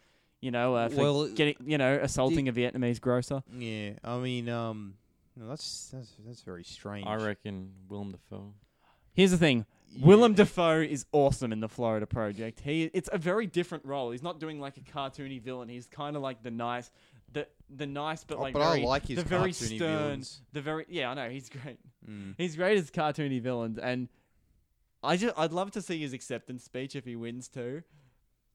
You 0.41 0.51
know, 0.51 0.75
uh, 0.75 0.89
for 0.89 0.97
Well, 0.97 1.29
getting 1.29 1.55
you 1.65 1.79
know 1.79 2.01
assaulting 2.03 2.49
a 2.49 2.53
Vietnamese 2.53 3.01
grocer. 3.01 3.43
Yeah, 3.57 3.93
I 4.03 4.17
mean, 4.19 4.49
um, 4.49 4.95
no, 5.37 5.49
that's 5.49 5.91
that's 5.93 6.13
that's 6.27 6.43
very 6.43 6.65
strange. 6.65 7.07
I 7.07 7.15
reckon 7.17 7.73
Willem 7.89 8.13
Dafoe. 8.13 8.53
Here's 9.15 9.31
the 9.31 9.39
thing. 9.39 9.67
Willem 10.01 10.35
Dafoe 10.35 10.81
is 10.81 11.05
awesome 11.13 11.53
in 11.53 11.61
the 11.61 11.69
Florida 11.69 12.07
Project. 12.07 12.61
He 12.61 12.85
it's 12.95 13.09
a 13.13 13.19
very 13.19 13.47
different 13.47 13.85
role. 13.85 14.11
He's 14.11 14.23
not 14.23 14.41
doing 14.41 14.61
like 14.61 14.77
a 14.77 14.81
cartoony 14.81 15.41
villain. 15.41 15.69
He's 15.69 15.87
kind 15.87 16.17
of 16.17 16.23
like 16.23 16.43
the 16.43 16.51
nice, 16.51 16.91
the 17.33 17.47
the 17.69 17.87
nice 17.87 18.25
but 18.25 18.39
Oh, 18.39 18.43
like 18.43 18.55
but 18.55 18.63
I 18.63 18.75
very, 18.77 18.87
like 18.87 19.07
his 19.07 19.17
the 19.19 19.25
very 19.25 19.51
cartoony 19.51 19.77
stern, 19.77 19.79
villains. 19.99 20.43
the 20.53 20.61
very 20.63 20.87
yeah 20.89 21.11
I 21.11 21.15
know 21.15 21.29
he's 21.29 21.49
great. 21.49 21.79
Mm. 22.09 22.35
He's 22.39 22.57
great 22.57 22.79
as 22.79 22.91
cartoony 22.91 23.41
villains, 23.41 23.79
and 23.79 24.09
I 25.03 25.17
just 25.17 25.35
I'd 25.39 25.53
love 25.53 25.71
to 25.73 25.83
see 25.83 25.99
his 26.01 26.13
acceptance 26.13 26.65
speech 26.65 26.97
if 26.97 27.05
he 27.05 27.17
wins 27.17 27.49
too. 27.49 27.83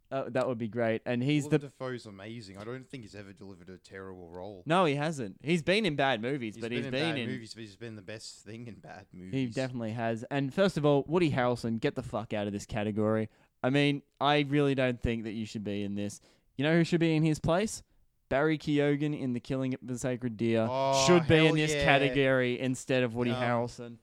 Uh, 0.10 0.24
that 0.30 0.48
would 0.48 0.58
be 0.58 0.70
great. 0.70 1.02
And 1.06 1.22
he's 1.22 1.44
Willem 1.44 1.60
the 1.62 1.68
Dafoe's 1.68 2.06
amazing. 2.06 2.58
I 2.58 2.64
don't 2.64 2.88
think 2.90 3.04
he's 3.04 3.14
ever 3.16 3.34
delivered 3.34 3.68
a 3.70 3.78
terrible 3.78 4.30
role. 4.30 4.64
no, 4.66 4.86
he 4.86 4.96
hasn't. 4.96 5.36
He's 5.44 5.62
been 5.62 5.86
in 5.86 5.96
bad 5.98 6.22
movies, 6.22 6.56
He's 6.56 6.62
but 6.62 6.70
been 6.70 6.78
he's 6.78 6.86
in 6.86 6.92
been 6.92 7.16
bad 7.16 7.20
in. 7.20 7.30
movies, 7.30 7.54
but 7.54 7.62
he's 7.62 7.76
been 7.76 7.96
the 7.98 8.02
best 8.02 8.46
thing 8.46 8.68
in 8.68 8.76
bad 8.76 9.06
movies. 9.14 9.34
He 9.34 9.46
definitely 9.48 9.92
has. 9.92 10.24
And 10.32 10.54
first 10.54 10.78
of 10.78 10.86
all, 10.86 11.04
Woody 11.08 11.30
Harrelson, 11.32 11.80
get 11.82 11.96
the 11.96 12.04
fuck 12.04 12.34
out 12.34 12.48
of 12.48 12.54
this 12.54 12.66
category. 12.66 13.28
I 13.62 13.70
mean, 13.70 14.02
I 14.22 14.46
really 14.48 14.76
don't 14.76 15.02
think 15.02 15.26
that 15.26 15.34
you 15.34 15.46
should 15.46 15.64
be 15.66 15.84
in 15.84 15.96
this. 15.96 16.22
You 16.56 16.64
know 16.64 16.74
who 16.74 16.84
should 16.86 17.00
be 17.02 17.14
in 17.16 17.24
his 17.24 17.40
place? 17.40 17.84
Barry 18.30 18.58
Keoghan 18.58 19.18
in 19.20 19.34
The 19.34 19.40
Killing 19.40 19.74
of 19.74 19.80
the 19.84 19.98
Sacred 19.98 20.36
Deer 20.38 20.68
Oh, 20.70 21.06
should 21.08 21.28
be 21.28 21.48
in 21.48 21.56
this 21.56 21.74
yeah. 21.74 21.84
category 21.86 22.60
instead 22.60 23.04
of 23.04 23.14
Woody 23.16 23.32
Um, 23.32 23.42
Harrelson. 23.42 23.98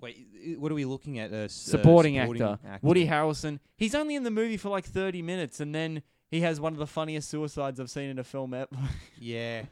Wait, 0.00 0.26
i- 0.34 0.56
what 0.58 0.70
are 0.72 0.74
we 0.74 0.84
looking 0.84 1.18
at? 1.18 1.32
Uh, 1.32 1.36
s- 1.36 1.68
uh, 1.68 1.70
Supporting, 1.72 2.18
actor. 2.18 2.58
Woody 2.82 3.06
Harrelson. 3.06 3.60
He's 3.76 3.94
only 3.94 4.14
in 4.14 4.22
the 4.22 4.30
movie 4.30 4.56
for 4.56 4.68
like 4.68 4.84
30 4.86 5.22
minutes 5.22 5.60
and 5.60 5.74
then 5.74 6.02
he 6.30 6.40
has 6.40 6.60
one 6.60 6.72
of 6.72 6.78
the 6.78 6.86
funniest 6.86 7.28
suicides 7.28 7.78
I've 7.80 7.90
seen 7.90 8.08
in 8.10 8.18
a 8.18 8.24
film 8.24 8.54
ever. 8.54 8.68
Yeah. 9.20 9.62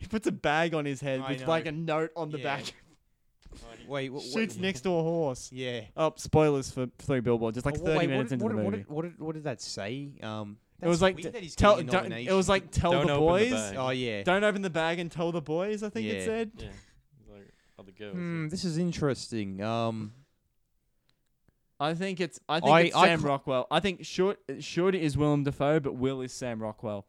he 0.00 0.06
puts 0.06 0.26
a 0.26 0.32
bag 0.32 0.74
on 0.74 0.84
his 0.84 1.00
head 1.00 1.20
I 1.20 1.32
with 1.32 1.40
know. 1.42 1.48
like 1.48 1.66
a 1.66 1.72
note 1.72 2.10
on 2.16 2.30
the 2.30 2.38
Yeah. 2.38 2.44
back. 2.56 2.72
Wait, 3.88 4.10
what, 4.12 4.22
Shoots 4.22 4.56
next 4.56 4.82
to 4.82 4.90
a 4.90 5.02
horse. 5.02 5.50
Yeah. 5.52 5.80
Oh, 5.96 6.12
spoilers 6.16 6.70
for 6.70 6.86
Three 6.98 7.18
Billboards. 7.20 7.56
It's 7.58 7.66
like 7.66 7.74
Oh, 7.80 7.84
30 7.84 7.98
wait, 7.98 8.08
minutes 8.08 8.30
what, 8.30 8.32
into 8.32 8.44
what, 8.44 8.50
the 8.50 8.56
what, 8.56 8.64
movie. 8.64 8.76
did, 8.76 8.88
what, 8.88 9.02
did, 9.02 9.18
what 9.18 9.34
did 9.34 9.44
that 9.44 9.60
say? 9.60 10.12
Um, 10.22 10.56
It 10.80 10.86
was 10.86 11.02
like 11.02 11.16
weird 11.16 11.34
t- 11.34 11.48
tell. 11.50 11.74
getting 11.74 11.88
a 11.88 11.92
Don't, 11.92 12.12
it 12.12 12.32
was 12.32 12.48
like 12.48 12.70
tell 12.70 12.92
Don't 12.92 13.08
the 13.08 13.14
open 13.14 13.24
the 13.44 13.50
boys. 13.50 13.52
bag. 13.70 13.76
Oh 13.76 13.90
yeah. 13.90 14.22
Don't 14.22 14.44
open 14.44 14.62
the 14.62 14.70
bag 14.70 15.00
and 15.00 15.10
tell 15.10 15.32
the 15.32 15.40
boys. 15.42 15.82
I 15.82 15.88
think 15.88 16.06
it 16.06 16.18
Yeah. 16.20 16.24
said. 16.24 16.50
Yeah. 16.56 16.68
Like 17.80 17.88
other 17.88 17.92
girls. 17.98 18.14
Hmm, 18.14 18.48
this 18.48 18.64
is 18.64 18.78
interesting. 18.78 19.62
Um, 19.62 20.12
I 21.78 21.94
think 21.94 22.20
it's. 22.20 22.38
I 22.48 22.60
think 22.60 22.72
I- 22.72 22.80
it's 22.82 22.96
I 22.96 23.06
Sam 23.08 23.22
ca- 23.22 23.28
Rockwell. 23.28 23.66
I 23.70 23.80
think 23.80 24.04
should 24.04 24.36
should 24.60 24.94
is 24.94 25.16
Willem 25.16 25.44
Dafoe, 25.44 25.80
but 25.80 25.94
Will 25.94 26.20
is 26.20 26.32
Sam 26.32 26.60
Rockwell. 26.62 27.06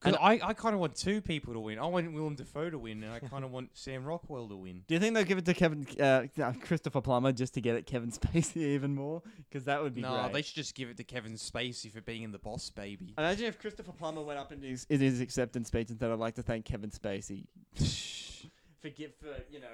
'cause 0.00 0.12
And- 0.14 0.16
I, 0.16 0.38
I 0.48 0.52
kind 0.52 0.74
of 0.74 0.80
want 0.80 0.94
two 0.94 1.20
people 1.20 1.54
to 1.54 1.60
win. 1.60 1.78
I 1.80 1.86
want 1.86 2.12
Willem 2.12 2.36
Dafoe 2.36 2.70
to 2.70 2.78
win, 2.78 3.02
and 3.02 3.12
I 3.12 3.18
kind 3.18 3.44
of 3.44 3.50
want 3.50 3.70
Sam 3.76 4.04
Rockwell 4.04 4.48
to 4.48 4.56
win. 4.56 4.82
Do 4.86 4.94
you 4.94 5.00
think 5.00 5.14
they'll 5.14 5.24
give 5.24 5.38
it 5.38 5.44
to 5.46 5.54
Kevin 5.54 5.86
uh, 5.98 6.26
uh, 6.40 6.52
Christopher 6.60 7.00
Plummer 7.00 7.32
just 7.32 7.54
to 7.54 7.60
get 7.60 7.74
at 7.76 7.84
Kevin 7.86 8.10
Spacey 8.12 8.58
even 8.58 8.94
more? 8.94 9.22
Because 9.48 9.64
that 9.64 9.82
would 9.82 9.94
be 9.94 10.02
No, 10.02 10.22
great. 10.22 10.32
they 10.34 10.42
should 10.42 10.54
just 10.56 10.74
give 10.76 10.88
it 10.88 10.96
to 10.98 11.04
Kevin 11.04 11.32
Spacey 11.34 11.90
for 11.92 12.00
being 12.00 12.22
in 12.22 12.30
the 12.32 12.38
Boss 12.38 12.70
Baby. 12.70 13.14
Imagine 13.18 13.46
if 13.46 13.58
Christopher 13.60 13.92
Plummer 13.92 14.22
went 14.22 14.38
up 14.38 14.50
in 14.52 14.62
his, 14.62 14.86
in 14.88 15.00
his 15.00 15.20
acceptance 15.20 15.66
speech 15.68 15.90
and 15.90 15.98
said, 15.98 16.10
"I'd 16.12 16.18
like 16.18 16.34
to 16.36 16.42
thank 16.44 16.64
Kevin 16.64 16.90
Spacey 16.90 17.46
for 18.80 18.90
give 18.90 19.14
for 19.16 19.34
you 19.50 19.60
know 19.60 19.66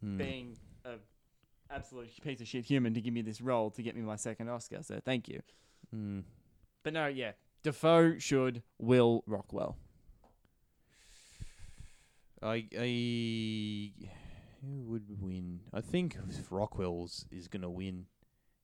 Hmm. 0.00 0.18
being 0.18 0.56
a 0.84 0.94
absolute 1.70 2.10
piece 2.22 2.40
of 2.40 2.46
shit 2.48 2.64
human 2.66 2.92
to 2.94 3.00
give 3.00 3.14
me 3.14 3.22
this 3.22 3.40
role 3.40 3.70
to 3.70 3.82
get 3.82 3.96
me 3.96 4.02
my 4.02 4.16
second 4.16 4.48
Oscar. 4.48 4.82
So 4.82 5.00
thank 5.04 5.28
you." 5.28 5.40
Hmm. 5.90 6.20
But 6.82 6.92
no, 6.92 7.06
yeah, 7.06 7.32
Dafoe 7.62 8.18
should 8.18 8.62
Will 8.78 9.22
Rockwell. 9.26 9.76
I, 12.42 12.66
I, 12.78 13.92
who 14.60 14.82
would 14.90 15.20
win? 15.22 15.60
I 15.72 15.80
think 15.80 16.16
Rockwell's 16.50 17.24
is 17.30 17.48
gonna 17.48 17.70
win, 17.70 18.04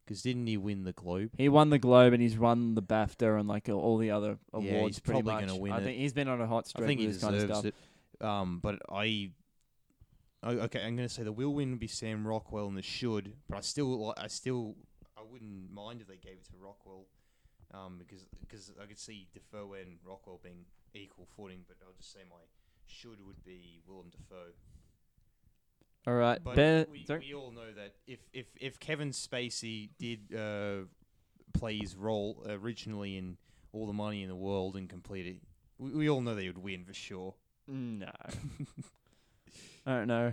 because 0.05 0.21
didn't 0.23 0.47
he 0.47 0.59
win 0.59 0.85
the 0.85 0.93
Globe? 0.93 1.31
He 1.39 1.49
won 1.49 1.71
the 1.71 1.79
Globe 1.79 2.13
and 2.13 2.21
he's 2.23 2.37
won 2.39 2.75
the 2.75 2.83
BAFTA 2.83 3.39
and 3.41 3.49
like 3.49 3.71
all 3.71 3.97
the 3.97 4.11
other 4.11 4.39
awards. 4.53 4.67
Yeah, 4.71 4.83
he's 4.87 4.99
pretty 5.01 5.23
probably 5.23 5.33
much. 5.43 5.49
gonna 5.49 5.61
win 5.61 5.73
I 5.73 5.79
it. 5.79 5.85
think 5.85 5.99
he's 5.99 6.13
been 6.13 6.29
on 6.29 6.43
a 6.43 6.47
hot 6.47 6.69
streak 6.69 6.85
I 6.85 6.87
think 6.89 7.01
he 7.01 7.07
this 7.07 7.21
kind 7.23 7.35
of 7.35 7.41
deserves 7.43 7.59
stuff. 7.61 7.73
it. 8.21 8.25
Um, 8.27 8.61
but 8.63 8.81
I, 8.93 9.31
oh, 10.43 10.51
okay, 10.51 10.83
I'm 10.83 10.97
gonna 10.97 11.09
say 11.09 11.23
the 11.23 11.33
will 11.33 11.55
win 11.55 11.71
would 11.71 11.81
be 11.81 11.87
Sam 11.87 12.27
Rockwell 12.27 12.67
and 12.67 12.77
the 12.77 12.83
should, 12.83 13.35
but 13.49 13.59
I 13.59 13.61
still, 13.61 14.15
I 14.17 14.27
still, 14.29 14.77
I 15.17 15.23
wouldn't 15.31 15.71
mind 15.73 16.01
if 16.01 16.09
they 16.09 16.17
gave 16.17 16.35
it 16.35 16.45
to 16.47 16.57
Rockwell, 16.59 17.07
um, 17.73 17.99
because 17.99 18.27
because 18.41 18.73
I 18.83 18.87
could 18.87 18.99
see 18.99 19.29
Dafoe 19.33 19.75
and 19.75 19.99
Rockwell 20.05 20.41
being 20.43 20.65
equal 20.95 21.27
footing, 21.37 21.65
but 21.69 21.77
I'll 21.87 21.95
just 21.97 22.13
say 22.13 22.21
my 22.29 22.37
should 22.87 23.25
would 23.25 23.43
be 23.45 23.83
Willem 23.87 24.11
Dafoe. 24.11 24.53
All 26.07 26.15
right, 26.15 26.43
But 26.43 26.57
Bear- 26.57 26.87
we, 26.91 27.05
we 27.09 27.35
all 27.35 27.51
know 27.51 27.73
that 27.77 27.95
if 28.07 28.21
if 28.33 28.47
if 28.59 28.81
Kevin 28.81 29.11
Spacey 29.11 29.91
did 29.99 30.35
uh, 30.35 30.87
play 31.53 31.77
his 31.77 31.95
role 31.95 32.43
originally 32.49 33.19
in 33.19 33.37
All 33.73 33.87
the 33.87 33.93
Money 33.93 34.23
in 34.23 34.29
the 34.29 34.35
World 34.37 34.77
and 34.77 34.89
complete 34.89 35.27
it, 35.27 35.37
we, 35.79 35.91
we 35.91 36.09
all 36.09 36.23
know 36.23 36.35
they 36.35 36.47
would 36.47 36.59
win 36.59 36.85
for 36.85 36.95
sure. 36.95 37.35
No. 37.69 38.11
I 39.87 39.93
don't 39.93 40.09
know. 40.09 40.33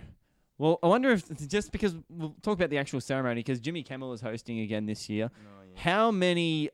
Well, 0.58 0.80
I 0.82 0.88
wonder 0.88 1.12
if 1.12 1.30
it's 1.30 1.46
just 1.46 1.72
because 1.72 1.96
we'll 2.10 2.36
talk 2.42 2.56
about 2.56 2.70
the 2.70 2.80
actual 2.80 3.00
ceremony 3.00 3.42
because 3.42 3.60
Jimmy 3.60 3.84
Kimmel 3.84 4.14
is 4.14 4.22
hosting 4.22 4.60
again 4.60 4.88
this 4.88 5.08
year. 5.08 5.30
How 5.76 6.10
many 6.10 6.72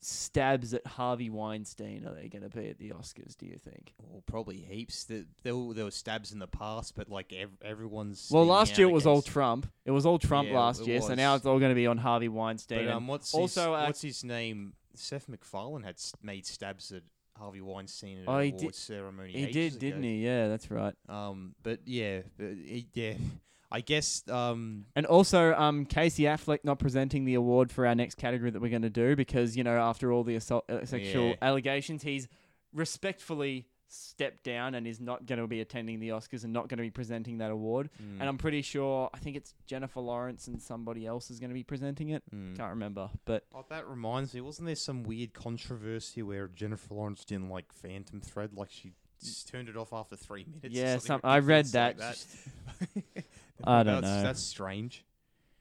stabs 0.00 0.72
at 0.72 0.86
Harvey 0.86 1.28
Weinstein 1.30 2.06
are 2.06 2.14
they 2.14 2.28
going 2.28 2.42
to 2.42 2.48
be 2.48 2.68
at 2.68 2.78
the 2.78 2.90
Oscars? 2.90 3.36
Do 3.36 3.46
you 3.46 3.58
think? 3.58 3.92
Well, 4.02 4.22
probably 4.26 4.56
heaps. 4.56 5.04
There, 5.04 5.24
there, 5.42 5.56
were, 5.56 5.74
there 5.74 5.84
were 5.84 5.90
stabs 5.90 6.32
in 6.32 6.38
the 6.38 6.46
past, 6.46 6.94
but 6.94 7.10
like 7.10 7.32
ev- 7.32 7.58
everyone's. 7.62 8.30
Well, 8.30 8.46
last 8.46 8.78
year 8.78 8.88
it 8.88 8.92
was 8.92 9.06
all 9.06 9.20
Trump. 9.22 9.70
It 9.84 9.90
was 9.90 10.06
all 10.06 10.18
Trump 10.18 10.48
Yeah, 10.48 10.58
last 10.58 10.86
year, 10.86 11.00
so 11.00 11.14
now 11.14 11.34
it's 11.34 11.44
all 11.44 11.58
going 11.58 11.70
to 11.70 11.76
be 11.76 11.86
on 11.86 11.98
Harvey 11.98 12.28
Weinstein. 12.28 12.86
But 12.86 12.94
um, 12.94 13.06
what's 13.06 13.34
also, 13.34 13.72
his, 13.74 13.82
uh, 13.82 13.84
what's 13.86 14.02
his 14.02 14.24
name? 14.24 14.72
Seth 14.94 15.28
MacFarlane 15.28 15.82
had 15.82 15.96
made 16.22 16.46
stabs 16.46 16.90
at 16.90 17.02
Harvey 17.38 17.60
Weinstein 17.60 18.22
at 18.22 18.28
Oh, 18.28 18.36
an 18.38 18.44
he 18.44 18.48
award 18.50 18.60
did- 18.60 18.74
ceremony. 18.74 19.32
he 19.32 19.46
did, 19.52 19.78
didn't 19.78 20.00
ago. 20.00 20.08
he? 20.08 20.24
Yeah, 20.24 20.48
that's 20.48 20.70
right. 20.70 20.94
Um, 21.08 21.54
but 21.62 21.80
yeah, 21.86 22.20
but 22.38 22.48
he, 22.54 22.86
yeah, 22.94 23.14
I 23.70 23.80
guess 23.80 24.22
um, 24.28 24.86
And 24.94 25.06
also, 25.06 25.52
um, 25.54 25.84
Casey 25.86 26.22
Affleck 26.24 26.60
not 26.64 26.78
presenting 26.78 27.24
the 27.24 27.34
award 27.34 27.70
for 27.72 27.86
our 27.86 27.94
next 27.94 28.14
category 28.16 28.50
that 28.50 28.60
we're 28.62 28.70
going 28.70 28.82
to 28.82 28.90
do 28.90 29.16
because 29.16 29.56
you 29.56 29.64
know 29.64 29.76
after 29.76 30.12
all 30.12 30.22
the 30.24 30.36
assault, 30.36 30.64
uh, 30.70 30.84
sexual 30.84 31.30
Yeah. 31.30 31.34
allegations, 31.42 32.02
he's 32.04 32.28
respectfully 32.72 33.66
stepped 33.88 34.42
down 34.44 34.74
and 34.74 34.86
is 34.86 35.00
not 35.00 35.26
going 35.26 35.40
to 35.40 35.46
be 35.46 35.60
attending 35.60 36.00
the 36.00 36.08
Oscars 36.08 36.44
and 36.44 36.52
not 36.52 36.68
going 36.68 36.78
to 36.78 36.82
be 36.82 36.90
presenting 36.90 37.38
that 37.38 37.50
award. 37.50 37.88
mm, 38.02 38.20
And 38.20 38.28
I'm 38.28 38.38
pretty 38.38 38.62
sure 38.62 39.08
I 39.14 39.18
think 39.18 39.36
it's 39.36 39.54
Jennifer 39.66 40.00
Lawrence 40.00 40.48
and 40.48 40.60
somebody 40.60 41.06
else 41.06 41.30
is 41.30 41.38
going 41.40 41.50
to 41.50 41.54
be 41.54 41.62
presenting 41.62 42.08
it. 42.10 42.22
mm. 42.34 42.56
Can't 42.56 42.70
remember, 42.70 43.10
but 43.24 43.44
Oh, 43.54 43.64
that 43.68 43.86
reminds 43.88 44.34
me. 44.34 44.40
Wasn't 44.40 44.66
there 44.66 44.74
some 44.74 45.02
weird 45.04 45.34
controversy 45.34 46.22
where 46.22 46.48
Jennifer 46.48 46.94
Lawrence 46.94 47.24
didn't 47.24 47.48
like 47.48 47.72
Phantom 47.72 48.20
Thread? 48.20 48.50
Like 48.54 48.70
she 48.70 48.92
just 49.22 49.48
turned 49.48 49.68
it 49.68 49.76
off 49.76 49.92
after 49.92 50.16
three 50.16 50.44
minutes. 50.44 50.74
yeah, 50.78 50.94
something 50.98 51.06
some 51.06 51.20
I 51.24 51.38
read 51.38 51.66
that. 51.66 51.98
like 51.98 52.16
that. 52.18 53.24
I 53.64 53.82
don't 53.82 54.02
that's, 54.02 54.06
know. 54.06 54.22
That's 54.22 54.42
strange. 54.42 55.04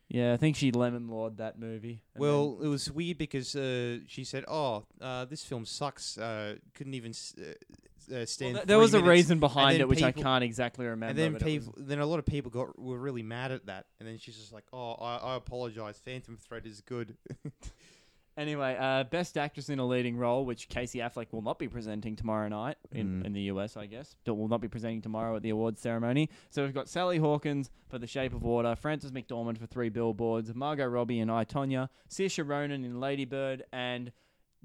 Yeah, 0.08 0.34
I 0.34 0.38
think 0.38 0.56
she 0.56 0.72
lemon 0.72 1.08
lord 1.08 1.38
that 1.38 1.58
movie. 1.58 2.04
and 2.14 2.22
Well, 2.22 2.60
it 2.62 2.68
was 2.68 2.92
weird 2.92 3.18
because 3.18 3.56
uh, 3.56 4.00
she 4.08 4.24
said, 4.24 4.46
"Oh, 4.48 4.86
uh, 5.02 5.26
this 5.26 5.44
film 5.44 5.66
sucks. 5.66 6.18
Uh, 6.18 6.56
couldn't 6.76 6.94
even 6.94 7.10
s- 7.10 7.34
uh, 8.11 8.26
stand." 8.26 8.56
Well, 8.56 8.65
there 8.65 8.77
three 8.77 8.82
was 8.82 8.94
a 8.94 8.98
minutes." 8.98 9.10
reason 9.10 9.40
behind 9.40 9.80
it, 9.80 9.88
which 9.88 10.03
I 10.03 10.11
can't 10.11 10.44
exactly 10.44 10.86
remember. 10.86 11.10
And 11.11 11.18
then 11.18 11.34
but 11.34 11.44
was- 11.44 11.52
people, 11.52 11.73
then 11.77 11.99
a 11.99 12.06
lot 12.06 12.19
of 12.19 12.26
people 12.26 12.52
got 12.52 12.77
were 12.80 12.98
really 12.98 13.23
mad 13.23 13.52
at 13.52 13.65
that. 13.68 13.86
And 13.99 14.07
then 14.07 14.18
she's 14.18 14.38
just 14.38 14.52
like, 14.53 14.65
"Oh, 14.73 14.91
I, 14.94 15.18
I 15.18 15.36
apologize. 15.36 15.99
Phantom 16.03 16.38
Thread 16.38 16.65
is 16.65 16.82
good." 16.82 17.15
Anyway, 18.38 18.76
uh, 18.77 19.06
best 19.06 19.38
actress 19.38 19.69
in 19.69 19.80
a 19.80 19.86
leading 19.88 20.18
role, 20.18 20.44
which 20.45 20.68
Casey 20.68 20.99
Affleck 20.99 21.27
will 21.32 21.41
not 21.41 21.57
be 21.57 21.69
presenting 21.69 22.18
tomorrow 22.18 22.49
night 22.49 22.76
in, 22.91 23.22
Mm. 23.22 23.26
in 23.27 23.32
the 23.34 23.41
US, 23.44 23.77
I 23.77 23.86
guess. 23.86 24.18
That 24.26 24.34
will 24.34 24.49
not 24.49 24.60
be 24.60 24.68
presenting 24.68 25.02
tomorrow 25.02 25.38
at 25.38 25.41
the 25.41 25.52
awards 25.52 25.80
ceremony. 25.80 26.30
So 26.49 26.65
we've 26.65 26.73
got 26.73 26.90
Sally 26.90 27.18
Hawkins 27.18 27.69
for 27.88 27.98
The 27.98 28.07
Shape 28.07 28.34
of 28.34 28.44
Water, 28.44 28.76
Frances 28.76 29.11
McDormand 29.11 29.57
for 29.57 29.68
Three 29.68 29.88
Billboards, 29.88 30.53
Margot 30.53 30.86
Robbie 30.86 31.19
in 31.19 31.30
I 31.30 31.45
Tonya, 31.45 31.88
Saoirse 32.10 32.45
Ronan 32.45 32.84
in 32.84 32.99
Lady 32.99 33.23
Bird, 33.23 33.64
and 33.72 34.11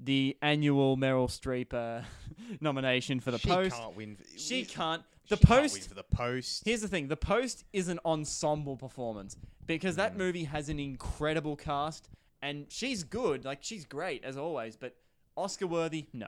the 0.03 0.37
annual 0.41 0.97
Meryl 0.97 1.27
Streep 1.29 1.73
uh, 1.73 2.03
nomination 2.61 3.19
for 3.19 3.31
The 3.31 3.37
she 3.37 3.49
Post. 3.49 3.75
can't 3.75 3.95
win. 3.95 4.17
She 4.37 4.65
can't. 4.65 5.03
The 5.29 5.37
she 5.37 5.45
can't 5.45 5.61
Post 5.61 5.73
win 5.75 5.83
for 5.83 5.93
the 5.93 6.03
post. 6.03 6.63
Here's 6.65 6.81
the 6.81 6.87
thing: 6.87 7.07
the 7.07 7.15
post 7.17 7.63
is 7.71 7.87
an 7.87 7.99
ensemble 8.05 8.75
performance 8.75 9.37
because 9.67 9.95
that 9.95 10.13
Mm. 10.15 10.17
movie 10.17 10.43
has 10.45 10.67
an 10.69 10.79
incredible 10.79 11.55
cast, 11.55 12.09
and 12.41 12.65
she's 12.69 13.03
good. 13.03 13.45
Like 13.45 13.59
she's 13.61 13.85
great 13.85 14.23
as 14.25 14.35
always, 14.37 14.75
but 14.75 14.95
Oscar 15.37 15.67
worthy? 15.67 16.07
No, 16.13 16.27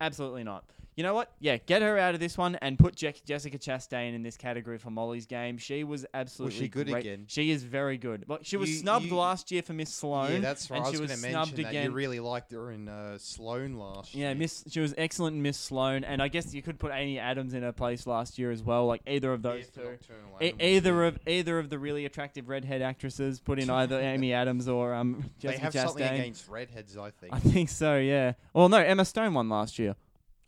absolutely 0.00 0.44
not. 0.44 0.64
You 0.96 1.04
know 1.04 1.14
what? 1.14 1.32
Yeah, 1.40 1.56
get 1.56 1.80
her 1.82 1.96
out 1.96 2.14
of 2.14 2.20
this 2.20 2.36
one 2.36 2.56
and 2.56 2.78
put 2.78 2.94
Je- 2.94 3.14
Jessica 3.24 3.56
Chastain 3.58 4.12
in 4.14 4.22
this 4.22 4.36
category 4.36 4.76
for 4.76 4.90
Molly's 4.90 5.24
Game. 5.24 5.56
She 5.56 5.82
was 5.82 6.04
absolutely 6.12 6.56
was 6.56 6.62
she 6.64 6.68
good 6.68 6.88
great. 6.88 7.00
again? 7.06 7.24
She 7.28 7.50
is 7.50 7.62
very 7.62 7.96
good. 7.96 8.24
Well, 8.28 8.40
she 8.42 8.56
was 8.58 8.68
You- 8.70 8.76
snubbed 8.78 9.06
you- 9.06 9.16
last 9.16 9.50
year 9.50 9.62
for 9.62 9.72
Miss 9.72 9.88
Sloane. 9.94 10.32
yeah, 10.34 10.38
that's 10.40 10.68
right. 10.70 10.76
and 10.78 10.84
I 10.86 10.88
was 10.88 10.92
she 10.94 10.98
going 10.98 11.10
was 11.10 11.22
to 11.22 11.28
snubbed 11.30 11.34
mention 11.52 11.62
that 11.62 11.68
again. 11.70 11.84
you 11.84 11.90
really 11.92 12.20
liked 12.20 12.52
her 12.52 12.70
in 12.72 12.88
uh, 12.88 13.16
Sloane 13.18 13.78
last 13.78 14.14
Yeah, 14.14 14.26
year. 14.30 14.34
Miss. 14.34 14.64
She 14.68 14.80
was 14.80 14.92
excellent 14.98 15.36
in 15.36 15.42
Miss 15.42 15.56
Sloane, 15.56 16.04
and 16.04 16.20
I 16.20 16.28
guess 16.28 16.52
you 16.52 16.60
could 16.60 16.78
put 16.78 16.90
Amy 16.92 17.18
Adams 17.18 17.54
in 17.54 17.62
her 17.62 17.72
place 17.72 18.06
last 18.06 18.38
year 18.38 18.50
as 18.50 18.62
well. 18.62 18.86
Like 18.86 19.00
either 19.06 19.32
of 19.32 19.40
those 19.42 19.66
for 19.70 19.96
two. 19.96 20.44
E- 20.44 20.52
either 20.60 21.04
of 21.04 21.18
either 21.26 21.58
of 21.58 21.70
the 21.70 21.78
really 21.78 22.04
attractive 22.04 22.48
redhead 22.48 22.82
actresses 22.82 23.40
put 23.40 23.58
in 23.58 23.70
either 23.70 23.98
Amy 23.98 24.34
Adams 24.34 24.68
or 24.68 24.92
um 24.92 25.30
They 25.40 25.48
Jessica 25.56 25.62
have 25.62 25.72
something 25.88 26.02
against 26.06 26.48
redheads, 26.48 26.96
I 26.98 27.10
think. 27.10 27.32
I 27.32 27.38
think 27.38 27.68
so. 27.70 27.96
Yeah. 27.96 28.32
Well, 28.52 28.68
no, 28.68 28.78
Emma 28.78 29.04
Stone 29.04 29.32
won 29.34 29.48
last 29.48 29.78
year. 29.78 29.94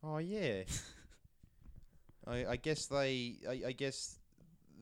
Oh 0.03 0.19
yeah. 0.19 0.63
I, 2.27 2.47
I 2.47 2.57
guess 2.57 2.87
they. 2.87 3.35
I, 3.49 3.63
I 3.69 3.73
guess 3.73 4.17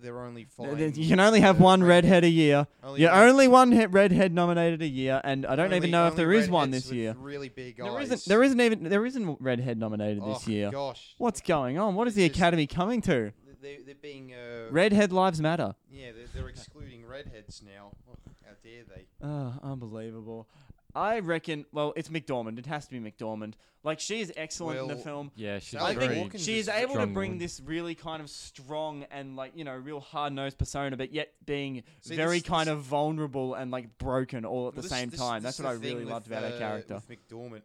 they're 0.03 0.21
only 0.25 0.47
th- 0.47 0.97
You 0.97 1.09
can 1.09 1.21
only 1.21 1.41
have 1.41 1.61
one 1.61 1.83
redhead 1.83 2.25
a 2.25 2.29
year. 2.29 2.67
Only 2.83 3.03
You're 3.03 3.13
only 3.13 3.49
one 3.49 3.73
he- 3.73 3.87
redhead 3.87 4.33
nominated 4.33 4.83
a 4.83 4.87
year, 4.87 5.21
and 5.25 5.47
I 5.47 5.57
don't 5.57 5.67
only- 5.67 5.77
even 5.79 5.91
know 5.91 6.07
if 6.07 6.13
only 6.13 6.25
there 6.25 6.33
is 6.33 6.49
one 6.51 6.69
redheads 6.69 6.85
this 6.85 6.91
with 6.91 6.99
year. 6.99 7.15
Really 7.19 7.49
big 7.49 7.77
There 7.79 7.87
eyes. 7.87 8.11
isn't. 8.11 8.29
There 8.29 8.43
isn't 8.43 8.61
even. 8.61 8.85
There 8.85 9.07
isn't 9.07 9.39
redhead 9.41 9.79
nominated 9.79 10.23
this 10.25 10.45
oh, 10.47 10.51
year. 10.51 10.71
Gosh, 10.71 11.15
What's 11.19 11.41
going 11.41 11.79
on? 11.79 11.95
What 11.95 12.07
is 12.09 12.13
It's 12.13 12.17
the 12.25 12.29
just- 12.29 12.39
Academy 12.39 12.67
coming 12.67 13.01
to? 13.03 13.33
they 13.63 13.79
they're 13.85 13.95
being. 13.95 14.33
Uh, 14.35 14.71
Redhead 14.71 15.13
lives 15.13 15.41
matter. 15.41 15.75
Yeah, 15.91 16.13
they're, 16.13 16.27
they're 16.35 16.49
excluding 16.49 17.05
redheads 17.07 17.63
now. 17.63 17.93
Oh, 18.11 18.17
how 18.45 18.53
dare 18.63 18.85
they? 18.85 19.05
Oh, 19.23 19.55
unbelievable. 19.63 20.49
I 20.95 21.21
reckon. 21.21 21.67
Well, 21.73 21.93
it's 21.97 22.09
McDormand. 22.09 22.59
It 22.59 22.67
has 22.67 22.87
to 22.89 22.91
be 22.93 23.01
McDormand. 23.11 23.55
Like 23.83 23.99
she 24.01 24.21
is 24.21 24.31
excellent 24.37 24.79
in 24.79 24.89
the 24.89 24.95
Well, 24.97 25.03
film. 25.05 25.31
Yeah, 25.37 25.59
she's 25.59 25.71
Sally 25.79 25.93
I 25.93 25.95
think 25.99 26.11
very. 26.13 26.23
Hawkins 26.23 26.45
she 26.45 26.59
is 26.59 26.69
is 26.69 26.75
able 26.75 26.89
to 26.89 27.01
strong 27.01 27.15
bring 27.15 27.31
woman. 27.31 27.39
this 27.39 27.61
really 27.65 27.95
kind 27.95 28.21
of 28.23 28.29
strong 28.29 29.05
and 29.11 29.37
like 29.37 29.53
you 29.55 29.65
know 29.65 29.75
real 29.75 30.01
hard 30.01 30.33
nosed 30.35 30.59
persona, 30.59 30.97
but 30.99 31.13
yet 31.13 31.33
being 31.47 31.83
See, 32.03 32.15
very 32.17 32.41
this- 32.41 32.49
kind 32.49 32.67
this- 32.69 32.73
of 32.75 32.81
vulnerable 32.83 33.55
and 33.55 33.71
like 33.71 33.97
broken 33.97 34.45
all 34.45 34.69
at 34.69 34.75
the 34.75 34.81
Well, 34.81 34.83
this- 34.83 34.91
same 34.91 35.09
this- 35.11 35.19
time. 35.21 35.43
this 35.43 35.57
That's 35.57 35.61
is 35.61 35.65
what 35.65 35.71
I 35.71 35.75
the 35.75 35.81
thing 35.81 35.89
really 35.95 36.05
with, 36.05 36.13
loved 36.13 36.27
about 36.27 36.43
her 36.43 36.55
uh, 36.55 36.59
character. 36.59 37.03
With 37.09 37.29
McDormand. 37.29 37.63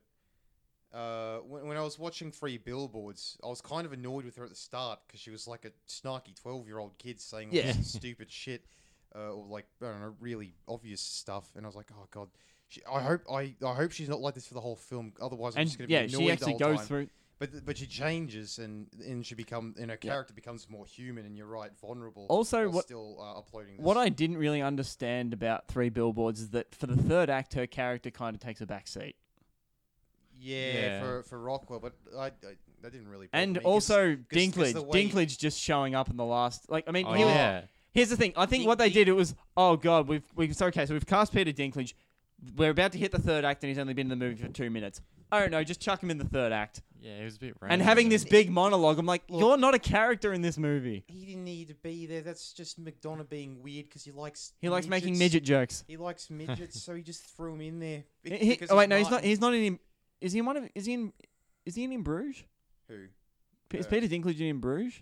Uh, 0.94 1.40
when, 1.40 1.68
when 1.68 1.76
I 1.78 1.82
was 1.82 2.00
watching 2.00 2.32
Three 2.32 2.58
Billboards, 2.58 3.38
I 3.44 3.48
was 3.48 3.60
kind 3.60 3.86
of 3.86 3.92
annoyed 3.92 4.24
with 4.24 4.38
her 4.38 4.46
at 4.46 4.50
the 4.50 4.56
start 4.56 5.00
because 5.06 5.20
she 5.20 5.30
was 5.32 5.46
like 5.48 5.66
a 5.66 5.72
snarky 5.90 6.34
twelve-year-old 6.42 6.98
kid 6.98 7.20
saying 7.20 7.50
all 7.50 7.56
Yeah. 7.56 7.74
this 7.74 7.92
stupid 7.92 8.32
shit, 8.32 8.64
uh, 9.14 9.34
or 9.34 9.46
like 9.48 9.66
I 9.82 9.88
don't 9.88 10.00
know, 10.00 10.16
really 10.22 10.56
obvious 10.66 11.02
stuff, 11.02 11.50
and 11.58 11.66
I 11.66 11.68
was 11.68 11.76
like, 11.76 11.90
oh 11.94 12.08
god. 12.12 12.30
She, 12.76 12.82
I 12.92 13.02
hope 13.02 13.22
I, 13.32 13.54
I 13.66 13.74
hope 13.74 13.92
she's 13.92 14.10
not 14.10 14.20
like 14.20 14.34
this 14.36 14.46
for 14.48 14.54
the 14.54 14.62
whole 14.62 14.76
film. 14.76 15.14
Otherwise, 15.22 15.56
I'm 15.56 15.62
And 15.62 15.70
just 15.70 15.78
going 15.78 15.88
to 15.88 15.94
yeah, 15.94 16.04
be 16.04 16.10
she 16.10 16.16
annoyed 16.18 16.32
actually 16.32 16.54
the 16.58 16.64
whole 16.66 16.74
goes 16.74 16.78
time. 16.80 16.88
through. 16.88 17.08
But 17.40 17.66
but 17.66 17.78
she 17.78 17.86
changes 17.86 18.60
and 18.60 18.88
and 19.06 19.26
she 19.26 19.36
become 19.36 19.76
and 19.80 19.90
her 19.92 19.98
Yeah. 20.02 20.12
character 20.12 20.34
becomes 20.34 20.70
more 20.70 20.86
human 20.86 21.26
and 21.26 21.36
you're 21.38 21.48
right, 21.48 21.72
vulnerable. 21.82 22.26
Also, 22.30 22.64
while 22.66 22.72
what- 22.76 22.86
still 22.86 23.18
uh, 23.20 23.40
uploading 23.40 23.78
this. 23.78 23.84
What 23.86 23.98
I 23.98 24.10
didn't 24.10 24.38
really 24.38 24.62
understand 24.62 25.34
about 25.34 25.68
Three 25.68 25.90
Billboards 25.90 26.40
is 26.42 26.50
that 26.52 26.74
for 26.76 26.88
the 26.88 26.96
third 26.96 27.30
act, 27.30 27.54
her 27.56 27.68
character 27.68 28.10
kind 28.12 28.36
of 28.36 28.42
takes 28.42 28.62
a 28.62 28.66
back 28.66 28.88
seat. 28.88 29.16
yeah, 30.40 30.72
Yeah. 30.74 31.00
for 31.02 31.24
for 31.24 31.40
Rockwell, 31.40 31.80
but 31.80 31.94
I, 32.18 32.28
I 32.28 32.32
that 32.82 32.92
didn't 32.92 33.08
really. 33.10 33.28
bother 33.28 33.42
And 33.44 33.54
me 33.54 33.60
'cause- 33.60 33.66
also 33.90 34.16
'cause 34.16 34.26
Dinklage, 34.32 34.74
the 34.74 34.84
way- 34.84 35.06
Dinklage 35.08 35.38
just 35.38 35.60
showing 35.60 35.96
up 35.96 36.10
in 36.10 36.18
the 36.18 36.26
last. 36.26 36.70
Like, 36.70 36.86
I 36.88 36.92
mean, 36.92 37.06
Oh 37.08 37.14
he 37.14 37.22
yeah. 37.24 37.64
here's 37.94 38.10
the 38.10 38.18
thing. 38.18 38.34
I 38.36 38.46
think 38.46 38.62
Dink- 38.62 38.68
what 38.68 38.78
they 38.78 38.86
Dink- 38.86 38.94
did 38.94 39.08
it 39.10 39.14
was, 39.14 39.36
oh 39.58 39.76
god, 39.78 40.08
we've 40.08 40.24
we've 40.36 40.56
so 40.56 40.68
okay, 40.68 40.86
so 40.86 40.94
we've 40.94 41.06
cast 41.06 41.34
Peter 41.34 41.52
Dinklage. 41.52 41.94
We're 42.56 42.70
about 42.72 42.92
to 42.94 42.98
hit 42.98 43.12
the 43.12 43.20
third 43.20 43.46
act, 43.46 43.64
and 43.64 43.70
he's 43.70 43.80
only 43.80 43.94
been 43.94 44.12
in 44.12 44.18
the 44.20 44.26
movie 44.26 44.42
for 44.42 44.50
two 44.50 44.70
minutes. 44.70 45.02
I 45.32 45.40
don't 45.40 45.52
know, 45.52 45.64
just 45.64 45.82
chuck 45.82 46.02
him 46.04 46.12
in 46.12 46.18
the 46.18 46.26
third 46.26 46.52
act. 46.52 46.82
Yeah, 47.02 47.14
it 47.18 47.24
was 47.26 47.36
a 47.36 47.40
bit. 47.40 47.56
Random. 47.60 47.74
And 47.74 47.82
having 47.82 48.10
this 48.10 48.24
big 48.24 48.50
monologue, 48.50 48.98
I'm 49.00 49.06
like, 49.06 49.24
Look- 49.30 49.40
you're 49.42 49.58
not 49.58 49.74
a 49.74 49.80
character 49.80 50.34
in 50.34 50.42
this 50.42 50.58
movie. 50.58 51.04
he 51.08 51.26
didn't 51.26 51.44
need 51.44 51.68
to 51.70 51.76
be 51.76 52.06
there. 52.06 52.22
That's 52.22 52.54
just 52.54 52.84
McDonagh 52.84 53.30
being 53.30 53.62
weird 53.64 53.86
because 53.86 54.04
he 54.04 54.12
likes 54.12 54.54
He 54.62 54.70
likes 54.70 54.88
making 54.88 55.14
midgets. 55.14 55.20
midget 55.20 55.44
jokes. 55.44 55.84
He 55.88 55.98
likes 55.98 56.30
midgets, 56.30 56.82
so 56.82 56.94
he 56.96 57.02
just 57.02 57.24
threw 57.36 57.54
him 57.54 57.62
in 57.62 57.80
there. 57.80 58.04
He- 58.24 58.30
Be- 58.30 58.38
he- 58.38 58.50
because 58.52 58.72
oh 58.72 58.78
wait, 58.78 58.90
no, 58.90 58.98
he's 58.98 59.06
not. 59.06 59.12
Martin. 59.12 59.30
He's 59.30 59.42
not 59.42 59.54
in. 59.54 59.80
Is 60.22 60.34
he 60.34 60.40
in 60.40 60.46
one 60.46 60.58
of? 60.58 60.70
Is 60.76 60.86
he 60.86 60.94
in? 60.94 61.14
Is 61.66 61.76
he 61.76 61.84
in, 61.84 61.92
in 61.92 62.02
Bruges? 62.04 62.44
Who? 62.88 63.06
P- 63.70 63.80
Is 63.80 63.88
Uh, 63.88 63.90
Peter 63.90 64.08
Dinklage 64.08 64.40
in 64.40 64.60
Bruges? 64.60 65.02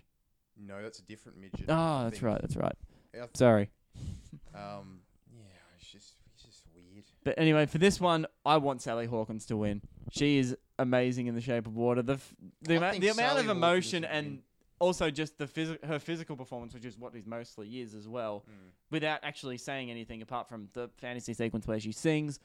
No, 0.56 0.82
that's 0.82 0.98
a 0.98 1.02
different 1.02 1.38
midget. 1.38 1.66
Oh, 1.68 2.04
that's 2.04 2.14
think. 2.18 2.22
right. 2.22 2.40
That's 2.40 2.56
right. 2.56 2.76
Yeah, 3.12 3.20
th- 3.20 3.36
Sorry. 3.36 3.70
Um, 4.54 5.00
yeah, 5.32 5.44
it's 5.78 5.90
just 5.90 6.14
he's 6.34 6.42
just 6.44 6.62
weird. 6.74 7.04
But 7.24 7.38
anyway, 7.38 7.66
for 7.66 7.78
this 7.78 8.00
one, 8.00 8.26
I 8.44 8.58
want 8.58 8.82
Sally 8.82 9.06
Hawkins 9.06 9.46
to 9.46 9.56
win. 9.56 9.80
She 10.10 10.38
is 10.38 10.56
amazing 10.78 11.26
in 11.26 11.34
The 11.34 11.40
Shape 11.40 11.66
of 11.66 11.74
Water. 11.74 12.02
The 12.02 12.14
f- 12.14 12.34
the, 12.62 12.74
ama- 12.76 12.92
the 12.98 13.08
amount 13.08 13.16
Sally 13.16 13.40
of 13.44 13.48
emotion 13.48 14.04
and 14.04 14.26
win. 14.26 14.42
also 14.78 15.10
just 15.10 15.38
the 15.38 15.46
phys- 15.46 15.82
her 15.84 15.98
physical 15.98 16.36
performance, 16.36 16.74
which 16.74 16.84
is 16.84 16.98
what 16.98 17.14
it 17.14 17.26
mostly 17.26 17.80
is 17.80 17.94
as 17.94 18.06
well, 18.06 18.44
Mm. 18.48 18.70
without 18.90 19.20
actually 19.22 19.56
saying 19.56 19.90
anything 19.90 20.20
apart 20.20 20.48
from 20.48 20.68
the 20.74 20.90
fantasy 20.98 21.32
sequence 21.32 21.66
where 21.66 21.80
she 21.80 21.92
sings. 21.92 22.38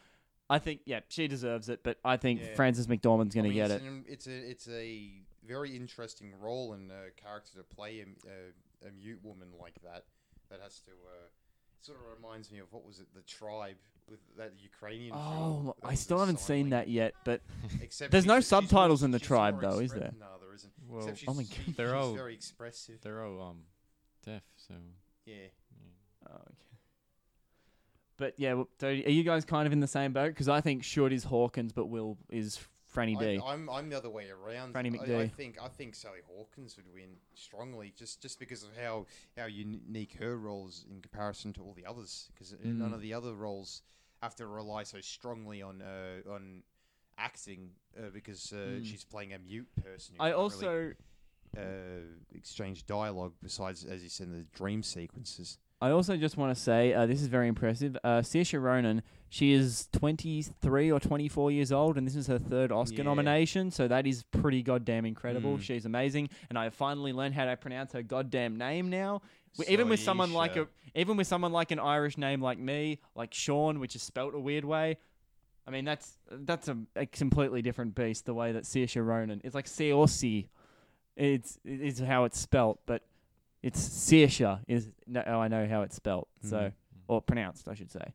I 0.49 0.57
think, 0.57 0.81
yeah, 0.85 1.01
she 1.09 1.27
deserves 1.27 1.69
it, 1.69 1.81
but 1.83 1.99
I 2.03 2.17
think 2.17 2.39
Yeah. 2.41 2.55
Frances 2.55 2.87
McDormand's 2.87 3.35
going 3.35 3.45
I 3.45 3.49
to 3.49 3.53
get 3.53 3.69
it. 3.71 3.81
An, 3.83 4.05
it's 4.07 4.25
a 4.27 4.49
it's 4.49 4.67
a 4.69 5.11
very 5.45 5.75
interesting 5.75 6.33
role 6.39 6.73
and 6.73 6.89
uh, 6.91 6.95
character 7.17 7.57
to 7.57 7.63
play 7.63 7.99
a 8.01 8.91
mute 8.91 9.19
woman 9.23 9.49
like 9.59 9.75
that. 9.83 10.05
That 10.49 10.61
has 10.61 10.79
to 10.85 10.91
uh, 10.91 11.27
sort 11.81 11.97
of 11.99 12.03
reminds 12.21 12.51
me 12.51 12.59
of 12.59 12.71
what 12.71 12.85
was 12.85 12.99
it, 12.99 13.07
the 13.13 13.21
tribe 13.21 13.77
with 14.09 14.19
that 14.37 14.53
Ukrainian. 14.59 15.11
film 15.13 15.23
Oh, 15.23 15.75
that 15.81 15.87
I 15.87 15.93
still 15.95 16.19
haven't 16.19 16.39
seen 16.39 16.69
that 16.69 16.87
yet, 16.87 17.13
but 17.23 17.41
Except 17.81 18.11
There's 18.11 18.25
no 18.25 18.39
she's 18.39 18.51
more- 18.51 18.61
subtitles 18.61 19.03
in 19.03 19.11
the 19.11 19.19
she's 19.19 19.27
tribe, 19.27 19.61
more 19.61 19.71
though, 19.73 19.79
is 19.79 19.91
expre- 19.93 19.99
there? 19.99 20.13
No, 20.19 20.25
there 20.41 20.53
isn't. 20.55 20.73
Well, 20.87 20.99
Except 21.01 21.17
she's, 21.19 21.29
Oh 21.29 21.33
my 21.33 21.43
she- 21.43 21.49
God. 21.67 21.75
They're 21.77 21.87
she's 21.87 21.93
all- 22.05 22.13
very 22.15 22.33
expressive. 22.33 23.01
they're 23.01 23.23
all 23.25 23.41
um 23.41 23.57
deaf, 24.25 24.41
so 24.55 24.73
Yeah. 25.25 25.35
yeah. 25.35 26.29
Oh, 26.29 26.33
okay. 26.35 26.53
But 28.17 28.33
yeah, 28.37 28.53
well, 28.55 28.67
so 28.79 28.87
are 28.87 28.91
you 28.93 29.23
guys 29.23 29.45
kind 29.45 29.65
of 29.65 29.71
in 29.73 29.79
the 29.79 29.87
same 29.87 30.11
boat? 30.11 30.29
Because 30.29 30.49
I 30.49 30.59
think 30.61 30.83
Short 30.83 31.13
is 31.13 31.23
Hawkins, 31.25 31.71
but 31.71 31.85
Will 31.87 32.17
is 32.29 32.59
Franny 32.93 33.17
D. 33.19 33.39
I'm 33.45 33.69
I'm 33.69 33.89
the 33.89 33.97
other 33.97 34.09
way 34.09 34.29
around. 34.29 34.73
Franny 34.73 34.99
I, 34.99 35.23
I 35.23 35.27
think 35.27 35.57
I 35.61 35.67
think 35.67 35.95
Sally 35.95 36.19
Hawkins 36.27 36.75
would 36.77 36.91
win 36.93 37.17
strongly, 37.33 37.93
just 37.95 38.21
just 38.21 38.39
because 38.39 38.63
of 38.63 38.69
how 38.81 39.05
how 39.37 39.45
unique 39.45 40.15
her 40.19 40.37
role 40.37 40.67
is 40.67 40.85
in 40.89 41.01
comparison 41.01 41.53
to 41.53 41.61
all 41.61 41.73
the 41.73 41.85
others. 41.85 42.29
Because 42.33 42.55
none 42.63 42.91
Mm. 42.91 42.95
of 42.95 43.01
the 43.01 43.13
other 43.13 43.33
roles 43.33 43.81
have 44.21 44.35
to 44.35 44.47
rely 44.47 44.83
so 44.83 44.99
strongly 45.01 45.61
on 45.61 45.81
uh, 45.81 46.21
on 46.29 46.63
acting 47.17 47.71
uh, 47.97 48.09
because 48.13 48.51
uh, 48.53 48.55
Mm. 48.79 48.85
she's 48.85 49.03
playing 49.03 49.33
a 49.33 49.39
mute 49.39 49.67
person. 49.75 50.15
I 50.19 50.31
can't 50.31 50.35
really, 50.35 50.43
also 50.43 50.93
uh, 51.57 51.61
exchange 52.33 52.85
dialogue 52.85 53.33
besides, 53.41 53.83
as 53.85 54.03
you 54.03 54.09
said, 54.09 54.31
the 54.31 54.43
dream 54.53 54.83
sequences. 54.83 55.57
I 55.81 55.91
also 55.91 56.17
just 56.17 56.35
want 56.35 56.53
to 56.55 56.61
say 56.61 56.93
uh, 56.93 57.05
this 57.05 57.21
is 57.21 57.27
very 57.27 57.47
impressive. 57.47 57.95
Uh, 58.03 58.19
Saoirse 58.19 58.61
Ronan, 58.61 59.01
she 59.29 59.53
is 59.53 59.87
23 59.93 60.91
or 60.91 60.99
24 60.99 61.51
years 61.51 61.71
old, 61.71 61.97
and 61.97 62.05
this 62.05 62.17
is 62.17 62.27
her 62.27 62.37
third 62.37 62.71
Oscar 62.71 62.97
Yeah. 62.97 63.03
nomination. 63.03 63.71
So 63.71 63.87
that 63.87 64.05
is 64.05 64.23
pretty 64.23 64.61
goddamn 64.61 65.05
incredible. 65.05 65.57
Mm. 65.57 65.61
She's 65.61 65.85
amazing, 65.85 66.29
and 66.49 66.57
I 66.57 66.65
have 66.65 66.73
finally 66.73 67.13
learned 67.13 67.35
how 67.35 67.45
to 67.45 67.55
pronounce 67.55 67.93
her 67.93 68.03
goddamn 68.03 68.57
name 68.57 68.89
now. 68.89 69.21
Even 69.67 69.87
with 69.87 70.01
someone 70.01 70.33
like 70.33 70.57
a, 70.57 70.67
even 70.95 71.15
with 71.15 71.27
someone 71.27 71.53
like 71.53 71.71
an 71.71 71.79
Irish 71.79 72.17
name 72.17 72.41
like 72.41 72.59
me, 72.59 72.99
like 73.15 73.33
Sean, 73.33 73.79
which 73.79 73.95
is 73.95 74.01
spelt 74.01 74.35
a 74.35 74.39
weird 74.39 74.65
way. 74.65 74.97
I 75.65 75.71
mean, 75.71 75.85
that's 75.85 76.17
that's 76.29 76.67
a, 76.67 76.77
a 76.95 77.05
completely 77.05 77.61
different 77.61 77.95
beast. 77.95 78.25
The 78.25 78.33
way 78.33 78.51
that 78.51 78.63
Saoirse 78.63 79.05
Ronan, 79.05 79.41
it's 79.43 79.55
like 79.55 79.65
Saoirse, 79.65 80.47
it's 81.15 81.59
is 81.63 81.99
how 81.99 82.25
it's 82.25 82.39
spelt, 82.39 82.79
but 82.85 83.03
it's 83.61 83.79
Saoirse 83.79 84.59
is 84.67 84.89
no, 85.07 85.23
oh, 85.27 85.39
I 85.39 85.47
know 85.47 85.67
how 85.67 85.81
it's 85.81 85.95
spelt. 85.95 86.27
So 86.43 86.57
Mhm. 86.57 86.73
or 87.07 87.21
pronounced, 87.21 87.67
I 87.67 87.73
should 87.73 87.91
say. 87.91 88.13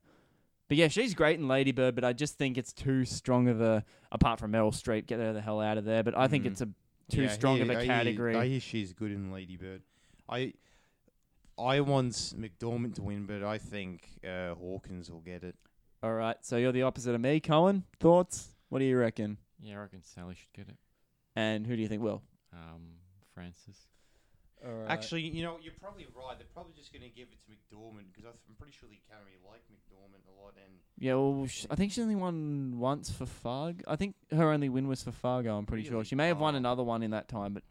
But 0.68 0.78
yeah, 0.78 0.88
she's 0.88 1.14
great 1.14 1.38
in 1.38 1.46
Lady 1.46 1.72
Bird, 1.72 1.94
but 1.94 2.04
I 2.04 2.12
just 2.14 2.38
think 2.38 2.56
it's 2.56 2.72
too 2.72 3.04
strong 3.04 3.48
of 3.48 3.60
a. 3.60 3.84
Apart 4.10 4.38
from 4.40 4.52
Meryl 4.52 4.72
Streep, 4.72 5.06
get 5.06 5.18
her 5.20 5.32
the 5.32 5.42
hell 5.42 5.60
out 5.60 5.76
of 5.76 5.84
there. 5.84 6.02
But 6.02 6.16
I 6.16 6.26
think 6.28 6.44
Mm. 6.44 6.52
it's 6.52 6.60
a 6.62 6.68
too 7.10 7.22
Yeah, 7.24 7.28
strong 7.28 7.56
hear- 7.56 7.64
of 7.64 7.70
a 7.70 7.76
I 7.76 7.80
hear- 7.80 7.86
category. 7.86 8.34
I 8.36 8.46
hear 8.48 8.60
she's 8.60 8.92
good 8.94 9.10
in 9.12 9.30
Lady 9.30 9.56
Bird. 9.56 9.82
I 10.28 10.54
I 11.56 11.80
want 11.82 12.12
McDormand 12.36 12.94
to 12.96 13.02
win, 13.02 13.26
but 13.26 13.44
I 13.44 13.58
think 13.58 14.08
uh, 14.26 14.54
Hawkins 14.54 15.08
will 15.10 15.20
get 15.20 15.44
it. 15.44 15.54
All 16.02 16.12
right, 16.14 16.36
so 16.44 16.56
you're 16.56 16.72
the 16.72 16.82
opposite 16.82 17.14
of 17.14 17.20
me, 17.20 17.38
Cohen. 17.40 17.84
Thoughts? 18.00 18.56
What 18.70 18.80
do 18.80 18.84
you 18.86 18.98
reckon? 18.98 19.38
Yeah, 19.62 19.76
I 19.76 19.82
reckon 19.82 20.02
Sally 20.02 20.34
should 20.34 20.52
get 20.52 20.68
it. 20.68 20.76
And 21.36 21.64
who 21.66 21.76
do 21.76 21.82
you 21.82 21.88
think 21.88 22.02
will? 22.02 22.22
Um, 22.52 22.96
Frances. 23.34 23.86
All 24.66 24.72
right. 24.72 24.90
Actually, 24.90 25.22
you 25.22 25.42
know, 25.42 25.58
you're 25.62 25.74
probably 25.80 26.06
right. 26.16 26.38
They're 26.38 26.46
probably 26.54 26.72
just 26.74 26.92
going 26.92 27.02
to 27.02 27.08
give 27.10 27.28
it 27.30 27.38
to 27.44 27.46
McDormand 27.52 28.06
because 28.14 28.24
I'm 28.48 28.54
pretty 28.56 28.72
sure 28.72 28.88
the 28.88 28.98
Academy 29.08 29.32
like 29.46 29.60
McDormand 29.70 30.24
a 30.26 30.42
lot. 30.42 30.54
And 30.56 30.74
yeah, 30.98 31.14
well, 31.14 31.46
sh- 31.46 31.66
I 31.70 31.74
think 31.74 31.92
she 31.92 32.00
only 32.00 32.16
won 32.16 32.78
once 32.78 33.10
for 33.10 33.26
Fargo. 33.26 33.84
I 33.86 33.96
think 33.96 34.14
her 34.34 34.50
only 34.50 34.68
win 34.70 34.88
was 34.88 35.02
for 35.02 35.12
Fargo. 35.12 35.56
I'm 35.58 35.66
pretty 35.66 35.84
sure 35.86 36.02
she 36.04 36.14
may 36.14 36.28
have 36.28 36.40
won 36.40 36.54
Oh. 36.54 36.58
another 36.58 36.82
one 36.82 37.02
in 37.02 37.10
that 37.10 37.28
time, 37.28 37.52
but 37.52 37.62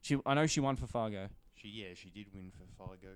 she 0.00 0.18
I 0.26 0.34
know 0.34 0.46
she 0.46 0.58
won 0.60 0.74
for 0.76 0.86
Fargo. 0.88 1.28
she, 1.54 1.68
yeah, 1.68 1.94
she 1.94 2.10
did 2.10 2.26
win 2.34 2.50
for 2.50 2.64
Fargo. 2.76 3.08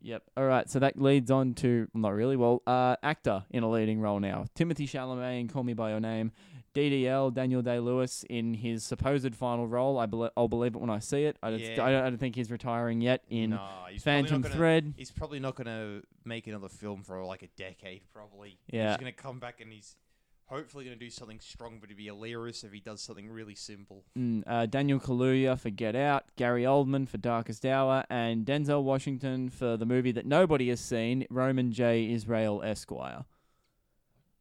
Yep. 0.00 0.22
All 0.36 0.44
right. 0.46 0.68
So 0.68 0.78
that 0.80 1.00
leads 1.00 1.30
on 1.30 1.54
to 1.54 1.86
not 1.94 2.14
really. 2.14 2.36
Well, 2.36 2.62
uh, 2.66 2.96
actor 3.02 3.44
in 3.50 3.62
a 3.62 3.70
leading 3.70 4.00
role 4.00 4.18
now. 4.18 4.46
Timothy 4.54 4.86
Chalamet 4.86 5.40
in 5.40 5.48
Call 5.48 5.62
Me 5.62 5.74
by 5.74 5.90
Your 5.90 6.00
Name. 6.00 6.32
DDL 6.74 7.32
Daniel 7.34 7.62
Day 7.62 7.78
Lewis 7.78 8.24
in 8.30 8.54
his 8.54 8.82
supposed 8.84 9.34
final 9.34 9.66
role. 9.66 9.98
I 9.98 10.06
bel 10.06 10.30
I'll 10.36 10.48
believe 10.48 10.74
it 10.74 10.80
when 10.80 10.90
I 10.90 10.98
see 10.98 11.24
it. 11.24 11.36
I 11.42 11.50
don't, 11.50 11.60
Yeah. 11.60 11.84
I 11.84 11.90
don't, 11.90 12.04
I 12.04 12.10
don't 12.10 12.18
think 12.18 12.34
he's 12.36 12.50
retiring 12.50 13.00
yet 13.00 13.24
in 13.28 13.58
he's 13.90 14.02
Phantom 14.02 14.40
gonna- 14.42 14.54
Thread. 14.54 14.94
He's 14.96 15.10
probably 15.10 15.40
not 15.40 15.54
going 15.54 15.66
to 15.66 16.06
make 16.24 16.46
another 16.46 16.68
film 16.68 17.02
for 17.02 17.22
like 17.24 17.42
a 17.42 17.48
decade, 17.56 18.02
probably. 18.12 18.58
Yeah. 18.70 18.90
He's 18.90 18.98
going 19.00 19.12
to 19.12 19.22
come 19.22 19.38
back 19.38 19.60
and 19.60 19.72
he's 19.72 19.96
hopefully 20.46 20.84
going 20.84 20.98
to 20.98 21.02
do 21.02 21.08
something 21.10 21.40
strong, 21.40 21.78
but 21.80 21.88
it'd 21.88 21.96
be 21.96 22.04
hilarious 22.06 22.62
if 22.62 22.72
he 22.72 22.80
does 22.80 23.00
something 23.00 23.30
really 23.30 23.54
simple. 23.54 24.04
Mm, 24.18 24.42
uh, 24.46 24.66
Daniel 24.66 25.00
Kaluuya 25.00 25.58
for 25.58 25.70
Get 25.70 25.96
Out, 25.96 26.24
Gary 26.36 26.64
Oldman 26.64 27.08
for 27.08 27.16
Darkest 27.16 27.64
Hour, 27.64 28.04
and 28.10 28.44
Denzel 28.44 28.82
Washington 28.82 29.48
for 29.48 29.78
the 29.78 29.86
movie 29.86 30.12
that 30.12 30.26
nobody 30.26 30.68
has 30.68 30.80
seen, 30.80 31.26
Roman 31.30 31.72
J. 31.72 32.10
Israel 32.12 32.60
Esquire. 32.62 33.24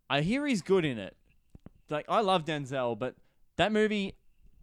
I 0.09 0.19
hear 0.21 0.45
he's 0.45 0.61
good 0.61 0.83
in 0.83 0.97
it. 0.97 1.15
Like 1.91 2.05
I 2.09 2.21
love 2.21 2.45
Denzel, 2.45 2.97
but 2.97 3.15
that 3.57 3.71
movie 3.71 4.15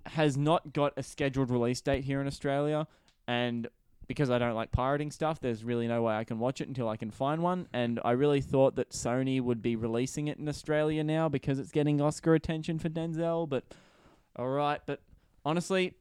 has 0.06 0.36
not 0.36 0.72
got 0.72 0.94
a 0.96 1.02
scheduled 1.02 1.50
release 1.50 1.80
date 1.80 2.04
here 2.04 2.20
in 2.20 2.26
Australia, 2.26 2.86
and 3.26 3.68
because 4.08 4.30
I 4.30 4.38
don't 4.38 4.54
like 4.54 4.72
pirating 4.72 5.10
stuff, 5.10 5.38
there's 5.38 5.62
really 5.62 5.86
no 5.86 6.02
way 6.02 6.16
I 6.16 6.24
can 6.24 6.38
watch 6.38 6.62
it 6.62 6.68
until 6.68 6.88
I 6.88 6.96
can 6.96 7.10
find 7.10 7.42
one. 7.42 7.68
And 7.74 8.00
I 8.02 8.12
really 8.12 8.40
thought 8.40 8.74
that 8.76 8.90
Sony 8.90 9.40
would 9.40 9.60
be 9.60 9.76
releasing 9.76 10.28
it 10.28 10.38
in 10.38 10.48
Australia 10.48 11.04
now 11.04 11.28
because 11.28 11.58
it's 11.58 11.70
getting 11.70 12.00
Oscar 12.00 12.34
attention 12.34 12.78
for 12.78 12.88
Denzel, 12.88 13.46
but 13.46 13.64
all 14.34 14.48
right, 14.48 14.80
but 14.86 15.02
honestly, 15.44 15.92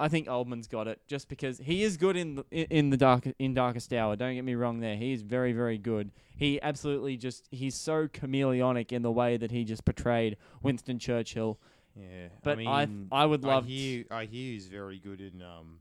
I 0.00 0.08
think 0.08 0.26
Oldman's 0.28 0.66
got 0.66 0.88
it 0.88 1.00
just 1.06 1.28
because 1.28 1.58
he 1.58 1.82
is 1.82 1.96
good 1.98 2.16
in 2.16 2.36
the, 2.36 2.44
in 2.50 2.88
the 2.90 2.96
dark 2.96 3.28
in 3.38 3.52
Darkest 3.54 3.92
Hour. 3.92 4.16
Don't 4.16 4.34
get 4.34 4.44
me 4.44 4.54
wrong 4.54 4.80
there. 4.80 4.96
He 4.96 5.12
is 5.12 5.22
very 5.22 5.52
very 5.52 5.76
good. 5.78 6.10
He 6.36 6.60
absolutely 6.62 7.16
just 7.18 7.46
he's 7.50 7.74
so 7.74 8.08
chameleonic 8.08 8.92
in 8.92 9.02
the 9.02 9.12
way 9.12 9.36
that 9.36 9.50
he 9.50 9.62
just 9.64 9.84
portrayed 9.84 10.38
Winston 10.62 10.98
Churchill. 10.98 11.60
Yeah, 11.94 12.28
But 12.42 12.58
I 12.60 12.62
I 12.62 12.86
mean, 12.86 13.08
I 13.12 13.26
would 13.26 13.44
love 13.44 13.64
I 13.64 13.68
hear, 13.68 14.04
I 14.10 14.24
hear 14.24 14.52
he's 14.54 14.68
very 14.68 14.98
good 14.98 15.20
in 15.20 15.42
um, 15.42 15.80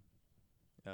uh, 0.85 0.89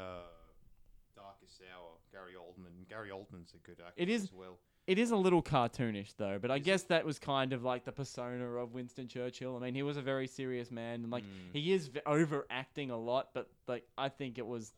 Darkest 1.15 1.61
Hour. 1.73 1.93
Gary 2.11 2.33
Oldman. 2.37 2.87
Gary 2.89 3.09
Oldman's 3.09 3.53
a 3.53 3.57
good 3.65 3.79
actor 3.79 3.93
It 3.97 4.09
is- 4.09 4.23
as 4.23 4.33
well. 4.33 4.57
It 4.87 4.99
is 4.99 5.09
a 5.11 5.15
little 5.15 5.41
cartoonish 5.41 6.15
though, 6.17 6.37
but 6.39 6.51
I 6.51 6.59
guess 6.59 6.83
that 6.83 7.05
was 7.05 7.17
kind 7.17 7.53
of 7.53 7.63
like 7.63 7.85
the 7.85 7.91
persona 7.91 8.45
of 8.45 8.73
Winston 8.73 9.07
Churchill. 9.07 9.55
I 9.55 9.59
mean, 9.59 9.73
he 9.75 9.81
was 9.83 9.97
a 9.97 10.01
very 10.01 10.27
serious 10.27 10.69
man 10.69 11.01
and 11.03 11.11
like 11.11 11.23
Mm. 11.23 11.53
he 11.53 11.73
is 11.73 11.87
v- 11.87 12.01
overacting 12.05 12.91
a 12.91 12.97
lot, 12.97 13.29
but 13.33 13.49
like 13.67 13.83
I 13.97 14.09
think 14.09 14.37
it 14.37 14.45
was 14.45 14.73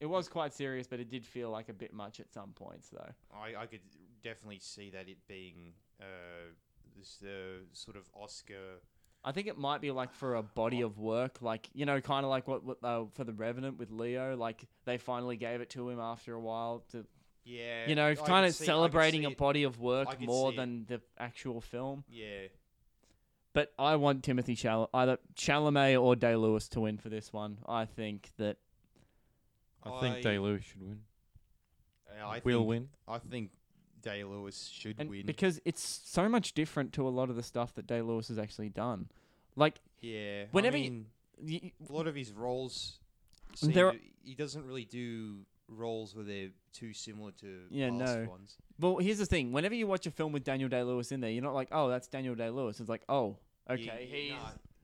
it 0.00 0.06
was 0.06 0.28
quite 0.28 0.52
serious, 0.52 0.86
but 0.86 1.00
it 1.00 1.08
did 1.10 1.24
feel 1.26 1.50
like 1.50 1.68
a 1.68 1.72
bit 1.72 1.92
much 1.92 2.20
at 2.20 2.30
some 2.32 2.52
points 2.52 2.88
though. 2.90 3.10
I, 3.34 3.62
I 3.62 3.66
could 3.66 3.80
definitely 4.22 4.58
see 4.60 4.90
that 4.90 5.08
it 5.08 5.18
being 5.26 5.72
uh, 6.00 6.52
this 6.96 7.22
uh, 7.22 7.64
sort 7.72 7.96
of 7.96 8.04
Oscar. 8.14 8.80
I 9.24 9.32
think 9.32 9.46
it 9.48 9.58
might 9.58 9.80
be 9.80 9.90
like 9.90 10.12
for 10.12 10.36
a 10.36 10.42
body 10.42 10.82
of 10.82 10.98
work, 10.98 11.38
like 11.42 11.68
you 11.74 11.84
know, 11.84 12.00
kind 12.00 12.24
of 12.24 12.30
like 12.30 12.46
what, 12.46 12.62
what 12.64 12.78
uh, 12.82 13.04
for 13.12 13.24
the 13.24 13.32
Revenant 13.32 13.78
with 13.78 13.90
Leo. 13.90 14.36
Like 14.36 14.66
they 14.84 14.98
finally 14.98 15.36
gave 15.36 15.60
it 15.60 15.70
to 15.70 15.88
him 15.90 15.98
after 15.98 16.32
a 16.34 16.40
while 16.40 16.84
to, 16.92 17.04
Yeah, 17.48 17.86
you 17.88 17.94
know, 17.94 18.08
I 18.08 18.14
kind 18.16 18.44
of 18.44 18.52
see- 18.54 18.64
I 18.64 18.66
could 18.66 18.66
celebrating 18.66 19.20
see 19.22 19.26
a 19.26 19.30
it. 19.30 19.38
body 19.38 19.62
of 19.62 19.78
I 19.78 19.82
work 19.82 20.10
could 20.10 20.20
more 20.26 20.50
see 20.50 20.54
it. 20.54 20.56
than 20.58 20.84
the 20.86 21.00
actual 21.16 21.60
film. 21.60 22.04
Yeah, 22.08 22.48
But 23.52 23.72
I 23.78 23.94
want 23.96 24.24
Timothy 24.24 24.54
Chalamet, 24.56 24.88
either 24.92 25.18
Chalamet 25.36 26.02
or 26.02 26.16
Day 26.16 26.34
Lewis 26.36 26.68
to 26.70 26.80
win 26.80 26.98
for 26.98 27.08
this 27.08 27.32
one. 27.32 27.58
I 27.66 27.84
think 27.86 28.32
that 28.36 28.56
I 29.84 30.00
think 30.00 30.22
Day 30.24 30.38
Lewis 30.40 30.64
should 30.64 30.82
win. 30.82 31.02
I 32.20 32.40
Will 32.44 32.60
think, 32.60 32.68
win. 32.68 32.88
I 33.06 33.18
think 33.18 33.50
Day 34.02 34.24
Lewis 34.24 34.66
should 34.66 34.96
and 34.98 35.08
win. 35.08 35.24
because 35.26 35.60
it's 35.64 35.80
so 35.82 36.28
much 36.28 36.52
different 36.54 36.92
to 36.94 37.06
a 37.06 37.10
lot 37.10 37.30
of 37.30 37.36
the 37.36 37.42
stuff 37.42 37.74
that 37.74 37.86
Day 37.86 38.02
Lewis 38.02 38.28
has 38.28 38.38
actually 38.38 38.68
done. 38.70 39.08
Like 39.54 39.80
yeah, 40.00 40.46
whenever 40.50 40.76
I 40.76 40.80
you- 40.80 40.90
mean, 40.90 41.06
y- 41.62 41.72
a 41.88 41.92
lot 41.92 42.06
of 42.06 42.14
his 42.14 42.32
roles, 42.32 42.98
seem 43.54 43.72
There 43.72 43.92
to- 43.92 44.00
he 44.24 44.34
doesn't 44.34 44.64
really 44.66 44.84
do 44.84 45.46
roles 45.68 46.14
where 46.14 46.24
they're 46.24 46.50
too 46.72 46.92
similar 46.92 47.30
to 47.40 47.60
Yeah, 47.70 47.90
past 47.90 48.18
no. 48.18 48.28
ones. 48.28 48.56
Well, 48.78 48.98
here's 48.98 49.18
the 49.18 49.26
thing. 49.26 49.52
Whenever 49.52 49.74
you 49.74 49.86
watch 49.86 50.06
a 50.06 50.10
film 50.10 50.32
with 50.32 50.44
Daniel 50.44 50.68
Day 50.68 50.82
Lewis 50.82 51.12
in 51.12 51.20
there, 51.20 51.30
you're 51.30 51.42
not 51.42 51.54
like, 51.54 51.68
oh, 51.72 51.88
that's 51.88 52.06
Daniel 52.08 52.34
Day 52.34 52.50
Lewis. 52.50 52.80
It's 52.80 52.88
like, 52.88 53.02
oh, 53.08 53.36
okay, 53.70 53.82
Yeah, 53.84 53.96
he's 53.98 54.34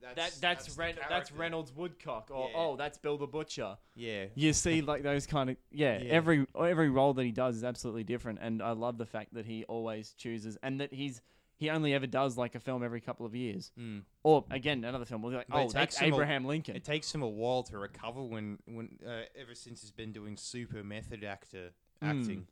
that 0.01 0.15
that's 0.41 0.65
the 0.65 0.77
Ren- 0.79 0.95
that's 0.95 1.07
character. 1.07 1.35
Reynolds 1.35 1.71
Woodcock, 1.73 2.29
or 2.29 2.49
Yeah. 2.49 2.57
oh, 2.57 2.75
that's 2.75 2.97
Bill 2.97 3.17
the 3.17 3.25
Butcher. 3.27 3.77
Yeah, 3.95 4.25
You 4.35 4.51
see, 4.51 4.81
like 4.81 5.01
those 5.01 5.25
kind 5.25 5.49
of 5.51 5.55
yeah, 5.71 6.01
Yeah. 6.01 6.11
Every 6.11 6.45
every 6.59 6.89
role 6.89 7.13
that 7.13 7.23
he 7.23 7.31
does 7.31 7.55
is 7.55 7.63
absolutely 7.63 8.03
different, 8.03 8.39
and 8.41 8.61
I 8.61 8.71
love 8.71 8.97
the 8.97 9.05
fact 9.05 9.33
that 9.35 9.45
he 9.45 9.63
always 9.65 10.13
chooses, 10.17 10.57
and 10.61 10.81
that 10.81 10.93
he's 10.93 11.21
he 11.57 11.69
only 11.69 11.93
ever 11.93 12.07
does 12.07 12.37
like 12.37 12.55
a 12.55 12.59
film 12.59 12.83
every 12.83 12.99
couple 13.01 13.25
of 13.25 13.35
years, 13.35 13.71
mm. 13.79 14.01
or 14.23 14.43
again 14.51 14.83
another 14.83 15.05
film. 15.05 15.21
We'll 15.21 15.31
be 15.31 15.37
like, 15.37 15.47
But 15.47 15.57
it 15.57 15.59
oh, 15.61 15.69
that's 15.69 15.73
takes 15.73 15.97
him 15.97 16.11
a- 16.11 16.15
Abraham 16.15 16.45
Lincoln. 16.45 16.75
It 16.75 16.83
takes 16.83 17.13
him 17.13 17.21
a 17.21 17.27
while 17.29 17.63
to 17.63 17.77
recover 17.77 18.21
when 18.23 18.57
when 18.65 18.97
uh, 19.05 19.21
ever 19.39 19.55
since 19.55 19.81
he's 19.81 19.91
been 19.91 20.11
doing 20.11 20.35
super 20.37 20.83
method 20.83 21.23
actor 21.23 21.71
Mm. 22.03 22.19
acting. 22.19 22.47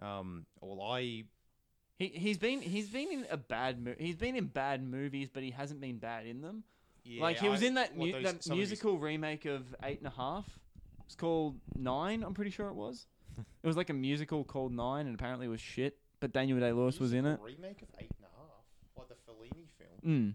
Um, 0.00 0.46
well, 0.60 0.80
I 0.90 1.24
He 1.98 2.08
he's 2.08 2.38
been 2.38 2.60
he's 2.60 2.88
been 2.88 3.12
in 3.12 3.26
a 3.30 3.36
bad 3.36 3.82
mo- 3.84 3.94
he's 3.98 4.16
been 4.16 4.34
in 4.36 4.46
bad 4.46 4.82
movies, 4.82 5.28
but 5.32 5.42
he 5.42 5.50
hasn't 5.52 5.80
been 5.80 5.98
bad 5.98 6.26
in 6.26 6.40
them. 6.40 6.64
yeah, 7.04 7.22
like 7.22 7.38
he 7.38 7.48
was 7.48 7.62
I- 7.62 7.66
in 7.66 7.74
that, 7.74 7.94
what 7.94 8.06
mu- 8.06 8.12
those- 8.12 8.22
that 8.24 8.42
some 8.44 8.54
of 8.54 8.58
his- 8.58 8.70
musical 8.70 8.98
remake 8.98 9.44
of 9.44 9.62
Eight 9.84 9.98
and 9.98 10.06
a 10.08 10.10
Half. 10.16 10.58
It's 11.06 11.14
called 11.14 11.60
Nine. 11.76 12.22
I'm 12.24 12.34
pretty 12.34 12.50
sure 12.50 12.68
it 12.68 12.74
was. 12.74 13.06
it 13.62 13.66
was 13.66 13.76
like 13.76 13.90
a 13.90 13.94
musical 13.94 14.42
called 14.42 14.72
Nine, 14.72 15.06
and 15.06 15.14
apparently 15.14 15.46
it 15.46 15.50
was 15.50 15.60
shit. 15.60 15.98
But 16.24 16.32
Daniel 16.32 16.58
Day 16.58 16.72
Lewis 16.72 16.98
was 16.98 17.12
in 17.12 17.26
it. 17.26 17.38
remake 17.42 17.82
of 17.82 17.88
Eight 18.00 18.10
and 18.16 18.24
a 18.24 18.32
Half, 18.34 18.64
like 18.96 19.08
the 19.08 19.14
Fellini 19.30 19.66
film. 19.76 20.34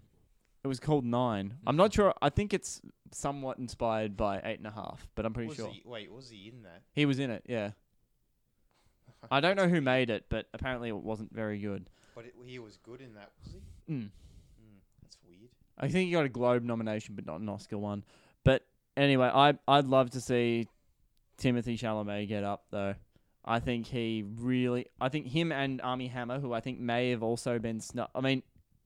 It 0.62 0.68
was 0.68 0.78
called 0.78 1.04
Nine. 1.04 1.54
I'm 1.66 1.74
not 1.74 1.92
sure. 1.92 2.14
I 2.22 2.30
think 2.30 2.54
it's 2.54 2.80
somewhat 3.10 3.58
inspired 3.58 4.16
by 4.16 4.40
Eight 4.44 4.58
and 4.58 4.68
a 4.68 4.70
Half, 4.70 5.08
but 5.16 5.26
I'm 5.26 5.32
pretty 5.32 5.48
was 5.48 5.56
sure 5.56 5.68
he, 5.68 5.82
wait, 5.84 6.12
was 6.12 6.30
he 6.30 6.46
in 6.46 6.62
that? 6.62 6.82
he 6.92 7.06
was 7.06 7.18
in 7.18 7.32
it. 7.32 7.42
Yeah. 7.48 7.72
I 9.32 9.40
don't 9.40 9.56
know 9.56 9.66
who 9.66 9.80
made 9.80 10.10
it, 10.10 10.26
but 10.28 10.46
apparently 10.54 10.90
it 10.90 10.94
wasn't 10.94 11.34
very 11.34 11.58
good. 11.58 11.90
But 12.14 12.26
it, 12.26 12.34
he 12.46 12.60
was 12.60 12.76
good 12.76 13.00
in 13.00 13.14
that, 13.14 13.32
was 13.42 13.52
he? 13.52 13.58
Mm. 13.92 14.02
Mm, 14.02 14.10
that's 15.02 15.16
weird. 15.26 15.50
I 15.76 15.88
think 15.88 16.06
he 16.06 16.12
got 16.12 16.24
a 16.24 16.28
Globe 16.28 16.62
nomination, 16.62 17.16
but 17.16 17.26
not 17.26 17.40
an 17.40 17.48
Oscar 17.48 17.78
one. 17.78 18.04
But 18.44 18.64
anyway, 18.96 19.28
I 19.34 19.54
I'd 19.66 19.86
love 19.86 20.10
to 20.10 20.20
see 20.20 20.68
Timothy 21.36 21.76
Chalamet 21.76 22.28
get 22.28 22.44
up 22.44 22.66
though. 22.70 22.94
I 23.50 23.60
think 23.60 23.86
he 23.86 24.24
really. 24.38 24.86
I 25.00 25.08
think 25.08 25.26
him 25.26 25.50
and 25.52 25.80
Armie 25.82 26.08
Hammer, 26.08 26.38
who 26.40 26.52
I 26.52 26.60
think 26.60 26.78
may 26.78 27.10
have 27.10 27.22
also 27.22 27.58
been 27.58 27.80
snubbed. 27.80 28.12
I 28.14 28.20
mean, 28.20 28.42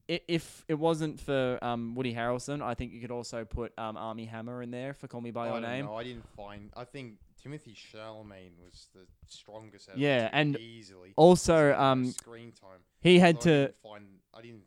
if 0.07 0.63
it 0.67 0.75
wasn't 0.75 1.19
for 1.19 1.57
um, 1.63 1.95
Woody 1.95 2.13
Harrelson, 2.13 2.61
I 2.61 2.73
think 2.73 2.91
you 2.93 3.01
could 3.01 3.11
also 3.11 3.43
put 3.45 3.73
um, 3.77 3.97
Armie 3.97 4.25
Hammer 4.25 4.61
in 4.61 4.71
there 4.71 4.93
for 4.93 5.07
Call 5.07 5.21
Me 5.21 5.31
by 5.31 5.45
I 5.45 5.51
Your 5.51 5.61
don't 5.61 5.69
Name. 5.71 5.85
know, 5.85 5.95
I 5.95 6.03
didn't 6.03 6.27
find. 6.35 6.71
I 6.75 6.83
think 6.83 7.13
Timothy 7.41 7.73
Chalamet 7.75 8.51
was 8.63 8.87
the 8.93 9.01
strongest. 9.27 9.89
Out 9.89 9.97
Yeah, 9.97 10.25
of 10.25 10.31
the 10.31 10.31
two, 10.31 10.37
and 10.37 10.57
easily 10.59 11.13
Also, 11.15 11.73
um, 11.73 12.05
screen 12.05 12.51
time. 12.51 12.79
he 13.01 13.19
had 13.19 13.35
So 13.41 13.49
I 13.49 13.53
to. 13.53 13.59
didn't 13.67 13.75
find. 13.83 14.05
I 14.33 14.41
didn't 14.41 14.63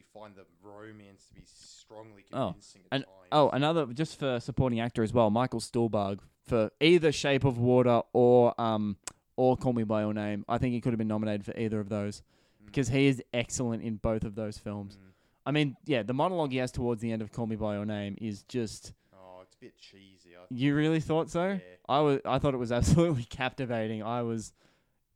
find 0.00 0.34
the 0.34 0.44
romance 0.62 1.26
to 1.28 1.34
be 1.34 1.42
strongly 1.44 2.24
Oh, 2.32 2.46
convincing 2.46 2.80
at 2.90 2.96
and- 2.96 3.04
times. 3.04 3.16
Oh, 3.32 3.50
another 3.50 3.86
just 3.86 4.18
for 4.18 4.40
supporting 4.40 4.80
actor 4.80 5.02
as 5.02 5.12
well, 5.12 5.30
Michael 5.30 5.60
Stuhlbarg 5.60 6.20
for 6.44 6.70
either 6.80 7.12
Shape 7.12 7.44
of 7.44 7.58
Water 7.58 8.02
or 8.12 8.58
um 8.60 8.96
or 9.36 9.56
Call 9.56 9.72
Me 9.72 9.84
by 9.84 10.02
Your 10.02 10.12
Name. 10.14 10.44
I 10.48 10.58
think 10.58 10.72
he 10.74 10.80
could 10.80 10.92
have 10.92 10.98
been 10.98 11.08
nominated 11.08 11.44
for 11.44 11.56
either 11.58 11.80
of 11.80 11.88
those 11.88 12.22
Mm. 12.62 12.66
because 12.66 12.88
he 12.88 13.06
is 13.06 13.22
excellent 13.32 13.82
in 13.82 13.96
both 13.96 14.24
of 14.24 14.34
those 14.34 14.58
films. 14.58 14.96
Mm. 14.96 15.12
I 15.46 15.50
mean, 15.50 15.76
yeah, 15.86 16.02
the 16.02 16.14
monologue 16.14 16.52
he 16.52 16.58
has 16.58 16.70
towards 16.70 17.00
the 17.02 17.10
end 17.12 17.20
of 17.22 17.32
Call 17.32 17.46
Me 17.46 17.56
by 17.56 17.74
Your 17.76 17.84
Name 17.86 18.16
is 18.20 18.42
just. 18.44 18.92
Oh, 19.14 19.40
it's 19.42 19.54
a 19.54 19.58
bit 19.58 19.76
cheesy. 19.78 20.30
You 20.50 20.74
really 20.74 21.00
thought 21.00 21.30
so? 21.30 21.52
Yeah. 21.52 21.58
I 21.88 22.00
was. 22.00 22.20
I 22.26 22.38
thought 22.38 22.52
it 22.54 22.58
was 22.58 22.70
absolutely 22.72 23.24
captivating. 23.30 24.02
I 24.02 24.22
was. 24.22 24.52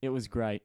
It 0.02 0.08
was 0.08 0.28
great. 0.28 0.62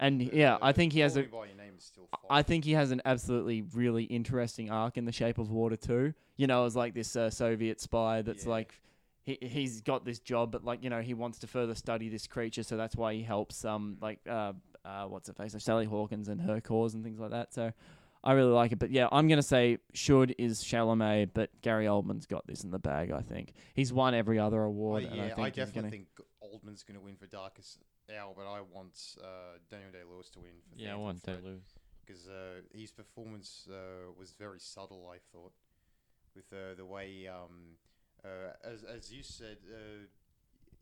And 0.00 0.20
yeah, 0.32 0.56
I 0.62 0.72
think 0.72 0.92
he 0.94 1.00
has 1.00 1.16
a. 1.16 1.22
By 1.24 1.46
Your 1.46 1.56
Name 1.56 1.74
is 1.78 1.84
still 1.84 2.08
I 2.28 2.42
think 2.42 2.64
he 2.64 2.72
has 2.72 2.90
an 2.90 3.02
absolutely 3.04 3.62
really 3.74 4.04
interesting 4.04 4.70
arc 4.70 4.96
in 4.96 5.04
The 5.04 5.12
Shape 5.12 5.38
of 5.38 5.50
Water 5.50 5.76
too. 5.76 6.14
You 6.36 6.46
know, 6.46 6.64
as 6.64 6.74
like 6.74 6.94
this 6.94 7.14
uh, 7.16 7.28
Soviet 7.30 7.80
spy 7.80 8.22
that's 8.22 8.44
Yeah. 8.44 8.50
like 8.50 8.80
he 9.22 9.38
he's 9.42 9.82
got 9.82 10.04
this 10.06 10.18
job, 10.18 10.50
but 10.52 10.64
like 10.64 10.82
you 10.82 10.88
know 10.90 11.02
he 11.02 11.12
wants 11.14 11.38
to 11.40 11.46
further 11.46 11.74
study 11.74 12.08
this 12.08 12.26
creature, 12.26 12.62
so 12.62 12.76
that's 12.78 12.96
why 12.96 13.12
he 13.14 13.22
helps 13.22 13.64
um 13.64 13.98
like 14.00 14.18
uh 14.28 14.54
uh 14.86 15.04
what's 15.04 15.28
her 15.28 15.34
face, 15.34 15.54
Sally 15.58 15.84
Hawkins 15.84 16.28
and 16.28 16.40
her 16.40 16.60
cause 16.62 16.94
and 16.94 17.04
things 17.04 17.20
like 17.20 17.30
that. 17.32 17.52
So 17.52 17.70
I 18.24 18.32
really 18.32 18.52
like 18.52 18.72
it, 18.72 18.78
but 18.78 18.90
yeah, 18.90 19.08
I'm 19.12 19.28
gonna 19.28 19.42
say 19.42 19.78
should 19.92 20.34
is 20.38 20.62
Chalamet, 20.64 21.30
but 21.34 21.50
Gary 21.60 21.84
Oldman's 21.84 22.24
got 22.26 22.46
this 22.46 22.64
in 22.64 22.70
the 22.70 22.78
bag. 22.78 23.10
I 23.12 23.20
think 23.20 23.52
he's 23.74 23.92
won 23.92 24.14
every 24.14 24.38
other 24.38 24.62
I, 24.62 24.66
award, 24.66 25.04
and 25.04 25.20
I 25.20 25.24
Oh, 25.24 25.26
yeah, 25.26 25.34
think 25.34 25.46
I 25.46 25.50
definitely 25.50 25.80
gonna. 25.82 25.90
think 25.90 26.06
Oldman's 26.42 26.82
going 26.82 26.98
to 26.98 27.04
win 27.04 27.16
for 27.16 27.26
Darkest 27.26 27.78
Hour, 28.18 28.32
but 28.36 28.46
I 28.46 28.60
want 28.74 28.94
uh, 29.22 29.58
Daniel 29.70 29.90
Day 29.92 30.04
Lewis 30.10 30.28
to 30.30 30.40
win. 30.40 30.50
For 30.72 30.78
Yeah, 30.80 30.94
I 30.94 30.96
want 30.96 31.22
Day. 31.24 31.36
Lewis. 31.42 31.62
because 32.06 32.28
uh, 32.28 32.60
his 32.72 32.90
performance 32.92 33.68
uh, 33.70 34.10
was 34.18 34.32
very 34.32 34.58
subtle. 34.60 35.10
I 35.12 35.18
thought, 35.32 35.52
with 36.34 36.44
uh, 36.52 36.74
the 36.76 36.84
way, 36.84 37.28
um, 37.28 37.76
uh, 38.24 38.52
as 38.64 38.84
as 38.84 39.12
you 39.12 39.22
said, 39.22 39.58
uh, 39.72 40.06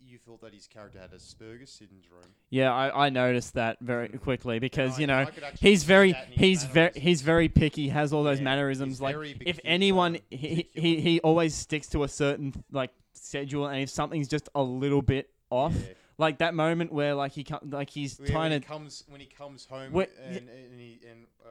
you 0.00 0.16
thought 0.16 0.40
that 0.42 0.55
his 0.55 0.66
character 0.68 0.98
had 1.00 1.10
Asperger's 1.12 1.70
syndrome. 1.70 2.30
Yeah, 2.50 2.72
I, 2.72 3.06
I 3.06 3.10
noticed 3.10 3.55
that 3.55 3.78
very 3.80 4.09
Mm. 4.09 4.20
quickly 4.22 4.59
because 4.60 4.96
I- 4.96 5.00
you 5.00 5.06
know 5.09 5.18
I 5.18 5.24
could 5.24 5.42
actually 5.42 5.70
he's 5.70 5.82
very 5.84 6.12
that 6.12 6.26
in 6.26 6.32
his 6.32 6.38
he's 6.38 6.64
very 6.64 6.92
he's 6.94 7.22
very 7.22 7.48
picky. 7.48 7.88
Has 7.88 8.12
all 8.12 8.22
those 8.22 8.38
Yeah, 8.38 8.44
mannerisms. 8.44 9.00
Like 9.00 9.16
if 9.40 9.59
anyone, 9.64 10.18
he, 10.30 10.68
he 10.72 11.00
he 11.00 11.20
always 11.20 11.55
sticks 11.55 11.88
to 11.88 12.05
a 12.05 12.09
certain 12.09 12.55
like 12.70 12.90
schedule, 13.14 13.66
and 13.66 13.82
if 13.82 13.90
something's 13.90 14.28
just 14.28 14.48
a 14.55 14.62
little 14.62 15.02
bit 15.02 15.30
off, 15.50 15.74
Yeah. 15.74 15.94
Like 16.19 16.39
that 16.39 16.53
moment 16.55 16.93
where 16.93 17.15
like 17.15 17.32
he 17.32 17.45
com- 17.45 17.70
like 17.70 17.90
he's 17.90 18.19
Yeah, 18.20 18.31
trying 18.31 18.51
when 18.51 18.61
to, 18.61 18.66
he 18.66 18.73
comes 18.73 19.05
when 19.09 19.20
he 19.20 19.27
comes 19.27 19.65
home 19.66 19.93
Wait, 19.93 20.11
and 20.23 20.36
and, 20.36 20.81
he, 20.81 21.01
and 21.11 21.27
uh, 21.45 21.49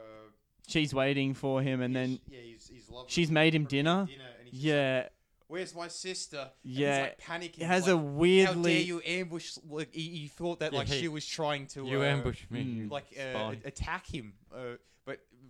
she's 0.66 0.94
waiting 0.94 1.34
for 1.34 1.62
him, 1.62 1.80
and 1.80 1.94
yeah, 1.94 2.00
then 2.00 2.18
yeah, 2.28 2.40
he's, 2.40 2.68
he's 2.68 2.88
lovely. 2.90 3.10
she's 3.10 3.30
made 3.30 3.54
him 3.54 3.64
prepared 3.64 3.84
dinner. 3.84 4.00
and 4.00 4.08
he's 4.44 4.52
just 4.62 4.64
like, 4.64 4.74
yeah, 4.74 5.08
Where's 5.48 5.74
my 5.74 5.88
sister? 5.88 6.40
And 6.40 6.50
Yeah, 6.62 6.88
he's 6.94 7.00
like 7.02 7.20
panicking. 7.20 7.62
it 7.62 7.66
has 7.66 7.84
like, 7.84 7.92
a 7.94 7.96
How 7.96 8.02
dare 8.02 8.12
weirdly 8.12 8.80
you 8.82 9.00
ambush? 9.06 9.56
Like 9.66 9.94
he, 9.94 10.02
he 10.02 10.26
thought 10.28 10.60
that 10.60 10.72
Yeah, 10.74 10.78
like 10.80 10.88
he- 10.88 11.00
she 11.00 11.08
was 11.08 11.24
trying 11.26 11.66
to 11.68 11.86
You 11.86 12.02
uh, 12.02 12.04
ambushed 12.04 12.50
me. 12.50 12.64
mm. 12.86 12.90
like 12.90 13.06
uh, 13.18 13.54
attack 13.64 14.06
him. 14.06 14.34
Uh, 14.54 14.76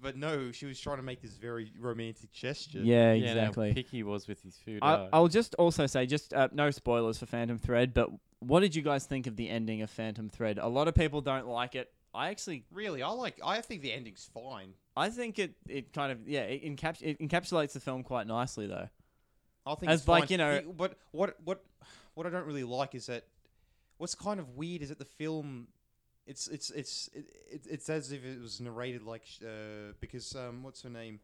but 0.00 0.08
but 0.08 0.16
no, 0.16 0.52
she 0.52 0.66
was 0.66 0.78
trying 0.80 0.96
to 0.98 1.02
make 1.02 1.20
this 1.20 1.34
very 1.36 1.72
romantic 1.78 2.32
gesture. 2.32 2.78
yeah, 2.80 3.12
Yeah, 3.12 3.30
and 3.30 3.38
how 3.40 3.46
exactly. 3.46 3.74
picky 3.74 3.96
he 3.98 4.02
was 4.02 4.26
with 4.28 4.42
his 4.42 4.56
food. 4.56 4.78
I, 4.82 4.92
uh, 4.92 5.08
I'll 5.12 5.28
just 5.28 5.54
also 5.56 5.86
say, 5.86 6.06
just 6.06 6.32
uh, 6.32 6.48
no 6.52 6.70
spoilers 6.70 7.18
for 7.18 7.26
Phantom 7.26 7.58
Thread, 7.58 7.92
but 7.94 8.10
what 8.40 8.60
did 8.60 8.74
you 8.74 8.82
guys 8.82 9.04
think 9.06 9.26
of 9.26 9.36
the 9.36 9.48
ending 9.48 9.82
of 9.82 9.90
Phantom 9.90 10.28
Thread? 10.28 10.58
A 10.58 10.68
lot 10.68 10.88
of 10.88 10.94
people 10.94 11.20
don't 11.20 11.46
like 11.46 11.74
it. 11.74 11.90
I 12.14 12.28
actually, 12.30 12.64
Really, 12.72 13.02
I 13.02 13.10
like. 13.10 13.38
I 13.44 13.60
think 13.60 13.82
the 13.82 13.92
ending's 13.92 14.28
fine. 14.32 14.72
I 14.96 15.10
think 15.10 15.38
it, 15.38 15.54
it 15.68 15.92
kind 15.92 16.10
of, 16.10 16.26
yeah, 16.26 16.40
it, 16.42 16.64
encaps- 16.64 17.02
it 17.02 17.18
encapsulates 17.20 17.72
the 17.72 17.80
film 17.80 18.02
quite 18.02 18.26
nicely, 18.26 18.66
though. 18.66 18.88
I 19.66 19.74
think 19.74 19.92
As 19.92 20.00
it's 20.00 20.08
like, 20.08 20.22
fine. 20.24 20.28
you 20.30 20.38
know- 20.38 20.60
He- 20.60 20.72
but 20.72 20.96
what 21.12 21.36
what 21.44 21.62
what 22.14 22.26
I 22.26 22.30
don't 22.30 22.46
really 22.46 22.64
like 22.64 22.94
is 22.94 23.06
that 23.06 23.24
what's 23.98 24.14
kind 24.14 24.40
of 24.40 24.56
weird 24.56 24.80
is 24.82 24.88
that 24.88 24.98
the 24.98 25.04
film. 25.04 25.68
It's 26.28 26.46
it's 26.46 26.68
it's 26.70 27.08
it, 27.14 27.24
it, 27.50 27.62
it's 27.70 27.88
as 27.88 28.12
if 28.12 28.22
it 28.24 28.40
was 28.40 28.60
narrated 28.60 29.02
like 29.02 29.22
sh- 29.24 29.40
uh, 29.42 29.92
because 29.98 30.36
um 30.36 30.62
what's 30.62 30.82
her 30.82 30.90
name 30.90 31.20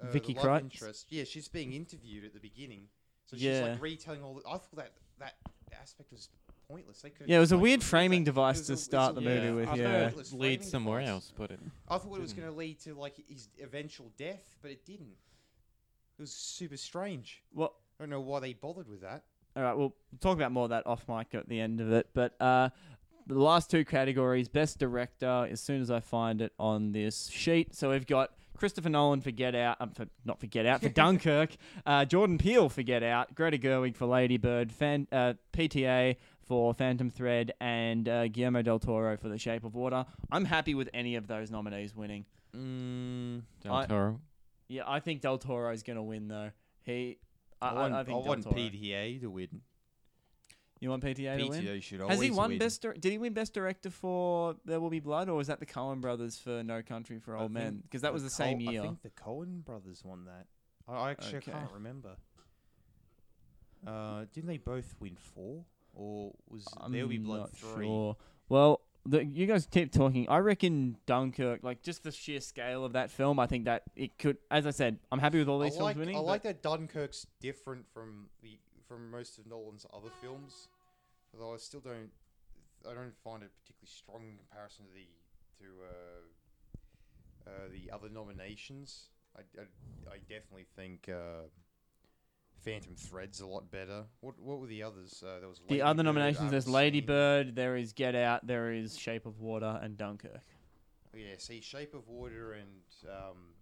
uh, 0.00 0.06
the 0.06 0.12
Vicky 0.12 0.34
love 0.34 0.44
Krieps? 0.44 0.60
interest 0.60 1.06
yeah 1.10 1.24
she's 1.24 1.48
being 1.48 1.72
interviewed 1.72 2.24
at 2.24 2.32
the 2.32 2.38
beginning 2.40 2.82
so 3.26 3.36
she's 3.36 3.44
Yeah. 3.44 3.62
like 3.72 3.82
retelling 3.82 4.22
all 4.22 4.34
the, 4.34 4.42
I 4.48 4.52
thought 4.52 4.76
that 4.76 4.92
that 5.18 5.34
aspect 5.82 6.12
was 6.12 6.28
pointless 6.68 7.02
they 7.02 7.10
could've 7.10 7.28
Yeah, 7.28 7.38
it 7.38 7.40
was 7.40 7.48
just, 7.50 7.58
a 7.58 7.62
weird 7.62 7.82
framing 7.82 8.22
device 8.22 8.60
to 8.68 8.74
a- 8.74 8.76
start 8.76 9.12
a 9.12 9.20
the 9.20 9.26
weird- 9.26 9.42
movie 9.42 9.56
with, 9.62 9.68
I 9.68 9.74
yeah. 9.74 9.82
thought 9.84 9.94
it 9.94 10.04
pointless 10.04 10.32
leads 10.32 10.40
framing 10.42 10.62
somewhere 10.70 11.00
device. 11.00 11.12
else, 11.12 11.32
but 11.36 11.50
it 11.50 11.60
I 11.88 11.98
thought 11.98 12.16
it 12.16 12.22
was 12.22 12.32
going 12.32 12.48
to 12.48 12.54
lead 12.54 12.78
to 12.82 12.94
like 12.94 13.16
his 13.28 13.48
eventual 13.60 14.12
death 14.16 14.56
but 14.62 14.70
it 14.70 14.86
didn't 14.86 15.16
it 16.18 16.22
was 16.22 16.32
super 16.32 16.76
strange 16.76 17.42
Well, 17.52 17.74
I 17.98 18.04
don't 18.04 18.10
know 18.10 18.20
why 18.20 18.38
they 18.38 18.52
bothered 18.52 18.88
with 18.88 19.00
that 19.02 19.24
all 19.56 19.64
right, 19.64 19.76
we'll 19.76 19.96
talk 20.20 20.36
about 20.36 20.52
more 20.52 20.62
of 20.64 20.70
that 20.70 20.86
off 20.86 21.08
mic 21.08 21.34
at 21.34 21.48
the 21.48 21.58
end 21.58 21.80
of 21.80 21.90
it. 21.90 22.06
But 22.14 22.40
uh, 22.40 22.68
the 23.34 23.42
last 23.42 23.70
two 23.70 23.84
categories 23.84 24.48
Best 24.48 24.78
Director, 24.78 25.48
as 25.50 25.60
soon 25.60 25.80
as 25.80 25.90
I 25.90 26.00
find 26.00 26.40
it 26.40 26.52
on 26.58 26.92
this 26.92 27.28
sheet. 27.28 27.74
So 27.74 27.90
we've 27.90 28.06
got 28.06 28.30
Christopher 28.56 28.88
Nolan 28.90 29.20
for 29.20 29.30
Get 29.30 29.54
Out, 29.54 29.76
um, 29.80 29.90
for, 29.90 30.06
not 30.24 30.38
for 30.40 30.46
Get 30.46 30.66
Out, 30.66 30.82
for 30.82 30.88
Dunkirk, 31.00 31.56
uh, 31.86 32.04
Jordan 32.04 32.38
Peele 32.38 32.68
for 32.68 32.82
Get 32.82 33.02
Out, 33.02 33.34
Greta 33.34 33.58
Gerwig 33.58 33.96
for 33.96 34.06
Lady 34.06 34.36
Bird, 34.36 34.72
Fan, 34.72 35.06
uh, 35.12 35.34
PTA 35.52 36.16
for 36.42 36.74
Phantom 36.74 37.08
Thread, 37.10 37.52
and 37.60 38.08
uh, 38.08 38.28
Guillermo 38.28 38.62
del 38.62 38.78
Toro 38.80 39.16
for 39.16 39.28
The 39.28 39.38
Shape 39.38 39.64
of 39.64 39.74
Water. 39.74 40.04
I'm 40.32 40.44
happy 40.44 40.74
with 40.74 40.88
any 40.92 41.14
of 41.16 41.26
those 41.26 41.50
nominees 41.50 41.94
winning. 41.94 42.24
mm, 42.56 43.42
Del 43.62 43.74
I- 43.74 43.86
Toro. 43.86 44.20
Yeah, 44.68 44.82
I 44.86 45.00
think 45.00 45.20
Del 45.20 45.38
Toro 45.38 45.72
is 45.72 45.82
going 45.82 45.96
to 45.96 46.02
win, 46.02 46.28
though. 46.28 46.50
He. 46.84 47.18
I, 47.60 47.68
I, 47.68 47.70
I, 47.70 47.74
want, 47.74 47.94
I 47.94 48.04
think 48.04 48.24
I 48.24 48.28
want 48.28 48.44
Toro. 48.44 48.54
PTA 48.56 49.20
to 49.20 49.26
win. 49.30 49.48
You 50.80 50.88
want 50.88 51.02
PTA 51.04 51.36
to 51.38 51.48
win? 51.48 51.62
PTA 51.62 51.82
should 51.82 52.00
Has 52.00 52.20
he 52.20 52.30
won 52.30 52.50
win. 52.50 52.58
best? 52.58 52.80
Dir- 52.82 52.94
did 52.94 53.12
he 53.12 53.18
win 53.18 53.34
best 53.34 53.52
director 53.52 53.90
for 53.90 54.56
There 54.64 54.80
Will 54.80 54.88
Be 54.90 55.00
Blood, 55.00 55.28
or 55.28 55.34
was 55.36 55.48
that 55.48 55.60
the 55.60 55.66
Coen 55.66 56.00
Brothers 56.00 56.38
for 56.38 56.62
No 56.62 56.82
Country 56.82 57.18
for 57.18 57.36
I 57.36 57.42
Old 57.42 57.52
Men? 57.52 57.72
think 57.72 57.82
Because 57.84 58.00
that 58.02 58.12
was 58.14 58.22
the 58.22 58.28
Coen- 58.30 58.32
same 58.32 58.60
year. 58.60 58.80
I 58.80 58.84
think 58.84 59.02
the 59.02 59.10
Coen 59.10 59.62
brothers 59.64 60.02
won 60.04 60.24
that. 60.24 60.46
I, 60.88 60.94
I 60.94 61.10
actually 61.10 61.38
Okay. 61.38 61.52
can't 61.52 61.70
remember. 61.72 62.16
Uh, 63.86 64.24
didn't 64.32 64.48
they 64.48 64.58
both 64.58 64.94
win 65.00 65.16
four, 65.16 65.64
or 65.94 66.32
was 66.48 66.66
I'm 66.78 66.92
There 66.92 67.02
Will 67.02 67.08
Be 67.08 67.18
not 67.18 67.24
Blood 67.26 67.50
three? 67.52 67.86
sure. 67.86 68.16
Well, 68.48 68.80
the, 69.06 69.24
you 69.24 69.46
guys 69.46 69.66
keep 69.70 69.92
talking. 69.92 70.28
I 70.28 70.38
reckon 70.38 70.96
Dunkirk, 71.06 71.62
like 71.62 71.82
just 71.82 72.02
the 72.02 72.12
sheer 72.12 72.40
scale 72.40 72.84
of 72.84 72.92
that 72.92 73.10
film, 73.10 73.38
I 73.38 73.46
think 73.46 73.64
that 73.64 73.84
it 73.96 74.18
could. 74.18 74.36
As 74.50 74.66
I 74.66 74.70
said, 74.70 74.98
I'm 75.10 75.18
happy 75.18 75.38
with 75.38 75.48
all 75.48 75.60
I 75.62 75.66
these 75.66 75.74
films 75.74 75.82
like, 75.84 75.96
winning. 75.96 76.14
I 76.16 76.18
but- 76.18 76.24
like 76.26 76.42
that 76.42 76.62
Dunkirk's 76.62 77.26
different 77.40 77.86
from 77.92 78.28
the 78.42 78.58
from 78.90 79.08
most 79.08 79.38
of 79.38 79.46
Nolan's 79.46 79.86
other 79.94 80.10
films, 80.20 80.66
although 81.32 81.54
I 81.54 81.58
still 81.58 81.80
don't. 81.80 82.10
I 82.88 82.94
don't 82.94 83.14
find 83.22 83.42
it 83.42 83.50
particularly 83.62 83.86
strong 83.86 84.22
in 84.28 84.36
comparison 84.36 84.86
to 84.86 84.92
the 84.92 85.06
to 85.60 85.68
uh, 85.86 87.50
uh, 87.50 87.68
the 87.70 87.92
other 87.94 88.08
nominations. 88.08 89.10
I, 89.36 89.42
I, 89.60 90.14
I 90.14 90.18
definitely 90.28 90.66
think 90.74 91.08
uh, 91.08 91.46
Phantom 92.64 92.96
Thread's 92.96 93.40
a 93.40 93.46
lot 93.46 93.70
better. 93.70 94.04
What 94.22 94.40
what 94.40 94.58
were 94.58 94.66
the 94.66 94.82
others? 94.82 95.22
Uh, 95.24 95.38
there 95.38 95.48
was 95.48 95.60
the 95.60 95.74
Lady 95.74 95.82
other 95.82 95.98
Bird, 95.98 96.06
nominations. 96.06 96.50
There's 96.50 96.68
Lady. 96.68 97.00
Bird. 97.00 97.54
There 97.54 97.76
is 97.76 97.92
Get 97.92 98.16
Out. 98.16 98.44
There 98.46 98.72
is 98.72 98.98
Shape 98.98 99.26
of 99.26 99.40
Water 99.40 99.78
and 99.82 99.96
Dunkirk. 99.96 100.40
Yeah, 101.14 101.34
see, 101.38 101.60
Shape 101.60 101.94
of 101.94 102.08
Water 102.08 102.52
and 102.54 103.08
um, 103.08 103.54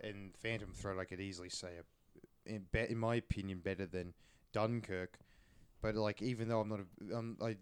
and 0.00 0.34
Phantom 0.36 0.72
Thread, 0.72 0.98
I 0.98 1.04
could 1.04 1.20
easily 1.20 1.50
say, 1.50 1.68
in, 2.46 2.62
be- 2.72 2.86
in 2.88 2.98
my 2.98 3.16
opinion, 3.16 3.58
better 3.58 3.86
than 3.86 4.14
Dunkirk. 4.52 5.18
But 5.82 5.94
like, 5.94 6.20
even 6.22 6.48
though 6.48 6.60
I'm 6.60 6.68
not 6.68 6.80
a, 6.80 7.16
I'm 7.16 7.36
I, 7.42 7.56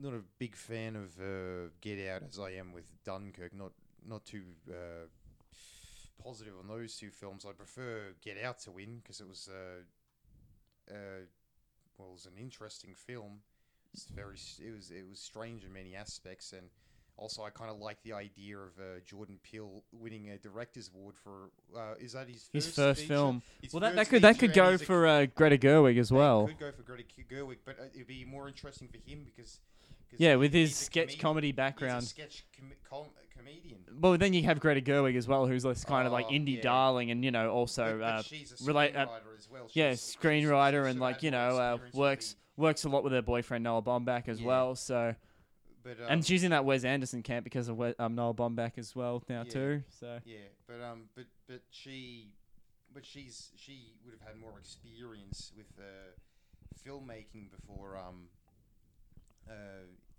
not 0.00 0.14
a 0.14 0.22
big 0.38 0.56
fan 0.56 0.96
of 0.96 1.18
uh, 1.20 1.70
Get 1.80 2.08
Out 2.08 2.22
as 2.28 2.38
I 2.38 2.50
am 2.50 2.72
with 2.72 2.90
Dunkirk, 3.04 3.54
not 3.54 3.72
not 4.06 4.24
too 4.24 4.42
uh, 4.68 5.06
positive 6.22 6.54
on 6.60 6.68
those 6.68 6.96
two 6.96 7.10
films. 7.10 7.46
I 7.48 7.52
prefer 7.52 8.14
Get 8.22 8.42
Out 8.42 8.58
to 8.60 8.72
win 8.72 9.00
because 9.02 9.20
it 9.20 9.28
was 9.28 9.48
uh, 9.48 10.92
uh, 10.92 11.24
well, 11.98 12.08
it 12.08 12.12
was 12.12 12.26
an 12.26 12.40
interesting 12.40 12.94
film. 12.94 13.40
It's 13.92 14.06
very, 14.06 14.34
it 14.34 14.74
was 14.74 14.90
it 14.90 15.08
was 15.08 15.20
strange 15.20 15.64
in 15.64 15.72
many 15.72 15.94
aspects 15.94 16.52
and. 16.52 16.68
Also, 17.16 17.42
I 17.44 17.50
kind 17.50 17.70
of 17.70 17.78
like 17.78 17.96
the 18.02 18.12
idea 18.12 18.58
of 18.58 18.70
uh, 18.78 18.98
Jordan 19.06 19.38
Peele 19.44 19.82
winning 19.92 20.30
a 20.30 20.36
director's 20.38 20.90
award 20.92 21.14
for. 21.22 21.50
Uh, 21.76 21.94
is 22.00 22.12
that 22.12 22.28
his 22.28 22.48
His 22.52 22.66
first, 22.66 22.76
first 22.76 23.00
feature? 23.02 23.14
film. 23.14 23.42
His 23.62 23.72
Well, 23.72 23.80
that, 23.80 23.94
first 23.94 23.96
that 23.96 24.08
could 24.10 24.22
that 24.22 24.38
could 24.40 24.52
go 24.52 24.72
he's 24.72 24.82
a- 24.82 24.84
for 24.84 25.06
uh, 25.06 25.26
Greta 25.26 25.56
Gerwig 25.56 25.98
as 25.98 26.10
well. 26.10 26.48
Could 26.48 26.58
go 26.58 26.72
for 26.72 26.82
Greta 26.82 27.04
Gerwig, 27.30 27.58
but 27.64 27.78
uh, 27.78 27.84
it'd 27.94 28.08
be 28.08 28.24
more 28.24 28.48
interesting 28.48 28.88
for 28.88 28.98
him 29.08 29.22
because. 29.24 29.60
'cause 30.10 30.18
Yeah, 30.20 30.34
with 30.36 30.52
his 30.52 30.74
sketch 30.76 31.04
comedian. 31.18 31.20
comedy 31.20 31.46
He's 31.48 31.54
a 31.54 31.56
background. 31.56 32.04
sketch 32.04 32.44
com- 32.58 32.72
com- 32.88 33.10
comedian. 33.36 33.78
Well, 34.00 34.18
then 34.18 34.32
you 34.32 34.42
have 34.44 34.58
Greta 34.60 34.80
Gerwig 34.80 35.16
as 35.16 35.28
well, 35.28 35.46
who's 35.46 35.62
this 35.62 35.84
kind 35.84 36.06
of 36.06 36.12
like 36.12 36.26
Oh, 36.28 36.32
indie 36.32 36.56
yeah. 36.56 36.62
darling, 36.62 37.10
and 37.12 37.24
you 37.24 37.30
know 37.30 37.48
also 37.50 37.92
but, 37.92 38.00
but 38.00 38.04
uh, 38.06 38.22
she's 38.22 38.60
a 38.60 38.64
relate- 38.64 38.96
uh, 38.96 39.06
screenwriter 39.06 39.38
as 39.38 39.48
well. 39.50 39.62
yeah, 39.72 39.90
She's- 39.90 40.00
she's- 40.10 40.16
screenwriter 40.16 40.84
she's 40.84 40.90
and 40.90 41.00
like 41.00 41.22
you 41.22 41.30
know 41.30 41.58
uh, 41.58 41.78
works 41.92 42.34
works 42.56 42.84
a 42.84 42.88
lot 42.88 43.02
with 43.04 43.12
her 43.12 43.22
boyfriend 43.22 43.62
Noah 43.64 43.82
Baumbach 43.82 44.28
as 44.28 44.40
Yeah. 44.40 44.46
well. 44.48 44.74
So 44.74 45.14
the- 45.14 45.16
But, 45.84 46.00
um, 46.00 46.06
and 46.08 46.26
she's 46.26 46.42
in 46.42 46.50
that 46.50 46.64
Wes 46.64 46.82
Anderson 46.82 47.22
camp 47.22 47.44
because 47.44 47.68
of 47.68 47.76
Wes, 47.76 47.94
um, 47.98 48.14
Noah 48.14 48.32
Baumbach 48.34 48.78
as 48.78 48.96
well 48.96 49.22
now 49.28 49.42
Yeah. 49.44 49.52
too. 49.52 49.82
So 49.90 50.18
Yeah, 50.24 50.38
but 50.66 50.80
um, 50.80 51.04
but 51.14 51.26
but 51.46 51.60
she, 51.70 52.30
but 52.92 53.04
she's 53.04 53.52
she 53.54 53.92
would 54.04 54.14
have 54.18 54.26
had 54.26 54.40
more 54.40 54.58
experience 54.58 55.52
with 55.54 55.66
uh, 55.78 55.84
filmmaking 56.84 57.50
before 57.50 57.98
um, 57.98 58.28
uh, 59.48 59.52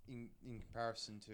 in 0.07 0.29
in 0.47 0.59
comparison 0.59 1.19
to 1.25 1.33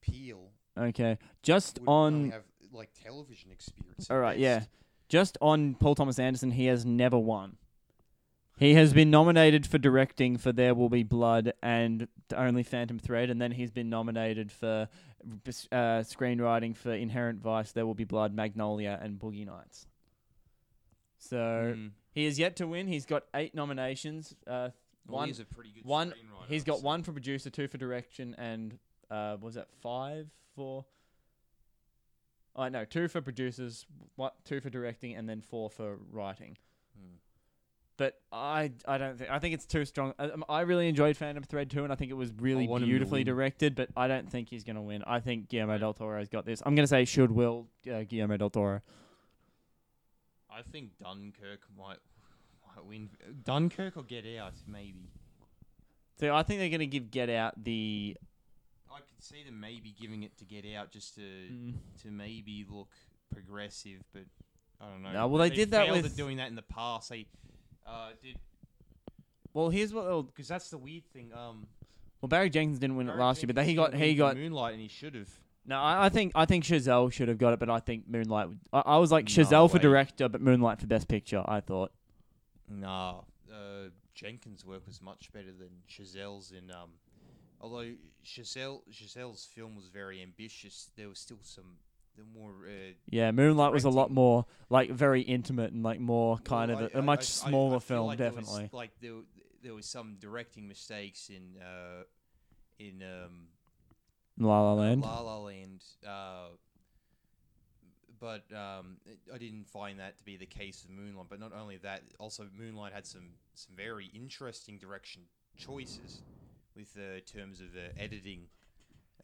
Peele. 0.00 0.50
okay, 0.76 1.16
just 1.42 1.78
on 1.86 2.30
have 2.30 2.42
like 2.72 2.90
television 3.00 3.52
experience. 3.52 4.10
all 4.10 4.18
at 4.18 4.38
yeah, 4.38 4.64
just 5.08 5.38
on 5.40 5.74
Paul 5.76 5.94
Thomas 5.94 6.18
Anderson, 6.18 6.50
he 6.50 6.66
has 6.66 6.84
never 6.84 7.18
won. 7.18 7.56
He 8.56 8.74
has 8.74 8.92
been 8.92 9.10
nominated 9.10 9.66
for 9.66 9.78
directing 9.78 10.36
for 10.36 10.52
There 10.52 10.74
Will 10.74 10.88
Be 10.88 11.02
Blood 11.02 11.54
and 11.62 12.06
Only 12.34 12.62
Phantom 12.62 12.98
Thread, 13.00 13.28
and 13.28 13.40
then 13.40 13.50
he's 13.52 13.72
been 13.72 13.90
nominated 13.90 14.52
for 14.52 14.88
uh, 15.22 16.02
screenwriting 16.02 16.76
for 16.76 16.92
Inherent 16.92 17.40
Vice, 17.40 17.72
There 17.72 17.84
Will 17.84 17.94
Be 17.94 18.04
Blood, 18.04 18.32
Magnolia, 18.32 18.98
and 19.02 19.18
Boogie 19.18 19.46
Nights. 19.46 19.86
So 21.18 21.74
Mm. 21.76 21.90
he 22.12 22.26
is 22.26 22.38
yet 22.38 22.54
to 22.56 22.66
win. 22.66 22.86
He's 22.86 23.06
got 23.06 23.24
eight 23.34 23.54
nominations. 23.54 24.36
Uh, 24.46 24.70
Well, 25.06 25.18
one, 25.20 25.28
he's 25.28 25.40
a 25.40 25.44
pretty 25.44 25.72
good 25.72 25.84
one. 25.84 26.10
screenwriter, 26.10 26.48
He's 26.48 26.64
got 26.64 26.82
one 26.82 27.02
for 27.02 27.12
producer, 27.12 27.50
two 27.50 27.66
for 27.66 27.78
direction, 27.78 28.34
and 28.38 28.78
uh, 29.10 29.36
was 29.40 29.54
that 29.54 29.68
five 29.80 30.28
for? 30.54 30.84
I 32.56 32.66
oh, 32.66 32.68
know 32.68 32.84
two 32.84 33.08
for 33.08 33.20
producers, 33.20 33.84
what 34.14 34.44
two 34.44 34.60
for 34.60 34.70
directing, 34.70 35.14
and 35.14 35.28
then 35.28 35.40
four 35.40 35.68
for 35.70 35.98
writing. 36.12 36.56
Mm. 36.96 37.16
But 37.96 38.18
I, 38.32 38.72
I 38.88 38.98
don't 38.98 39.16
think 39.16 39.30
I 39.30 39.38
think 39.38 39.54
it's 39.54 39.66
too 39.66 39.84
strong. 39.84 40.14
I, 40.18 40.24
um, 40.24 40.44
I 40.48 40.62
really 40.62 40.88
enjoyed 40.88 41.16
Phantom 41.16 41.44
Thread 41.44 41.70
too, 41.70 41.84
and 41.84 41.92
I 41.92 41.96
think 41.96 42.10
it 42.10 42.14
was 42.14 42.32
really 42.40 42.66
want 42.66 42.82
him 42.82 42.88
to 42.88 42.92
beautifully 42.92 43.20
win. 43.20 43.26
directed. 43.26 43.76
But 43.76 43.90
I 43.96 44.08
don't 44.08 44.28
think 44.28 44.48
he's 44.48 44.64
gonna 44.64 44.82
win. 44.82 45.04
I 45.06 45.20
think 45.20 45.48
Guillermo 45.48 45.78
del 45.78 45.94
Toro's 45.94 46.28
got 46.28 46.44
this. 46.44 46.60
I'm 46.66 46.74
gonna 46.74 46.88
say 46.88 47.04
should 47.04 47.30
will 47.30 47.68
uh, 47.88 48.02
Guillermo 48.02 48.36
del 48.36 48.50
Toro. 48.50 48.80
I 50.50 50.62
think 50.62 50.90
Dunkirk 50.98 51.60
might 51.78 51.98
might 52.76 52.84
win. 52.84 53.10
Dunkirk 53.44 53.96
or 53.96 54.02
Get 54.02 54.24
Out, 54.40 54.54
maybe. 54.66 55.10
So 56.18 56.34
I 56.34 56.42
think 56.42 56.60
they're 56.60 56.70
gonna 56.70 56.86
give 56.86 57.10
Get 57.10 57.30
Out 57.30 57.62
the. 57.62 58.16
I 58.90 58.98
could 58.98 59.22
see 59.22 59.42
them 59.44 59.58
maybe 59.60 59.94
giving 60.00 60.22
it 60.22 60.36
to 60.38 60.44
Get 60.44 60.64
Out 60.76 60.90
just 60.90 61.14
to 61.16 61.20
Mm. 61.20 61.74
to 62.02 62.08
maybe 62.10 62.64
look 62.68 62.90
progressive, 63.32 64.00
but 64.12 64.24
I 64.80 64.88
don't 64.90 65.02
know. 65.02 65.12
No, 65.12 65.28
well, 65.28 65.42
they 65.42 65.50
did 65.50 65.70
that 65.72 65.86
failed 65.86 66.02
with- 66.02 66.12
at 66.12 66.16
doing 66.16 66.36
that 66.38 66.48
in 66.48 66.54
the 66.56 66.62
past. 66.62 67.08
They 67.10 67.26
uh, 67.86 68.10
did 68.22 68.36
Well, 69.52 69.68
here's 69.70 69.92
what. 69.92 70.04
they'll- 70.04 70.22
because 70.22 70.48
that's 70.48 70.70
the 70.70 70.78
weird 70.78 71.04
thing. 71.12 71.32
Um, 71.32 71.66
Well, 72.20 72.28
Barry 72.28 72.50
Jenkins 72.50 72.78
didn't 72.78 72.96
win 72.96 73.06
it 73.06 73.10
Barry 73.10 73.20
last 73.20 73.42
year, 73.42 73.46
but 73.48 73.56
Jenkins 73.56 73.70
he 73.70 73.74
got 73.76 73.94
he 73.94 74.14
got 74.14 74.36
Moonlight, 74.36 74.72
and 74.74 74.82
he 74.82 74.88
should 74.88 75.14
have. 75.14 75.28
No, 75.66 75.78
I, 75.78 76.06
I 76.06 76.08
think 76.08 76.32
I 76.34 76.44
think 76.44 76.64
Chazelle 76.64 77.10
should 77.12 77.28
have 77.28 77.38
got 77.38 77.52
it, 77.54 77.58
but 77.58 77.70
I 77.70 77.80
think 77.80 78.08
Moonlight. 78.08 78.48
Would, 78.48 78.58
I, 78.72 78.80
I 78.80 78.98
was 78.98 79.10
like 79.12 79.24
No 79.26 79.30
Chazelle 79.44 79.70
for 79.70 79.78
director, 79.78 80.28
but 80.28 80.40
Moonlight 80.40 80.80
for 80.80 80.86
best 80.86 81.08
picture. 81.08 81.42
I 81.46 81.60
thought. 81.60 81.92
No, 82.68 83.24
uh, 83.52 83.88
Jenkins' 84.14 84.64
work 84.64 84.86
was 84.86 85.00
much 85.02 85.30
better 85.32 85.52
than 85.52 85.68
Chazelle's. 85.88 86.52
In 86.52 86.70
um, 86.70 86.90
although 87.60 87.92
Chazelle 88.24 88.80
Chazelle's 88.92 89.44
film 89.44 89.76
was 89.76 89.86
very 89.88 90.22
ambitious, 90.22 90.90
there 90.96 91.08
was 91.08 91.18
still 91.18 91.38
some 91.42 91.76
the 92.16 92.24
more. 92.38 92.50
Uh, 92.66 92.92
Yeah, 93.08 93.30
Moonlight 93.32 93.72
was 93.72 93.84
a 93.84 93.90
lot 93.90 94.10
more 94.10 94.46
like 94.70 94.90
very 94.90 95.22
intimate 95.22 95.72
and 95.72 95.82
like 95.82 96.00
more 96.00 96.38
kind 96.38 96.72
well, 96.72 96.84
of 96.84 96.90
I- 96.94 96.98
a, 96.98 97.00
a 97.00 97.02
much 97.02 97.20
I- 97.20 97.48
smaller 97.48 97.76
I 97.76 97.80
film, 97.80 98.06
like 98.08 98.18
there 98.18 98.32
was, 98.32 98.46
definitely. 98.46 98.70
like 98.72 98.90
there, 99.00 99.20
there 99.62 99.74
was 99.74 99.86
some 99.86 100.16
directing 100.20 100.68
mistakes 100.68 101.28
in 101.30 101.60
uh, 101.60 102.02
in 102.78 103.02
um, 103.02 103.48
La 104.38 104.60
La 104.60 104.72
uh, 104.72 104.74
Land. 104.76 105.02
La 105.02 105.20
La 105.20 105.38
Land. 105.38 105.84
Uh, 106.06 106.48
but 108.20 108.44
um, 108.54 108.96
it- 109.06 109.18
I 109.32 109.38
didn't 109.38 109.66
find 109.68 109.98
that 110.00 110.16
to 110.18 110.24
be 110.24 110.36
the 110.36 110.46
case 110.46 110.84
with 110.86 110.96
Moonlight. 110.96 111.26
But 111.28 111.40
not 111.40 111.52
only 111.52 111.76
that, 111.78 112.02
also 112.18 112.46
Moonlight 112.56 112.92
had 112.92 113.06
some 113.06 113.30
some 113.54 113.74
very 113.76 114.06
interesting 114.14 114.78
direction 114.78 115.22
choices 115.56 116.22
with 116.76 116.96
uh, 116.96 117.20
terms 117.26 117.60
of 117.60 117.72
the 117.72 117.96
editing. 118.00 118.48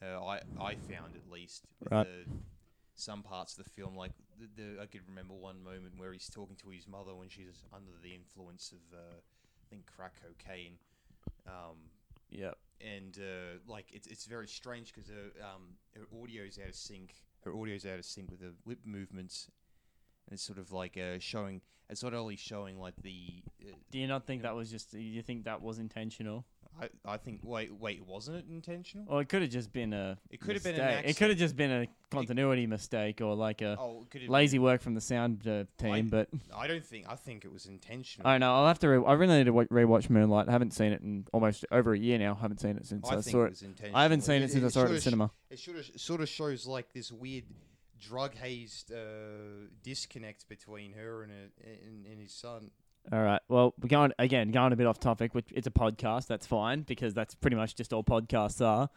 Uh, 0.01 0.23
I 0.25 0.41
I 0.59 0.75
found 0.75 1.15
at 1.15 1.31
least 1.31 1.65
with 1.79 1.91
Right. 1.91 2.07
the, 2.07 2.31
some 3.01 3.23
parts 3.23 3.57
of 3.57 3.63
the 3.63 3.69
film, 3.69 3.95
like 3.95 4.11
the, 4.39 4.47
the 4.61 4.81
I 4.81 4.85
could 4.85 5.01
remember 5.07 5.33
one 5.33 5.63
moment 5.63 5.93
where 5.97 6.13
he's 6.13 6.29
talking 6.29 6.55
to 6.57 6.69
his 6.69 6.87
mother 6.87 7.15
when 7.15 7.29
she's 7.29 7.63
under 7.73 7.91
the 8.03 8.13
influence 8.13 8.71
of 8.71 8.97
uh, 8.97 9.01
I 9.17 9.65
think 9.69 9.85
crack 9.95 10.13
cocaine. 10.21 10.77
Um, 11.47 11.77
Yep. 12.29 12.57
and 12.79 13.17
uh, 13.19 13.57
like 13.67 13.87
it's 13.91 14.07
it's 14.07 14.25
very 14.25 14.47
strange 14.47 14.93
because 14.93 15.09
her 15.09 15.31
um 15.43 15.75
her 15.95 16.07
audio's 16.17 16.57
out 16.61 16.69
of 16.69 16.75
sync. 16.75 17.15
Her 17.43 17.51
audio's 17.53 17.85
out 17.85 17.99
of 17.99 18.05
sync 18.05 18.31
with 18.31 18.39
the 18.39 18.53
lip 18.65 18.79
movements, 18.85 19.47
and 20.27 20.33
it's 20.35 20.43
sort 20.43 20.57
of 20.59 20.71
like 20.71 20.97
uh, 20.97 21.19
showing. 21.19 21.61
It's 21.89 22.03
not 22.03 22.13
only 22.13 22.37
showing 22.37 22.79
like 22.79 22.93
the. 23.01 23.43
Uh, 23.61 23.73
Do 23.91 23.97
you 23.99 24.07
not 24.07 24.25
think 24.25 24.43
Yeah. 24.43 24.49
that 24.49 24.55
was 24.55 24.71
just? 24.71 24.91
Do 24.91 24.99
you 24.99 25.21
think 25.21 25.43
that 25.43 25.61
was 25.61 25.77
intentional? 25.79 26.45
I 26.79 26.89
I 27.05 27.17
think 27.17 27.41
wait 27.43 27.73
wait 27.73 28.05
wasn't 28.05 28.37
it 28.37 28.45
intentional? 28.49 29.05
Or 29.09 29.21
it 29.21 29.29
could 29.29 29.41
have 29.41 29.51
just 29.51 29.71
been 29.73 29.93
a. 29.93 30.17
It 30.29 30.39
could 30.39 30.55
have 30.55 30.63
been 30.63 30.75
an 30.75 30.81
mistake. 30.81 30.93
It 30.93 30.97
accident. 31.09 31.17
could 31.17 31.29
have 31.29 31.37
just 31.37 31.55
been 31.55 31.71
a 31.71 31.87
continuity 32.09 32.67
mistake 32.67 33.21
or 33.21 33.35
like 33.35 33.61
a 33.61 33.77
Oh, 33.79 34.05
could 34.09 34.27
lazy 34.29 34.57
work 34.59 34.81
from 34.81 34.93
the 34.95 35.01
sound 35.01 35.47
uh, 35.47 35.65
team. 35.77 35.91
I- 35.93 36.01
but 36.03 36.29
I 36.55 36.67
don't 36.67 36.83
think 36.85 37.05
I 37.09 37.15
think 37.15 37.45
it 37.45 37.51
was 37.51 37.65
intentional. 37.65 38.27
I 38.27 38.33
don't 38.33 38.41
know. 38.41 38.53
I'll 38.55 38.67
have 38.67 38.79
to. 38.79 38.87
Re- 38.89 39.03
I 39.05 39.13
really 39.13 39.37
need 39.37 39.45
to 39.45 39.53
wa- 39.53 39.63
rewatch 39.65 40.09
Moonlight. 40.09 40.47
I 40.49 40.51
haven't 40.51 40.71
seen 40.71 40.91
it 40.93 41.01
in 41.01 41.25
almost 41.33 41.65
over 41.71 41.93
a 41.93 41.97
year 41.99 42.17
now. 42.17 42.35
I 42.37 42.41
haven't 42.41 42.59
seen 42.61 42.77
it 42.77 42.85
since 42.85 43.07
I, 43.09 43.13
I 43.13 43.21
think 43.21 43.25
saw 43.33 43.41
it 43.43 43.45
it. 43.47 43.49
was 43.51 43.61
intentional. 43.63 43.97
I 43.97 44.03
haven't 44.03 44.21
seen 44.21 44.41
it 44.41 44.51
since 44.51 44.63
I 44.63 44.67
saw 44.69 44.81
it 44.81 44.85
at 44.85 44.89
the 44.91 44.99
sh- 45.01 45.03
cinema. 45.03 45.31
It 45.49 45.59
should 45.59 45.75
have 45.75 45.85
sort 45.97 46.21
of 46.21 46.29
shows 46.29 46.65
like 46.65 46.93
this 46.93 47.11
weird 47.11 47.43
drug 47.99 48.33
hazed 48.35 48.91
uh, 48.91 49.67
disconnect 49.83 50.47
between 50.49 50.93
her 50.93 51.23
and, 51.23 51.31
her, 51.31 51.47
and 51.85 52.05
and 52.07 52.19
his 52.19 52.33
son. 52.33 52.71
All 53.11 53.21
right. 53.21 53.41
Well, 53.49 53.73
we're 53.81 53.87
going 53.87 54.13
again, 54.19 54.51
going 54.51 54.73
a 54.73 54.75
bit 54.75 54.85
off 54.85 54.99
topic. 54.99 55.33
Which 55.33 55.47
it's 55.51 55.67
a 55.67 55.71
podcast. 55.71 56.27
That's 56.27 56.45
fine 56.45 56.81
because 56.83 57.13
that's 57.13 57.33
pretty 57.35 57.55
much 57.55 57.75
just 57.75 57.93
all 57.93 58.03
podcasts 58.03 58.63
are. 58.63 58.89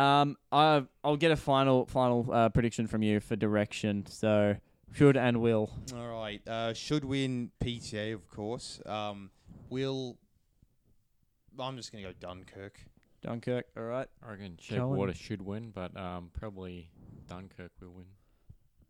Um, 0.00 0.36
I 0.52 0.84
I'll 1.02 1.16
get 1.16 1.30
a 1.30 1.36
final 1.36 1.86
final 1.86 2.28
uh, 2.32 2.48
prediction 2.50 2.86
from 2.86 3.02
you 3.02 3.20
for 3.20 3.36
direction. 3.36 4.06
So 4.06 4.56
should 4.94 5.16
and 5.16 5.40
will. 5.40 5.70
All 5.94 6.08
right. 6.08 6.46
Uh, 6.46 6.72
should 6.74 7.04
win 7.04 7.50
PTA, 7.62 8.14
of 8.14 8.28
course. 8.28 8.80
Um, 8.86 9.30
will. 9.68 10.16
I'm 11.58 11.76
just 11.76 11.92
gonna 11.92 12.04
go 12.04 12.12
Dunkirk. 12.18 12.80
Dunkirk. 13.22 13.66
All 13.76 13.82
right. 13.82 14.08
I 14.24 14.30
reckon 14.30 14.56
Shape 14.60 14.78
Cohen. 14.78 14.92
of 14.92 14.98
Water 14.98 15.14
should 15.14 15.42
win, 15.42 15.70
but 15.74 15.96
um, 15.96 16.30
probably 16.32 16.88
Dunkirk 17.28 17.72
will 17.80 17.90
win. 17.90 18.06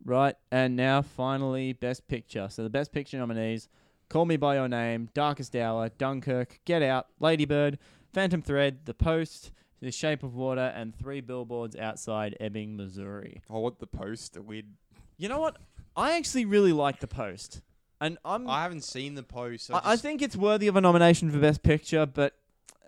Right. 0.05 0.35
And 0.51 0.75
now 0.75 1.01
finally, 1.01 1.73
best 1.73 2.07
picture. 2.07 2.47
So 2.49 2.63
the 2.63 2.69
best 2.69 2.91
picture 2.91 3.17
nominees: 3.17 3.67
Call 4.11 4.25
Me 4.25 4.35
by 4.35 4.55
Your 4.55 4.67
Name, 4.67 5.07
Darkest 5.13 5.55
Hour, 5.55 5.87
Dunkirk, 5.87 6.59
Get 6.65 6.83
Out, 6.83 7.07
Ladybird, 7.21 7.79
Phantom 8.11 8.41
Thread, 8.41 8.79
The 8.83 8.93
Post, 8.93 9.53
The 9.79 9.89
Shape 9.89 10.21
of 10.21 10.35
Water, 10.35 10.73
and 10.75 10.93
Three 10.93 11.21
Billboards 11.21 11.77
Outside 11.77 12.35
Ebbing, 12.41 12.75
Missouri. 12.75 13.41
I 13.49 13.53
want 13.53 13.79
the 13.79 13.87
post 13.87 14.33
to 14.33 14.41
win. 14.41 14.73
You 15.15 15.29
know 15.29 15.39
what? 15.39 15.59
I 15.95 16.17
actually 16.17 16.43
really 16.43 16.73
like 16.73 16.99
The 16.99 17.07
Post, 17.07 17.61
and 18.01 18.17
I'm. 18.25 18.49
I 18.49 18.63
haven't 18.63 18.83
seen 18.83 19.15
the 19.15 19.23
post. 19.23 19.71
I, 19.71 19.77
I, 19.77 19.93
I 19.93 19.95
think 19.95 20.21
it's 20.21 20.35
worthy 20.35 20.67
of 20.67 20.75
a 20.75 20.81
nomination 20.81 21.31
for 21.31 21.39
Best 21.39 21.63
Picture, 21.63 22.05
but 22.05 22.33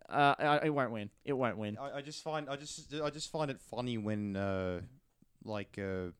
uh, 0.09 0.35
I, 0.37 0.65
it 0.65 0.73
won't 0.73 0.91
win. 0.91 1.09
It 1.23 1.31
won't 1.31 1.57
win. 1.57 1.77
I, 1.77 1.99
I 1.99 2.01
just 2.01 2.21
find 2.21 2.49
I 2.49 2.57
just 2.57 2.93
I 3.01 3.09
just 3.09 3.31
find 3.31 3.49
it 3.49 3.61
funny 3.61 3.97
when 3.97 4.35
uh, 4.35 4.81
like 5.45 5.79
uh, 5.79 6.11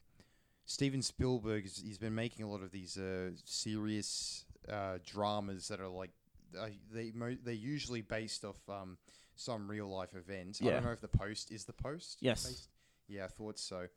Steven 0.66 1.02
Spielberg 1.02 1.66
is, 1.66 1.84
he's 1.86 1.98
been 1.98 2.16
making 2.16 2.46
a 2.46 2.50
lot 2.50 2.64
of 2.64 2.72
these 2.72 2.98
uh, 2.98 3.32
serious 3.44 4.43
uh, 4.70 4.98
dramas 5.06 5.68
that 5.70 5.80
are 5.80 5.88
like 5.88 6.12
uh, 6.60 6.68
they 6.92 7.12
mo- 7.16 7.38
they're 7.44 7.54
usually 7.54 8.02
based 8.02 8.46
off 8.46 8.58
um, 8.70 8.98
some 9.36 9.68
real 9.70 9.88
life 9.88 10.14
event. 10.16 10.60
I 10.62 10.66
Yeah. 10.66 10.72
don't 10.74 10.86
know 10.86 10.92
if 10.92 11.02
the 11.02 11.08
post 11.08 11.52
is 11.52 11.66
the 11.66 11.74
post. 11.74 12.18
Yes. 12.22 12.46
based? 12.46 12.70
Yeah, 13.08 13.26
I 13.26 13.28
thought 13.28 13.58
so. 13.60 13.88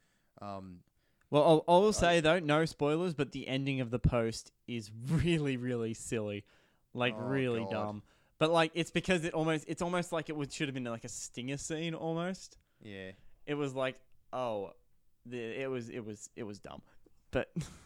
Um, 0.41 0.81
Well, 1.31 1.43
I'll, 1.69 1.77
I 1.77 1.79
will 1.81 1.93
say 1.93 2.21
though, 2.21 2.39
no 2.39 2.65
spoilers, 2.65 3.15
but 3.15 3.33
the 3.33 3.47
ending 3.49 3.81
of 3.81 3.91
The 3.91 3.99
Post 3.99 4.53
is 4.67 4.91
really, 5.09 5.57
really 5.57 5.93
silly, 5.95 6.45
like 6.95 7.15
Oh, 7.17 7.27
really 7.29 7.61
God. 7.61 7.71
dumb. 7.71 8.03
But 8.39 8.51
like, 8.51 8.71
it's 8.75 8.91
because 8.91 9.25
it 9.25 9.33
almost, 9.35 9.65
it's 9.69 9.81
almost 9.83 10.13
like 10.13 10.29
it 10.29 10.37
would 10.37 10.53
should 10.53 10.69
have 10.69 10.75
been 10.75 10.85
like 10.85 11.05
a 11.05 11.09
stinger 11.09 11.57
scene 11.57 11.95
almost. 11.95 12.59
yeah. 12.83 13.13
It 13.47 13.55
was 13.55 13.75
like, 13.75 13.97
oh, 14.33 14.73
the, 15.25 15.39
it 15.39 15.71
was, 15.71 15.89
it 15.89 16.05
was, 16.05 16.29
it 16.37 16.43
was 16.43 16.59
dumb. 16.59 16.83
But. 17.31 17.51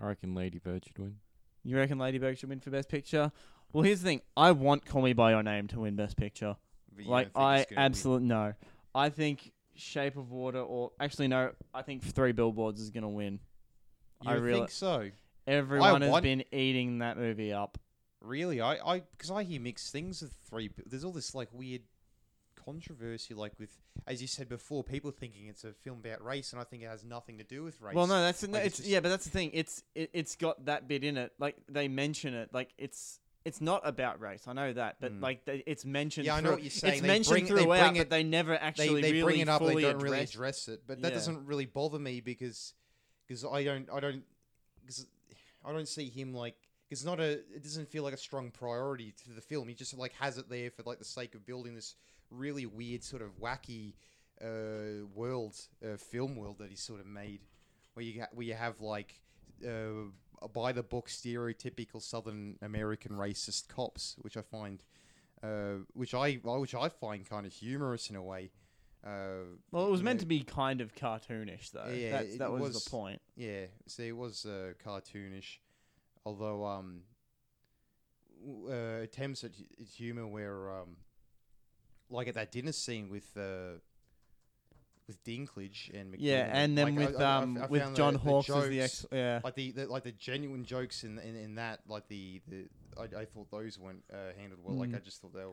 I 0.00 0.06
reckon 0.06 0.34
Lady 0.34 0.58
Bird 0.58 0.84
should 0.86 0.98
win. 0.98 1.16
you 1.64 1.76
reckon 1.76 1.98
Lady 1.98 2.18
Bird 2.18 2.38
should 2.38 2.48
win 2.48 2.60
for 2.60 2.70
Best 2.70 2.88
Picture? 2.88 3.32
Well, 3.72 3.82
here's 3.84 4.00
the 4.00 4.08
thing: 4.08 4.20
I 4.36 4.52
want 4.52 4.86
Call 4.86 5.02
Me 5.02 5.12
by 5.12 5.30
Your 5.32 5.42
Name 5.42 5.66
to 5.68 5.80
win 5.80 5.96
Best 5.96 6.16
Picture. 6.16 6.56
But 6.94 7.04
you 7.04 7.10
like 7.10 7.26
don't 7.32 7.34
think 7.34 7.44
I 7.44 7.56
it's 7.58 7.70
gonna 7.70 7.80
absolutely 7.82 8.26
no. 8.28 8.52
I 8.94 9.08
think 9.10 9.52
Shape 9.74 10.16
of 10.16 10.30
Water, 10.30 10.60
or 10.60 10.92
actually 10.98 11.28
no, 11.28 11.52
I 11.74 11.82
think 11.82 12.02
Three 12.02 12.32
Billboards 12.32 12.80
is 12.80 12.90
gonna 12.90 13.08
win. 13.08 13.40
You 14.22 14.30
I 14.30 14.34
don't 14.34 14.42
really- 14.42 14.58
think 14.60 14.70
so? 14.70 15.10
Everyone 15.46 16.02
has 16.02 16.10
want- 16.10 16.22
been 16.24 16.44
eating 16.52 16.98
that 16.98 17.16
movie 17.16 17.52
up. 17.52 17.78
Really, 18.20 18.60
I, 18.60 18.74
I, 18.84 19.00
because 19.00 19.30
I 19.30 19.44
hear 19.44 19.60
mixed 19.60 19.92
things 19.92 20.20
with 20.22 20.32
three. 20.48 20.68
Bi- 20.68 20.82
There's 20.86 21.04
all 21.04 21.12
this 21.12 21.34
like 21.34 21.48
weird 21.52 21.82
controversy, 22.72 23.34
like 23.34 23.52
with, 23.58 23.70
as 24.06 24.20
you 24.20 24.28
said 24.28 24.48
before, 24.48 24.84
people 24.84 25.10
thinking 25.10 25.46
it's 25.46 25.64
a 25.64 25.72
film 25.72 26.00
about 26.04 26.22
race, 26.24 26.52
and 26.52 26.60
I 26.60 26.64
think 26.64 26.82
it 26.82 26.86
has 26.86 27.04
nothing 27.04 27.38
to 27.38 27.44
do 27.44 27.62
with 27.64 27.80
race. 27.80 27.94
Well, 27.94 28.06
no, 28.06 28.20
that's 28.20 28.46
no, 28.46 28.58
it's, 28.58 28.78
it's 28.80 28.88
yeah, 28.88 29.00
but 29.00 29.08
that's 29.08 29.24
the 29.24 29.30
thing. 29.30 29.50
It's 29.54 29.82
it, 29.94 30.10
it's 30.12 30.36
got 30.36 30.66
that 30.66 30.86
bit 30.88 31.02
in 31.04 31.16
it. 31.16 31.32
Like 31.38 31.56
they 31.68 31.88
mention 31.88 32.34
it. 32.34 32.50
Like 32.52 32.70
it's 32.78 33.20
it's 33.44 33.60
not 33.60 33.80
about 33.84 34.20
race. 34.20 34.44
I 34.46 34.52
know 34.52 34.72
that, 34.74 34.96
but 35.00 35.12
Mm. 35.12 35.22
like 35.22 35.44
they, 35.46 35.62
it's 35.66 35.84
mentioned. 35.84 36.26
Yeah, 36.26 36.34
I 36.34 36.40
know 36.40 36.48
through- 36.48 36.54
what 36.56 36.62
you're 36.62 36.70
saying. 36.70 36.92
It's 36.94 37.02
They 37.02 37.08
mentioned 37.08 37.32
bring- 37.32 37.54
they 37.56 37.62
throughout, 37.62 37.96
but 37.96 38.10
they 38.10 38.22
never 38.22 38.54
actually 38.54 39.00
they 39.00 39.12
really 39.12 39.22
bring 39.22 39.40
it 39.40 39.48
up, 39.48 39.60
they 39.64 39.80
don't 39.80 39.98
really 39.98 40.18
address- 40.18 40.34
address 40.34 40.68
it, 40.68 40.82
but 40.86 41.00
that 41.02 41.08
Yeah. 41.08 41.14
doesn't 41.14 41.46
really 41.46 41.66
bother 41.66 41.98
me 41.98 42.20
because, 42.20 42.74
because 43.26 43.44
I 43.44 43.64
don't, 43.64 43.88
I 43.90 44.00
don't, 44.00 44.22
because 44.82 45.06
I 45.64 45.72
don't 45.72 45.88
see 45.88 46.08
him 46.10 46.34
like. 46.34 46.54
It's 46.90 47.04
not 47.04 47.20
a. 47.20 47.32
It 47.54 47.62
doesn't 47.62 47.90
feel 47.90 48.02
like 48.02 48.14
a 48.14 48.18
strong 48.18 48.50
priority 48.50 49.12
to 49.24 49.32
the 49.34 49.42
film. 49.42 49.68
He 49.68 49.74
just 49.74 49.92
like 49.96 50.14
has 50.20 50.38
it 50.38 50.48
there 50.48 50.70
for 50.70 50.82
like 50.84 50.98
the 50.98 51.04
sake 51.04 51.34
of 51.34 51.44
building 51.44 51.74
this 51.74 51.94
really 52.30 52.66
weird 52.66 53.02
sort 53.04 53.22
of 53.22 53.38
wacky 53.40 53.94
uh, 54.42 55.06
world, 55.14 55.56
uh, 55.84 55.96
film 55.96 56.36
world 56.36 56.58
that 56.58 56.70
he 56.70 56.76
sort 56.76 57.00
of 57.00 57.06
made, 57.06 57.40
where 57.94 58.04
you 58.04 58.20
ha- 58.20 58.28
where 58.32 58.46
you 58.46 58.54
have 58.54 58.80
like 58.80 59.20
uh, 59.66 60.46
by 60.52 60.72
the 60.72 60.82
book 60.82 61.08
stereotypical 61.08 62.00
Southern 62.00 62.56
American 62.62 63.12
racist 63.12 63.68
cops, 63.68 64.16
which 64.20 64.36
I 64.36 64.42
find, 64.42 64.82
uh, 65.42 65.82
which 65.94 66.14
I 66.14 66.34
which 66.34 66.74
I 66.74 66.88
find 66.88 67.28
kind 67.28 67.46
of 67.46 67.52
humorous 67.52 68.10
in 68.10 68.16
a 68.16 68.22
way. 68.22 68.50
Uh, 69.04 69.44
Well, 69.70 69.86
it 69.86 69.90
was 69.90 70.02
meant 70.02 70.18
know, 70.18 70.22
to 70.22 70.26
be 70.26 70.42
kind 70.42 70.80
of 70.80 70.92
cartoonish, 70.94 71.70
though. 71.70 71.86
Yeah, 71.88 72.10
That's, 72.10 72.36
that 72.38 72.50
was, 72.50 72.60
was- 72.74 72.84
the 72.84 72.90
point. 72.90 73.20
Yeah, 73.36 73.66
see, 73.86 74.08
it 74.08 74.16
was 74.16 74.44
uh, 74.44 74.72
cartoonish, 74.84 75.58
although 76.26 76.64
um, 76.66 77.02
uh, 78.68 79.02
attempts 79.02 79.44
at 79.44 79.52
at 79.80 79.86
humor 79.86 80.26
where 80.26 80.70
um, 80.72 80.96
like 82.10 82.28
at 82.28 82.34
that 82.34 82.50
dinner 82.52 82.72
scene 82.72 83.08
with 83.10 83.26
uh, 83.36 83.78
with 85.06 85.22
Dinklage 85.24 85.98
and 85.98 86.14
Yeah, 86.18 86.50
and 86.52 86.76
then 86.76 86.94
like, 86.96 87.08
with 87.08 87.20
I- 87.20 87.24
I- 87.24 87.36
um 87.42 87.58
I 87.58 87.66
with 87.66 87.82
found 87.82 87.96
John 87.96 88.12
the- 88.14 88.18
the 88.18 88.24
Hawkes 88.24 88.50
as 88.50 88.68
the 88.68 88.76
jokes- 88.76 89.04
ex. 89.04 89.06
Yeah. 89.12 89.40
like 89.42 89.54
the, 89.54 89.70
the 89.72 89.86
like 89.86 90.02
the 90.04 90.12
genuine 90.12 90.64
jokes 90.64 91.04
in 91.04 91.18
in, 91.18 91.34
in 91.36 91.54
that 91.56 91.80
like 91.88 92.06
the, 92.08 92.40
the 92.48 92.66
I, 92.98 93.20
I 93.20 93.24
thought 93.24 93.50
those 93.50 93.78
weren't 93.78 94.04
uh, 94.12 94.32
handled 94.38 94.60
well 94.64 94.76
like 94.76 94.90
Mm. 94.90 94.96
I 94.96 94.98
just 94.98 95.20
thought 95.22 95.32
they 95.32 95.44
were 95.44 95.52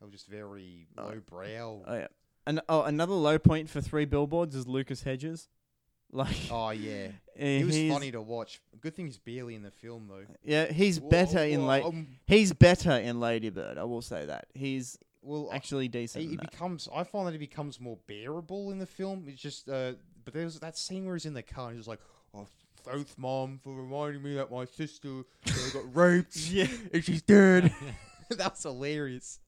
felt 0.00 0.10
just 0.12 0.26
very 0.26 0.88
Oh. 0.98 1.04
lowbrow. 1.08 1.82
Oh 1.86 1.94
yeah. 1.94 2.06
And 2.46 2.60
oh, 2.68 2.82
another 2.82 3.12
low 3.12 3.38
point 3.38 3.68
for 3.68 3.80
three 3.80 4.06
billboards 4.06 4.54
is 4.56 4.66
Lucas 4.66 5.02
Hedges. 5.02 5.48
Like 6.12 6.34
oh 6.50 6.70
yeah, 6.70 7.10
eh, 7.36 7.58
he 7.58 7.64
was 7.64 7.76
he's- 7.76 7.92
funny 7.94 8.10
to 8.10 8.20
watch. 8.20 8.60
Good 8.80 8.96
thing 8.96 9.06
he's 9.06 9.18
barely 9.18 9.54
in 9.54 9.62
the 9.62 9.70
film 9.70 10.08
though. 10.08 10.24
Yeah, 10.42 10.66
he's 10.72 10.98
better 10.98 11.36
Whoa, 11.38 11.44
in 11.44 11.60
whoa, 11.60 11.66
like 11.68 11.84
um, 11.84 12.08
he's 12.26 12.52
better 12.52 12.90
in 12.90 13.20
Ladybird. 13.20 13.78
I 13.78 13.84
will 13.84 14.02
say 14.02 14.26
that 14.26 14.46
he's 14.52 14.98
well, 15.22 15.50
actually 15.52 15.88
decent. 15.88 16.24
he 16.24 16.36
that. 16.36 16.50
becomes. 16.50 16.88
I 16.94 17.04
find 17.04 17.26
that 17.26 17.34
it 17.34 17.38
becomes 17.38 17.80
more 17.80 17.98
bearable 18.06 18.70
in 18.70 18.78
the 18.78 18.86
film. 18.86 19.24
It's 19.28 19.40
just, 19.40 19.68
uh, 19.68 19.92
but 20.24 20.34
there's 20.34 20.58
that 20.60 20.78
scene 20.78 21.06
where 21.06 21.14
he's 21.14 21.26
in 21.26 21.34
the 21.34 21.42
car 21.42 21.68
and 21.68 21.76
he's 21.76 21.88
like, 21.88 22.00
"Oh, 22.34 22.46
thanks, 22.84 23.14
mom, 23.18 23.60
for 23.62 23.74
reminding 23.74 24.22
me 24.22 24.34
that 24.36 24.50
my 24.50 24.64
sister 24.64 25.20
uh, 25.46 25.70
got 25.72 25.84
raped 25.94 26.36
yeah. 26.36 26.66
and 26.92 27.04
she's 27.04 27.22
dead." 27.22 27.72
That's 28.30 28.62
hilarious. 28.62 29.40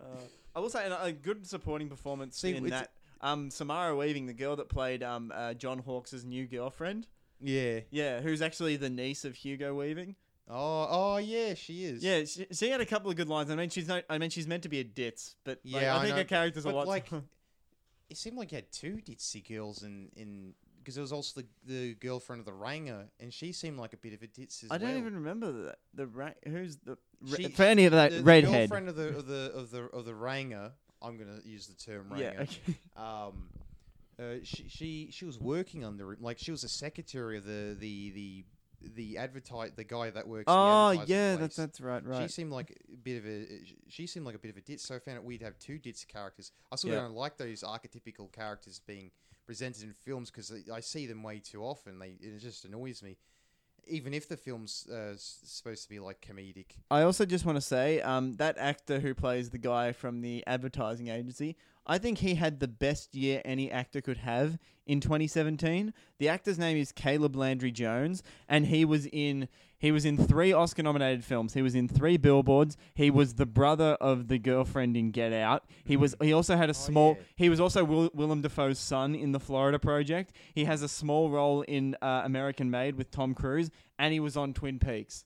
Uh, 0.00 0.20
I 0.54 0.60
will 0.60 0.70
say 0.70 0.86
a, 0.86 1.02
a 1.04 1.12
good 1.12 1.46
supporting 1.46 1.88
performance 1.88 2.38
See, 2.38 2.54
in 2.54 2.68
that. 2.70 2.92
Um, 3.20 3.50
Samara 3.50 3.96
Weaving, 3.96 4.26
the 4.26 4.34
girl 4.34 4.56
that 4.56 4.68
played 4.68 5.02
um 5.02 5.32
uh, 5.34 5.54
John 5.54 5.78
Hawkes' 5.78 6.24
new 6.24 6.46
girlfriend. 6.46 7.06
Yeah. 7.40 7.80
Yeah, 7.90 8.20
who's 8.20 8.42
actually 8.42 8.76
the 8.76 8.90
niece 8.90 9.24
of 9.24 9.34
Hugo 9.34 9.74
Weaving. 9.74 10.16
Oh, 10.48 10.86
oh 10.90 11.16
yeah, 11.16 11.54
she 11.54 11.84
is. 11.84 12.04
Yeah, 12.04 12.24
she, 12.24 12.46
she 12.52 12.70
had 12.70 12.80
a 12.80 12.86
couple 12.86 13.10
of 13.10 13.16
good 13.16 13.28
lines. 13.28 13.50
I 13.50 13.56
mean, 13.56 13.68
she's 13.68 13.88
not. 13.88 14.04
I 14.08 14.18
mean, 14.18 14.30
she's 14.30 14.46
meant 14.46 14.62
to 14.62 14.68
be 14.68 14.78
a 14.80 14.84
ditz, 14.84 15.34
but 15.44 15.60
like, 15.64 15.82
Yeah, 15.82 15.94
I, 15.94 15.98
I 15.98 16.02
think 16.02 16.10
know, 16.10 16.16
her 16.18 16.24
character's 16.24 16.64
a 16.64 16.70
lot. 16.70 16.86
like, 16.86 17.08
It 18.08 18.16
seemed 18.16 18.36
like 18.36 18.52
you 18.52 18.56
had 18.56 18.70
two 18.70 19.00
ditzy 19.04 19.46
girls 19.48 19.82
in 19.82 20.10
in 20.16 20.54
because 20.78 20.94
there 20.94 21.02
was 21.02 21.10
also 21.10 21.40
the, 21.40 21.46
the 21.66 21.94
girlfriend 21.94 22.38
of 22.38 22.46
the 22.46 22.52
Ranger, 22.52 23.06
and 23.18 23.34
she 23.34 23.50
seemed 23.50 23.76
like 23.78 23.92
a 23.92 23.96
bit 23.96 24.12
of 24.12 24.22
a 24.22 24.28
ditz 24.28 24.62
as 24.62 24.70
I 24.70 24.78
don't 24.78 24.96
even 24.96 25.14
remember 25.14 25.50
that. 25.64 25.78
The 25.94 26.06
ra- 26.06 26.30
who's 26.46 26.76
the 26.76 26.96
She- 27.36 27.48
for 27.48 27.64
any 27.64 27.86
of 27.86 27.92
that 27.92 28.12
the, 28.12 28.18
the 28.18 28.22
redhead. 28.22 28.68
girlfriend 28.70 28.88
of 28.88 28.94
the 28.94 29.08
of 29.08 29.26
the 29.26 29.52
of 29.52 29.70
the 29.72 29.82
of 29.86 30.04
the 30.04 30.14
Ranger. 30.14 30.70
I'm 31.02 31.18
gonna 31.18 31.40
use 31.44 31.66
the 31.66 31.74
term 31.74 32.08
Ranger. 32.10 32.32
yeah, 32.36 32.42
okay. 32.42 32.78
um, 32.96 33.48
uh, 34.20 34.34
she 34.44 34.66
she 34.68 35.08
she 35.10 35.24
was 35.24 35.40
working 35.40 35.84
under 35.84 36.12
him, 36.12 36.18
like 36.20 36.38
she 36.38 36.52
was 36.52 36.62
a 36.62 36.68
secretary 36.68 37.36
of 37.36 37.44
the 37.44 37.76
the 37.78 38.10
the 38.10 38.44
the 38.80 39.18
advertise 39.18 39.72
the 39.76 39.84
guy 39.84 40.10
that 40.10 40.26
works. 40.26 40.44
Oh 40.46 40.92
the 40.92 40.98
ah, 40.98 41.04
yeah, 41.06 41.36
place. 41.36 41.40
that's 41.40 41.56
that's 41.56 41.80
right, 41.80 42.04
right. 42.04 42.22
She 42.22 42.28
seemed 42.28 42.52
like 42.52 42.76
a 42.92 42.96
bit 42.96 43.18
of 43.18 43.26
a 43.26 43.46
she 43.88 44.06
seemed 44.06 44.26
like 44.26 44.34
a 44.34 44.38
bit 44.38 44.50
of 44.50 44.56
a 44.56 44.60
ditz, 44.60 44.86
so 44.86 44.94
I 44.94 44.98
found 44.98 45.16
it 45.18 45.24
weird 45.24 45.40
to 45.40 45.46
have 45.46 45.58
two 45.58 45.78
ditz 45.78 46.04
characters. 46.04 46.52
I 46.72 46.76
sort 46.76 46.92
Yeah. 46.92 46.98
of 47.00 47.04
don't 47.06 47.16
like 47.16 47.36
those 47.36 47.62
archetypical 47.62 48.30
characters 48.32 48.80
being 48.86 49.10
presented 49.46 49.84
in 49.84 49.92
films 49.94 50.30
because 50.30 50.52
I 50.72 50.80
see 50.80 51.06
them 51.06 51.22
way 51.22 51.38
too 51.38 51.62
often. 51.62 51.98
They 51.98 52.16
it 52.20 52.38
just 52.38 52.64
annoys 52.64 53.02
me, 53.02 53.16
even 53.86 54.14
if 54.14 54.28
the 54.28 54.36
film's 54.36 54.86
uh, 54.86 55.14
supposed 55.16 55.82
to 55.84 55.88
be 55.88 55.98
like 55.98 56.20
comedic. 56.20 56.76
I 56.90 57.02
also 57.02 57.24
just 57.24 57.44
want 57.44 57.56
to 57.56 57.62
say, 57.62 58.00
um, 58.00 58.34
that 58.34 58.58
actor 58.58 59.00
who 59.00 59.14
plays 59.14 59.50
the 59.50 59.58
guy 59.58 59.92
from 59.92 60.20
the 60.20 60.44
advertising 60.46 61.08
agency, 61.08 61.56
I 61.86 61.98
think 61.98 62.18
he 62.18 62.34
had 62.34 62.58
the 62.58 62.68
best 62.68 63.14
year 63.14 63.40
any 63.44 63.70
actor 63.70 64.00
could 64.00 64.18
have 64.18 64.58
in 64.86 65.00
2017. 65.00 65.92
The 66.18 66.28
actor's 66.28 66.58
name 66.58 66.76
is 66.76 66.90
Caleb 66.90 67.36
Landry 67.36 67.70
Jones, 67.70 68.22
and 68.48 68.66
he 68.66 68.84
was 68.84 69.06
in 69.06 69.48
he 69.78 69.92
was 69.92 70.04
in 70.04 70.16
three 70.16 70.52
Oscar-nominated 70.52 71.24
films. 71.24 71.54
He 71.54 71.62
was 71.62 71.74
in 71.74 71.86
three 71.88 72.16
Billboards. 72.16 72.76
He 72.94 73.10
was 73.10 73.34
the 73.34 73.44
brother 73.46 73.96
of 74.00 74.28
the 74.28 74.38
girlfriend 74.38 74.96
in 74.96 75.10
Get 75.10 75.32
Out. 75.32 75.64
He 75.84 75.96
was 75.96 76.14
he 76.22 76.32
also 76.32 76.56
had 76.56 76.70
a 76.70 76.74
small. 76.74 77.16
yeah. 77.18 77.24
He 77.36 77.48
was 77.48 77.60
also 77.60 77.84
Will, 77.84 78.10
Willem 78.14 78.40
Dafoe's 78.42 78.78
son 78.78 79.14
in 79.14 79.32
the 79.32 79.40
Florida 79.40 79.78
Project. 79.78 80.32
He 80.54 80.64
has 80.64 80.82
a 80.82 80.88
small 80.88 81.30
role 81.30 81.62
in 81.62 81.94
uh, 82.00 82.22
American 82.24 82.70
Made 82.70 82.96
with 82.96 83.10
Tom 83.10 83.34
Cruise, 83.34 83.70
and 83.98 84.12
he 84.12 84.20
was 84.20 84.36
on 84.36 84.54
Twin 84.54 84.78
Peaks. 84.78 85.24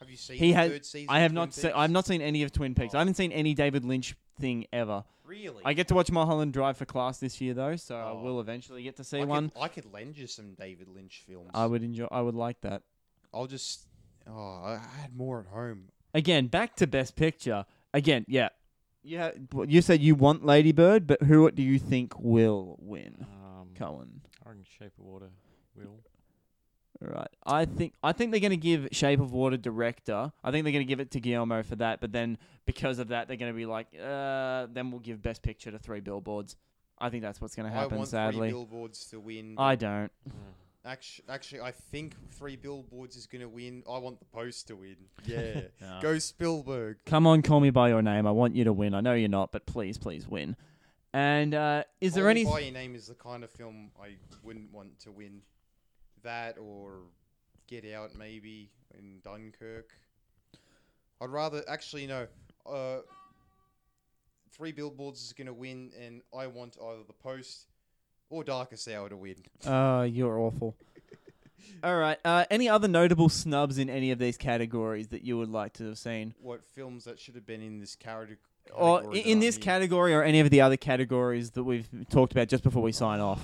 Have 0.00 0.10
you 0.10 0.16
seen 0.16 0.36
He 0.36 0.48
the 0.48 0.52
had- 0.54 0.70
third 0.72 0.84
season? 0.86 1.08
I 1.10 1.20
have 1.20 1.32
not 1.32 1.54
seen. 1.54 1.70
I've 1.74 1.90
not 1.90 2.06
seen 2.06 2.20
any 2.22 2.42
of 2.42 2.50
Twin 2.52 2.74
Peaks. 2.74 2.94
I 2.94 2.98
Oh. 2.98 3.00
haven't 3.00 3.14
seen 3.14 3.30
any 3.32 3.54
David 3.54 3.84
Lynch 3.84 4.14
thing 4.40 4.66
ever. 4.72 5.04
really. 5.24 5.62
I 5.64 5.72
get 5.72 5.88
to 5.88 5.94
watch 5.94 6.10
Mulholland 6.10 6.52
Drive 6.52 6.76
for 6.76 6.84
class 6.84 7.18
this 7.18 7.40
year 7.40 7.54
though, 7.54 7.76
so 7.76 7.96
I 7.96 8.10
Oh. 8.10 8.20
will 8.22 8.40
eventually 8.40 8.82
get 8.82 8.96
to 8.96 9.04
see 9.04 9.20
I 9.20 9.24
one. 9.24 9.50
Could, 9.50 9.62
I 9.62 9.68
could 9.68 9.92
lend 9.92 10.18
you 10.18 10.26
some 10.26 10.54
David 10.54 10.88
Lynch 10.88 11.22
films. 11.26 11.50
I 11.54 11.64
would 11.66 11.82
enjoy. 11.82 12.06
I 12.10 12.20
would 12.20 12.34
like 12.34 12.60
that. 12.62 12.82
I'll 13.32 13.46
just. 13.46 13.86
Oh, 14.28 14.62
I 14.64 14.74
I 14.74 15.00
had 15.00 15.16
more 15.16 15.40
at 15.40 15.46
home. 15.46 15.88
Again, 16.14 16.46
back 16.46 16.76
to 16.76 16.86
Best 16.86 17.16
Picture. 17.16 17.64
Again, 17.94 18.24
yeah. 18.28 18.50
Yeah, 19.04 19.32
you 19.66 19.82
said 19.82 20.00
you 20.00 20.14
want 20.14 20.46
Ladybird, 20.46 21.08
but 21.08 21.22
who 21.22 21.50
do 21.50 21.62
you 21.62 21.80
think 21.80 22.14
will 22.20 22.78
win? 22.80 23.16
Um, 23.20 23.70
Cohen. 23.74 24.20
I 24.46 24.50
reckon 24.50 24.64
Shape 24.78 24.92
of 24.96 25.04
Water 25.04 25.30
will. 25.74 25.98
Right. 27.00 27.28
I 27.44 27.64
think 27.64 27.94
I 28.04 28.12
think 28.12 28.30
they're 28.30 28.40
going 28.40 28.50
to 28.50 28.56
give 28.56 28.88
Shape 28.92 29.18
of 29.18 29.32
Water 29.32 29.56
director. 29.56 30.32
I 30.44 30.52
think 30.52 30.64
they're 30.64 30.72
going 30.72 30.86
to 30.86 30.88
give 30.88 31.00
it 31.00 31.10
to 31.12 31.20
Guillermo 31.20 31.64
for 31.64 31.74
that, 31.76 32.00
but 32.00 32.12
then 32.12 32.38
because 32.64 33.00
of 33.00 33.08
that, 33.08 33.26
they're 33.26 33.36
going 33.36 33.52
to 33.52 33.56
be 33.56 33.66
like, 33.66 33.88
uh, 34.00 34.68
then 34.72 34.92
we'll 34.92 35.00
give 35.00 35.20
Best 35.20 35.42
Picture 35.42 35.72
to 35.72 35.80
Three 35.80 36.00
Billboards. 36.00 36.54
I 36.98 37.10
think 37.10 37.24
that's 37.24 37.40
what's 37.40 37.56
going 37.56 37.66
to 37.66 37.70
happen. 37.70 37.80
I 37.80 37.82
happen. 37.82 37.98
want 37.98 38.10
sadly, 38.10 38.38
three 38.38 38.50
billboards 38.50 39.06
to 39.06 39.18
win. 39.18 39.56
I 39.58 39.74
don't. 39.74 40.12
Actually, 40.84 41.24
actually, 41.28 41.60
I 41.60 41.70
think 41.70 42.14
three 42.32 42.56
billboards 42.56 43.14
is 43.16 43.26
gonna 43.26 43.48
win. 43.48 43.84
I 43.88 43.98
want 43.98 44.18
the 44.18 44.24
post 44.26 44.66
to 44.68 44.76
win. 44.76 44.96
Yeah, 45.24 45.60
No. 45.80 46.00
go 46.02 46.18
Spielberg. 46.18 46.98
Come 47.06 47.26
on, 47.26 47.42
call 47.42 47.60
me 47.60 47.70
by 47.70 47.88
your 47.88 48.02
name. 48.02 48.26
I 48.26 48.32
want 48.32 48.56
you 48.56 48.64
to 48.64 48.72
win. 48.72 48.92
I 48.94 49.00
know 49.00 49.14
you're 49.14 49.28
not, 49.28 49.52
but 49.52 49.64
please, 49.66 49.96
please 49.96 50.26
win. 50.26 50.56
And 51.14 51.54
uh, 51.54 51.84
is 52.00 52.14
there 52.14 52.24
Call 52.24 52.30
any? 52.30 52.44
Me 52.44 52.50
by 52.50 52.58
Your 52.60 52.72
name 52.72 52.94
is 52.96 53.06
the 53.06 53.14
kind 53.14 53.44
of 53.44 53.50
film 53.50 53.90
I 54.02 54.16
wouldn't 54.42 54.72
want 54.72 54.98
to 55.00 55.12
win. 55.12 55.42
That 56.24 56.58
or 56.58 57.02
Get 57.68 57.84
Out, 57.92 58.16
maybe 58.16 58.70
in 58.98 59.20
Dunkirk. 59.22 59.90
I'd 61.20 61.30
rather 61.30 61.62
actually 61.68 62.08
no. 62.08 62.26
Uh, 62.66 62.98
three 64.50 64.72
billboards 64.72 65.22
is 65.22 65.32
gonna 65.32 65.52
win, 65.52 65.92
and 66.00 66.22
I 66.36 66.48
want 66.48 66.76
either 66.82 67.02
the 67.06 67.12
post 67.12 67.66
or 68.32 68.42
Darkest 68.42 68.88
Hour 68.88 69.08
to 69.10 69.16
win. 69.16 69.36
Uh, 69.66 70.06
you're 70.10 70.38
awful. 70.38 70.74
All 71.84 71.96
right. 71.96 72.18
Uh, 72.24 72.44
any 72.50 72.68
other 72.68 72.88
notable 72.88 73.28
snubs 73.28 73.78
in 73.78 73.90
any 73.90 74.10
of 74.10 74.18
these 74.18 74.36
categories 74.36 75.08
that 75.08 75.22
you 75.22 75.36
would 75.38 75.50
like 75.50 75.74
to 75.74 75.84
have 75.88 75.98
seen, 75.98 76.34
What 76.40 76.64
films 76.64 77.04
that 77.04 77.20
should 77.20 77.34
have 77.34 77.46
been 77.46 77.60
in 77.62 77.78
this 77.78 77.94
category? 77.94 78.38
or 78.72 78.98
category 79.00 79.18
i- 79.18 79.22
that 79.24 79.28
in 79.30 79.40
this 79.40 79.56
here? 79.56 79.62
category, 79.64 80.14
or 80.14 80.22
any 80.22 80.40
of 80.40 80.48
the 80.50 80.60
other 80.60 80.76
categories 80.76 81.50
that 81.52 81.64
we've 81.64 81.88
talked 82.10 82.32
about 82.32 82.48
just 82.48 82.62
before 82.64 82.82
we 82.82 82.92
sign 82.92 83.20
off? 83.20 83.40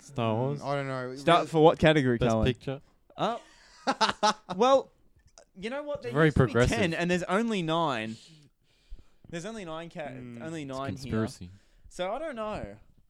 Star 0.00 0.34
Wars. 0.34 0.60
I 0.62 0.74
don't 0.76 0.86
know. 0.88 1.16
Start 1.16 1.48
for 1.48 1.62
what 1.62 1.78
category, 1.78 2.18
Best 2.18 2.30
Cohen? 2.30 2.46
Picture. 2.46 2.80
Oh, 3.18 3.40
well, 4.56 4.90
you 5.58 5.70
know 5.70 5.82
what? 5.82 6.02
There 6.02 6.12
very 6.12 6.26
used 6.26 6.36
to 6.36 6.46
be 6.46 6.52
progressive. 6.52 6.76
ten, 6.78 6.94
and 6.94 7.10
there's 7.10 7.22
only 7.24 7.62
nine. 7.62 8.16
There's 9.30 9.44
only 9.46 9.64
nine 9.64 9.90
ca- 9.90 10.08
Hmm. 10.08 10.42
only 10.42 10.62
It's 10.62 10.68
nine 10.68 10.78
here. 10.90 10.98
conspiracy. 10.98 11.50
So 11.88 12.12
I 12.12 12.18
don't 12.18 12.36
know. 12.36 12.64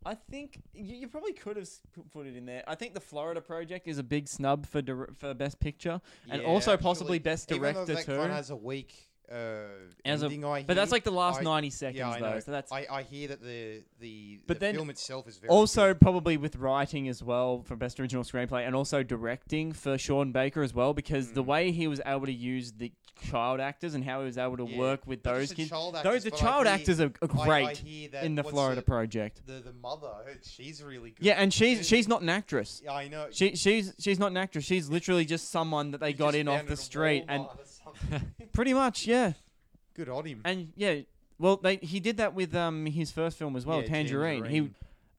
I 0.06 0.14
think 0.14 0.62
you, 0.72 0.94
you 0.96 1.08
probably 1.08 1.32
could 1.32 1.56
have 1.56 1.68
put 2.12 2.26
it 2.26 2.36
in 2.36 2.46
there. 2.46 2.62
I 2.68 2.76
think 2.76 2.94
the 2.94 3.00
Florida 3.00 3.40
Project 3.40 3.88
is 3.88 3.98
a 3.98 4.04
big 4.04 4.28
snub 4.28 4.64
for 4.64 4.80
for 5.14 5.34
best 5.34 5.58
picture, 5.58 6.00
and 6.30 6.40
Yeah, 6.42 6.48
also 6.48 6.76
possibly 6.76 7.18
best 7.18 7.50
even 7.50 7.62
though 7.74 7.84
director 7.84 8.12
that 8.12 8.26
too. 8.28 8.32
has 8.32 8.50
a 8.50 8.56
weak 8.56 8.94
uh, 9.30 9.34
As 10.04 10.22
a- 10.22 10.26
ending. 10.26 10.44
I 10.44 10.62
but 10.62 10.74
that's 10.76 10.92
like 10.92 11.04
the 11.04 11.10
last 11.10 11.40
I- 11.40 11.44
ninety 11.44 11.70
seconds 11.70 11.98
yeah, 11.98 12.18
though. 12.18 12.34
know. 12.34 12.40
So 12.40 12.50
that's 12.52 12.70
I, 12.72 12.86
I 12.90 13.02
hear 13.02 13.28
that 13.28 13.42
the 13.42 13.82
the, 14.00 14.38
But 14.46 14.56
the 14.60 14.66
then 14.66 14.74
film 14.76 14.90
itself 14.90 15.26
is 15.28 15.38
very 15.38 15.48
also 15.48 15.88
good. 15.88 16.00
probably 16.00 16.36
with 16.36 16.56
writing 16.56 17.08
as 17.08 17.22
well 17.22 17.62
for 17.62 17.76
best 17.76 17.98
original 18.00 18.22
screenplay, 18.24 18.66
and 18.66 18.74
also 18.76 19.02
directing 19.02 19.72
for 19.72 19.98
Sean 19.98 20.32
Baker 20.32 20.62
as 20.62 20.72
well, 20.74 20.94
because 20.94 21.32
the 21.32 21.42
Mm. 21.42 21.46
way 21.46 21.70
he 21.72 21.88
was 21.88 22.00
able 22.06 22.26
to 22.26 22.32
use 22.32 22.72
the 22.72 22.92
child 23.30 23.60
actors 23.60 23.94
and 23.94 24.04
how 24.04 24.20
he 24.20 24.26
was 24.26 24.36
able 24.36 24.58
to 24.58 24.66
Yeah. 24.66 24.78
work 24.78 25.06
with 25.06 25.22
those 25.22 25.52
kids. 25.52 25.70
child 25.70 25.96
Those 26.04 26.24
the 26.24 26.30
child 26.30 26.66
hear- 26.66 26.74
actors 26.74 27.00
are, 27.00 27.10
are 27.22 27.28
great 27.28 27.66
I 27.66 27.72
hear 27.72 28.10
in 28.22 28.34
the 28.34 28.44
Florida 28.44 28.76
the, 28.80 28.84
Project. 28.86 29.40
the 29.46 29.54
the 29.60 29.72
mother, 29.72 30.12
she's 30.42 30.82
really 30.82 31.10
good. 31.10 31.24
Yeah, 31.24 31.34
and 31.34 31.52
she's 31.52 31.86
she's 31.88 32.06
not 32.06 32.20
an 32.22 32.28
actress. 32.28 32.82
Yeah, 32.84 32.92
I 32.92 33.08
know. 33.08 33.28
She 33.30 33.56
she's 33.56 33.94
she's 33.98 34.18
not 34.18 34.30
an 34.32 34.36
actress. 34.36 34.64
She's 34.64 34.90
literally 34.90 35.24
just 35.24 35.50
someone 35.50 35.90
that 35.92 35.98
they 36.00 36.08
He 36.08 36.12
got 36.12 36.34
in 36.34 36.46
off 36.46 36.66
the 36.66 36.76
street, 36.76 37.24
and 37.28 37.42
Walmart 37.44 37.46
or 37.46 37.56
something. 37.64 37.75
pretty 38.52 38.74
much, 38.74 39.06
yeah. 39.06 39.32
good 39.94 40.09
on 40.09 40.24
him. 40.24 40.40
And 40.44 40.73
yeah, 40.77 41.01
well, 41.39 41.56
they 41.56 41.77
he 41.77 42.01
did 42.01 42.16
that 42.18 42.35
with 42.35 42.55
um 42.55 42.86
his 42.86 43.10
first 43.10 43.36
film 43.39 43.56
as 43.56 43.64
well, 43.66 43.81
Yeah, 43.82 43.89
Tangerine. 43.89 44.44
He 44.44 44.70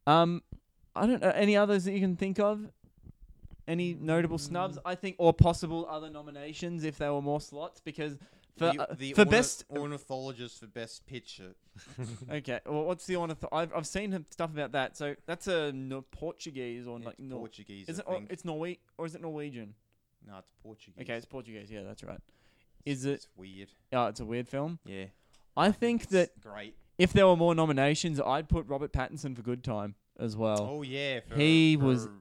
um, 0.05 0.41
I 0.95 1.05
don't 1.05 1.21
know 1.21 1.29
any 1.31 1.55
others 1.57 1.83
that 1.85 1.91
you 1.93 1.99
can 1.99 2.15
think 2.15 2.39
of. 2.39 2.61
Any 3.67 3.93
notable 3.93 4.37
Mm. 4.37 4.41
snubs? 4.47 4.77
I 4.85 4.95
think, 4.95 5.17
or 5.19 5.33
possible 5.33 5.85
other 5.89 6.09
nominations 6.09 6.85
if 6.85 6.97
there 6.99 7.13
were 7.13 7.21
more 7.21 7.41
slots, 7.41 7.81
because 7.81 8.17
for 8.57 8.71
the, 8.71 8.81
uh, 8.81 8.95
the 8.97 9.11
for 9.13 9.25
ornith- 9.25 9.29
best. 9.29 9.65
ornithologist 9.69 10.59
for 10.61 10.67
best 10.67 11.05
picture. 11.05 11.53
Okay, 12.31 12.59
well, 12.65 12.85
what's 12.85 13.05
the 13.05 13.15
ornith? 13.15 13.43
I've 13.51 13.73
I've 13.75 13.85
seen 13.85 14.11
him- 14.13 14.25
stuff 14.31 14.51
about 14.51 14.71
that. 14.71 14.95
So 14.95 15.15
that's 15.25 15.47
a 15.47 15.73
no, 15.73 16.01
Portuguese 16.01 16.87
or 16.87 16.95
It's 16.97 17.05
like 17.05 17.19
Nor- 17.19 17.39
Portuguese. 17.39 17.89
Is 17.89 17.99
I 17.99 18.03
it? 18.03 18.05
Or, 18.07 18.15
think. 18.15 18.31
it's 18.31 18.43
Norwe 18.43 18.77
or 18.97 19.05
is 19.05 19.13
it 19.15 19.21
Norwegian? 19.21 19.75
no, 20.25 20.37
it's 20.39 20.49
Portuguese. 20.63 21.01
Okay, 21.01 21.13
it's 21.15 21.25
Portuguese. 21.25 21.69
Yeah, 21.69 21.83
that's 21.83 22.03
right. 22.05 22.19
Is 22.87 23.05
it? 23.05 23.11
It's 23.13 23.27
weird. 23.35 23.69
Oh, 23.93 24.07
it's 24.07 24.19
a 24.19 24.25
weird 24.25 24.47
film. 24.47 24.79
Yeah. 24.85 25.05
I 25.55 25.71
think 25.71 26.07
that 26.09 26.39
great. 26.41 26.75
if 26.97 27.13
there 27.13 27.27
were 27.27 27.35
more 27.35 27.55
nominations, 27.55 28.19
I'd 28.19 28.47
put 28.49 28.67
Robert 28.67 28.91
Pattinson 28.93 29.35
for 29.35 29.41
Good 29.41 29.63
Time 29.63 29.95
as 30.19 30.35
well. 30.37 30.59
Oh 30.61 30.81
yeah. 30.83 31.19
For, 31.27 31.35
he 31.35 31.77
was- 31.77 32.05
for- 32.05 32.11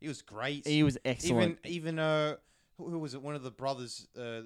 He 0.00 0.08
was 0.08 0.22
great. 0.22 0.66
He 0.66 0.82
was 0.82 0.96
excellent. 1.04 1.58
Even 1.64 1.96
even 1.96 1.98
uh, 1.98 2.36
who, 2.76 2.88
who 2.90 2.98
was 2.98 3.14
it? 3.14 3.22
One 3.22 3.34
of 3.34 3.42
the 3.42 3.50
brothers. 3.50 4.06
Uh, 4.18 4.42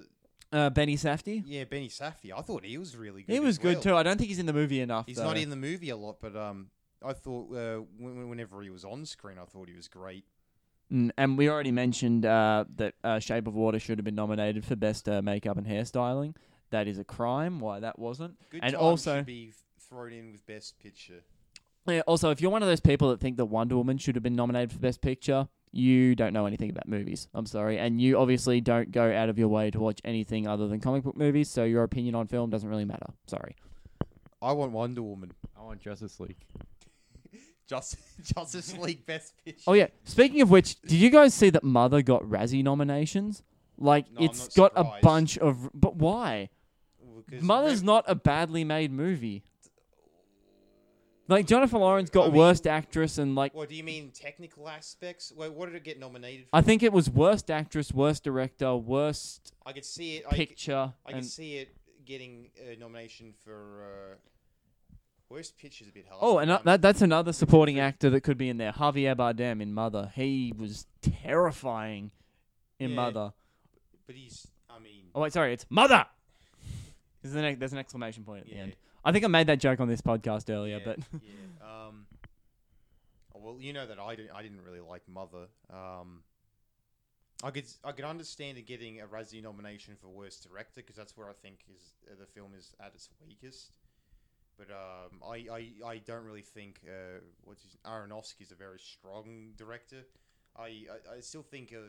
Uh, 0.51 0.69
Benny 0.69 0.95
Safdie. 0.97 1.43
Yeah, 1.45 1.63
Benny 1.63 1.89
Safdie. 1.89 2.31
I 2.35 2.41
thought 2.41 2.63
he 2.65 2.77
was 2.77 2.95
really 2.95 3.23
good. 3.23 3.31
He 3.33 3.37
as 3.39 3.43
was 3.43 3.57
good 3.57 3.75
well. 3.75 3.83
too. 3.83 3.95
I 3.95 4.03
don't 4.03 4.17
think 4.17 4.29
he's 4.29 4.39
in 4.39 4.45
the 4.45 4.53
movie 4.53 4.81
enough. 4.81 5.05
He's 5.07 5.17
though. 5.17 5.23
not 5.25 5.37
in 5.37 5.49
the 5.49 5.55
movie 5.55 5.89
a 5.89 5.95
lot, 5.97 6.17
but 6.21 6.35
um, 6.35 6.69
I 7.03 7.13
thought 7.13 7.55
uh, 7.55 7.81
whenever 7.99 8.61
he 8.61 8.69
was 8.69 8.83
on 8.85 9.05
screen, 9.05 9.37
I 9.41 9.45
thought 9.45 9.67
he 9.69 9.75
was 9.75 9.87
great. 9.87 10.25
Mm, 10.93 11.11
and 11.17 11.37
we 11.37 11.49
already 11.49 11.71
mentioned 11.71 12.25
uh, 12.25 12.65
that 12.75 12.93
uh, 13.03 13.19
Shape 13.19 13.47
of 13.47 13.55
Water 13.55 13.79
should 13.79 13.97
have 13.97 14.05
been 14.05 14.15
nominated 14.15 14.63
for 14.63 14.75
best 14.75 15.09
uh, 15.09 15.21
makeup 15.21 15.57
and 15.57 15.65
hairstyling. 15.65 16.35
That 16.69 16.87
is 16.87 16.99
a 16.99 17.03
crime. 17.03 17.59
Why 17.59 17.79
that 17.79 17.97
wasn't? 17.97 18.35
Good 18.49 18.61
And 18.63 18.75
also- 18.75 19.17
should 19.17 19.25
be 19.25 19.53
thrown 19.79 20.13
in 20.13 20.31
with 20.31 20.45
Best 20.45 20.79
Picture. 20.79 21.23
Yeah, 21.85 22.01
also, 22.07 22.29
if 22.29 22.39
you're 22.41 22.51
one 22.51 22.63
of 22.63 22.69
those 22.69 22.79
people 22.79 23.09
that 23.09 23.19
think 23.19 23.35
that 23.37 23.45
Wonder 23.45 23.75
Woman 23.75 23.97
should 23.97 24.15
have 24.15 24.23
been 24.23 24.35
nominated 24.35 24.71
for 24.71 24.79
Best 24.79 25.01
Picture, 25.01 25.49
you 25.73 26.15
don't 26.15 26.31
know 26.31 26.45
anything 26.45 26.69
about 26.69 26.87
movies. 26.87 27.27
I'm 27.33 27.45
sorry. 27.45 27.77
And 27.77 27.99
you 27.99 28.17
obviously 28.17 28.61
don't 28.61 28.91
go 28.91 29.11
out 29.11 29.27
of 29.27 29.37
your 29.37 29.49
way 29.49 29.69
to 29.71 29.79
watch 29.79 29.99
anything 30.05 30.47
other 30.47 30.67
than 30.67 30.79
comic 30.79 31.03
book 31.03 31.17
movies, 31.17 31.49
so 31.49 31.63
your 31.65 31.83
opinion 31.83 32.15
on 32.15 32.27
film 32.27 32.49
doesn't 32.49 32.69
really 32.69 32.85
matter. 32.85 33.07
Sorry. 33.27 33.55
I 34.41 34.53
want 34.53 34.71
Wonder 34.71 35.01
Woman. 35.01 35.31
I 35.59 35.63
want 35.63 35.81
Justice 35.81 36.19
League. 36.19 36.37
Just 37.67 37.97
Justice 38.35 38.77
League 38.77 39.05
Best 39.05 39.33
Picture. 39.43 39.63
Oh, 39.67 39.73
yeah. 39.73 39.87
Speaking 40.03 40.41
of 40.41 40.49
which, 40.51 40.79
did 40.81 40.93
you 40.93 41.09
guys 41.09 41.33
see 41.33 41.49
that 41.51 41.63
Mother 41.63 42.01
got 42.01 42.23
Razzie 42.23 42.63
nominations? 42.63 43.43
Like, 43.77 44.11
No, 44.11 44.19
I'm 44.19 44.25
it's 44.25 44.55
not 44.57 44.73
got 44.73 44.81
a 44.81 44.83
surprised. 44.85 45.01
bunch 45.03 45.37
of. 45.39 45.69
But 45.73 45.95
why? 45.95 46.49
Because 47.25 47.43
Mother's 47.43 47.79
Rev- 47.79 47.83
not 47.85 48.05
a 48.07 48.15
badly 48.15 48.63
made 48.63 48.91
movie. 48.91 49.43
Like, 51.29 51.47
Jennifer 51.47 51.77
Lawrence 51.77 52.09
got 52.09 52.25
I 52.25 52.27
mean- 52.27 52.37
Worst 52.37 52.67
Actress 52.67 53.17
and, 53.17 53.33
like, 53.33 53.53
What 53.53 53.69
do 53.69 53.75
you 53.75 53.83
mean 53.83 54.11
technical 54.11 54.67
aspects? 54.67 55.31
Wait, 55.35 55.53
what 55.53 55.67
did 55.67 55.75
it 55.75 55.83
get 55.85 55.97
nominated 55.97 56.45
for? 56.49 56.55
I 56.55 56.61
think 56.61 56.83
it 56.83 56.91
was 56.91 57.09
Worst 57.09 57.49
Actress, 57.49 57.93
Worst 57.93 58.23
Director, 58.25 58.75
Worst 58.75 59.53
I 59.65 59.71
could 59.71 59.85
see 59.85 60.17
it. 60.17 60.25
I, 60.29 60.31
c- 60.35 60.45
Picture. 60.47 60.93
I 61.05 61.11
and- 61.11 61.21
could 61.21 61.29
see 61.29 61.55
it 61.55 61.75
getting 62.05 62.49
a 62.61 62.75
nomination 62.75 63.33
for 63.45 63.85
uh, 64.13 64.15
worst 65.29 65.57
pitch 65.57 65.81
is 65.81 65.87
a 65.87 65.91
bit 65.91 66.05
hard. 66.07 66.19
Oh, 66.21 66.37
and 66.39 66.51
uh, 66.51 66.59
that 66.65 66.81
that's 66.81 67.01
another 67.01 67.33
supporting 67.33 67.79
actor 67.79 68.09
that 68.11 68.21
could 68.21 68.37
be 68.37 68.49
in 68.49 68.57
there. 68.57 68.71
Javier 68.71 69.15
Bardem 69.15 69.61
in 69.61 69.73
Mother. 69.73 70.11
He 70.15 70.53
was 70.57 70.85
terrifying 71.01 72.11
in 72.79 72.91
Yeah. 72.91 72.95
Mother. 72.95 73.33
but 74.05 74.15
he's. 74.15 74.47
I 74.69 74.79
mean, 74.79 75.05
Oh 75.15 75.21
wait, 75.21 75.33
sorry, 75.33 75.53
it's 75.53 75.65
Mother. 75.69 76.05
There's 77.21 77.35
an, 77.35 77.57
there's 77.59 77.71
an 77.73 77.79
exclamation 77.79 78.23
point 78.23 78.41
at 78.41 78.47
the 78.47 78.55
yeah, 78.55 78.63
end. 78.63 78.75
I 79.05 79.11
think 79.11 79.23
I 79.23 79.27
made 79.27 79.47
that 79.47 79.59
joke 79.59 79.79
on 79.79 79.87
this 79.87 80.01
podcast 80.01 80.49
earlier, 80.53 80.81
but 80.83 80.99
yeah. 81.13 81.29
Um, 81.87 82.05
oh, 83.35 83.39
well, 83.41 83.57
you 83.59 83.71
know 83.73 83.85
that 83.87 83.99
I 83.99 84.15
didn't. 84.15 84.31
I 84.31 84.41
didn't 84.41 84.61
really 84.65 84.79
like 84.81 85.01
Mother. 85.07 85.47
Um, 85.71 86.23
I 87.43 87.51
could 87.51 87.65
I 87.83 87.91
could 87.91 88.05
understand 88.05 88.57
it 88.57 88.65
getting 88.65 89.01
a 89.01 89.05
Razzie 89.05 89.41
nomination 89.43 89.95
for 89.99 90.07
worst 90.07 90.47
director 90.49 90.75
because 90.81 90.95
that's 90.95 91.15
where 91.17 91.29
I 91.29 91.33
think 91.41 91.59
is 91.73 91.81
uh, 92.09 92.15
the 92.19 92.25
film 92.25 92.51
is 92.57 92.73
at 92.79 92.93
its 92.95 93.09
weakest. 93.25 93.71
But 94.57 94.67
um, 94.69 95.21
I, 95.27 95.45
I, 95.83 95.87
I 95.93 95.97
don't 96.05 96.23
really 96.23 96.41
think 96.41 96.79
uh, 96.87 97.19
what's 97.43 97.63
his, 97.63 97.75
Aronofsky 97.85 98.41
is 98.41 98.51
a 98.51 98.55
very 98.55 98.79
strong 98.79 99.53
director. 99.57 100.05
I, 100.57 100.85
I, 101.11 101.17
I 101.17 101.19
still 101.21 101.41
think 101.41 101.71
a, 101.71 101.85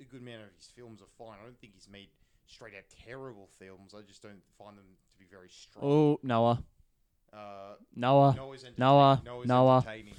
a 0.00 0.04
good 0.04 0.20
amount 0.20 0.42
of 0.42 0.48
his 0.56 0.66
films 0.74 1.00
are 1.00 1.06
fine. 1.16 1.38
I 1.40 1.44
don't 1.44 1.58
think 1.60 1.74
he's 1.74 1.88
made 1.88 2.08
straight 2.46 2.74
out 2.74 2.82
terrible 3.06 3.48
films. 3.58 3.94
I 3.96 4.02
just 4.02 4.22
don't 4.22 4.42
find 4.58 4.76
them 4.76 4.84
to 5.12 5.18
be 5.18 5.26
very 5.30 5.48
strong. 5.48 5.84
oh 5.84 6.20
Noah, 6.22 6.62
Uh, 7.32 7.74
Noah. 7.94 8.34
Noah's. 8.36 8.64
Noah, 8.76 9.22
Noah's 9.24 9.46
Noah. 9.48 9.76
entertaining. 9.78 10.14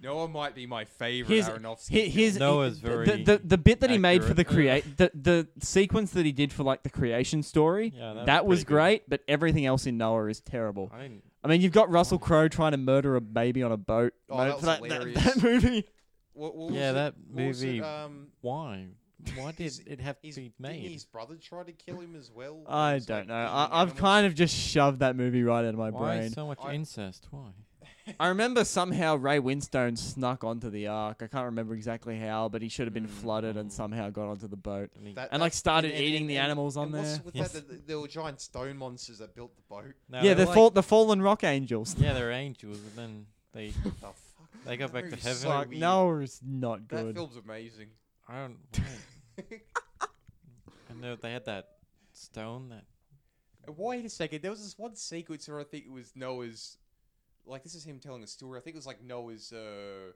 Noah 0.00 0.28
might 0.28 0.54
be 0.54 0.66
my 0.66 0.84
favorite 0.84 1.34
His- 1.34 1.48
Aronofsky. 1.48 2.04
Hi- 2.04 2.08
His. 2.08 2.38
Noah's 2.38 2.80
the- 2.80 2.88
very 2.88 3.04
the, 3.06 3.16
the 3.24 3.38
the 3.44 3.58
bit 3.58 3.80
that 3.80 3.90
he 3.90 3.98
made 3.98 4.22
for 4.24 4.34
the 4.34 4.44
create 4.44 4.96
the 4.96 5.10
the 5.14 5.48
sequence 5.60 6.12
that 6.12 6.24
he 6.24 6.32
did 6.32 6.52
for 6.52 6.62
like 6.62 6.82
the 6.82 6.90
creation 6.90 7.42
story 7.42 7.92
Yeah, 7.96 8.12
that, 8.14 8.26
that 8.26 8.46
was 8.46 8.60
pretty 8.60 8.64
good. 8.68 8.74
great, 8.74 9.10
but 9.10 9.20
everything 9.28 9.66
else 9.66 9.86
in 9.86 9.96
Noah 9.98 10.26
is 10.26 10.40
terrible. 10.40 10.90
I 10.92 11.02
didn't. 11.02 11.24
I 11.42 11.48
mean, 11.48 11.60
you've 11.60 11.72
got 11.72 11.90
Russell 11.90 12.18
Crowe 12.18 12.48
trying 12.48 12.72
to 12.72 12.78
murder 12.78 13.16
a 13.16 13.20
baby 13.20 13.62
on 13.62 13.72
a 13.72 13.76
boat. 13.76 14.12
Oh, 14.28 14.36
Mo- 14.38 14.44
that 14.44 14.80
was 14.80 14.90
that, 14.90 15.04
that, 15.14 15.14
that 15.14 15.42
movie. 15.42 15.84
What, 16.32 16.54
what 16.56 16.66
was 16.70 16.76
Yeah, 16.76 16.90
it- 16.90 16.94
that 16.94 17.14
what 17.32 17.46
was 17.46 17.62
it, 17.62 17.66
movie- 17.66 17.80
Um, 17.82 18.26
Why? 18.40 18.86
Why 19.36 19.50
did 19.52 19.72
it 19.86 20.00
have 20.00 20.20
to 20.20 20.26
his, 20.28 20.36
be 20.36 20.42
didn't 20.42 20.60
made? 20.60 20.90
his 20.92 21.04
brother 21.04 21.34
try 21.36 21.64
to 21.64 21.72
kill 21.72 21.98
him 22.00 22.14
as 22.16 22.30
well? 22.30 22.62
I 22.68 22.98
don't 23.00 23.10
like, 23.18 23.26
know. 23.26 23.34
I, 23.34 23.82
I've 23.82 23.96
kind 23.96 24.26
of 24.26 24.34
just 24.36 24.54
shoved 24.56 25.00
that 25.00 25.16
movie 25.16 25.42
right 25.42 25.60
out 25.64 25.74
of 25.74 25.74
my 25.74 25.90
Why 25.90 26.18
brain. 26.18 26.30
so 26.30 26.46
much 26.46 26.58
I- 26.62 26.74
incest? 26.74 27.26
Why? 27.32 27.50
I 28.20 28.28
remember 28.28 28.64
somehow 28.64 29.16
Ray 29.16 29.38
Winstone 29.38 29.96
snuck 29.98 30.44
onto 30.44 30.70
the 30.70 30.86
ark. 30.86 31.18
I 31.22 31.26
can't 31.26 31.44
remember 31.46 31.74
exactly 31.74 32.18
how, 32.18 32.48
but 32.48 32.62
he 32.62 32.68
should 32.68 32.86
have 32.86 32.94
been 32.94 33.06
Mm. 33.06 33.10
flooded 33.10 33.56
and 33.56 33.72
somehow 33.72 34.10
got 34.10 34.28
onto 34.28 34.48
the 34.48 34.56
boat. 34.56 34.92
Didn't 34.92 35.06
he- 35.08 35.14
That- 35.14 35.28
And, 35.32 35.40
like, 35.40 35.52
that- 35.52 35.58
started 35.58 36.00
eating 36.00 36.26
the 36.26 36.38
animals 36.38 36.76
on 36.76 36.88
and 36.88 36.96
what's 36.96 37.12
there. 37.14 37.22
With 37.24 37.36
Yes. 37.36 37.52
that, 37.52 37.68
th- 37.68 37.80
there 37.86 37.98
were 38.00 38.08
giant 38.08 38.40
stone 38.40 38.76
monsters 38.76 39.18
that 39.18 39.34
built 39.34 39.54
the 39.56 39.62
boat. 39.68 39.94
No, 40.08 40.18
yeah, 40.18 40.34
they 40.34 40.42
the 40.42 40.46
like- 40.46 40.54
fall, 40.54 40.70
the 40.70 40.82
fallen 40.82 41.20
rock 41.22 41.44
angels. 41.44 41.94
Yeah, 41.98 42.12
they're 42.14 42.32
angels, 42.32 42.78
but 42.78 42.96
then 42.96 43.26
they 43.52 43.70
The 43.84 43.90
fuck? 43.92 44.16
They 44.64 44.76
go 44.76 44.86
That 44.86 44.92
back 44.92 45.04
to 45.04 45.10
movie's 45.10 45.24
heaven. 45.24 45.38
so 45.42 45.48
Fuck, 45.48 45.68
weird. 45.68 45.80
no, 45.80 46.18
it's 46.18 46.40
not 46.44 46.88
That 46.88 47.02
good. 47.02 47.14
film's 47.14 47.36
amazing. 47.36 47.88
I 48.28 48.40
don't. 48.42 48.58
Why? 48.76 49.60
and 50.90 51.02
they, 51.02 51.14
they 51.22 51.32
had 51.32 51.44
that 51.46 51.68
stone 52.12 52.68
that. 52.70 52.84
Wait 53.76 54.04
a 54.04 54.08
second. 54.08 54.42
There 54.42 54.50
was 54.50 54.62
this 54.62 54.78
one 54.78 54.96
sequence 54.96 55.46
where 55.48 55.60
I 55.60 55.64
think 55.64 55.84
it 55.86 55.92
was 55.92 56.12
Noah's. 56.16 56.76
Like 57.48 57.62
this 57.62 57.74
is 57.74 57.84
him 57.84 57.98
telling 57.98 58.22
a 58.22 58.26
story. 58.26 58.58
I 58.58 58.62
think 58.62 58.74
it 58.74 58.78
was 58.78 58.86
like 58.86 59.02
Noah's 59.02 59.52
uh, 59.52 60.12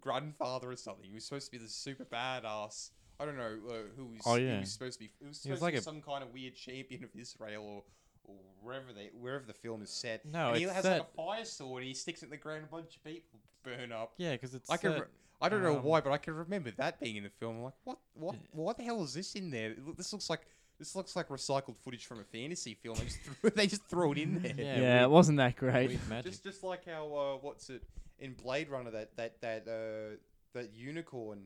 grandfather 0.00 0.70
or 0.70 0.76
something. 0.76 1.04
He 1.08 1.14
was 1.14 1.24
supposed 1.24 1.46
to 1.46 1.52
be 1.52 1.58
this 1.58 1.74
super 1.74 2.04
badass. 2.04 2.90
I 3.20 3.24
don't 3.24 3.36
know 3.36 3.56
uh, 3.68 3.72
who 3.96 4.06
was. 4.06 4.20
Oh, 4.26 4.36
He 4.36 4.46
was 4.46 4.72
supposed 4.72 4.94
to 4.94 5.00
be. 5.00 5.10
It 5.20 5.26
was 5.28 5.42
He 5.42 5.50
was 5.50 5.58
supposed 5.58 5.62
like 5.62 5.74
to 5.74 5.76
be 5.76 5.78
a- 5.80 5.82
some 5.82 6.00
kind 6.02 6.22
of 6.22 6.32
weird 6.32 6.54
champion 6.54 7.04
of 7.04 7.10
Israel 7.18 7.64
or. 7.64 7.82
Or 8.24 8.34
wherever 8.60 8.92
they, 8.92 9.08
wherever 9.18 9.46
the 9.46 9.54
film 9.54 9.80
is 9.80 9.88
set. 9.88 10.22
No, 10.26 10.48
and 10.48 10.58
he 10.58 10.64
it's 10.64 10.72
has 10.74 10.82
set- 10.84 10.98
like 10.98 11.08
a 11.08 11.16
fire 11.16 11.44
sword. 11.46 11.80
and 11.82 11.88
He 11.88 11.94
sticks 11.94 12.20
it 12.22 12.26
in 12.26 12.30
the 12.30 12.36
ground. 12.36 12.64
A 12.64 12.66
bunch 12.70 12.96
of 12.96 13.02
people 13.02 13.38
burn 13.62 13.90
up. 13.90 14.12
Yeah, 14.18 14.32
because 14.32 14.54
it's. 14.54 14.68
I 14.68 14.76
can. 14.76 14.90
set- 14.92 15.00
Re- 15.00 15.06
I 15.40 15.48
don't 15.48 15.62
know 15.62 15.78
um, 15.78 15.82
why, 15.82 16.02
but 16.02 16.12
I 16.12 16.18
can 16.18 16.34
remember 16.34 16.70
that 16.72 17.00
being 17.00 17.16
in 17.16 17.22
the 17.22 17.30
film. 17.30 17.56
I'm 17.56 17.62
like, 17.62 17.72
what? 17.84 17.98
What? 18.12 18.34
Yeah. 18.34 18.40
What 18.52 18.76
the 18.76 18.82
hell 18.82 19.02
is 19.02 19.14
this 19.14 19.34
in 19.34 19.50
there? 19.50 19.70
It 19.70 19.86
loo- 19.86 19.94
This 19.96 20.12
looks 20.12 20.28
like 20.28 20.42
this 20.78 20.94
looks 20.96 21.16
like 21.16 21.28
recycled 21.28 21.76
footage 21.76 22.06
from 22.06 22.20
a 22.20 22.24
fantasy 22.24 22.74
film. 22.74 22.96
They 22.96 23.04
just 23.04 23.20
threw, 23.20 23.50
they 23.56 23.66
just 23.66 23.84
throw 23.86 24.12
it 24.12 24.18
in 24.18 24.42
there. 24.42 24.54
Yeah, 24.56 24.80
yeah, 24.80 25.02
it 25.04 25.10
wasn't 25.10 25.38
that 25.38 25.56
great. 25.56 25.98
Just 26.22 26.44
just 26.44 26.62
like 26.62 26.84
how 26.86 27.06
uh, 27.14 27.36
what's 27.40 27.68
it 27.70 27.82
in 28.18 28.34
Blade 28.34 28.68
Runner 28.68 28.90
that 28.92 29.16
that 29.16 29.40
that 29.40 29.66
uh, 29.68 30.16
that 30.54 30.72
unicorn 30.74 31.44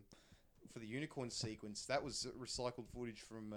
for 0.73 0.79
the 0.79 0.87
unicorn 0.87 1.31
sequence 1.31 1.85
that 1.87 2.03
was 2.03 2.27
recycled 2.41 2.89
footage 2.95 3.21
from 3.21 3.53
uh, 3.53 3.57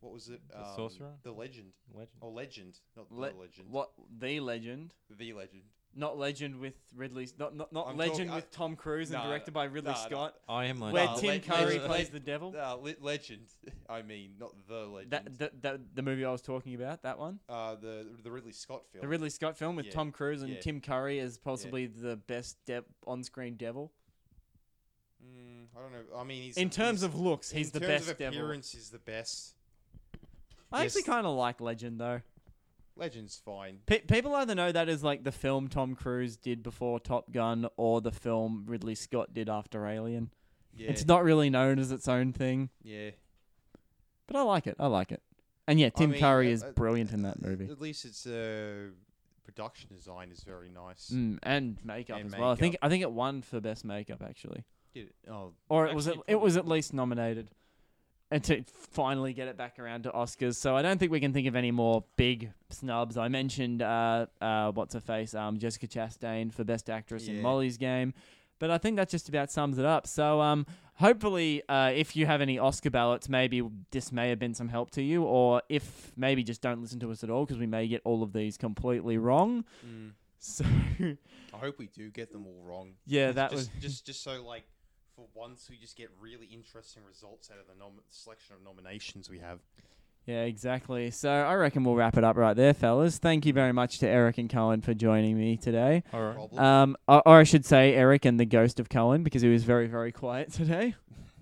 what 0.00 0.12
was 0.12 0.28
it? 0.28 0.40
The 0.50 0.58
Um, 0.60 0.66
Sorcerer? 0.76 1.10
The 1.22 1.32
Legend 1.32 1.72
Legend. 1.92 2.16
or 2.20 2.30
Legend, 2.30 2.78
not 2.96 3.10
Le- 3.12 3.30
the 3.32 3.36
Legend. 3.38 3.68
What 3.70 3.90
the 4.18 4.40
legend? 4.40 4.94
The 5.10 5.32
Legend. 5.32 5.62
Not 5.98 6.16
legend 6.16 6.60
with 6.60 6.74
Ridley. 6.94 7.28
Not 7.40 7.56
not, 7.56 7.72
not 7.72 7.88
I'm 7.88 7.96
legend 7.96 8.16
talking- 8.18 8.30
I- 8.30 8.36
with 8.36 8.50
Tom 8.52 8.76
Cruise 8.76 9.10
and 9.10 9.18
Nah, 9.20 9.26
directed 9.26 9.52
by 9.52 9.64
Ridley 9.64 9.90
nah, 9.90 9.98
nah. 9.98 10.06
Scott. 10.06 10.34
I 10.48 10.66
am 10.66 10.78
like. 10.78 10.94
Where 10.94 11.06
Nah, 11.06 11.16
Tim 11.16 11.30
Le- 11.30 11.40
Curry 11.40 11.64
Legend- 11.64 11.84
plays 11.86 12.06
Le- 12.06 12.12
the 12.12 12.20
devil. 12.20 12.54
Uh, 12.56 12.74
le- 12.76 12.94
Legend. 13.00 13.46
I 13.88 14.02
mean, 14.02 14.34
not 14.38 14.52
the 14.68 14.86
Legend. 14.86 15.10
That, 15.10 15.38
that, 15.38 15.62
that 15.62 15.80
the 15.96 16.02
movie 16.02 16.24
I 16.24 16.30
was 16.30 16.40
talking 16.40 16.76
about, 16.76 17.02
that 17.02 17.18
one, 17.18 17.40
uh, 17.48 17.74
the 17.74 18.06
the 18.22 18.30
Ridley 18.30 18.52
Scott 18.52 18.84
film. 18.92 19.02
the 19.02 19.08
Ridley 19.08 19.28
Scott 19.30 19.58
film 19.58 19.74
with 19.74 19.86
Yeah, 19.86 19.92
Tom 19.92 20.12
Cruise 20.12 20.42
and 20.42 20.52
yeah. 20.52 20.60
Tim 20.60 20.80
Curry 20.80 21.18
as 21.18 21.36
possibly 21.36 21.86
the 21.86 22.14
best 22.16 22.64
de- 22.64 22.84
on-screen 23.04 23.56
devil. 23.56 23.90
Mm, 25.20 25.66
I 25.76 25.80
don't 25.82 25.90
know. 25.92 26.16
I 26.16 26.22
mean, 26.22 26.42
he's 26.44 26.56
In 26.56 26.70
terms 26.70 27.00
he's- 27.00 27.12
of 27.12 27.18
looks, 27.18 27.50
he's 27.50 27.68
in 27.74 27.80
the 27.80 27.80
terms 27.80 28.00
best 28.02 28.10
of 28.12 28.18
devil. 28.18 28.38
appearance, 28.38 28.70
he's 28.70 28.90
the 28.90 29.00
best. 29.00 29.54
I 30.70 30.84
actually 30.84 31.00
yes. 31.00 31.06
kind 31.06 31.26
of 31.26 31.34
like 31.36 31.60
Legend 31.60 31.98
though. 32.00 32.20
Legend's 32.98 33.36
fine. 33.44 33.78
Pe- 33.86 34.00
people 34.00 34.34
either 34.34 34.54
know 34.54 34.72
that 34.72 34.88
as 34.88 35.02
like 35.04 35.24
the 35.24 35.32
film 35.32 35.68
Tom 35.68 35.94
Cruise 35.94 36.36
did 36.36 36.62
before 36.62 36.98
Top 37.00 37.30
Gun, 37.32 37.68
or 37.76 38.00
the 38.00 38.12
film 38.12 38.64
Ridley 38.66 38.94
Scott 38.94 39.32
did 39.32 39.48
after 39.48 39.86
Alien. 39.86 40.30
Yeah, 40.74 40.90
It's 40.90 41.06
not 41.06 41.24
really 41.24 41.50
known 41.50 41.78
as 41.78 41.90
its 41.92 42.06
own 42.08 42.32
thing, 42.32 42.70
yeah. 42.82 43.10
but 44.26 44.36
I 44.36 44.42
like 44.42 44.66
it. 44.66 44.76
I 44.78 44.86
like 44.86 45.10
it. 45.12 45.22
And 45.66 45.78
yeah, 45.80 45.86
I 45.86 45.90
Tim 45.90 46.10
mean, 46.10 46.20
Curry 46.20 46.48
uh, 46.48 46.52
is 46.54 46.62
uh, 46.62 46.70
brilliant 46.74 47.12
in 47.12 47.22
that 47.22 47.42
movie. 47.42 47.68
At 47.70 47.80
least 47.80 48.04
its 48.04 48.26
uh, 48.26 48.90
production 49.44 49.90
design 49.94 50.30
is 50.30 50.40
very 50.40 50.68
nice. 50.70 51.10
Mm, 51.12 51.38
and 51.42 51.78
makeup 51.84 52.18
And 52.20 52.32
as 52.32 52.38
well. 52.38 52.50
I 52.52 52.54
think. 52.54 52.76
I 52.80 52.88
think 52.88 53.02
it 53.02 53.10
won 53.10 53.42
for 53.42 53.60
best 53.60 53.84
makeup 53.84 54.22
actually, 54.24 54.64
Did- 54.94 55.12
oh, 55.30 55.52
or 55.68 55.86
it 55.86 55.94
was 55.94 56.06
at, 56.08 56.16
it 56.26 56.40
was 56.40 56.56
at 56.56 56.66
least 56.68 56.94
nominated, 56.94 57.50
and 58.30 58.44
to 58.44 58.62
finally 58.90 59.32
get 59.32 59.48
it 59.48 59.56
back 59.56 59.78
around 59.78 60.02
to 60.04 60.10
Oscars. 60.10 60.56
So 60.56 60.76
I 60.76 60.82
don't 60.82 60.98
think 60.98 61.10
we 61.10 61.20
can 61.20 61.32
think 61.32 61.46
of 61.46 61.56
any 61.56 61.70
more 61.70 62.04
big 62.16 62.52
snubs. 62.70 63.16
I 63.16 63.28
mentioned 63.28 63.82
uh, 63.82 64.26
uh, 64.40 64.72
what's 64.72 64.94
her 64.94 65.00
face, 65.00 65.34
um, 65.34 65.58
Jessica 65.58 65.86
Chastain 65.86 66.52
for 66.52 66.64
best 66.64 66.90
actress 66.90 67.28
in 67.28 67.40
Molly's 67.40 67.78
Game, 67.78 68.12
but 68.58 68.70
I 68.70 68.78
think 68.78 68.96
that 68.96 69.08
just 69.08 69.28
about 69.28 69.50
sums 69.50 69.78
it 69.78 69.84
up. 69.84 70.06
So 70.06 70.40
um, 70.40 70.66
hopefully, 70.94 71.62
uh, 71.68 71.92
if 71.94 72.16
you 72.16 72.26
have 72.26 72.40
any 72.40 72.58
Oscar 72.58 72.90
ballots, 72.90 73.28
maybe 73.28 73.62
this 73.90 74.12
may 74.12 74.28
have 74.28 74.38
been 74.38 74.54
some 74.54 74.68
help 74.68 74.90
to 74.92 75.02
you, 75.02 75.22
or 75.22 75.62
if 75.68 76.12
maybe 76.16 76.42
just 76.42 76.60
don't 76.60 76.82
listen 76.82 77.00
to 77.00 77.10
us 77.10 77.24
at 77.24 77.30
all 77.30 77.46
because 77.46 77.58
we 77.58 77.66
may 77.66 77.88
get 77.88 78.02
all 78.04 78.22
of 78.22 78.32
these 78.32 78.56
completely 78.56 79.18
wrong. 79.18 79.64
mm. 79.86 80.12
So 80.40 80.64
I 80.64 81.56
hope 81.56 81.80
we 81.80 81.88
do 81.88 82.10
get 82.10 82.30
them 82.30 82.46
all 82.46 82.62
wrong. 82.64 82.92
yeah, 83.06 83.32
that 83.32 83.50
just, 83.50 83.72
was 83.72 83.82
just 83.82 84.06
just 84.06 84.22
so 84.22 84.40
like 84.44 84.62
for 85.18 85.26
once 85.34 85.68
we 85.68 85.76
just 85.76 85.96
get 85.96 86.10
really 86.20 86.46
interesting 86.46 87.02
results 87.04 87.50
out 87.50 87.58
of 87.58 87.66
the 87.66 87.74
nom- 87.76 88.00
selection 88.08 88.54
of 88.54 88.62
nominations 88.62 89.28
we 89.28 89.40
have. 89.40 89.58
Yeah, 90.26 90.42
exactly. 90.42 91.10
So 91.10 91.28
I 91.28 91.54
reckon 91.54 91.82
we'll 91.82 91.96
wrap 91.96 92.16
it 92.16 92.22
up 92.22 92.36
right 92.36 92.54
there, 92.54 92.72
fellas. 92.72 93.18
Thank 93.18 93.44
you 93.44 93.52
very 93.52 93.72
much 93.72 93.98
to 94.00 94.08
Eric 94.08 94.38
and 94.38 94.48
Cohen 94.48 94.80
for 94.80 94.94
joining 94.94 95.36
me 95.36 95.56
today. 95.56 96.04
All 96.12 96.22
right. 96.52 96.58
Um, 96.58 96.96
or, 97.08 97.26
or 97.26 97.38
I 97.40 97.42
should 97.44 97.64
say 97.64 97.94
Eric 97.94 98.26
and 98.26 98.38
the 98.38 98.44
ghost 98.44 98.78
of 98.78 98.88
Cohen 98.88 99.24
because 99.24 99.42
he 99.42 99.48
was 99.48 99.64
very, 99.64 99.88
very 99.88 100.12
quiet 100.12 100.52
today. 100.52 100.94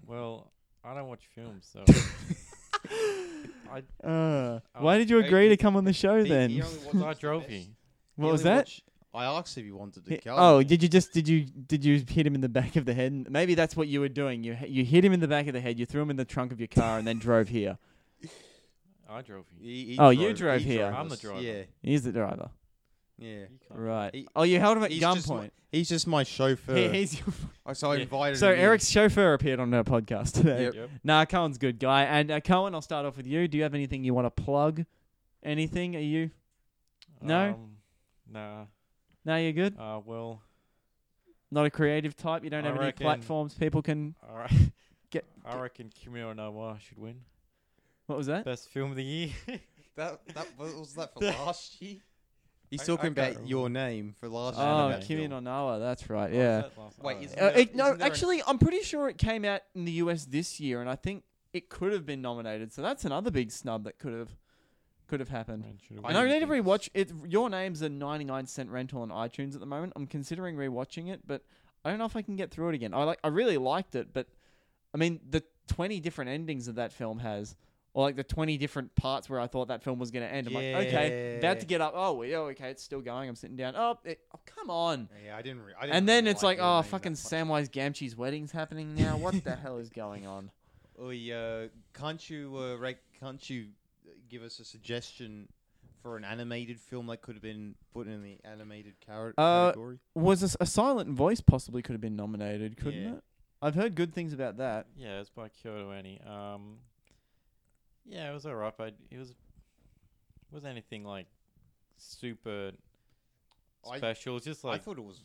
Well, 0.06 0.52
I 0.82 0.94
don't 0.94 1.08
watch 1.08 1.26
films, 1.34 1.68
so 1.70 1.84
I 3.70 3.78
Uh, 4.06 4.60
Oh, 4.74 4.84
why 4.84 4.96
did 4.98 5.10
you 5.10 5.20
hey, 5.20 5.26
agree 5.26 5.48
to 5.50 5.56
come 5.58 5.76
on 5.76 5.84
the 5.84 5.92
show 5.92 6.22
He- 6.22 6.28
then? 6.30 6.48
he 6.50 6.62
only 6.62 6.78
so 6.92 7.06
I 7.06 7.12
drove 7.14 7.50
you. 7.50 7.58
He 7.58 7.70
what 8.14 8.32
was 8.32 8.44
that? 8.44 8.56
watch- 8.66 8.82
I 9.16 9.24
asked 9.24 9.56
if 9.58 9.64
he 9.64 9.72
wanted 9.72 10.04
to 10.04 10.10
Hi- 10.14 10.20
go. 10.24 10.34
oh, 10.36 10.62
did 10.62 10.82
you 10.82 10.88
just 10.88 11.12
did 11.12 11.26
you 11.26 11.44
did 11.44 11.84
you 11.84 12.04
hit 12.08 12.26
him 12.26 12.34
in 12.34 12.40
the 12.42 12.48
back 12.48 12.76
of 12.76 12.84
the 12.84 12.94
head? 12.94 13.26
Maybe 13.30 13.54
that's 13.54 13.74
what 13.76 13.88
you 13.88 14.00
were 14.00 14.08
doing. 14.08 14.44
You 14.44 14.56
you 14.66 14.84
hit 14.84 15.04
him 15.04 15.12
in 15.12 15.20
the 15.20 15.28
back 15.28 15.46
of 15.46 15.54
the 15.54 15.60
head. 15.60 15.78
You 15.78 15.86
threw 15.86 16.02
him 16.02 16.10
in 16.10 16.16
the 16.16 16.24
trunk 16.24 16.52
of 16.52 16.60
your 16.60 16.68
car 16.68 16.98
and 16.98 17.06
then 17.06 17.18
drove 17.18 17.48
here. 17.48 17.78
I 19.08 19.22
drove 19.22 19.46
you. 19.58 19.66
He, 19.68 19.84
he 19.92 19.98
Oh, 19.98 20.10
you 20.10 20.32
drove 20.34 20.60
he 20.62 20.72
here. 20.72 20.86
I'm 20.94 21.08
the 21.08 21.16
driver. 21.16 21.40
Yeah, 21.40 21.62
He's 21.82 22.02
the 22.02 22.12
driver, 22.12 22.50
yeah. 23.18 23.44
Right? 23.70 24.12
He- 24.14 24.28
oh, 24.36 24.42
you 24.42 24.58
held 24.60 24.76
him 24.78 24.82
at 24.84 24.90
gunpoint. 24.90 25.50
He's 25.70 25.88
just 25.88 26.06
my 26.06 26.22
chauffeur. 26.24 26.74
He- 26.74 26.88
he's 26.88 27.18
your 27.20 27.28
Oh, 27.64 27.72
so 27.72 27.90
I 27.92 27.96
Yeah. 27.96 28.02
invited 28.02 28.38
so 28.38 28.48
him 28.48 28.54
in. 28.54 28.60
Eric's 28.60 28.88
chauffeur 28.88 29.32
appeared 29.34 29.60
on 29.60 29.72
our 29.74 29.84
podcast 29.84 30.32
today. 30.34 30.64
Yep. 30.64 30.74
Yep. 30.74 30.90
Nah, 31.04 31.24
Cohen's 31.24 31.56
a 31.56 31.60
good 31.60 31.78
guy. 31.78 32.02
And 32.04 32.30
uh, 32.30 32.40
Cohen, 32.40 32.74
I'll 32.74 32.82
start 32.82 33.06
off 33.06 33.16
with 33.16 33.26
you. 33.26 33.46
Do 33.48 33.56
you 33.56 33.62
have 33.62 33.74
anything 33.74 34.02
you 34.04 34.12
want 34.14 34.26
to 34.26 34.42
plug? 34.42 34.84
Anything? 35.42 35.94
Are 35.96 36.00
you? 36.00 36.30
No? 37.22 37.50
Um, 37.50 37.70
nah. 38.30 38.64
No, 39.26 39.36
you're 39.36 39.52
good. 39.52 39.76
Uh, 39.78 40.00
well, 40.04 40.40
Not 41.50 41.66
a 41.66 41.70
creative 41.70 42.16
type. 42.16 42.44
You 42.44 42.50
don't 42.50 42.64
I 42.64 42.68
have 42.68 42.76
any 42.76 42.86
reckon- 42.86 43.04
platforms 43.04 43.52
people 43.54 43.82
can. 43.82 44.14
all 44.28 44.38
right. 44.38 44.50
Get- 45.10 45.24
I 45.44 45.60
reckon 45.60 45.90
Kimi 45.94 46.20
no 46.20 46.32
Na 46.32 46.48
wa 46.50 46.78
should 46.78 46.98
win 46.98 47.20
What 48.06 48.16
was 48.18 48.26
that? 48.28 48.44
best 48.44 48.68
film 48.70 48.90
of 48.92 48.96
the 48.96 49.04
year. 49.04 49.30
That 49.96 50.20
that 50.34 50.46
what 50.58 50.76
was 50.78 50.92
that 50.94 51.14
for 51.14 51.20
last 51.46 51.80
year? 51.80 51.96
He's 52.70 52.80
I- 52.80 52.82
I 52.82 52.86
talking 52.86 53.14
can't 53.14 53.34
about 53.36 53.48
your 53.48 53.70
name 53.70 54.14
for 54.20 54.28
last 54.28 54.58
year. 54.58 54.66
Oh, 54.66 54.98
Kimi 55.02 55.22
film. 55.22 55.30
no 55.30 55.40
Na 55.40 55.64
wa. 55.64 55.78
That's 55.78 56.10
right. 56.10 56.30
Yeah. 56.32 56.62
that 56.62 56.72
Wait, 57.02 57.22
isn't 57.22 57.40
Uh, 57.40 57.46
it, 57.46 57.74
no, 57.74 57.86
isn't 57.86 57.98
there 57.98 58.06
an- 58.06 58.12
actually, 58.12 58.42
I'm 58.46 58.58
pretty 58.58 58.82
sure 58.82 59.08
it 59.08 59.16
came 59.16 59.44
out 59.46 59.62
in 59.74 59.86
the 59.86 59.92
US 59.92 60.26
this 60.26 60.60
year, 60.60 60.80
and 60.82 60.90
I 60.90 60.96
think 60.96 61.24
it 61.54 61.70
could 61.70 61.92
have 61.94 62.04
been 62.04 62.20
nominated. 62.20 62.74
So 62.74 62.82
that's 62.82 63.06
another 63.06 63.30
big 63.30 63.50
snub 63.50 63.84
that 63.84 63.98
could 63.98 64.12
have 64.12 64.36
could 65.08 65.20
have 65.20 65.28
happened. 65.28 65.62
Man 65.62 65.78
should've 65.86 66.04
I 66.04 66.08
And 66.08 66.18
I 66.18 66.22
won. 66.22 66.30
need 66.30 66.40
to 66.40 66.46
rewatch 66.46 66.88
it. 66.94 67.12
Your 67.26 67.48
name's 67.50 67.82
a 67.82 67.88
99 67.88 68.46
cent 68.46 68.70
rental 68.70 69.02
on 69.02 69.10
iTunes 69.10 69.54
at 69.54 69.60
the 69.60 69.66
moment. 69.66 69.92
I'm 69.96 70.06
considering 70.06 70.56
rewatching 70.56 71.08
it, 71.12 71.20
but 71.26 71.42
I 71.84 71.90
don't 71.90 71.98
know 71.98 72.04
if 72.06 72.16
I 72.16 72.22
can 72.22 72.36
get 72.36 72.50
through 72.50 72.70
it 72.70 72.74
again. 72.74 72.92
I 72.94 73.04
like, 73.04 73.18
I 73.22 73.28
really 73.28 73.58
liked 73.58 73.94
it, 73.94 74.08
but 74.12 74.26
I 74.94 74.98
mean, 74.98 75.20
the 75.28 75.42
20 75.68 76.00
different 76.00 76.30
endings 76.30 76.66
that 76.66 76.76
that 76.76 76.92
film 76.92 77.18
has, 77.20 77.54
or 77.92 78.02
like 78.04 78.16
the 78.16 78.24
20 78.24 78.56
different 78.58 78.94
parts 78.94 79.28
where 79.30 79.40
I 79.40 79.46
thought 79.46 79.68
that 79.68 79.82
film 79.82 79.98
was 79.98 80.10
going 80.10 80.26
to 80.26 80.32
end. 80.32 80.48
I'm 80.48 80.54
like, 80.54 80.64
okay, 80.64 81.38
about 81.38 81.60
to 81.60 81.64
Yeah. 81.64 81.68
get 81.68 81.80
up. 81.80 81.92
Oh, 81.96 82.22
yeah, 82.22 82.38
okay, 82.38 82.70
it's 82.70 82.82
still 82.82 83.00
going. 83.00 83.28
I'm 83.28 83.36
sitting 83.36 83.56
down. 83.56 83.74
Oh, 83.76 83.98
it, 84.04 84.20
oh 84.34 84.38
come 84.44 84.68
on. 84.70 85.08
Yeah, 85.24 85.36
I 85.36 85.42
didn't. 85.42 85.62
Re- 85.62 85.72
I 85.78 85.82
didn't 85.86 85.96
And 85.96 86.08
then 86.08 86.24
really 86.24 86.32
it's 86.32 86.42
like, 86.42 86.58
your 86.58 86.66
oh, 86.66 86.74
name 86.74 86.82
that 86.82 86.88
fucking 86.88 87.12
much. 87.12 87.18
Samwise 87.20 87.70
Gamgee's 87.70 88.14
wedding's 88.16 88.52
happening 88.52 88.94
now. 88.94 89.16
What 89.16 89.42
the 89.44 89.56
hell 89.56 89.78
is 89.78 89.88
going 89.88 90.26
on? 90.26 90.50
Oi, 91.02 91.32
uh, 91.32 91.68
can't 91.94 92.28
you 92.30 92.56
uh, 92.56 92.76
rec- 92.76 92.98
can't 93.20 93.48
you 93.48 93.66
give 94.28 94.42
us 94.42 94.58
a 94.60 94.64
suggestion 94.64 95.48
for 96.02 96.16
an 96.16 96.24
animated 96.24 96.78
film 96.80 97.06
that 97.06 97.20
could 97.22 97.34
have 97.34 97.42
been 97.42 97.74
put 97.92 98.06
in 98.06 98.22
the 98.22 98.38
animated 98.44 98.94
car- 99.06 99.34
Uh, 99.38 99.68
category? 99.68 99.98
Was 100.14 100.42
a, 100.42 100.46
s- 100.46 100.56
a 100.60 100.66
silent 100.66 101.10
voice 101.10 101.40
possibly 101.40 101.82
could 101.82 101.94
have 101.94 102.00
been 102.00 102.16
nominated, 102.16 102.76
couldn't 102.76 103.02
Yeah. 103.02 103.12
it? 103.14 103.24
I've 103.62 103.74
heard 103.74 103.94
good 103.94 104.12
things 104.14 104.32
about 104.32 104.58
that. 104.58 104.86
Yeah, 104.96 105.20
it's 105.20 105.30
by 105.30 105.48
Kyoto 105.48 105.90
Annie. 105.90 106.20
Um, 106.20 106.78
yeah, 108.04 108.30
it 108.30 108.34
was 108.34 108.46
alright, 108.46 108.74
but 108.76 108.94
it 109.10 109.18
was 109.18 109.34
wasn't 110.52 110.70
anything 110.72 111.04
like 111.04 111.26
super 111.96 112.72
I- 113.90 113.96
special. 113.96 114.32
It 114.32 114.34
was 114.34 114.44
just 114.44 114.64
I 114.64 114.68
like 114.68 114.82
thought 114.84 114.98
it 114.98 115.04
was. 115.04 115.20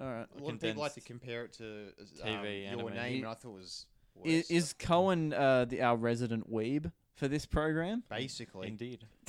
All 0.00 0.06
right. 0.06 0.26
A 0.38 0.42
lot 0.42 0.54
of 0.54 0.60
people 0.60 0.80
like 0.82 0.94
to 0.94 1.00
condensed 1.00 1.06
compare 1.06 1.44
it 1.44 1.52
to 1.54 1.88
uh, 2.22 2.26
TV 2.26 2.72
um, 2.72 2.78
your 2.78 2.90
anime. 2.90 2.94
name, 2.94 3.16
and 3.24 3.26
I 3.26 3.34
thought 3.34 3.50
it 3.50 3.56
was. 3.56 3.86
Is, 4.24 4.50
worse, 4.50 4.50
is 4.50 4.72
Cohen 4.74 5.32
uh, 5.32 5.64
the 5.64 5.82
our 5.82 5.96
resident 5.96 6.50
weeb 6.52 6.92
for 7.20 7.28
this 7.28 7.46
program? 7.46 8.02
basically 8.08 8.66
indeed. 8.68 9.04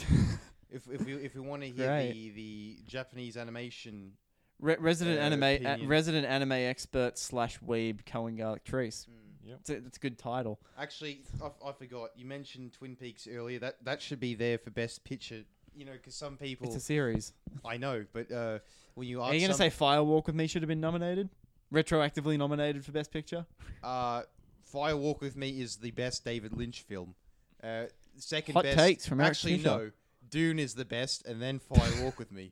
if 0.72 0.88
if 0.90 1.06
we 1.06 1.14
if 1.16 1.36
we 1.36 1.42
want 1.42 1.62
to 1.62 1.70
hear 1.70 1.88
Great. 1.88 2.14
the 2.14 2.30
the 2.32 2.78
Japanese 2.88 3.38
animation. 3.38 4.14
Re- 4.60 4.78
resident 4.80 5.20
Uh, 5.20 5.24
anime, 5.24 5.44
uh, 5.44 5.56
opinion. 5.70 5.88
resident 5.90 6.26
anime 6.26 6.52
expert 6.54 7.18
slash 7.18 7.60
weeb 7.60 8.06
Cohen 8.06 8.36
Garlic 8.38 8.64
Trees. 8.64 9.08
Yep. 9.44 9.58
It's 9.62 9.70
a, 9.72 9.76
it's 9.78 9.98
a 9.98 10.00
good 10.00 10.20
title. 10.20 10.60
Actually, 10.78 11.22
I, 11.44 11.48
I 11.70 11.72
forgot. 11.74 12.12
You 12.16 12.26
mentioned 12.26 12.74
Twin 12.74 12.96
Peaks 12.96 13.28
earlier. 13.32 13.60
That 13.60 13.84
that 13.84 14.02
should 14.02 14.20
be 14.20 14.34
there 14.36 14.58
for 14.58 14.70
best 14.72 15.04
picture. 15.04 15.44
You 15.76 15.86
know, 15.86 15.94
because 15.94 16.16
some 16.16 16.38
people 16.38 16.68
It's 16.68 16.76
a 16.76 16.80
series. 16.82 17.34
I 17.66 17.78
know, 17.78 18.06
but 18.14 18.32
uh, 18.32 18.60
when 18.96 19.08
you 19.08 19.22
ask 19.22 19.32
Are 19.32 19.36
you 19.36 19.42
gonna 19.42 19.54
some- 19.54 19.58
say 19.58 19.70
Fire 19.70 20.04
Walk 20.04 20.28
with 20.28 20.36
Me 20.36 20.48
should 20.48 20.62
have 20.62 20.70
been 20.70 20.82
nominated? 20.82 21.30
Retroactively 21.74 22.38
nominated 22.38 22.84
for 22.86 22.92
best 22.92 23.12
picture? 23.12 23.46
uh, 23.84 24.24
Fire 24.64 24.96
Walk 24.98 25.22
with 25.22 25.36
Me 25.36 25.50
is 25.62 25.78
the 25.78 25.92
best 25.92 26.24
David 26.26 26.54
Lynch 26.54 26.82
film. 26.82 27.16
Uh, 27.64 27.86
second 28.18 28.54
Hot 28.54 28.64
best. 28.64 28.78
takes 28.78 29.06
from 29.08 29.20
Eric 29.20 29.32
actually 29.32 29.58
Fisher. 29.58 29.68
no. 29.70 29.92
Dune 30.30 30.60
is 30.60 30.74
the 30.76 30.86
best, 30.86 31.26
and 31.26 31.42
then 31.42 31.60
Fire 31.60 31.92
Walk 32.04 32.18
with 32.18 32.32
Me, 32.32 32.52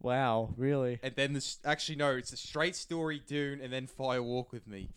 Wow, 0.00 0.52
really? 0.56 0.98
and 1.02 1.14
then 1.16 1.32
the 1.32 1.38
s- 1.38 1.58
actually 1.64 1.96
no, 1.96 2.16
it's 2.16 2.32
a 2.32 2.36
straight 2.36 2.74
story 2.76 3.20
Dune, 3.24 3.60
and 3.60 3.72
then 3.72 3.86
Fire 3.86 4.22
Walk 4.22 4.52
with 4.52 4.66
Me. 4.66 4.88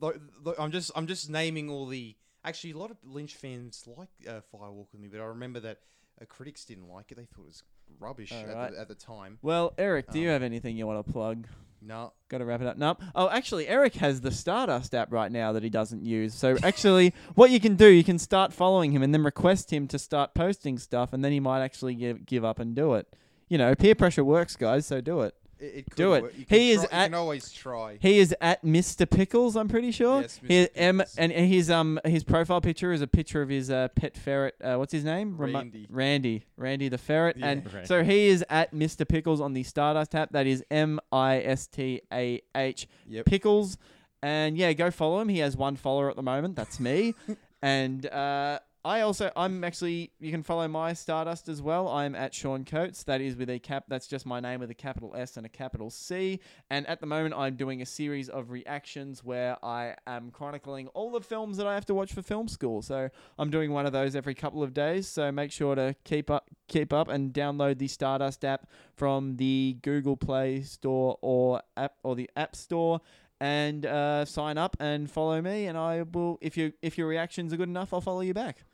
Look, 0.00 0.20
look, 0.42 0.56
I'm 0.58 0.72
just 0.72 0.90
I'm 0.96 1.06
just 1.06 1.28
naming 1.30 1.68
all 1.70 1.86
the. 1.86 2.16
Actually, 2.44 2.70
a 2.72 2.78
lot 2.78 2.90
of 2.90 2.96
Lynch 3.04 3.34
fans 3.34 3.84
like 3.86 4.08
uh, 4.26 4.40
Fire 4.50 4.70
Walk 4.70 4.88
with 4.92 5.00
Me, 5.00 5.08
but 5.08 5.20
I 5.20 5.24
remember 5.24 5.60
that 5.60 5.78
uh, 6.20 6.24
critics 6.24 6.64
didn't 6.64 6.88
like 6.88 7.12
it. 7.12 7.16
They 7.16 7.26
thought 7.26 7.42
it 7.42 7.46
was 7.48 7.62
rubbish 7.98 8.32
at, 8.32 8.48
Alright. 8.48 8.72
the, 8.72 8.80
at 8.80 8.88
the 8.88 8.94
time. 8.94 9.38
Well, 9.42 9.74
Eric, 9.76 10.10
do 10.10 10.18
you 10.18 10.28
Um, 10.28 10.32
have 10.32 10.42
anything 10.42 10.76
you 10.76 10.86
want 10.86 11.04
to 11.06 11.12
plug? 11.12 11.46
No, 11.82 12.12
Got 12.30 12.38
to 12.38 12.44
wrap 12.44 12.60
it 12.60 12.66
up. 12.68 12.78
No. 12.78 12.96
Oh, 13.14 13.28
actually, 13.28 13.66
Eric 13.66 13.94
has 13.94 14.20
the 14.20 14.30
Stardust 14.30 14.94
app 14.94 15.12
right 15.12 15.32
now 15.32 15.52
that 15.52 15.64
he 15.64 15.68
doesn't 15.68 16.04
use. 16.04 16.32
So 16.32 16.56
actually, 16.62 17.12
what 17.34 17.50
you 17.50 17.58
can 17.58 17.74
do, 17.74 17.88
you 17.88 18.04
can 18.04 18.20
start 18.20 18.52
following 18.52 18.92
him 18.92 19.02
and 19.02 19.12
then 19.12 19.24
request 19.24 19.72
him 19.72 19.88
to 19.88 19.98
start 19.98 20.32
posting 20.32 20.78
stuff, 20.78 21.12
and 21.12 21.24
then 21.24 21.32
he 21.32 21.40
might 21.40 21.60
actually 21.62 21.96
give 21.96 22.24
give 22.26 22.44
up 22.44 22.60
and 22.60 22.76
do 22.76 22.94
it. 22.94 23.16
You 23.48 23.58
know, 23.58 23.74
peer 23.74 23.96
pressure 23.96 24.22
works, 24.22 24.54
guys. 24.54 24.86
So 24.86 25.00
do 25.00 25.22
it. 25.22 25.34
It, 25.60 25.64
it 25.64 25.86
could 25.90 25.96
Do 25.96 26.14
it. 26.14 26.22
work. 26.22 26.32
You 26.38 26.44
can 26.46 26.58
He 26.58 26.70
is 26.70 26.80
try- 26.86 26.98
at- 26.98 27.02
You 27.02 27.06
can 27.10 27.14
always 27.14 27.52
try. 27.52 27.98
He 28.00 28.18
is 28.18 28.34
at 28.40 28.64
Mr. 28.64 29.08
Pickles. 29.08 29.56
I'm 29.56 29.68
pretty 29.68 29.90
sure. 29.92 30.22
Yes, 30.22 30.40
He- 30.42 30.48
Mr. 30.48 30.68
M 30.74 30.98
Pickles. 30.98 31.16
and 31.18 31.32
his 31.32 31.70
um 31.70 32.00
his 32.04 32.24
profile 32.24 32.60
picture 32.60 32.92
is 32.92 33.02
a 33.02 33.06
picture 33.06 33.42
of 33.42 33.48
his 33.48 33.70
uh, 33.70 33.88
pet 33.94 34.16
ferret. 34.16 34.54
Uh, 34.62 34.76
what's 34.76 34.92
his 34.92 35.04
name? 35.04 35.36
Remo- 35.36 35.58
Randy. 35.58 35.86
Randy. 35.90 36.44
Randy 36.56 36.88
the 36.88 36.98
ferret. 36.98 37.36
Yeah. 37.36 37.46
And 37.50 37.72
Right. 37.74 37.86
so 37.86 38.02
he 38.02 38.28
is 38.28 38.44
at 38.50 38.72
Mr. 38.74 39.06
Pickles 39.06 39.40
on 39.40 39.52
the 39.52 39.62
Stardust 39.62 40.14
app. 40.14 40.32
That 40.32 40.46
is 40.46 40.64
M 40.70 40.98
I 41.12 41.38
S 41.40 41.66
T 41.66 42.00
A 42.12 42.40
H 42.56 42.86
Yep. 43.08 43.26
Pickles. 43.26 43.78
And 44.22 44.56
yeah, 44.58 44.72
go 44.74 44.90
follow 44.90 45.20
him. 45.20 45.28
He 45.30 45.38
has 45.38 45.56
one 45.56 45.76
follower 45.76 46.10
at 46.10 46.16
the 46.16 46.22
moment. 46.22 46.54
That's 46.56 46.78
me. 46.78 47.14
and 47.62 48.04
uh, 48.06 48.58
I 48.82 49.02
also, 49.02 49.30
I'm 49.36 49.62
actually, 49.62 50.10
you 50.20 50.30
can 50.30 50.42
follow 50.42 50.66
my 50.66 50.94
Stardust 50.94 51.50
as 51.50 51.60
well. 51.60 51.88
I'm 51.88 52.14
at 52.14 52.34
Sean 52.34 52.64
Coates. 52.64 53.02
That 53.04 53.20
is 53.20 53.36
with 53.36 53.50
a 53.50 53.58
cap. 53.58 53.84
That's 53.88 54.06
just 54.06 54.24
my 54.24 54.40
name 54.40 54.60
with 54.60 54.70
a 54.70 54.74
capital 54.74 55.14
S 55.14 55.36
and 55.36 55.44
a 55.44 55.50
capital 55.50 55.90
C. 55.90 56.40
And 56.70 56.86
at 56.86 57.00
the 57.00 57.06
moment, 57.06 57.34
I'm 57.36 57.56
doing 57.56 57.82
a 57.82 57.86
series 57.86 58.30
of 58.30 58.50
reactions 58.50 59.22
where 59.22 59.62
I 59.62 59.96
am 60.06 60.30
chronicling 60.30 60.88
all 60.88 61.10
the 61.10 61.20
films 61.20 61.58
that 61.58 61.66
I 61.66 61.74
have 61.74 61.84
to 61.86 61.94
watch 61.94 62.14
for 62.14 62.22
film 62.22 62.48
school. 62.48 62.80
So 62.80 63.10
I'm 63.38 63.50
doing 63.50 63.70
one 63.70 63.84
of 63.84 63.92
those 63.92 64.16
every 64.16 64.34
couple 64.34 64.62
of 64.62 64.72
days. 64.72 65.06
So 65.06 65.30
make 65.30 65.52
sure 65.52 65.74
to 65.74 65.94
keep 66.04 66.30
up, 66.30 66.48
keep 66.66 66.90
up, 66.90 67.08
and 67.08 67.34
download 67.34 67.78
the 67.78 67.88
Stardust 67.88 68.46
app 68.46 68.66
from 68.96 69.36
the 69.36 69.76
Google 69.82 70.16
Play 70.16 70.62
Store 70.62 71.18
or 71.20 71.60
app 71.76 71.96
or 72.02 72.16
the 72.16 72.30
App 72.34 72.56
Store 72.56 73.02
and 73.40 73.84
uh, 73.84 74.24
sign 74.24 74.56
up 74.56 74.76
and 74.80 75.10
follow 75.10 75.40
me 75.40 75.66
and 75.66 75.76
I 75.76 76.02
will 76.02 76.38
if 76.42 76.58
you 76.58 76.74
if 76.82 76.98
your 76.98 77.08
reactions 77.08 77.54
are 77.54 77.56
good 77.56 77.70
enough 77.70 77.94
I'll 77.94 78.02
follow 78.02 78.20
you 78.20 78.34
back. 78.34 78.64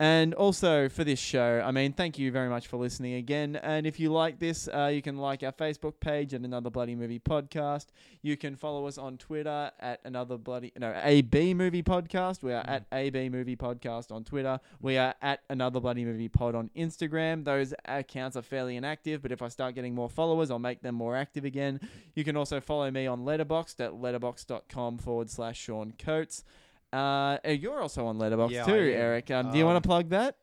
And 0.00 0.32
also 0.34 0.88
for 0.88 1.02
this 1.02 1.18
show, 1.18 1.60
I 1.64 1.72
mean, 1.72 1.92
thank 1.92 2.20
you 2.20 2.30
very 2.30 2.48
much 2.48 2.68
for 2.68 2.76
listening 2.76 3.14
again. 3.14 3.56
And 3.56 3.84
if 3.84 3.98
you 3.98 4.12
like 4.12 4.38
this, 4.38 4.68
uh, 4.72 4.92
you 4.94 5.02
can 5.02 5.18
like 5.18 5.42
our 5.42 5.50
Facebook 5.50 5.94
page 5.98 6.32
at 6.32 6.42
Another 6.42 6.70
Bloody 6.70 6.94
Movie 6.94 7.18
Podcast. 7.18 7.86
You 8.22 8.36
can 8.36 8.54
follow 8.54 8.86
us 8.86 8.96
on 8.96 9.18
Twitter 9.18 9.72
at 9.80 10.00
Another 10.04 10.38
Bloody 10.38 10.72
no 10.78 10.94
AB 11.02 11.52
Movie 11.54 11.82
Podcast. 11.82 12.44
We 12.44 12.52
are 12.52 12.64
at 12.64 12.86
AB 12.92 13.28
Movie 13.28 13.56
Podcast 13.56 14.12
on 14.12 14.22
Twitter. 14.22 14.60
We 14.80 14.98
are 14.98 15.16
at 15.20 15.40
Another 15.50 15.80
Bloody 15.80 16.04
Movie 16.04 16.28
Pod 16.28 16.54
on 16.54 16.70
Instagram. 16.76 17.44
Those 17.44 17.74
accounts 17.84 18.36
are 18.36 18.42
fairly 18.42 18.76
inactive, 18.76 19.20
but 19.20 19.32
if 19.32 19.42
I 19.42 19.48
start 19.48 19.74
getting 19.74 19.96
more 19.96 20.08
followers, 20.08 20.52
I'll 20.52 20.60
make 20.60 20.80
them 20.80 20.94
more 20.94 21.16
active 21.16 21.44
again. 21.44 21.80
You 22.14 22.22
can 22.22 22.36
also 22.36 22.60
follow 22.60 22.88
me 22.92 23.08
on 23.08 23.24
Letterboxd 23.24 23.84
at 23.84 23.92
letterbox.com 23.94 24.98
forward 24.98 25.28
slash 25.28 25.58
Sean 25.58 25.92
Coates. 25.98 26.44
Uh, 26.92 27.38
uh, 27.46 27.50
you're 27.50 27.80
also 27.80 28.06
on 28.06 28.18
Letterbox 28.18 28.52
Yeah, 28.52 28.64
too, 28.64 28.72
am. 28.72 28.78
Eric. 29.00 29.30
Um, 29.30 29.52
do 29.52 29.58
you 29.58 29.64
want 29.64 29.76
Um, 29.76 29.82
to 29.82 29.86
plug 29.88 30.08
that? 30.10 30.36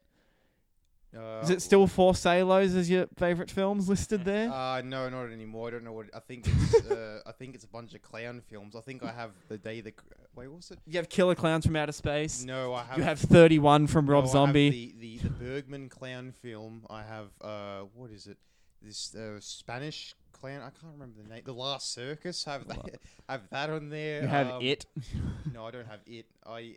Uh, 1.16 1.40
Is 1.42 1.50
it 1.50 1.62
still 1.62 1.88
Four 1.88 2.14
Salos 2.14 2.76
as 2.76 2.90
your 2.90 3.08
favorite 3.16 3.50
films 3.50 3.88
listed 3.88 4.26
there? 4.26 4.52
Uh, 4.52 4.82
no, 4.82 5.08
not 5.08 5.32
anymore. 5.32 5.70
I 5.70 5.72
don't 5.72 5.86
know 5.86 5.94
what. 5.94 6.08
I 6.14 6.20
think 6.20 6.46
it's. 6.46 6.86
uh, 6.92 7.22
I 7.26 7.32
think 7.32 7.56
it's 7.56 7.64
a 7.64 7.70
bunch 7.70 7.94
of 7.94 8.02
clown 8.02 8.42
films. 8.50 8.76
I 8.76 8.82
think 8.82 9.02
I 9.02 9.14
have 9.14 9.32
the 9.48 9.58
day 9.58 9.80
the. 9.80 9.92
Cr- 9.94 10.04
Wait, 10.36 10.48
what 10.50 10.58
was 10.58 10.72
it? 10.72 10.80
you 10.86 10.98
have 10.98 11.08
Killer 11.08 11.34
Clowns 11.34 11.66
from 11.66 11.78
Outer 11.78 11.94
Space. 11.94 12.44
No, 12.44 12.74
I 12.74 12.84
have. 12.84 12.98
you 12.98 13.04
have 13.06 13.18
31 13.20 13.88
from 13.88 14.06
no, 14.06 14.12
Rob 14.12 14.24
I 14.24 14.28
have 14.28 14.32
Zombie. 14.34 14.70
the, 14.70 14.96
the 15.00 15.18
the 15.20 15.30
Bergman 15.30 15.88
clown 15.88 16.34
film. 16.34 16.86
I 16.90 17.04
have. 17.04 17.28
Uh, 17.42 17.84
what 17.94 18.12
is 18.12 18.28
it? 18.28 18.38
This 18.82 19.16
uh, 19.16 19.40
Spanish 19.40 20.14
clown. 20.40 20.62
I 20.62 20.70
can't 20.80 20.94
remember 20.94 21.22
the 21.24 21.30
name. 21.30 21.42
The 21.46 21.54
Last 21.54 21.94
Circus. 21.94 22.44
Have 22.46 22.68
that. 22.68 23.00
have 23.30 23.50
that 23.50 23.70
on 23.70 23.90
there. 23.90 24.22
you 24.24 24.28
have 24.28 24.50
um, 24.52 24.62
It. 24.62 24.86
No, 25.54 25.66
I 25.66 25.72
don't 25.72 25.88
have 25.88 26.02
it. 26.06 26.26
I. 26.46 26.76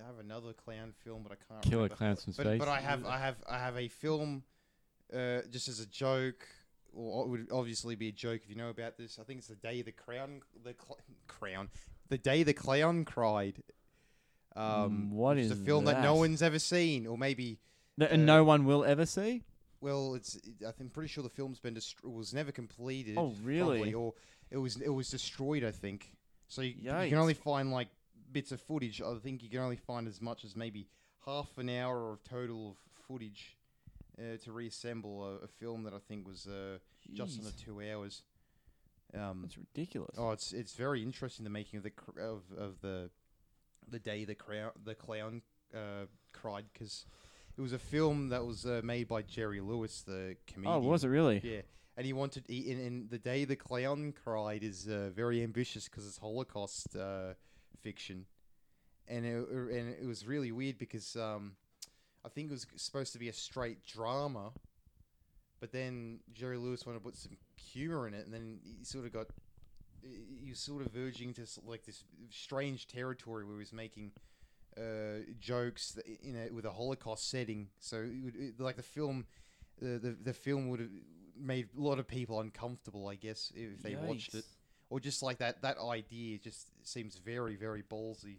uh, 0.00 0.04
have 0.06 0.18
another 0.20 0.52
clown 0.52 0.92
film, 1.04 1.22
but 1.24 1.32
I 1.32 1.36
can't. 1.52 1.62
Killer 1.64 1.76
remember. 1.84 1.96
Clowns 1.96 2.22
from 2.24 2.32
But, 2.36 2.46
Space. 2.46 2.58
but 2.60 2.68
I 2.68 2.80
have 2.80 3.04
I 3.04 3.18
have 3.18 3.36
I 3.50 3.58
have 3.58 3.76
a 3.76 3.88
film, 3.88 4.44
uh, 5.12 5.40
just 5.50 5.66
as 5.68 5.80
a 5.80 5.86
joke, 5.86 6.46
or 6.92 7.24
it 7.24 7.28
would 7.28 7.48
obviously 7.50 7.96
be 7.96 8.08
a 8.08 8.12
joke 8.12 8.40
if 8.44 8.48
you 8.50 8.54
know 8.56 8.68
about 8.68 8.96
this. 8.98 9.18
I 9.20 9.24
think 9.24 9.38
it's 9.40 9.48
the 9.48 9.56
day 9.56 9.82
the 9.82 9.90
crown 9.92 10.42
the 10.62 10.74
cl- 10.80 10.98
crown 11.26 11.70
the 12.08 12.18
day 12.18 12.44
the 12.44 12.52
clown 12.54 13.04
cried. 13.04 13.62
Um, 14.54 15.10
what 15.10 15.36
is 15.38 15.48
what 15.50 15.56
is 15.56 15.62
a 15.62 15.64
film 15.64 15.84
that? 15.86 16.02
no 16.02 16.14
one's 16.14 16.40
ever 16.40 16.58
seen, 16.60 17.06
or 17.06 17.18
maybe 17.18 17.58
Th- 17.98 18.10
and 18.10 18.22
uh, 18.22 18.36
no 18.36 18.44
one 18.44 18.64
will 18.64 18.84
ever 18.84 19.06
see? 19.06 19.42
Well, 19.80 20.14
it's 20.14 20.36
it, 20.36 20.74
I'm 20.80 20.88
pretty 20.90 21.08
sure 21.08 21.22
the 21.22 21.30
film's 21.30 21.58
been 21.58 21.74
dest- 21.74 22.04
was 22.04 22.32
never 22.34 22.52
completed. 22.52 23.16
Oh, 23.18 23.34
really? 23.42 23.78
probably, 23.78 23.94
or 23.94 24.14
it 24.50 24.58
was 24.58 24.80
it 24.80 24.88
was 24.90 25.08
destroyed. 25.08 25.64
I 25.64 25.70
think 25.70 26.10
so. 26.48 26.62
You, 26.62 26.74
you 26.78 26.90
Yikes. 26.90 27.08
can 27.10 27.18
only 27.18 27.34
find 27.34 27.70
like 27.70 27.88
bits 28.32 28.52
of 28.52 28.60
footage. 28.60 29.00
I 29.02 29.14
think 29.22 29.42
you 29.42 29.48
can 29.50 29.60
only 29.60 29.76
find 29.76 30.06
as 30.08 30.20
much 30.20 30.44
as 30.44 30.56
maybe 30.56 30.86
half 31.24 31.58
an 31.58 31.68
hour 31.68 32.12
of 32.12 32.22
total 32.24 32.70
of 32.70 32.76
footage 33.08 33.56
uh, 34.18 34.36
to 34.44 34.52
reassemble 34.52 35.24
a, 35.24 35.44
a 35.44 35.48
film 35.48 35.82
that 35.84 35.92
I 35.94 35.98
think 36.08 36.26
was 36.26 36.46
uh, 36.46 36.78
just 37.12 37.38
under 37.38 37.50
two 37.52 37.80
hours. 37.92 38.22
Um, 39.14 39.40
That's 39.42 39.56
ridiculous. 39.56 40.16
oh, 40.18 40.30
it's 40.32 40.52
it's 40.52 40.74
very 40.74 41.02
interesting 41.02 41.44
the 41.44 41.50
making 41.50 41.78
of 41.78 41.84
the 41.84 41.90
cr- 41.90 42.20
of 42.20 42.42
of 42.58 42.80
the 42.80 43.10
the 43.88 43.98
day 44.00 44.24
the 44.24 44.34
crown 44.34 44.72
the 44.84 44.94
clown 44.96 45.42
uh, 45.74 46.06
cried 46.32 46.64
because 46.72 47.06
it 47.56 47.60
was 47.60 47.72
a 47.72 47.78
film 47.78 48.28
that 48.28 48.44
was 48.44 48.66
uh, 48.66 48.80
made 48.84 49.08
by 49.08 49.22
Jerry 49.22 49.60
Lewis, 49.60 50.02
the 50.02 50.36
comedian. 50.46 50.74
oh, 50.74 50.80
was 50.80 51.04
it 51.04 51.08
really? 51.08 51.40
Yeah, 51.42 51.62
and 51.96 52.04
he 52.04 52.12
wanted. 52.12 52.44
He, 52.48 52.70
in, 52.70 52.78
in 52.80 53.06
the 53.10 53.18
day 53.18 53.44
the 53.44 53.56
clown 53.56 54.12
cried 54.12 54.62
is 54.62 54.86
uh, 54.88 55.10
very 55.14 55.42
ambitious 55.42 55.88
because 55.88 56.06
it's 56.06 56.18
Holocaust 56.18 56.94
uh, 56.94 57.34
fiction, 57.82 58.26
and 59.08 59.24
it, 59.24 59.34
er, 59.34 59.70
and 59.70 59.94
it 60.00 60.06
was 60.06 60.26
really 60.26 60.52
weird 60.52 60.78
because 60.78 61.16
um, 61.16 61.52
I 62.24 62.28
think 62.28 62.50
it 62.50 62.52
was 62.52 62.66
supposed 62.76 63.12
to 63.14 63.18
be 63.18 63.28
a 63.28 63.32
straight 63.32 63.84
drama, 63.86 64.50
but 65.60 65.72
then 65.72 66.20
Jerry 66.34 66.58
Lewis 66.58 66.84
wanted 66.84 66.98
to 66.98 67.04
put 67.04 67.16
some 67.16 67.38
humor 67.56 68.06
in 68.06 68.12
it, 68.12 68.26
and 68.26 68.34
then 68.34 68.58
he 68.62 68.84
sort 68.84 69.06
of 69.06 69.12
got. 69.12 69.28
He 70.02 70.50
was 70.50 70.60
sort 70.60 70.86
of 70.86 70.92
verging 70.92 71.32
to 71.34 71.46
like 71.66 71.84
this 71.84 72.04
strange 72.30 72.86
territory 72.86 73.44
where 73.44 73.54
he 73.54 73.58
was 73.58 73.72
making 73.72 74.12
uh, 74.78 75.22
jokes 75.40 75.98
in 76.22 76.36
a, 76.36 76.52
with 76.52 76.64
a 76.64 76.70
Holocaust 76.70 77.28
setting. 77.30 77.68
So 77.78 77.96
it 77.98 78.22
would, 78.22 78.36
it, 78.36 78.60
like 78.60 78.76
the 78.76 78.82
film, 78.82 79.26
the, 79.80 79.98
the 79.98 80.16
the 80.22 80.32
film 80.32 80.68
would 80.68 80.80
have 80.80 80.90
made 81.38 81.68
a 81.76 81.80
lot 81.80 81.98
of 81.98 82.06
people 82.06 82.40
uncomfortable, 82.40 83.08
I 83.08 83.14
guess, 83.14 83.52
if 83.54 83.82
they 83.82 83.96
watched 83.96 84.34
it, 84.34 84.44
or 84.90 85.00
just 85.00 85.22
like 85.22 85.38
that 85.38 85.62
that 85.62 85.78
idea 85.78 86.38
just 86.38 86.68
seems 86.86 87.18
very 87.18 87.56
very 87.56 87.82
ballsy. 87.82 88.38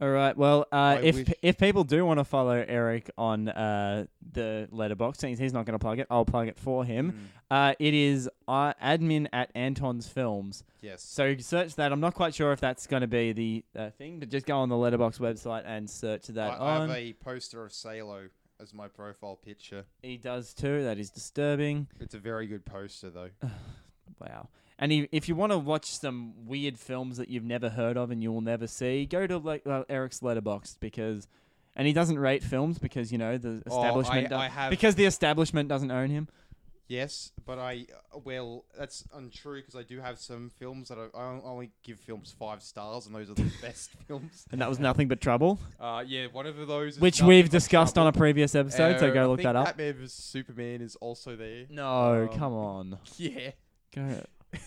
All 0.00 0.08
right. 0.08 0.36
Well, 0.36 0.66
uh, 0.70 0.98
if 1.02 1.14
wish- 1.16 1.28
if 1.42 1.58
people 1.58 1.82
do 1.82 2.04
want 2.06 2.18
to 2.20 2.24
follow 2.24 2.64
Eric 2.68 3.10
on 3.18 3.48
uh, 3.48 4.06
the 4.32 4.68
letterbox, 4.70 5.18
since 5.18 5.38
he's 5.40 5.52
not 5.52 5.66
going 5.66 5.72
to 5.72 5.78
plug 5.80 5.98
it, 5.98 6.06
I'll 6.08 6.24
plug 6.24 6.46
it 6.46 6.56
for 6.58 6.84
him. 6.84 7.30
Uh, 7.50 7.74
it 7.80 7.94
is 7.94 8.28
uh, 8.46 8.74
admin 8.82 9.26
at 9.32 9.50
Anton's 9.56 10.06
Films. 10.06 10.62
Yes. 10.82 11.02
So 11.02 11.24
you 11.24 11.38
search 11.40 11.74
that. 11.76 11.90
I'm 11.90 11.98
not 12.00 12.14
quite 12.14 12.32
sure 12.34 12.52
if 12.52 12.60
that's 12.60 12.86
going 12.86 13.00
to 13.00 13.06
be 13.08 13.32
the 13.32 13.64
uh, 13.76 13.90
thing, 13.90 14.20
but 14.20 14.28
just 14.28 14.46
go 14.46 14.58
on 14.58 14.68
the 14.68 14.76
letterbox 14.76 15.18
website 15.18 15.62
and 15.66 15.90
search 15.90 16.28
that 16.28 16.60
I, 16.60 16.64
I 16.64 16.80
have 16.80 16.90
a 16.90 17.12
poster 17.14 17.64
of 17.64 17.72
Salo 17.72 18.28
as 18.60 18.72
my 18.74 18.86
profile 18.88 19.36
picture. 19.36 19.84
he 20.02 20.16
does 20.16 20.54
too. 20.54 20.84
That 20.84 20.98
is 20.98 21.10
disturbing. 21.10 21.88
It's 22.00 22.14
a 22.14 22.18
very 22.18 22.46
good 22.46 22.64
poster 22.64 23.10
though. 23.10 23.30
Wow. 24.20 24.48
And 24.78 24.92
if 25.10 25.28
you 25.28 25.34
want 25.34 25.50
to 25.52 25.58
watch 25.58 25.86
some 25.86 26.46
weird 26.46 26.78
films 26.78 27.16
that 27.16 27.28
you've 27.28 27.44
never 27.44 27.68
heard 27.68 27.96
of 27.96 28.10
and 28.12 28.22
you 28.22 28.30
will 28.32 28.40
never 28.40 28.66
see, 28.68 29.06
go 29.06 29.26
to 29.26 29.38
like 29.38 29.66
uh, 29.66 29.82
Eric's 29.88 30.22
Letterbox 30.22 30.76
because, 30.78 31.26
and 31.74 31.86
he 31.86 31.92
doesn't 31.92 32.18
rate 32.18 32.44
films 32.44 32.78
because 32.78 33.10
you 33.10 33.18
know 33.18 33.38
the 33.38 33.60
Oh, 33.68 33.76
establishment 33.82 34.32
I, 34.32 34.44
I 34.44 34.48
have 34.48 34.70
because 34.70 34.94
the 34.94 35.04
establishment 35.06 35.68
doesn't 35.68 35.90
own 35.90 36.10
him. 36.10 36.28
yes, 36.86 37.32
but 37.44 37.58
I 37.58 37.86
uh, 38.14 38.20
well 38.22 38.64
that's 38.78 39.02
untrue 39.12 39.56
because 39.60 39.74
I 39.74 39.82
do 39.82 40.00
have 40.00 40.16
some 40.20 40.48
films 40.60 40.90
that 40.90 40.98
I, 40.98 41.18
I 41.18 41.40
only 41.42 41.70
give 41.82 41.98
films 41.98 42.32
five 42.38 42.62
stars 42.62 43.06
and 43.06 43.14
those 43.16 43.30
are 43.30 43.34
the 43.34 43.50
best 43.62 43.90
films. 44.06 44.46
And 44.52 44.60
that 44.60 44.68
was 44.68 44.78
nothing 44.78 45.08
but 45.08 45.20
trouble, 45.20 45.58
Uh, 45.80 46.04
yeah, 46.06 46.26
one 46.30 46.46
of 46.46 46.56
those 46.68 46.94
is 46.94 47.00
which 47.00 47.20
we've 47.20 47.50
discussed 47.50 47.98
on 47.98 48.06
a 48.06 48.12
previous 48.12 48.54
episode. 48.54 49.00
so 49.00 49.08
Uh, 49.08 49.12
go 49.12 49.22
I 49.22 49.26
look 49.26 49.42
that 49.42 49.56
up. 49.56 49.64
Batman 49.66 49.94
vs 49.94 50.12
Superman 50.12 50.82
is 50.82 50.94
also 50.96 51.34
there. 51.34 51.66
No, 51.68 52.28
Um, 52.30 52.38
come 52.38 52.52
on. 52.52 52.98
Yeah. 53.16 53.50
Go. 53.92 54.22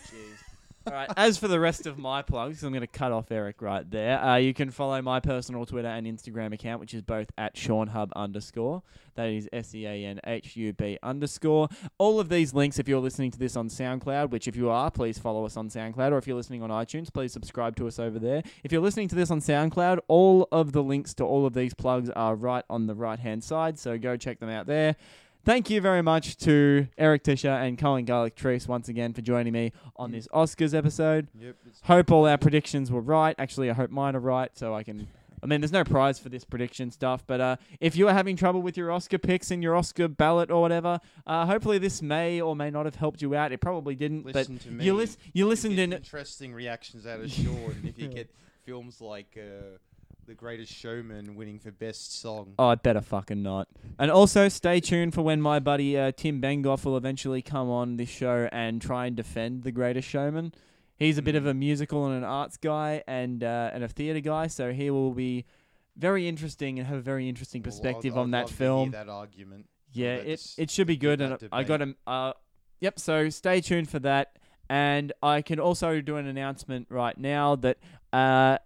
All 0.87 0.93
right. 0.93 1.09
As 1.17 1.37
for 1.37 1.47
the 1.47 1.59
rest 1.59 1.85
of 1.85 1.99
my 1.99 2.21
plugs, 2.21 2.63
I'm 2.63 2.71
going 2.71 2.81
to 2.81 2.87
cut 2.87 3.11
off 3.11 3.31
Eric 3.31 3.61
right 3.61 3.89
there. 3.89 4.23
Uh, 4.23 4.37
you 4.37 4.53
can 4.53 4.71
follow 4.71 5.01
my 5.01 5.19
personal 5.19 5.65
Twitter 5.65 5.87
and 5.87 6.07
Instagram 6.07 6.53
account, 6.53 6.79
which 6.79 6.93
is 6.93 7.01
both 7.01 7.29
at 7.37 7.55
SeanHub 7.55 8.11
underscore. 8.15 8.81
That 9.15 9.29
is 9.29 9.47
S 9.53 9.75
E 9.75 9.85
A 9.85 10.05
N 10.05 10.19
H 10.25 10.55
U 10.55 10.73
B 10.73 10.97
underscore. 11.03 11.69
All 11.97 12.19
of 12.19 12.29
these 12.29 12.53
links, 12.53 12.79
if 12.79 12.87
you're 12.87 12.99
listening 12.99 13.29
to 13.31 13.37
this 13.37 13.55
on 13.55 13.69
SoundCloud, 13.69 14.31
which 14.31 14.47
if 14.47 14.55
you 14.55 14.69
are, 14.69 14.89
please 14.89 15.19
follow 15.19 15.45
us 15.45 15.57
on 15.57 15.69
SoundCloud, 15.69 16.11
or 16.11 16.17
if 16.17 16.25
you're 16.25 16.37
listening 16.37 16.63
on 16.63 16.69
iTunes, 16.69 17.13
please 17.13 17.33
subscribe 17.33 17.75
to 17.75 17.87
us 17.87 17.99
over 17.99 18.17
there. 18.17 18.41
If 18.63 18.71
you're 18.71 18.81
listening 18.81 19.09
to 19.09 19.15
this 19.15 19.29
on 19.29 19.39
SoundCloud, 19.39 19.99
all 20.07 20.47
of 20.51 20.71
the 20.71 20.81
links 20.81 21.13
to 21.15 21.25
all 21.25 21.45
of 21.45 21.53
these 21.53 21.73
plugs 21.73 22.09
are 22.09 22.35
right 22.35 22.65
on 22.69 22.87
the 22.87 22.95
right 22.95 23.19
hand 23.19 23.43
side, 23.43 23.77
so 23.77 23.97
go 23.97 24.17
check 24.17 24.39
them 24.39 24.49
out 24.49 24.65
there. 24.65 24.95
Thank 25.43 25.71
you 25.71 25.81
very 25.81 26.03
much 26.03 26.37
to 26.37 26.87
Eric 26.99 27.23
Tischer 27.23 27.49
and 27.49 27.75
Cohen 27.75 28.05
Garlic 28.05 28.35
Treese 28.35 28.67
once 28.67 28.87
again 28.89 29.11
for 29.13 29.21
joining 29.21 29.53
me 29.53 29.71
on 29.95 30.11
this 30.11 30.27
Oscars 30.27 30.75
episode. 30.75 31.29
Yep. 31.33 31.55
Hope 31.83 32.11
all 32.11 32.27
our 32.27 32.37
predictions 32.37 32.91
were 32.91 33.01
right. 33.01 33.35
Actually, 33.39 33.71
I 33.71 33.73
hope 33.73 33.89
mine 33.89 34.15
are 34.15 34.19
right, 34.19 34.55
so 34.55 34.75
I 34.75 34.83
can. 34.83 35.07
I 35.41 35.47
mean, 35.47 35.59
there's 35.59 35.71
no 35.71 35.83
prize 35.83 36.19
for 36.19 36.29
this 36.29 36.45
prediction 36.45 36.91
stuff, 36.91 37.23
but 37.25 37.41
uh, 37.41 37.55
if 37.79 37.95
you 37.95 38.07
are 38.07 38.13
having 38.13 38.35
trouble 38.35 38.61
with 38.61 38.77
your 38.77 38.91
Oscar 38.91 39.17
picks 39.17 39.49
and 39.49 39.63
your 39.63 39.75
Oscar 39.75 40.07
ballot 40.07 40.51
or 40.51 40.61
whatever, 40.61 40.99
uh, 41.25 41.47
hopefully 41.47 41.79
this 41.79 42.03
may 42.03 42.39
or 42.39 42.55
may 42.55 42.69
not 42.69 42.85
have 42.85 42.93
helped 42.97 43.23
you 43.23 43.33
out. 43.33 43.51
It 43.51 43.59
probably 43.61 43.95
didn't, 43.95 44.23
listen 44.27 44.59
to 44.59 44.67
but 44.67 44.77
me. 44.77 44.85
you, 44.85 44.93
lis- 44.93 45.17
you 45.33 45.47
listened 45.47 45.79
in. 45.79 45.93
interesting 45.93 46.53
reactions 46.53 47.07
out 47.07 47.19
of 47.19 47.31
Sean, 47.31 47.73
and 47.77 47.85
if 47.87 47.97
you 47.97 48.07
get 48.09 48.29
films 48.67 49.01
like 49.01 49.35
uh, 49.35 49.77
The 50.31 50.35
Greatest 50.35 50.71
Showman 50.71 51.35
winning 51.35 51.59
for 51.59 51.71
best 51.71 52.17
song. 52.21 52.53
Oh, 52.57 52.67
I 52.69 52.75
better 52.75 53.01
fucking 53.01 53.43
not. 53.43 53.67
And 53.99 54.09
also, 54.09 54.47
stay 54.47 54.79
tuned 54.79 55.13
for 55.13 55.23
when 55.23 55.41
my 55.41 55.59
buddy 55.59 55.97
uh, 55.97 56.13
Tim 56.15 56.41
Bengoff 56.41 56.85
will 56.85 56.95
eventually 56.95 57.41
come 57.41 57.69
on 57.69 57.97
this 57.97 58.07
show 58.07 58.47
and 58.53 58.81
try 58.81 59.07
and 59.07 59.15
defend 59.17 59.63
The 59.63 59.73
Greatest 59.73 60.07
Showman. 60.07 60.53
He's 60.95 61.17
a 61.17 61.21
bit 61.21 61.35
of 61.35 61.45
a 61.45 61.53
musical 61.53 62.05
and 62.05 62.15
an 62.15 62.23
arts 62.23 62.55
guy 62.55 63.03
and 63.07 63.43
uh, 63.43 63.71
and 63.73 63.83
a 63.83 63.89
theatre 63.89 64.21
guy, 64.21 64.47
so 64.47 64.71
he 64.71 64.89
will 64.89 65.11
be 65.11 65.43
very 65.97 66.29
interesting 66.29 66.79
and 66.79 66.87
have 66.87 66.99
a 66.99 67.01
very 67.01 67.27
interesting 67.27 67.61
Well, 67.61 67.73
I'd- 67.73 67.81
perspective 67.81 68.17
I'd 68.17 68.21
on 68.21 68.31
that 68.31 68.39
love 68.43 68.47
to 68.51 68.53
hear 68.55 68.57
film. 68.67 68.91
that 68.91 69.09
argument. 69.09 69.65
Yeah, 69.91 70.15
that 70.15 70.27
it 70.27 70.29
dis- 70.37 70.55
it 70.57 70.71
should 70.71 70.87
be 70.87 70.95
good, 70.95 71.19
and 71.19 71.37
I 71.51 71.63
got 71.65 71.81
him. 71.81 71.97
Uh, 72.07 72.31
yep. 72.79 72.99
So 73.01 73.27
stay 73.27 73.59
tuned 73.59 73.89
for 73.89 73.99
that, 73.99 74.39
and 74.71 75.11
I 75.21 75.41
can 75.41 75.59
also 75.59 75.99
do 75.99 76.15
an 76.15 76.25
announcement 76.27 76.87
right 76.89 77.17
now 77.17 77.57
that 77.57 77.77
uh, 78.13 78.57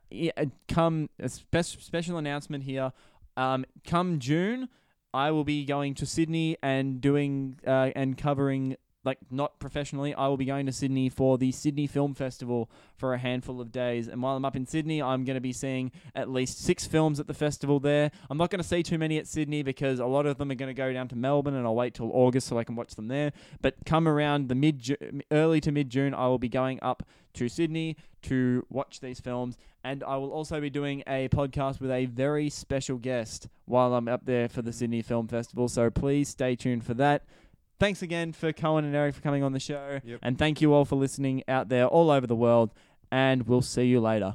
come 0.68 1.10
a 1.20 1.28
spe- 1.28 1.82
special 1.82 2.20
announcement 2.20 2.64
here. 2.64 2.94
Um, 3.36 3.66
come 3.88 4.20
June, 4.20 4.70
I 5.16 5.32
will 5.32 5.44
be 5.44 5.66
going 5.66 5.96
to 5.96 6.06
Sydney 6.06 6.58
and 6.62 7.02
doing 7.02 7.60
uh, 7.66 7.90
and 7.96 8.16
covering. 8.20 8.78
Like 9.06 9.20
not 9.30 9.60
professionally, 9.60 10.14
I 10.14 10.28
will 10.28 10.38
be 10.38 10.46
going 10.46 10.66
to 10.66 10.72
Sydney 10.72 11.10
for 11.10 11.38
the 11.38 11.52
Sydney 11.52 11.88
Film 11.88 12.14
Festival 12.14 12.70
for 12.98 13.14
a 13.14 13.18
handful 13.18 13.62
of 13.62 13.72
days. 13.72 14.08
And 14.08 14.22
while 14.22 14.36
I'm 14.36 14.46
up 14.46 14.56
in 14.56 14.66
Sydney, 14.66 15.02
I'm 15.02 15.24
going 15.24 15.36
to 15.36 15.42
be 15.42 15.54
seeing 15.54 15.92
at 16.16 16.30
least 16.30 16.60
six 16.60 16.86
films 16.86 17.20
at 17.20 17.28
the 17.28 17.34
festival 17.34 17.80
there. 17.80 18.12
I'm 18.30 18.38
not 18.38 18.50
going 18.50 18.62
to 18.62 18.68
see 18.68 18.84
too 18.84 18.98
many 18.98 19.18
at 19.18 19.28
Sydney 19.28 19.64
because 19.64 20.00
a 20.00 20.06
lot 20.06 20.26
of 20.26 20.38
them 20.38 20.52
are 20.52 20.56
going 20.56 20.70
to 20.70 20.74
go 20.74 20.92
down 20.92 21.08
to 21.10 21.16
Melbourne, 21.16 21.54
and 21.54 21.66
I'll 21.66 21.76
wait 21.76 21.94
till 21.94 22.12
August 22.12 22.48
so 22.48 22.58
I 22.58 22.64
can 22.64 22.76
watch 22.76 22.96
them 22.96 23.08
there. 23.08 23.32
But 23.62 23.76
come 23.86 24.08
around 24.08 24.50
the 24.50 24.56
mid, 24.56 25.24
early 25.32 25.62
to 25.62 25.72
mid 25.72 25.90
June, 25.90 26.14
I 26.14 26.28
will 26.28 26.40
be 26.40 26.50
going 26.50 26.80
up 26.82 27.04
to 27.36 27.50
Sydney 27.50 27.98
to 28.24 28.66
watch 28.70 29.02
these 29.02 29.20
films, 29.20 29.58
and 29.84 30.04
I 30.04 30.18
will 30.18 30.32
also 30.32 30.60
be 30.60 30.70
doing 30.70 31.04
a 31.06 31.28
podcast 31.30 31.80
with 31.80 31.92
a 31.92 32.06
very 32.06 32.50
special 32.50 32.98
guest 32.98 33.48
while 33.66 33.94
I'm 33.94 34.08
up 34.08 34.26
there 34.26 34.50
for 34.50 34.62
the 34.62 34.74
Sydney 34.74 35.02
Film 35.02 35.28
Festival. 35.28 35.68
So 35.68 35.90
please 35.90 36.30
stay 36.30 36.56
tuned 36.56 36.84
for 36.84 36.96
that. 36.96 37.24
Thanks 37.80 38.02
again 38.02 38.32
for 38.32 38.54
Cohen 38.54 38.86
and 38.86 38.96
Eric 38.96 39.16
for 39.16 39.22
coming 39.22 39.44
on 39.44 39.52
the 39.52 39.60
show, 39.60 40.00
Yep. 40.04 40.20
and 40.24 40.38
thank 40.40 40.62
you 40.62 40.74
all 40.74 40.86
for 40.86 40.96
listening 40.96 41.44
out 41.48 41.68
there 41.70 41.86
all 41.88 42.10
over 42.10 42.26
the 42.26 42.36
world. 42.36 42.72
And 43.12 43.44
we'll 43.48 43.62
see 43.62 43.84
you 43.86 44.00
later. 44.00 44.34